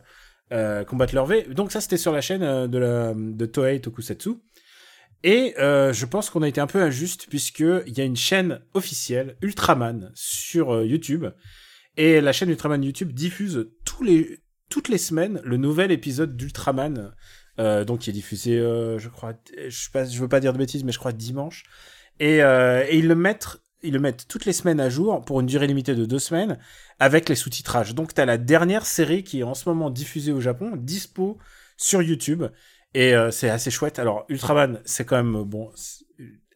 euh, 0.53 0.85
Combat 0.85 1.07
Leur 1.12 1.27
V. 1.27 1.47
Donc 1.51 1.70
ça 1.70 1.81
c'était 1.81 1.97
sur 1.97 2.12
la 2.12 2.20
chaîne 2.20 2.43
euh, 2.43 2.66
de 2.66 3.33
de 3.33 3.47
Toei 3.47 3.81
Tokusatsu 3.81 4.31
et 5.22 5.54
euh, 5.58 5.92
je 5.92 6.06
pense 6.06 6.30
qu'on 6.30 6.42
a 6.42 6.48
été 6.48 6.60
un 6.60 6.66
peu 6.66 6.82
injuste 6.82 7.26
puisque 7.28 7.64
il 7.86 7.96
y 7.96 8.00
a 8.00 8.04
une 8.04 8.16
chaîne 8.16 8.60
officielle 8.74 9.36
Ultraman 9.42 10.10
sur 10.14 10.74
euh, 10.74 10.86
YouTube. 10.86 11.26
Et 11.96 12.20
la 12.20 12.32
chaîne 12.32 12.50
Ultraman 12.50 12.82
YouTube 12.82 13.12
diffuse 13.12 13.70
toutes 13.84 14.88
les 14.88 14.98
semaines 14.98 15.40
le 15.44 15.56
nouvel 15.56 15.90
épisode 15.90 16.36
d'Ultraman. 16.36 17.12
Euh, 17.58 17.86
donc 17.86 18.00
qui 18.00 18.10
est 18.10 18.12
diffusé 18.12 18.58
je 18.58 19.08
crois 19.08 19.32
je 19.66 20.20
veux 20.20 20.28
pas 20.28 20.40
dire 20.40 20.52
de 20.52 20.58
bêtises 20.58 20.84
mais 20.84 20.92
je 20.92 20.98
crois 20.98 21.12
dimanche. 21.12 21.64
Et, 22.20 22.38
ils 22.92 23.08
le 23.08 23.14
mettent 23.14 23.60
ils 23.82 23.92
le 23.92 24.00
mettent 24.00 24.26
toutes 24.28 24.44
les 24.44 24.52
semaines 24.52 24.80
à 24.80 24.90
jour 24.90 25.24
pour 25.24 25.40
une 25.40 25.46
durée 25.46 25.66
limitée 25.66 25.94
de 25.94 26.04
deux 26.04 26.18
semaines 26.18 26.58
avec 26.98 27.28
les 27.28 27.34
sous-titrages. 27.34 27.94
Donc 27.94 28.12
t'as 28.12 28.26
la 28.26 28.36
dernière 28.36 28.84
série 28.84 29.24
qui 29.24 29.40
est 29.40 29.44
en 29.44 29.54
ce 29.54 29.68
moment 29.68 29.90
diffusée 29.90 30.32
au 30.32 30.40
Japon 30.40 30.72
dispo 30.76 31.38
sur 31.78 32.02
YouTube 32.02 32.44
et 32.97 33.14
euh, 33.14 33.30
c'est 33.30 33.51
assez 33.51 33.70
chouette. 33.70 33.99
Alors, 33.99 34.24
Ultraman, 34.30 34.80
c'est 34.86 35.05
quand 35.05 35.22
même, 35.22 35.42
bon, 35.44 35.70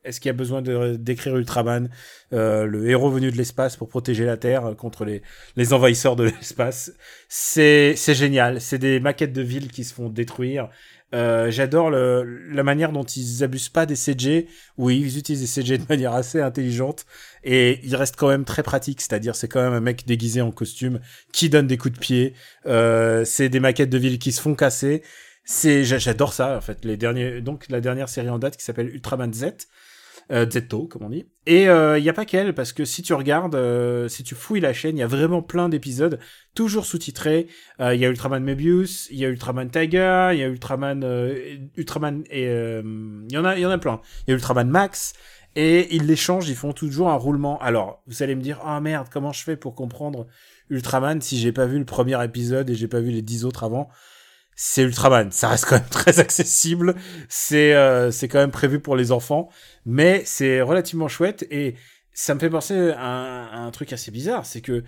est-ce 0.04 0.20
qu'il 0.20 0.30
y 0.30 0.30
a 0.30 0.32
besoin 0.32 0.62
d'écrire 0.62 1.36
Ultraman, 1.36 1.90
euh, 2.32 2.64
le 2.64 2.88
héros 2.88 3.10
venu 3.10 3.30
de 3.30 3.36
l'espace 3.36 3.76
pour 3.76 3.90
protéger 3.90 4.24
la 4.24 4.38
Terre 4.38 4.74
contre 4.78 5.04
les, 5.04 5.20
les 5.56 5.74
envahisseurs 5.74 6.16
de 6.16 6.24
l'espace? 6.38 6.92
C'est 7.28 7.94
c'est 7.94 8.14
génial. 8.14 8.62
C'est 8.62 8.78
des 8.78 9.00
maquettes 9.00 9.34
de 9.34 9.42
villes 9.42 9.70
qui 9.70 9.84
se 9.84 9.92
font 9.92 10.08
détruire. 10.08 10.70
Euh, 11.14 11.50
J'adore 11.50 11.90
la 11.90 12.62
manière 12.62 12.92
dont 12.92 13.02
ils 13.04 13.42
abusent 13.42 13.68
pas 13.68 13.84
des 13.86 13.96
CG, 13.96 14.46
où 14.78 14.90
ils 14.90 15.18
utilisent 15.18 15.40
des 15.40 15.46
CG 15.46 15.78
de 15.78 15.84
manière 15.88 16.14
assez 16.14 16.40
intelligente, 16.40 17.04
et 17.44 17.80
il 17.82 17.96
reste 17.96 18.16
quand 18.16 18.28
même 18.28 18.44
très 18.44 18.62
pratique, 18.62 19.00
c'est-à-dire 19.00 19.34
c'est 19.34 19.48
quand 19.48 19.60
même 19.62 19.72
un 19.72 19.80
mec 19.80 20.06
déguisé 20.06 20.40
en 20.40 20.52
costume 20.52 21.00
qui 21.32 21.48
donne 21.50 21.66
des 21.66 21.76
coups 21.78 21.94
de 21.94 22.00
pied. 22.00 22.34
Euh, 22.66 23.24
c'est 23.24 23.48
des 23.48 23.60
maquettes 23.60 23.90
de 23.90 23.98
villes 23.98 24.18
qui 24.18 24.32
se 24.32 24.40
font 24.40 24.54
casser. 24.54 25.02
C'est 25.44 25.84
j'a- 25.84 25.98
j'adore 25.98 26.32
ça 26.32 26.56
en 26.56 26.60
fait. 26.60 26.84
Les 26.84 26.96
derniers 26.96 27.40
donc 27.40 27.66
la 27.70 27.80
dernière 27.80 28.08
série 28.08 28.28
en 28.28 28.38
date 28.38 28.56
qui 28.56 28.64
s'appelle 28.64 28.88
Ultraman 28.94 29.32
Z 29.32 29.46
euh, 30.30 30.48
Zeto 30.48 30.86
comme 30.86 31.02
on 31.04 31.10
dit. 31.10 31.26
Et 31.46 31.64
il 31.64 32.04
y 32.04 32.08
a 32.08 32.12
pas 32.12 32.24
qu'elle 32.24 32.54
parce 32.54 32.72
que 32.72 32.84
si 32.84 33.02
tu 33.02 33.14
regardes 33.14 33.54
euh, 33.54 34.08
si 34.08 34.22
tu 34.22 34.34
fouilles 34.34 34.60
la 34.60 34.72
chaîne 34.72 34.96
il 34.96 35.00
y 35.00 35.02
a 35.02 35.06
vraiment 35.06 35.42
plein 35.42 35.68
d'épisodes 35.68 36.18
toujours 36.54 36.86
sous-titrés. 36.86 37.48
Il 37.80 37.96
y 37.96 38.04
a 38.04 38.08
Ultraman 38.08 38.42
Mebius 38.42 39.08
il 39.10 39.18
y 39.18 39.24
a 39.24 39.28
Ultraman 39.28 39.70
Tiger 39.70 40.30
il 40.32 40.38
y 40.38 40.42
a 40.42 40.46
Ultraman 40.46 41.02
euh, 41.02 41.56
Ultraman 41.76 42.22
et 42.30 42.44
il 42.44 43.32
y 43.32 43.38
en 43.38 43.44
a 43.44 43.58
y 43.58 43.66
en 43.66 43.70
a 43.70 43.78
plein. 43.78 44.00
Il 44.26 44.30
y 44.30 44.32
a 44.32 44.36
Ultraman 44.36 44.68
Max 44.68 45.14
et 45.56 45.94
ils 45.94 46.06
les 46.06 46.16
changent 46.16 46.48
ils 46.48 46.56
font 46.56 46.72
toujours 46.72 47.10
un 47.10 47.16
roulement. 47.16 47.58
Alors 47.60 48.02
vous 48.06 48.22
allez 48.22 48.34
me 48.34 48.42
dire 48.42 48.60
ah 48.64 48.80
merde 48.80 49.08
comment 49.10 49.32
je 49.32 49.42
fais 49.42 49.56
pour 49.56 49.74
comprendre 49.74 50.26
Ultraman 50.68 51.20
si 51.20 51.38
j'ai 51.38 51.52
pas 51.52 51.66
vu 51.66 51.78
le 51.78 51.84
premier 51.84 52.22
épisode 52.22 52.70
et 52.70 52.74
j'ai 52.74 52.88
pas 52.88 53.00
vu 53.00 53.10
les 53.10 53.22
dix 53.22 53.44
autres 53.44 53.64
avant? 53.64 53.88
C'est 54.62 54.82
Ultraman. 54.82 55.32
Ça 55.32 55.48
reste 55.48 55.64
quand 55.64 55.76
même 55.76 55.88
très 55.90 56.20
accessible. 56.20 56.94
C'est 57.30 57.74
euh, 57.74 58.10
c'est 58.10 58.28
quand 58.28 58.38
même 58.38 58.50
prévu 58.50 58.78
pour 58.78 58.94
les 58.94 59.10
enfants, 59.10 59.48
mais 59.86 60.22
c'est 60.26 60.60
relativement 60.60 61.08
chouette 61.08 61.46
et 61.50 61.76
ça 62.12 62.34
me 62.34 62.40
fait 62.40 62.50
penser 62.50 62.92
à 62.94 63.56
un, 63.56 63.70
truc 63.70 63.94
assez 63.94 64.10
bizarre, 64.10 64.44
c'est 64.44 64.60
que 64.60 64.84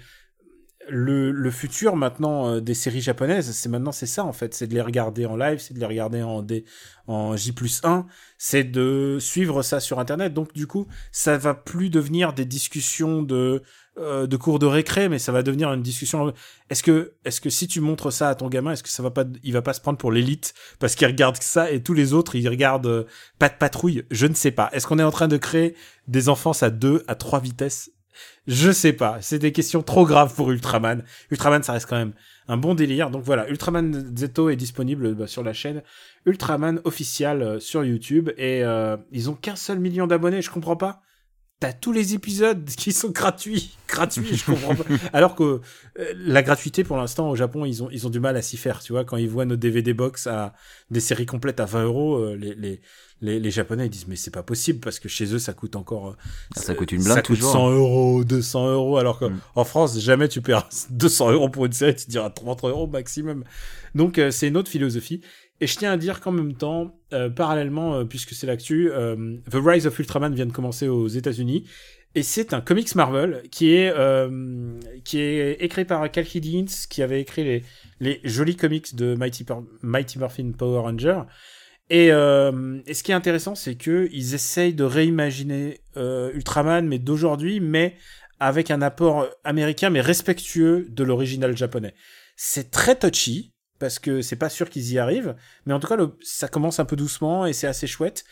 le, 0.89 1.31
le 1.31 1.51
futur 1.51 1.97
maintenant 1.97 2.49
euh, 2.49 2.61
des 2.61 2.75
séries 2.75 3.01
japonaises, 3.01 3.51
c'est 3.53 3.71
maintenant 3.71 3.93
c'est 3.93 4.07
ça 4.07 4.25
en 4.25 4.35
fait, 4.35 4.53
c'est 4.53 4.67
de 4.67 4.75
les 4.75 4.83
regarder 4.83 5.25
en 5.25 5.37
live, 5.37 5.59
c'est 5.59 5.73
de 5.73 5.81
les 5.81 5.87
regarder 5.87 6.23
en 6.23 6.43
D, 6.43 6.67
en 7.07 7.35
J 7.35 7.53
plus 7.53 7.81
1, 7.83 8.05
c'est 8.37 8.65
de 8.65 9.17
suivre 9.21 9.63
ça 9.63 9.81
sur 9.81 9.99
internet. 9.99 10.35
Donc 10.35 10.53
du 10.53 10.67
coup, 10.67 10.87
ça 11.13 11.39
va 11.39 11.55
plus 11.55 11.89
devenir 11.89 12.35
des 12.35 12.45
discussions 12.45 13.23
de 13.23 13.63
euh, 13.99 14.27
de 14.27 14.37
cours 14.37 14.59
de 14.59 14.67
récré, 14.67 15.09
mais 15.09 15.19
ça 15.19 15.33
va 15.33 15.43
devenir 15.43 15.73
une 15.73 15.83
discussion. 15.83 16.33
Est-ce 16.71 16.83
que 16.83 17.13
est-ce 17.25 17.41
que 17.41 17.51
si 17.51 17.69
tu 17.69 17.81
montres 17.81 18.11
ça 18.13 18.31
à 18.31 18.35
ton 18.35 18.49
gamin, 18.49 18.73
est-ce 18.73 18.83
que 18.83 18.89
ça 18.89 19.03
va 19.03 19.11
pas 19.11 19.25
il 19.43 19.53
va 19.53 19.61
pas 19.61 19.75
se 19.75 19.81
prendre 19.81 19.99
pour 19.99 20.11
l'élite 20.11 20.55
parce 20.79 20.95
qu'il 20.95 21.07
regarde 21.07 21.37
ça 21.43 21.71
et 21.71 21.83
tous 21.83 21.93
les 21.93 22.15
autres 22.15 22.35
ils 22.35 22.49
regardent 22.49 22.87
euh, 22.87 23.05
pas 23.39 23.51
de 23.51 23.55
patrouille, 23.55 24.05
je 24.11 24.27
ne 24.27 24.35
sais 24.35 24.51
pas. 24.51 24.71
Est-ce 24.73 24.87
qu'on 24.87 24.99
est 24.99 25.05
en 25.05 25.11
train 25.11 25.29
de 25.29 25.37
créer 25.37 25.75
des 26.09 26.29
enfances 26.29 26.63
à 26.63 26.71
deux, 26.71 27.05
à 27.07 27.15
trois 27.15 27.41
vitesses? 27.41 27.91
Je 28.47 28.73
sais 28.73 28.93
pas, 28.93 29.19
c'est 29.21 29.39
des 29.39 29.53
questions 29.53 29.83
trop 29.83 30.07
graves 30.07 30.35
pour 30.35 30.51
Ultraman. 30.51 31.03
Ultraman, 31.31 31.63
ça 31.63 31.73
reste 31.75 31.87
quand 31.87 31.97
même 31.97 32.13
un 32.49 32.57
bon 32.57 32.75
délire. 32.75 33.11
Donc 33.11 33.23
voilà, 33.25 33.49
Ultraman 33.49 34.17
Zeto 34.17 34.51
est 34.51 34.57
disponible 34.57 35.15
bah, 35.15 35.27
sur 35.27 35.43
la 35.43 35.53
chaîne 35.53 35.83
Ultraman 36.27 36.81
official 36.85 37.43
euh, 37.43 37.61
sur 37.61 37.85
YouTube 37.85 38.31
et 38.37 38.65
euh, 38.65 38.97
ils 39.11 39.31
ont 39.31 39.35
qu'un 39.35 39.57
seul 39.57 39.79
million 39.79 40.07
d'abonnés. 40.07 40.43
Je 40.43 40.51
comprends 40.51 40.77
pas. 40.77 41.03
T'as 41.63 41.73
tous 41.73 41.93
les 41.93 42.13
épisodes 42.15 42.65
qui 42.77 42.93
sont 42.93 43.11
gratuits, 43.11 43.77
gratuits. 43.87 44.35
Je 44.37 44.45
comprends 44.45 44.75
pas. 44.75 44.83
Alors 45.13 45.37
que 45.37 45.61
euh, 46.01 46.13
la 46.17 46.43
gratuité 46.43 46.83
pour 46.83 46.97
l'instant 46.97 47.31
au 47.31 47.37
Japon, 47.37 47.65
ils 47.65 47.85
ont 47.85 47.89
ils 47.93 48.05
ont 48.05 48.11
du 48.11 48.19
mal 48.19 48.37
à 48.37 48.43
s'y 48.43 48.57
faire. 48.57 48.81
Tu 48.81 48.93
vois, 48.93 49.05
quand 49.05 49.17
ils 49.17 49.29
voient 49.29 49.45
nos 49.45 49.55
DVD 49.55 49.95
box 49.95 50.27
à 50.27 50.55
des 50.91 50.99
séries 50.99 51.25
complètes 51.25 51.61
à 51.61 51.65
20 51.65 51.85
euros, 51.85 52.17
euh, 52.17 52.35
les 52.35 52.57
les 52.57 52.81
les, 53.21 53.39
les 53.39 53.51
Japonais 53.53 53.87
ils 53.87 53.91
disent 53.91 54.09
mais 54.09 54.17
c'est 54.17 54.33
pas 54.33 54.43
possible 54.43 54.81
parce 54.81 54.99
que 54.99 55.09
chez 55.09 55.33
eux 55.33 55.39
ça 55.39 55.53
coûte 55.53 55.77
encore 55.77 56.09
euh, 56.09 56.17
ça 56.57 56.75
coûte 56.75 56.91
une 56.91 57.05
blinde 57.05 57.15
ça 57.19 57.23
coûte 57.23 57.37
toujours. 57.37 57.53
100 57.53 57.71
euros 57.71 58.25
200 58.25 58.73
euros 58.73 58.97
alors 58.97 59.21
qu'en 59.21 59.31
Mm. 59.31 59.65
France 59.65 60.01
jamais 60.01 60.27
tu 60.27 60.41
paieras 60.43 60.69
200 60.91 61.31
euros 61.35 61.49
pour 61.49 61.67
une 61.67 61.73
série 61.73 61.95
tu 61.95 62.09
diras 62.11 62.31
30 62.31 62.65
euros 62.65 62.89
maximum 62.89 63.45
donc 63.95 64.19
euh, 64.19 64.33
c'est 64.33 64.49
une 64.49 64.57
autre 64.57 64.69
philosophie 64.71 65.21
et 65.63 65.67
je 65.69 65.77
tiens 65.77 65.93
à 65.93 65.97
dire 65.97 66.21
qu'en 66.21 66.33
même 66.33 66.55
temps 66.55 66.99
euh, 67.13 67.31
parallèlement 67.31 67.95
euh, 67.95 68.05
puisque 68.05 68.33
c'est 68.35 68.49
l'actu 68.49 68.91
euh, 68.91 69.37
The 69.49 69.59
Rise 69.65 69.87
of 69.87 69.97
Ultraman 69.97 70.35
vient 70.35 70.47
de 70.47 70.53
commencer 70.53 70.89
aux 70.89 71.07
États-Unis. 71.07 71.69
Et 72.17 72.25
c'est 72.25 72.53
un 72.53 72.61
comics 72.61 72.95
Marvel 72.97 73.43
qui 73.51 73.73
est 73.73 73.91
euh, 73.97 74.79
qui 75.05 75.21
est 75.21 75.53
écrit 75.63 75.85
par 75.85 76.11
Cal 76.11 76.27
Higgins 76.27 76.67
qui 76.91 77.01
avait 77.01 77.21
écrit 77.21 77.45
les 77.45 77.63
les 78.01 78.21
jolis 78.25 78.57
comics 78.57 78.95
de 78.97 79.15
Mighty, 79.15 79.47
Mighty 79.83 80.19
Morphin 80.19 80.51
Power 80.51 80.81
Ranger. 80.81 81.23
Et, 81.91 82.07
et 82.07 82.95
ce 82.95 83.03
qui 83.03 83.13
est 83.13 83.15
intéressant, 83.15 83.55
c'est 83.55 83.75
que 83.75 84.09
ils 84.13 84.35
essayent 84.35 84.73
de 84.73 84.85
réimaginer 84.85 85.81
Ultraman, 85.95 86.87
mais 86.87 86.99
d'aujourd'hui, 86.99 87.61
mais 87.61 87.97
avec 88.41 88.71
un 88.71 88.81
apport 88.81 89.29
américain, 89.45 89.91
mais 89.91 90.01
respectueux 90.01 90.87
de 90.89 91.05
l'original 91.05 91.55
japonais. 91.55 91.95
C'est 92.35 92.71
très 92.71 92.99
touchy 92.99 93.52
parce 93.83 93.99
que 93.99 94.23
c'est 94.23 94.37
pas 94.37 94.49
sûr 94.49 94.71
qu'ils 94.71 94.93
y 94.93 95.01
arrivent, 95.01 95.35
mais 95.67 95.75
en 95.75 95.81
tout 95.81 95.89
cas, 95.89 95.97
ça 96.23 96.47
commence 96.47 96.79
un 96.79 96.85
peu 96.85 96.95
doucement 96.95 97.47
et 97.47 97.53
c'est 97.53 97.67
assez 97.67 97.89
chouette. 97.89 98.25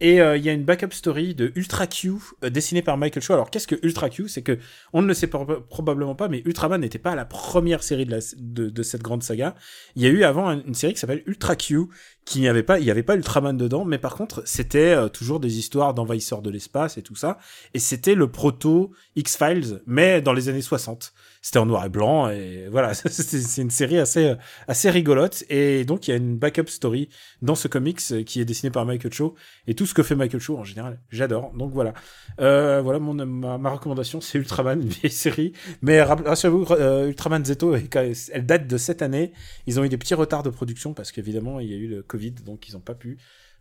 Et 0.00 0.20
euh, 0.20 0.36
il 0.36 0.44
y 0.44 0.48
a 0.48 0.52
une 0.52 0.62
backup 0.62 0.92
story 0.92 1.34
de 1.34 1.50
Ultra 1.56 1.88
Q 1.88 2.12
euh, 2.44 2.50
dessinée 2.50 2.82
par 2.82 2.96
Michael 2.96 3.20
Shaw. 3.20 3.34
Alors 3.34 3.50
qu'est-ce 3.50 3.66
que 3.66 3.74
Ultra 3.82 4.10
Q? 4.10 4.28
C'est 4.28 4.42
que 4.42 4.58
on 4.92 5.02
ne 5.02 5.08
le 5.08 5.14
sait 5.14 5.26
probablement 5.26 6.14
pas, 6.14 6.28
mais 6.28 6.42
Ultraman 6.44 6.80
n'était 6.80 7.00
pas 7.00 7.16
la 7.16 7.24
première 7.24 7.82
série 7.82 8.06
de, 8.06 8.82
cette 8.82 9.02
grande 9.02 9.24
saga. 9.24 9.56
Il 9.96 10.02
y 10.02 10.06
a 10.06 10.08
eu 10.08 10.22
avant 10.22 10.48
un- 10.48 10.62
une 10.64 10.74
série 10.74 10.92
qui 10.94 11.00
s'appelle 11.00 11.24
Ultra 11.26 11.56
Q, 11.56 11.86
qui 12.24 12.38
n'y 12.40 12.48
avait 12.48 12.62
pas, 12.62 12.78
il 12.78 12.84
y 12.84 12.90
avait 12.92 13.02
pas 13.02 13.16
Ultraman 13.16 13.56
dedans, 13.56 13.84
mais 13.84 13.98
par 13.98 14.14
contre 14.14 14.42
c'était 14.46 14.92
euh, 14.92 15.08
toujours 15.08 15.40
des 15.40 15.58
histoires 15.58 15.94
d'envahisseurs 15.94 16.42
de 16.42 16.50
l'espace 16.50 16.96
et 16.96 17.02
tout 17.02 17.16
ça. 17.16 17.38
Et 17.74 17.80
c'était 17.80 18.14
le 18.14 18.30
proto 18.30 18.92
X 19.16 19.36
Files, 19.36 19.82
mais 19.86 20.22
dans 20.22 20.32
les 20.32 20.48
années 20.48 20.62
60. 20.62 21.12
C'était 21.44 21.58
en 21.58 21.66
noir 21.66 21.84
et 21.84 21.88
blanc 21.88 22.28
et 22.30 22.68
voilà, 22.70 22.94
c'est 22.94 23.60
une 23.60 23.70
série 23.70 23.98
assez 23.98 24.26
euh, 24.26 24.36
assez 24.68 24.90
rigolote. 24.90 25.44
Et 25.50 25.84
donc 25.84 26.06
il 26.06 26.12
y 26.12 26.14
a 26.14 26.16
une 26.16 26.36
backup 26.38 26.68
story 26.68 27.08
dans 27.42 27.56
ce 27.56 27.66
comics 27.66 28.00
euh, 28.12 28.22
qui 28.22 28.40
est 28.40 28.44
dessiné 28.44 28.70
par 28.70 28.86
Michael 28.86 29.12
Shaw 29.12 29.34
et 29.66 29.74
tout 29.74 29.84
ce 29.84 29.92
que 29.92 30.02
fait 30.04 30.14
Michael 30.14 30.40
Shaw 30.40 30.56
en 30.56 30.64
général, 30.64 31.00
j'adore. 31.10 31.52
Donc 31.52 31.72
voilà, 31.72 31.94
euh, 32.40 32.80
voilà 32.80 33.00
mon 33.00 33.14
ma, 33.14 33.58
ma 33.58 33.70
recommandation, 33.70 34.20
c'est 34.20 34.38
Ultraman, 34.38 34.80
une 34.80 34.88
vieille 34.88 35.10
série. 35.10 35.52
Mais 35.82 36.00
rassurez-vous, 36.02 36.66
euh, 36.72 37.08
Ultraman 37.08 37.44
Zeto, 37.44 37.74
elle 37.74 38.46
date 38.46 38.68
de 38.68 38.76
cette 38.76 39.02
année. 39.02 39.32
Ils 39.66 39.80
ont 39.80 39.84
eu 39.84 39.88
des 39.88 39.98
petits 39.98 40.14
retards 40.14 40.44
de 40.44 40.50
production 40.50 40.94
parce 40.94 41.10
qu'évidemment 41.10 41.58
il 41.58 41.68
y 41.68 41.74
a 41.74 41.76
eu 41.76 41.88
le 41.88 42.02
Covid, 42.02 42.32
donc 42.46 42.68
ils 42.68 42.74
n'ont 42.74 42.80
pas 42.80 42.94
pu. 42.94 43.18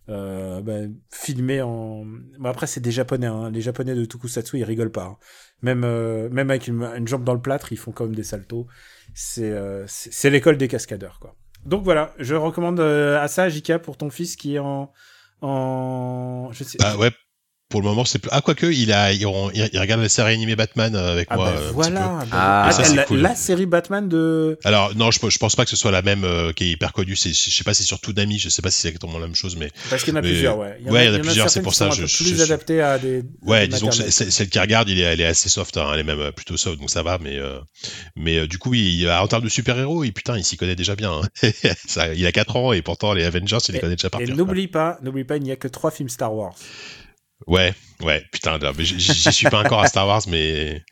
Euh, 0.10 0.62
ben, 0.62 0.95
filmer 1.12 1.62
en 1.62 2.04
bon, 2.04 2.49
après 2.49 2.66
c'est 2.66 2.80
des 2.80 2.91
japonais 2.91 3.28
hein. 3.28 3.52
les 3.52 3.62
japonais 3.62 3.93
de 3.93 4.04
Tokusatsu 4.04 4.58
ils 4.58 4.64
rigolent 4.64 4.91
pas 4.91 5.04
hein. 5.04 5.18
même 5.62 5.84
euh, 5.84 6.28
même 6.32 6.49
avec 6.49 6.68
une, 6.68 7.08
jambe 7.08 7.24
dans 7.24 7.36
le 7.36 7.39
plâtre 7.39 7.72
ils 7.72 7.78
font 7.78 7.91
quand 7.91 8.06
même 8.06 8.16
des 8.16 8.24
saltos 8.24 8.66
c'est 9.14 9.52
euh, 9.52 9.86
c'est 9.86 10.32
l'école 10.32 10.58
des 10.58 10.68
cascadeurs 10.68 11.20
quoi 11.20 11.36
donc 11.66 11.84
voilà 11.84 12.16
je 12.18 12.34
recommande 12.34 12.80
euh, 12.80 13.22
à 13.22 13.28
ça 13.28 13.47
Jika 13.47 13.78
pour 13.78 13.95
ton 13.95 14.10
fils 14.10 14.36
qui 14.36 14.56
est 14.56 14.60
en 14.60 14.91
en 15.41 16.49
je 16.52 16.64
sais 16.64 16.80
Ah 16.82 16.97
ouais. 16.97 17.12
Pour 17.72 17.82
le 17.82 17.88
moment, 17.88 18.05
c'est 18.05 18.19
plus. 18.19 18.30
Ah, 18.32 18.41
quoique, 18.41 18.67
il, 18.67 18.91
a, 18.93 19.11
il, 19.13 19.22
il- 19.55 19.69
il 19.74 19.80
regarde 19.80 20.01
la 20.01 20.09
série 20.09 20.34
animée 20.34 20.55
Batman 20.55 20.95
avec 20.95 21.28
ah 21.32 21.36
moi. 21.38 21.51
bah, 21.51 21.57
petit 21.59 21.74
voilà 21.74 21.99
peu. 22.22 22.28
Ah, 22.32 22.65
ah, 22.67 22.72
ça, 22.72 22.84
c'est 22.84 22.95
la, 22.95 23.03
cool. 23.05 23.19
la 23.22 23.34
série 23.36 23.65
Batman 23.65 24.07
de 24.07 24.59
Alors, 24.63 24.95
non, 24.95 25.09
je, 25.11 25.19
je 25.30 25.38
pense 25.39 25.55
pas 25.55 25.63
que 25.63 25.72
ce 25.72 25.78
soit 25.78 25.91
la 25.91 26.01
même 26.01 26.24
euh, 26.24 26.53
qui 26.53 26.65
est 26.65 26.72
hyper 26.72 26.93
connue. 26.93 27.15
C'est, 27.15 27.30
je 27.34 27.49
sais 27.49 27.63
pas 27.63 27.74
si 27.74 27.82
c'est 27.84 27.88
sur 27.88 27.99
Toonami, 27.99 28.38
je 28.39 28.49
sais 28.49 28.61
pas 28.61 28.69
si 28.69 28.80
c'est 28.82 28.89
exactement 28.89 29.17
la 29.19 29.26
même 29.26 29.36
chose, 29.36 29.55
mais 29.55 29.72
parce 29.89 30.03
qu'il 30.03 30.13
y 30.13 30.15
en 30.15 30.19
a 30.19 30.22
Mais- 30.22 30.28
plusieurs 30.30 30.57
ouais 30.57 30.78
ouais, 30.86 31.05
il 31.05 31.11
y 31.11 31.15
en 31.15 31.15
a 31.15 31.19
plusieurs, 31.19 31.49
c'est 31.49 31.61
pour 31.61 31.74
ça, 31.74 31.89
je- 31.89 32.05
je- 32.05 32.17
plus 32.24 32.36
je- 32.38 32.43
adaptées 32.43 32.82
à 32.82 32.99
des 32.99 33.24
Ouais, 33.41 33.67
des 33.67 33.74
disons 33.74 33.88
que 33.89 34.09
celle 34.11 34.49
qui 34.49 34.59
regarde, 34.59 34.89
il 34.89 34.99
est, 34.99 35.03
elle 35.03 35.22
est 35.22 35.26
assez 35.26 35.49
soft, 35.49 35.78
hein, 35.78 35.89
elle 35.93 35.99
est 36.01 36.03
même 36.03 36.19
euh, 36.19 36.32
plutôt 36.32 36.57
soft, 36.57 36.80
donc 36.80 36.89
ça 36.89 37.03
va. 37.03 37.17
Mais, 37.22 37.38
euh, 37.38 37.59
mais 38.15 38.38
euh, 38.39 38.47
du 38.47 38.57
coup, 38.57 38.74
il- 38.74 39.09
en 39.09 39.28
termes 39.28 39.43
de 39.43 39.49
super-héros, 39.49 40.03
il, 40.03 40.11
putain, 40.13 40.38
il 40.38 40.43
s'y 40.43 40.57
connaît 40.57 40.76
déjà 40.76 40.95
bien. 40.95 41.11
hein. 41.43 41.49
Ça, 41.88 42.13
il 42.13 42.26
a 42.26 42.32
4 42.32 42.55
ans 42.57 42.74
et 42.74 42.82
pourtant 42.82 43.13
les 43.13 43.24
Avengers, 43.24 43.57
il 43.69 43.74
les 43.76 43.80
connaît 43.80 43.95
déjà 43.95 44.09
par 44.09 44.22
et 44.22 44.26
n'oublie 44.28 44.67
pas 44.67 44.97
n'oublie 45.01 45.24
pas 45.24 45.38
il 45.38 45.43
n'y 45.43 45.51
a 45.51 45.55
que 45.55 45.67
trois 45.67 45.91
films 45.91 46.09
Star 46.09 46.34
Wars 46.34 46.53
Ouais, 47.48 47.74
ouais, 48.04 48.24
putain, 48.32 48.60
j'y 48.80 49.32
suis 49.32 49.50
pas 49.50 49.62
encore 49.64 49.82
à 49.82 49.88
Star 49.88 50.08
Wars, 50.08 50.22
mais. 50.28 50.84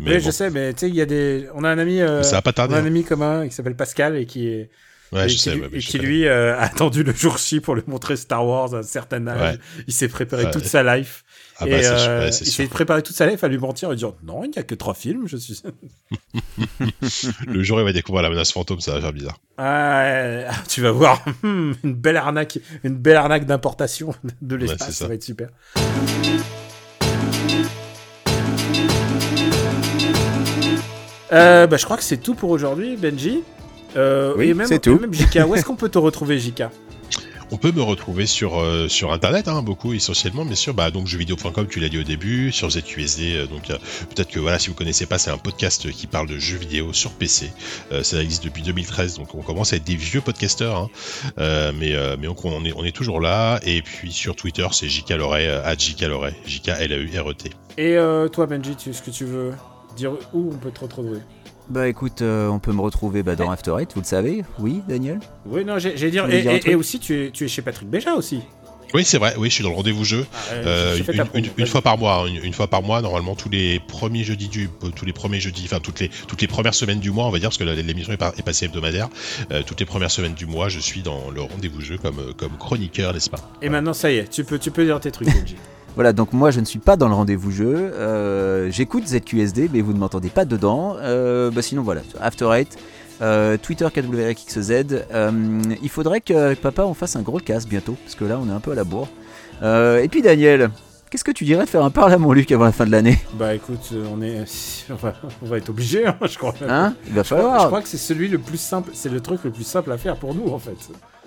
mais 0.00 0.12
oui, 0.12 0.18
bon, 0.18 0.24
je 0.24 0.30
sais, 0.30 0.50
mais 0.50 0.72
tu 0.72 0.80
sais, 0.80 0.88
il 0.88 0.94
y 0.94 1.00
a 1.00 1.06
des. 1.06 1.46
On 1.54 1.64
a 1.64 1.68
un 1.68 1.78
ami. 1.78 2.00
euh, 2.00 2.22
ça 2.22 2.36
va 2.36 2.42
pas 2.42 2.50
on 2.50 2.54
tarder. 2.54 2.74
a 2.74 2.78
un 2.78 2.82
hein. 2.82 2.86
ami 2.86 3.04
commun 3.04 3.48
qui 3.48 3.54
s'appelle 3.54 3.76
Pascal 3.76 4.16
et 4.16 4.26
qui 4.26 4.48
est. 4.48 4.70
Ouais, 5.12 5.24
et 5.24 5.28
je 5.28 5.34
qui, 5.36 5.40
sais, 5.40 5.54
ouais, 5.54 5.68
et 5.72 5.78
qui 5.78 5.98
lui 5.98 6.26
euh, 6.26 6.54
a 6.56 6.62
attendu 6.62 7.02
le 7.02 7.14
jour 7.14 7.38
J 7.38 7.60
pour 7.60 7.74
lui 7.74 7.82
montrer 7.86 8.16
Star 8.16 8.46
Wars 8.46 8.74
à 8.74 8.78
un 8.78 8.82
certain 8.82 9.26
âge. 9.26 9.54
Ouais. 9.54 9.60
Il 9.86 9.92
s'est 9.94 10.08
préparé 10.08 10.50
toute 10.50 10.66
sa 10.66 10.82
life. 10.96 11.24
Ah 11.60 11.66
et 11.66 11.70
bah, 11.70 11.82
c'est 11.82 11.88
euh, 11.88 12.24
ouais, 12.24 12.28
il 12.28 12.46
s'est 12.46 12.66
préparé 12.68 13.02
toute 13.02 13.16
sa 13.16 13.26
life 13.26 13.42
à 13.42 13.48
lui 13.48 13.58
mentir 13.58 13.92
et 13.92 13.96
dire 13.96 14.12
non, 14.22 14.44
il 14.44 14.50
n'y 14.50 14.58
a 14.58 14.62
que 14.62 14.76
trois 14.76 14.94
films. 14.94 15.26
Je 15.26 15.36
suis. 15.36 15.60
Le 17.46 17.62
jour 17.64 17.78
où 17.78 17.80
il 17.80 17.84
va 17.84 17.92
découvrir 17.92 18.22
la 18.22 18.30
menace 18.30 18.52
fantôme, 18.52 18.80
ça 18.80 18.92
va 18.92 19.00
faire 19.00 19.12
bizarre. 19.12 19.40
Ah, 19.56 20.02
euh, 20.02 20.50
tu 20.68 20.82
vas 20.82 20.92
voir 20.92 21.24
hmm, 21.42 21.72
une 21.82 21.94
belle 21.94 22.16
arnaque, 22.16 22.60
une 22.84 22.96
belle 22.96 23.16
arnaque 23.16 23.44
d'importation 23.44 24.14
de 24.40 24.54
l'espace. 24.54 24.88
ça. 24.88 24.92
ça. 24.92 25.08
va 25.08 25.14
être 25.14 25.24
super. 25.24 25.48
Euh, 31.32 31.66
bah, 31.66 31.76
je 31.76 31.84
crois 31.84 31.96
que 31.96 32.04
c'est 32.04 32.18
tout 32.18 32.34
pour 32.34 32.50
aujourd'hui, 32.50 32.96
Benji. 32.96 33.42
Euh, 33.96 34.34
Oui, 34.36 34.54
c'est 34.66 34.80
tout. 34.80 34.96
et 34.96 35.00
même 35.00 35.14
Jika, 35.14 35.46
où 35.46 35.54
est-ce 35.54 35.64
qu'on 35.64 35.76
peut 35.76 35.88
te 35.88 35.98
retrouver, 35.98 36.38
Jika 36.38 36.70
On 37.50 37.56
peut 37.56 37.72
me 37.72 37.80
retrouver 37.80 38.26
sur, 38.26 38.60
euh, 38.60 38.88
sur 38.88 39.10
internet, 39.10 39.48
hein, 39.48 39.62
beaucoup 39.62 39.94
essentiellement, 39.94 40.44
bien 40.44 40.54
sûr. 40.54 40.74
Bah, 40.74 40.90
donc 40.90 41.06
jeuxvideo.com, 41.06 41.66
tu 41.68 41.80
l'as 41.80 41.88
dit 41.88 41.98
au 41.98 42.02
début, 42.02 42.52
sur 42.52 42.70
ZQSD. 42.70 43.36
euh, 43.36 43.46
donc 43.46 43.68
peut-être 43.68 44.28
que 44.28 44.38
voilà, 44.38 44.58
si 44.58 44.68
vous 44.68 44.74
connaissez 44.74 45.06
pas, 45.06 45.18
c'est 45.18 45.30
un 45.30 45.38
podcast 45.38 45.90
qui 45.90 46.06
parle 46.06 46.28
de 46.28 46.38
jeux 46.38 46.58
vidéo 46.58 46.92
sur 46.92 47.12
PC. 47.12 47.50
Euh, 47.90 48.02
ça 48.02 48.22
existe 48.22 48.44
depuis 48.44 48.62
2013, 48.62 49.16
donc 49.16 49.34
on 49.34 49.40
commence 49.42 49.72
à 49.72 49.76
être 49.76 49.84
des 49.84 49.96
vieux 49.96 50.20
podcasteurs, 50.20 50.76
hein. 50.76 50.90
Euh, 51.38 51.72
mais 51.74 51.94
mais 52.18 52.28
on 52.28 52.84
est 52.84 52.92
toujours 52.92 53.20
là. 53.20 53.60
Et 53.64 53.80
puis 53.80 54.12
sur 54.12 54.36
Twitter, 54.36 54.66
c'est 54.72 54.88
JK 54.88 55.10
Loret, 55.10 55.48
euh, 55.48 55.64
at 55.64 55.76
JK 55.78 56.02
Loret, 56.02 56.34
J 56.44 56.60
K 56.60 56.68
L 56.68 56.92
A 56.92 56.96
U 56.96 57.18
R 57.18 57.30
E 57.30 57.34
T. 57.34 57.50
Et 57.78 57.96
toi, 58.30 58.46
Benji, 58.46 58.76
tu, 58.76 58.90
est-ce 58.90 59.02
que 59.02 59.10
tu 59.10 59.24
veux 59.24 59.52
dire 59.96 60.12
où 60.32 60.50
on 60.52 60.56
peut 60.56 60.70
te 60.70 60.80
retrouver? 60.80 61.20
Bah 61.70 61.86
écoute, 61.88 62.22
euh, 62.22 62.48
on 62.48 62.58
peut 62.58 62.72
me 62.72 62.80
retrouver 62.80 63.22
bah, 63.22 63.36
dans 63.36 63.50
After 63.50 63.74
Eight, 63.78 63.90
vous 63.94 64.00
le 64.00 64.06
savez 64.06 64.44
Oui, 64.58 64.82
Daniel 64.88 65.20
Oui, 65.46 65.64
non, 65.64 65.78
j'ai 65.78 65.92
dire. 66.10 66.28
Et, 66.30 66.40
dire 66.42 66.50
un 66.50 66.54
et- 66.54 66.60
truc 66.60 66.72
et 66.72 66.74
aussi, 66.74 66.98
tu 66.98 67.26
es, 67.26 67.30
tu 67.30 67.44
es 67.44 67.48
chez 67.48 67.60
Patrick 67.62 67.88
Béja 67.90 68.14
aussi. 68.14 68.40
Oui, 68.94 69.04
c'est 69.04 69.18
vrai. 69.18 69.34
Oui, 69.36 69.50
je 69.50 69.54
suis 69.54 69.62
dans 69.62 69.68
le 69.68 69.76
rendez-vous 69.76 70.02
jeu. 70.04 70.24
Ah, 70.32 70.52
euh, 70.54 70.98
Euh, 71.34 71.40
une, 71.58 71.66
fois 71.66 71.82
par 71.82 71.98
mois, 71.98 72.22
hein, 72.22 72.26
une, 72.26 72.42
une 72.42 72.54
fois 72.54 72.68
par 72.68 72.82
mois, 72.82 73.02
normalement 73.02 73.34
tous 73.34 73.50
les 73.50 73.80
premiers 73.80 74.24
jeudis 74.24 74.48
du, 74.48 74.70
euh, 74.82 74.88
tous 74.96 75.04
les 75.04 75.12
premiers 75.12 75.40
jeudis, 75.40 75.64
enfin 75.66 75.78
toutes 75.78 76.00
les 76.00 76.08
toutes 76.26 76.40
les 76.40 76.46
premières 76.46 76.72
semaines 76.72 76.98
du 77.00 77.10
mois, 77.10 77.26
on 77.26 77.30
va 77.30 77.38
dire 77.38 77.50
parce 77.50 77.58
que 77.58 77.64
l'émission 77.64 78.14
est, 78.14 78.16
pas- 78.16 78.32
est 78.38 78.42
passée 78.42 78.64
hebdomadaire. 78.64 79.08
Euh, 79.52 79.62
toutes 79.66 79.80
les 79.80 79.84
premières 79.86 80.10
semaines 80.10 80.32
du 80.32 80.46
mois, 80.46 80.70
je 80.70 80.78
suis 80.80 81.02
dans 81.02 81.30
le 81.30 81.42
rendez-vous 81.42 81.82
jeu 81.82 81.98
comme 81.98 82.32
comme 82.38 82.56
chroniqueur, 82.58 83.12
n'est-ce 83.12 83.28
pas? 83.28 83.40
Et 83.60 83.68
maintenant, 83.68 83.92
ça 83.92 84.10
y 84.10 84.16
est, 84.16 84.30
tu 84.30 84.42
peux, 84.42 84.58
tu 84.58 84.70
peux 84.70 84.86
dire 84.86 84.98
tes 85.00 85.10
trucs, 85.10 85.28
Benji. 85.28 85.56
Voilà, 85.98 86.12
donc 86.12 86.32
moi 86.32 86.52
je 86.52 86.60
ne 86.60 86.64
suis 86.64 86.78
pas 86.78 86.96
dans 86.96 87.08
le 87.08 87.14
rendez-vous 87.14 87.50
jeu. 87.50 87.74
Euh, 87.74 88.70
J'écoute 88.70 89.08
ZQSD, 89.08 89.68
mais 89.72 89.80
vous 89.80 89.92
ne 89.92 89.98
m'entendez 89.98 90.28
pas 90.28 90.44
dedans. 90.44 90.94
Euh, 91.00 91.50
bah 91.50 91.60
sinon 91.60 91.82
voilà, 91.82 92.02
After 92.20 92.48
Eight, 92.54 92.76
euh, 93.20 93.56
Twitter 93.56 93.88
KWXZ. 93.92 94.84
Il 95.82 95.88
faudrait 95.88 96.20
que 96.20 96.54
papa 96.54 96.84
on 96.84 96.94
fasse 96.94 97.16
un 97.16 97.22
gros 97.22 97.40
casse 97.40 97.66
bientôt, 97.66 97.96
parce 98.04 98.14
que 98.14 98.24
là 98.24 98.38
on 98.40 98.48
est 98.48 98.52
un 98.52 98.60
peu 98.60 98.70
à 98.70 98.74
la 98.76 98.84
bourre. 98.84 99.08
Et 99.60 100.06
puis 100.08 100.22
Daniel, 100.22 100.70
qu'est-ce 101.10 101.24
que 101.24 101.32
tu 101.32 101.42
dirais 101.42 101.64
de 101.64 101.68
faire 101.68 101.82
un 101.82 101.90
parle 101.90 102.12
à 102.12 102.18
mon 102.18 102.32
Luc 102.32 102.52
avant 102.52 102.66
la 102.66 102.70
fin 102.70 102.86
de 102.86 102.92
l'année? 102.92 103.18
Bah 103.34 103.56
écoute, 103.56 103.92
on 104.14 104.22
est, 104.22 104.44
on 104.90 104.94
va, 104.94 105.14
on 105.42 105.46
va 105.46 105.56
être 105.58 105.70
obligé, 105.70 106.06
hein, 106.06 106.16
je 106.22 106.38
crois. 106.38 106.54
Hein? 106.68 106.94
Il 107.08 107.14
va 107.14 107.24
je, 107.24 107.34
crois, 107.34 107.40
je 107.40 107.42
falloir. 107.42 107.66
crois 107.66 107.82
que 107.82 107.88
c'est 107.88 107.96
celui 107.96 108.28
le 108.28 108.38
plus 108.38 108.60
simple, 108.60 108.92
c'est 108.94 109.10
le 109.10 109.18
truc 109.20 109.40
le 109.42 109.50
plus 109.50 109.64
simple 109.64 109.90
à 109.90 109.98
faire 109.98 110.14
pour 110.16 110.32
nous 110.32 110.52
en 110.52 110.60
fait. 110.60 110.78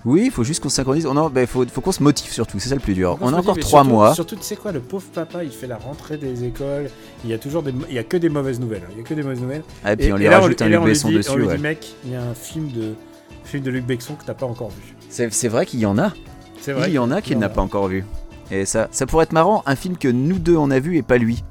Oui, 0.06 0.24
il 0.26 0.32
faut 0.32 0.44
juste 0.44 0.62
qu'on 0.64 0.70
se 0.70 0.76
synchronise. 0.76 1.06
Non, 1.06 1.30
bah, 1.30 1.46
faut, 1.46 1.66
faut 1.68 1.82
qu'on 1.82 1.92
se 1.92 2.02
motive 2.02 2.32
surtout, 2.32 2.60
c'est 2.60 2.70
ça 2.70 2.76
le 2.76 2.82
plus 2.82 2.94
dur. 2.94 3.18
On 3.22 3.34
a 3.34 3.38
encore 3.38 3.58
trois 3.58 3.84
mois. 3.84 4.14
Surtout, 4.16 4.36
tu 4.36 4.44
sais 4.44 4.56
quoi, 4.56 4.72
le 4.72 4.80
pauvre 4.80 5.06
papa, 5.14 5.44
il 5.44 5.52
fait 5.52 5.68
la 5.68 5.78
rentrée 5.78 6.18
des 6.18 6.44
écoles. 6.44 6.90
Il 7.24 7.30
y 7.30 7.34
a 7.34 7.38
toujours 7.38 7.64
des, 7.64 7.74
il 7.90 7.96
y 7.96 8.00
a 8.00 8.04
que 8.04 8.18
des 8.18 8.30
mauvaises 8.30 8.60
nouvelles. 8.60 8.84
hein, 8.86 8.92
Il 8.94 8.98
y 8.98 9.02
a 9.02 9.04
que 9.04 9.14
des 9.14 9.24
mauvaises 9.24 9.42
nouvelles. 9.42 9.64
Ah, 9.84 9.94
et 9.94 9.96
puis 9.98 10.12
on 10.12 10.18
lui 10.18 10.28
rajoute 10.28 10.62
un 10.62 10.70
Luc 10.70 10.84
Besson 10.84 11.12
dessus. 11.12 11.32
On 11.32 11.36
lui 11.38 11.48
dit, 11.48 11.58
mec, 11.58 11.96
il 12.06 12.12
y 12.12 12.16
a 12.16 12.22
un 12.24 12.34
film 12.34 12.72
de, 12.72 12.94
film 13.44 13.64
de 13.64 13.72
Luc 13.72 13.86
Besson 13.86 14.16
que 14.16 14.26
t'as 14.26 14.34
pas 14.34 14.46
encore 14.46 14.70
vu. 14.70 14.96
C'est 15.10 15.48
vrai 15.48 15.66
qu'il 15.66 15.80
y 15.80 15.86
en 15.86 15.98
a. 15.98 16.14
C'est 16.60 16.74
vrai. 16.74 16.90
Il 16.90 16.94
y 16.94 17.00
en 17.00 17.12
a 17.12 17.22
qu'il 17.22 17.34
qu'il 17.34 17.40
n'a 17.40 17.50
pas 17.50 17.62
encore 17.62 17.88
vu. 17.88 18.06
Et 18.52 18.66
ça, 18.66 18.90
ça 18.92 19.06
pourrait 19.06 19.24
être 19.24 19.32
marrant, 19.34 19.64
un 19.66 19.76
film 19.78 19.98
que 19.98 20.10
nous 20.10 20.38
deux 20.38 20.58
on 20.58 20.72
a 20.72 20.80
vu 20.80 20.98
et 20.98 21.02
pas 21.04 21.18
lui. 21.18 21.44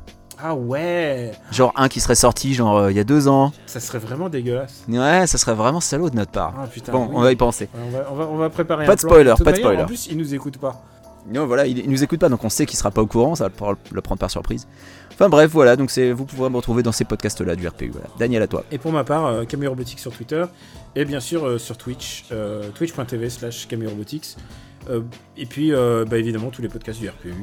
Ah 0.42 0.54
ouais, 0.54 1.32
Genre 1.52 1.72
un 1.76 1.88
qui 1.88 2.00
serait 2.00 2.14
sorti 2.14 2.54
genre 2.54 2.76
euh, 2.76 2.90
il 2.90 2.96
y 2.96 3.00
a 3.00 3.04
deux 3.04 3.28
ans. 3.28 3.52
ça 3.66 3.80
serait 3.80 3.98
vraiment 3.98 4.28
dégueulasse. 4.28 4.84
Ouais, 4.88 5.26
ça 5.26 5.38
serait 5.38 5.54
vraiment 5.54 5.80
salaud 5.80 6.08
de 6.10 6.16
notre 6.16 6.30
part. 6.32 6.54
Ah 6.58 6.66
putain. 6.66 6.92
bon, 6.92 7.04
oui. 7.06 7.12
on 7.14 7.20
va 7.20 7.32
y 7.32 7.36
penser. 7.36 7.68
Ouais, 7.74 7.80
on, 7.86 7.90
va, 7.90 8.06
on, 8.10 8.14
va, 8.14 8.26
on 8.32 8.36
va 8.36 8.50
préparer 8.50 8.86
Pas 8.86 8.92
un 8.92 8.94
de 8.96 9.00
spoiler, 9.00 9.30
pas 9.30 9.36
de 9.38 9.44
manière, 9.44 9.58
spoiler. 9.60 9.82
En 9.82 9.86
plus, 9.86 10.06
il 10.10 10.16
nous 10.16 10.34
écoute 10.34 10.58
pas. 10.58 10.82
Non, 11.30 11.46
voilà, 11.46 11.66
il, 11.66 11.78
il 11.78 11.90
nous 11.90 12.02
écoute 12.02 12.18
pas, 12.18 12.30
donc 12.30 12.42
on 12.44 12.48
sait 12.48 12.64
qu'il 12.64 12.78
sera 12.78 12.90
pas 12.90 13.02
au 13.02 13.06
courant, 13.06 13.34
ça 13.34 13.44
va 13.44 13.50
le, 13.92 14.00
prendre- 14.00 14.18
par 14.18 14.30
surprise. 14.30 14.66
Enfin 15.12 15.28
bref, 15.28 15.50
voilà, 15.50 15.76
donc 15.76 15.90
c'est 15.90 16.12
vous 16.12 16.24
pourrez 16.24 16.48
me 16.48 16.56
retrouver 16.56 16.82
dans 16.82 16.92
ces 16.92 17.04
podcasts-là 17.04 17.54
du 17.56 17.68
RPU. 17.68 17.90
Voilà. 17.92 18.08
Daniel, 18.18 18.40
à 18.42 18.46
toi. 18.46 18.64
Et 18.72 18.78
pour 18.78 18.90
ma 18.90 19.04
part, 19.04 19.26
euh, 19.26 19.44
Camille 19.44 19.68
Robotics 19.68 19.98
sur 19.98 20.12
Twitter 20.12 20.44
et 20.96 21.04
bien 21.04 21.20
sûr 21.20 21.46
euh, 21.46 21.58
sur 21.58 21.76
Twitch, 21.76 22.24
euh, 22.32 22.70
twitch.tv 22.74 23.28
slash 23.28 23.68
Camille 23.68 23.88
Robotics. 23.88 24.36
Et 25.36 25.44
puis 25.46 25.72
bah, 25.72 26.16
évidemment 26.18 26.48
tous 26.48 26.62
les 26.62 26.68
podcasts 26.68 26.98
du 26.98 27.08
RPU. 27.08 27.34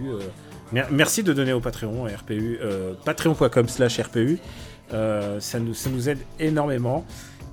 Mer- 0.71 0.87
merci 0.91 1.23
de 1.23 1.33
donner 1.33 1.53
au 1.53 1.59
Patreon, 1.61 2.05
RPU, 2.05 2.59
euh, 2.61 2.93
patreon.com 3.05 3.67
slash 3.69 3.99
RPU. 3.99 4.39
Euh, 4.93 5.39
ça, 5.39 5.59
nous, 5.59 5.73
ça 5.73 5.89
nous 5.89 6.09
aide 6.09 6.19
énormément. 6.39 7.05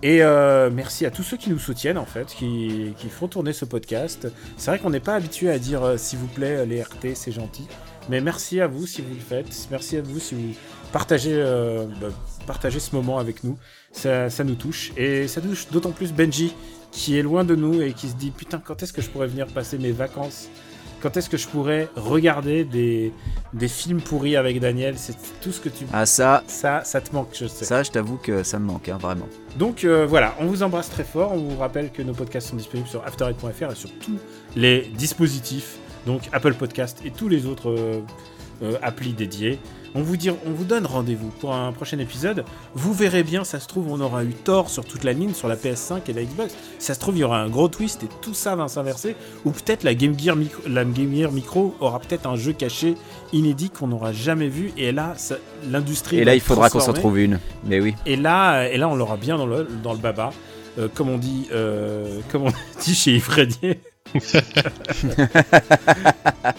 Et 0.02 0.22
euh, 0.22 0.68
merci 0.70 1.06
à 1.06 1.10
tous 1.10 1.22
ceux 1.22 1.36
qui 1.36 1.48
nous 1.48 1.58
soutiennent 1.58 1.96
en 1.96 2.04
fait, 2.04 2.26
qui, 2.26 2.92
qui 2.98 3.08
font 3.08 3.26
tourner 3.28 3.52
ce 3.52 3.64
podcast. 3.64 4.28
C'est 4.58 4.70
vrai 4.70 4.78
qu'on 4.78 4.90
n'est 4.90 5.00
pas 5.00 5.14
habitué 5.14 5.50
à 5.50 5.58
dire 5.58 5.82
euh, 5.82 5.96
s'il 5.96 6.18
vous 6.18 6.26
plaît 6.26 6.66
les 6.66 6.82
RT, 6.82 7.14
c'est 7.14 7.32
gentil. 7.32 7.66
Mais 8.10 8.20
merci 8.20 8.60
à 8.60 8.66
vous 8.66 8.86
si 8.86 9.00
vous 9.00 9.14
le 9.14 9.20
faites. 9.20 9.68
Merci 9.70 9.96
à 9.96 10.02
vous 10.02 10.18
si 10.20 10.34
vous 10.34 10.54
partagez, 10.92 11.42
bah, 12.00 12.08
partagez 12.46 12.78
ce 12.80 12.94
moment 12.94 13.18
avec 13.18 13.44
nous. 13.44 13.56
Ça, 13.92 14.28
ça 14.28 14.44
nous 14.44 14.56
touche. 14.56 14.92
Et 14.98 15.26
ça 15.26 15.40
touche 15.40 15.68
d'autant 15.70 15.90
plus 15.92 16.12
Benji, 16.12 16.54
qui 16.92 17.18
est 17.18 17.22
loin 17.22 17.44
de 17.44 17.54
nous 17.54 17.80
et 17.80 17.94
qui 17.94 18.08
se 18.10 18.14
dit 18.14 18.30
Putain, 18.30 18.60
quand 18.62 18.82
est-ce 18.82 18.92
que 18.92 19.00
je 19.00 19.08
pourrais 19.08 19.26
venir 19.28 19.46
passer 19.46 19.78
mes 19.78 19.92
vacances? 19.92 20.48
Quand 21.04 21.14
est-ce 21.18 21.28
que 21.28 21.36
je 21.36 21.46
pourrais 21.46 21.90
regarder 21.96 22.64
des, 22.64 23.12
des 23.52 23.68
films 23.68 24.00
pourris 24.00 24.36
avec 24.36 24.58
Daniel? 24.58 24.94
C'est 24.96 25.14
tout 25.42 25.52
ce 25.52 25.60
que 25.60 25.68
tu. 25.68 25.84
Ah 25.92 26.06
ça, 26.06 26.42
Ça, 26.46 26.82
ça 26.82 27.02
te 27.02 27.14
manque, 27.14 27.28
je 27.34 27.46
sais. 27.46 27.66
ça, 27.66 27.82
je 27.82 27.90
t'avoue 27.90 28.16
que 28.16 28.42
ça 28.42 28.58
me 28.58 28.64
manque, 28.64 28.88
hein, 28.88 28.96
vraiment. 28.98 29.28
Donc 29.58 29.84
euh, 29.84 30.06
voilà, 30.06 30.34
on 30.40 30.46
vous 30.46 30.62
embrasse 30.62 30.88
très 30.88 31.04
fort. 31.04 31.32
On 31.32 31.36
vous 31.40 31.58
rappelle 31.58 31.92
que 31.92 32.00
nos 32.00 32.14
podcasts 32.14 32.48
sont 32.48 32.56
disponibles 32.56 32.88
sur 32.88 33.04
afterite.fr 33.04 33.72
et 33.72 33.74
sur 33.74 33.90
tous 33.98 34.16
les 34.56 34.80
dispositifs 34.96 35.76
donc 36.06 36.22
Apple 36.32 36.54
Podcast 36.54 37.02
et 37.04 37.10
tous 37.10 37.28
les 37.28 37.44
autres 37.44 37.68
euh, 37.70 38.00
euh, 38.62 38.78
applis 38.82 39.12
dédiés. 39.12 39.58
On 39.96 40.02
vous, 40.02 40.16
dit, 40.16 40.28
on 40.30 40.50
vous 40.50 40.64
donne 40.64 40.86
rendez-vous 40.86 41.28
pour 41.40 41.54
un 41.54 41.70
prochain 41.70 42.00
épisode. 42.00 42.44
Vous 42.74 42.92
verrez 42.92 43.22
bien, 43.22 43.44
ça 43.44 43.60
se 43.60 43.68
trouve, 43.68 43.92
on 43.92 44.00
aura 44.00 44.24
eu 44.24 44.32
tort 44.32 44.68
sur 44.68 44.84
toute 44.84 45.04
la 45.04 45.12
ligne, 45.12 45.32
sur 45.34 45.46
la 45.46 45.54
PS5 45.54 46.00
et 46.08 46.12
la 46.12 46.24
Xbox. 46.24 46.56
Ça 46.80 46.94
se 46.94 46.98
trouve, 46.98 47.16
il 47.16 47.20
y 47.20 47.24
aura 47.24 47.40
un 47.40 47.48
gros 47.48 47.68
twist 47.68 48.02
et 48.02 48.08
tout 48.20 48.34
ça 48.34 48.56
va 48.56 48.66
s'inverser. 48.66 49.14
Ou 49.44 49.52
peut-être 49.52 49.84
la 49.84 49.94
Game 49.94 50.18
Gear 50.18 50.34
Micro, 50.34 50.62
la 50.68 50.84
Game 50.84 51.14
Gear 51.14 51.30
Micro 51.30 51.76
aura 51.78 52.00
peut-être 52.00 52.26
un 52.26 52.34
jeu 52.34 52.52
caché, 52.52 52.96
inédit 53.32 53.70
qu'on 53.70 53.86
n'aura 53.86 54.12
jamais 54.12 54.48
vu. 54.48 54.72
Et 54.76 54.90
là, 54.90 55.14
l'industrie. 55.70 56.18
Et 56.18 56.24
là, 56.24 56.34
il 56.34 56.40
faudra 56.40 56.70
qu'on 56.70 56.80
s'en 56.80 56.92
trouve 56.92 57.20
une. 57.20 57.38
Mais 57.64 57.80
oui. 57.80 57.94
Et 58.04 58.16
là, 58.16 58.66
et 58.68 58.78
là, 58.78 58.88
on 58.88 58.96
l'aura 58.96 59.16
bien 59.16 59.36
dans 59.38 59.46
le, 59.46 59.68
dans 59.82 59.92
le 59.92 60.00
baba. 60.00 60.32
Euh, 60.76 60.88
comme 60.92 61.08
on 61.08 61.18
dit, 61.18 61.46
euh, 61.52 62.18
comme 62.32 62.42
on 62.42 62.52
dit 62.82 62.96
chez 62.96 63.14
Yves 63.14 63.28
Régnier. 63.28 63.80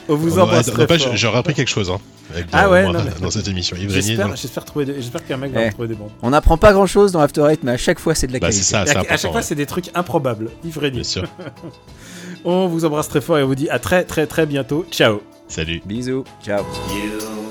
On 0.10 0.16
vous 0.16 0.40
embrasse 0.40 0.68
très 0.72 0.88
fort. 0.88 1.16
J'aurais 1.16 1.38
appris 1.40 1.54
quelque 1.54 1.68
chose 1.70 1.90
hein, 1.90 2.00
avec 2.32 2.48
Ah 2.52 2.70
ouais, 2.70 2.84
moi, 2.84 2.94
non, 2.94 3.00
mais- 3.06 3.22
dans 3.22 3.32
cette 3.32 3.48
émission. 3.48 3.78
J'espère, 3.80 4.66
trouver, 4.66 4.86
des- 4.86 4.96
j'espère 5.02 5.26
qu'un 5.26 5.38
mec 5.38 5.54
va 5.54 5.66
Eh. 5.68 5.70
trouver 5.72 5.88
des 5.88 5.96
bons. 5.96 6.10
On 6.22 6.30
n'apprend 6.32 6.58
pas 6.58 6.74
grand 6.74 6.86
chose 6.88 7.12
dans 7.12 7.20
After 7.22 7.46
Eight, 7.50 7.64
mais 7.64 7.72
à 7.74 7.78
chaque 7.78 8.00
fois, 8.00 8.16
c'est 8.16 8.28
de 8.28 8.34
la 8.34 8.40
Bah, 8.40 8.48
qualité. 8.48 8.64
c'est 8.64 8.72
ça, 8.72 8.80
à, 8.80 8.84
à 8.84 8.86
chaque 9.18 9.22
fois, 9.22 9.32
ouais. 9.36 9.42
c'est 9.42 9.56
des 9.56 9.66
trucs 9.66 9.90
improbables. 9.96 10.50
Yves. 10.64 10.80
Bien 10.90 11.04
sûr. 11.04 11.24
On 12.46 12.68
vous 12.68 12.86
embrasse 12.86 13.08
très 13.10 13.22
fort 13.22 13.40
et 13.40 13.44
on 13.44 13.48
vous 13.48 13.56
dit 13.56 13.70
à 13.70 13.80
très 13.80 14.04
très 14.04 14.28
très 14.28 14.46
bientôt. 14.46 14.86
Ciao. 14.92 15.22
Salut. 15.48 15.82
Bisous. 15.86 16.26
Ciao. 16.44 16.64
You, 16.92 17.45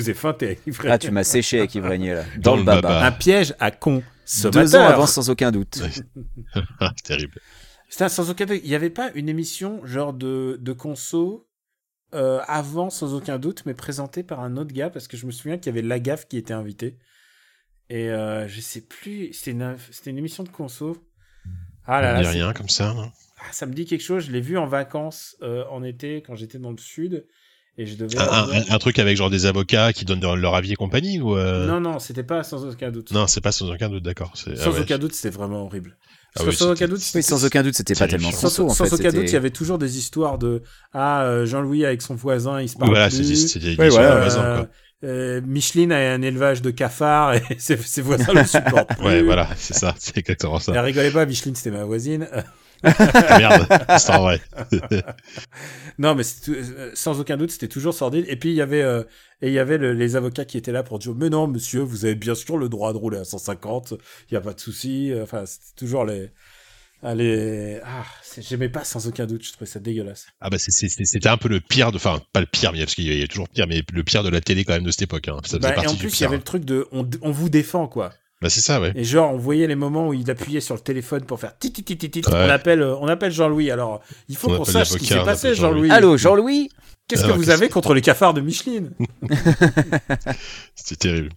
vous 0.00 0.10
ai, 0.10 0.12
je 0.14 0.18
vous 0.18 0.18
ai 0.18 0.22
feinté. 0.22 0.58
Yves 0.66 0.80
Ah, 0.88 0.98
tu 0.98 1.10
m'as 1.10 1.24
séché 1.24 1.58
avec 1.58 1.74
Yves 1.74 1.84
Régnier, 1.86 2.14
là. 2.14 2.24
Dans 2.38 2.52
Dans, 2.52 2.56
le 2.56 2.62
baba. 2.64 2.80
baba. 2.82 3.06
Un 3.06 3.12
piège 3.12 3.54
à 3.60 3.70
con. 3.70 4.02
Deux 4.52 4.74
ans 4.76 4.82
avant, 4.84 5.06
sans 5.06 5.30
aucun 5.30 5.50
doute. 5.52 5.80
Ah, 6.80 6.92
c'est 6.96 7.04
terrible. 7.06 7.40
Putain, 7.88 8.08
sans 8.08 8.30
aucun 8.30 8.46
doute, 8.46 8.60
il 8.64 8.68
n'y 8.68 8.74
avait 8.74 8.90
pas 8.90 9.10
une 9.14 9.28
émission 9.28 9.84
genre 9.86 10.12
de, 10.12 10.58
de 10.60 10.72
conso 10.72 11.48
euh, 12.14 12.40
avant, 12.48 12.90
sans 12.90 13.14
aucun 13.14 13.38
doute, 13.38 13.62
mais 13.66 13.74
présentée 13.74 14.22
par 14.22 14.40
un 14.40 14.56
autre 14.56 14.72
gars, 14.72 14.90
parce 14.90 15.06
que 15.08 15.16
je 15.16 15.26
me 15.26 15.30
souviens 15.30 15.56
qu'il 15.58 15.66
y 15.66 15.78
avait 15.78 15.86
Lagaffe 15.86 16.26
qui 16.28 16.36
était 16.36 16.54
invité. 16.54 16.98
Et 17.88 18.10
euh, 18.10 18.48
je 18.48 18.60
sais 18.60 18.80
plus, 18.80 19.32
c'était 19.32 19.52
une, 19.52 19.76
c'était 19.92 20.10
une 20.10 20.18
émission 20.18 20.42
de 20.42 20.48
conso. 20.48 20.96
Ah 21.84 22.00
là 22.02 22.10
On 22.18 22.22
là, 22.22 22.32
dit 22.32 22.38
rien 22.42 22.52
comme 22.52 22.68
ça. 22.68 22.92
non? 22.94 23.12
Ah, 23.38 23.52
ça 23.52 23.66
me 23.66 23.72
dit 23.72 23.84
quelque 23.84 24.02
chose, 24.02 24.24
je 24.24 24.32
l'ai 24.32 24.40
vu 24.40 24.58
en 24.58 24.66
vacances 24.66 25.36
euh, 25.42 25.64
en 25.70 25.84
été 25.84 26.22
quand 26.22 26.34
j'étais 26.34 26.58
dans 26.58 26.72
le 26.72 26.78
sud. 26.78 27.26
Et 27.78 27.84
je 27.86 27.94
devais. 27.96 28.16
un, 28.18 28.22
un- 28.22 28.24
avoir- 28.26 28.56
un 28.70 28.78
truc 28.78 28.98
avec 28.98 29.16
genre 29.18 29.28
des 29.28 29.44
avocats 29.44 29.92
qui 29.92 30.04
donnent 30.06 30.20
leur, 30.22 30.34
leur 30.36 30.54
avis 30.54 30.72
et 30.72 30.76
compagnie 30.76 31.20
ou 31.20 31.36
euh, 31.36 31.66
Non, 31.66 31.80
non, 31.80 31.98
c'était 31.98 32.22
pas 32.22 32.42
sans 32.42 32.64
aucun 32.64 32.90
doute. 32.90 33.10
Non, 33.12 33.26
c'est 33.26 33.42
pas 33.42 33.52
sans 33.52 33.70
aucun 33.70 33.88
doute, 33.90 34.02
d'accord. 34.02 34.32
c'est- 34.34 34.56
Sans 34.56 34.70
ah 34.70 34.72
ouais, 34.72 34.80
aucun 34.80 34.96
doute, 34.98 35.14
c'était 35.14 35.28
vraiment 35.36 35.64
horrible. 35.64 35.96
Ah 36.38 36.42
oui, 36.44 36.46
sans 36.46 36.50
c'était- 36.52 36.84
aucun 36.84 36.88
doute, 36.88 37.02
Oui, 37.14 37.22
sans 37.22 37.44
aucun 37.44 37.62
doute, 37.62 37.74
c'était 37.74 37.92
pas 37.94 37.98
C'était 38.00 38.10
tellement. 38.16 38.30
Sans, 38.32 38.46
en 38.60 38.68
sans 38.70 38.84
fait. 38.86 38.92
aucun 38.94 39.04
doute, 39.10 39.14
il 39.14 39.22
y 39.22 39.26
c'était- 39.26 39.36
avait 39.36 39.50
toujours 39.50 39.76
des 39.78 39.98
histoires 39.98 40.38
de 40.38 40.62
ah 40.94 41.24
euh, 41.24 41.44
Jean-Louis 41.46 41.84
avec 41.84 42.00
son 42.02 42.14
voisin, 42.14 42.60
il 42.62 42.68
se 42.68 42.76
parle 42.76 42.90
Voilà, 42.90 43.08
plus. 43.08 43.54
des 43.58 43.76
Ouais, 43.78 43.88
voilà, 43.90 44.14
de 44.14 44.20
voisins, 44.20 44.42
Euh, 44.44 44.56
quoi. 44.58 44.68
euh, 45.04 45.40
Micheline 45.46 45.92
a 45.92 46.14
un 46.14 46.22
élevage 46.22 46.62
de 46.62 46.70
cafards 46.70 47.34
et 47.34 47.42
ses, 47.58 47.76
ses 47.76 48.00
voisins 48.02 48.32
le 48.32 48.44
supportent 48.44 48.96
plus. 48.96 49.04
Ouais, 49.06 49.22
voilà, 49.22 49.48
c'est 49.56 49.74
ça, 49.74 49.94
c'est 49.98 50.16
exactement 50.16 50.58
ça. 50.60 50.72
Elle 50.74 50.80
rigolait 50.80 51.10
pas, 51.10 51.26
Micheline, 51.26 51.54
c'était 51.54 51.76
ma 51.76 51.84
voisine. 51.84 52.26
Ah, 52.82 53.38
merde, 53.38 53.66
c'est 53.98 54.06
pas 54.06 54.18
vrai. 54.20 54.40
non, 55.98 56.14
mais 56.14 56.22
euh, 56.48 56.90
sans 56.94 57.20
aucun 57.20 57.36
doute, 57.36 57.50
c'était 57.50 57.68
toujours 57.68 57.94
sordide. 57.94 58.24
Et 58.28 58.36
puis, 58.36 58.50
il 58.50 58.54
y 58.54 58.60
avait, 58.62 58.82
euh, 58.82 59.02
et 59.42 59.48
il 59.48 59.52
y 59.52 59.58
avait 59.58 59.78
le- 59.78 59.92
les 59.92 60.16
avocats 60.16 60.44
qui 60.44 60.58
étaient 60.58 60.72
là 60.72 60.82
pour 60.82 60.98
dire, 60.98 61.14
mais 61.14 61.28
non, 61.30 61.46
monsieur, 61.46 61.80
vous 61.80 62.04
avez 62.04 62.14
bien 62.14 62.34
sûr 62.34 62.56
le 62.58 62.68
droit 62.68 62.92
de 62.92 62.98
rouler 62.98 63.18
à 63.18 63.24
150, 63.24 63.94
il 64.30 64.34
n'y 64.34 64.38
a 64.38 64.40
pas 64.40 64.52
de 64.54 64.60
souci. 64.60 65.12
Enfin, 65.22 65.44
c'était 65.46 65.74
toujours 65.76 66.04
les... 66.04 66.30
Allez, 67.02 67.78
ah, 67.84 68.04
c'est- 68.22 68.40
j'aimais 68.42 68.70
pas 68.70 68.82
sans 68.82 69.06
aucun 69.06 69.26
doute, 69.26 69.44
je 69.44 69.52
trouvais 69.52 69.66
ça 69.70 69.78
dégueulasse. 69.78 70.26
Ah 70.40 70.48
bah 70.48 70.56
c'était 70.58 71.28
un 71.28 71.36
peu 71.36 71.48
le 71.48 71.60
pire 71.60 71.92
de, 71.92 71.96
enfin 71.96 72.20
pas 72.32 72.40
le 72.40 72.46
pire, 72.46 72.72
mais 72.72 72.78
parce 72.80 72.94
qu'il 72.94 73.04
y 73.12 73.22
a 73.22 73.26
toujours 73.28 73.50
pire, 73.50 73.66
mais 73.68 73.82
le 73.92 74.02
pire 74.02 74.22
de 74.22 74.30
la 74.30 74.40
télé 74.40 74.64
quand 74.64 74.72
même 74.72 74.82
de 74.82 74.90
cette 74.90 75.02
époque. 75.02 75.28
Hein. 75.28 75.38
Ça 75.44 75.58
Bah, 75.58 75.74
et 75.82 75.86
en 75.86 75.94
plus, 75.94 76.18
il 76.18 76.22
y 76.22 76.26
avait 76.26 76.38
le 76.38 76.42
truc 76.42 76.64
de 76.64 76.88
on, 76.92 77.08
on 77.20 77.30
vous 77.32 77.50
défend, 77.50 77.86
quoi. 77.86 78.14
Bah 78.42 78.50
c'est 78.50 78.60
ça, 78.60 78.80
ouais. 78.80 78.92
Et 78.94 79.04
genre, 79.04 79.32
on 79.32 79.38
voyait 79.38 79.66
les 79.66 79.74
moments 79.76 80.08
où 80.08 80.12
il 80.12 80.30
appuyait 80.30 80.60
sur 80.60 80.74
le 80.74 80.80
téléphone 80.80 81.24
pour 81.24 81.40
faire 81.40 81.56
tit 81.58 81.72
tit 81.72 81.82
tit 81.84 81.96
tit. 81.96 82.22
On 82.28 82.34
appelle, 82.34 82.82
euh, 82.82 82.96
on 82.96 83.08
appelle 83.08 83.32
Jean-Louis. 83.32 83.70
Alors, 83.70 84.02
il 84.28 84.36
faut 84.36 84.50
On 84.50 84.58
qu'on 84.58 84.64
sache 84.64 84.90
ce 84.90 84.98
qui 84.98 85.06
s'est 85.06 85.24
passé, 85.24 85.54
Jean-Louis. 85.54 85.90
Allô, 85.90 86.16
Jean-Louis? 86.18 86.68
Qu'est-ce 87.08 87.24
que 87.24 87.32
vous 87.32 87.50
avez 87.50 87.68
contre 87.68 87.94
les 87.94 88.02
cafards 88.02 88.34
de 88.34 88.40
Micheline? 88.40 88.92
C'était 90.74 90.96
terrible. 91.08 91.30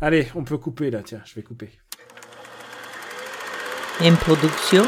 Allez, 0.00 0.28
on 0.34 0.44
peut 0.44 0.58
couper 0.58 0.90
là, 0.90 1.00
tiens, 1.04 1.22
je 1.24 1.34
vais 1.34 1.42
couper. 1.42 1.70
Une 4.02 4.16
production. 4.16 4.84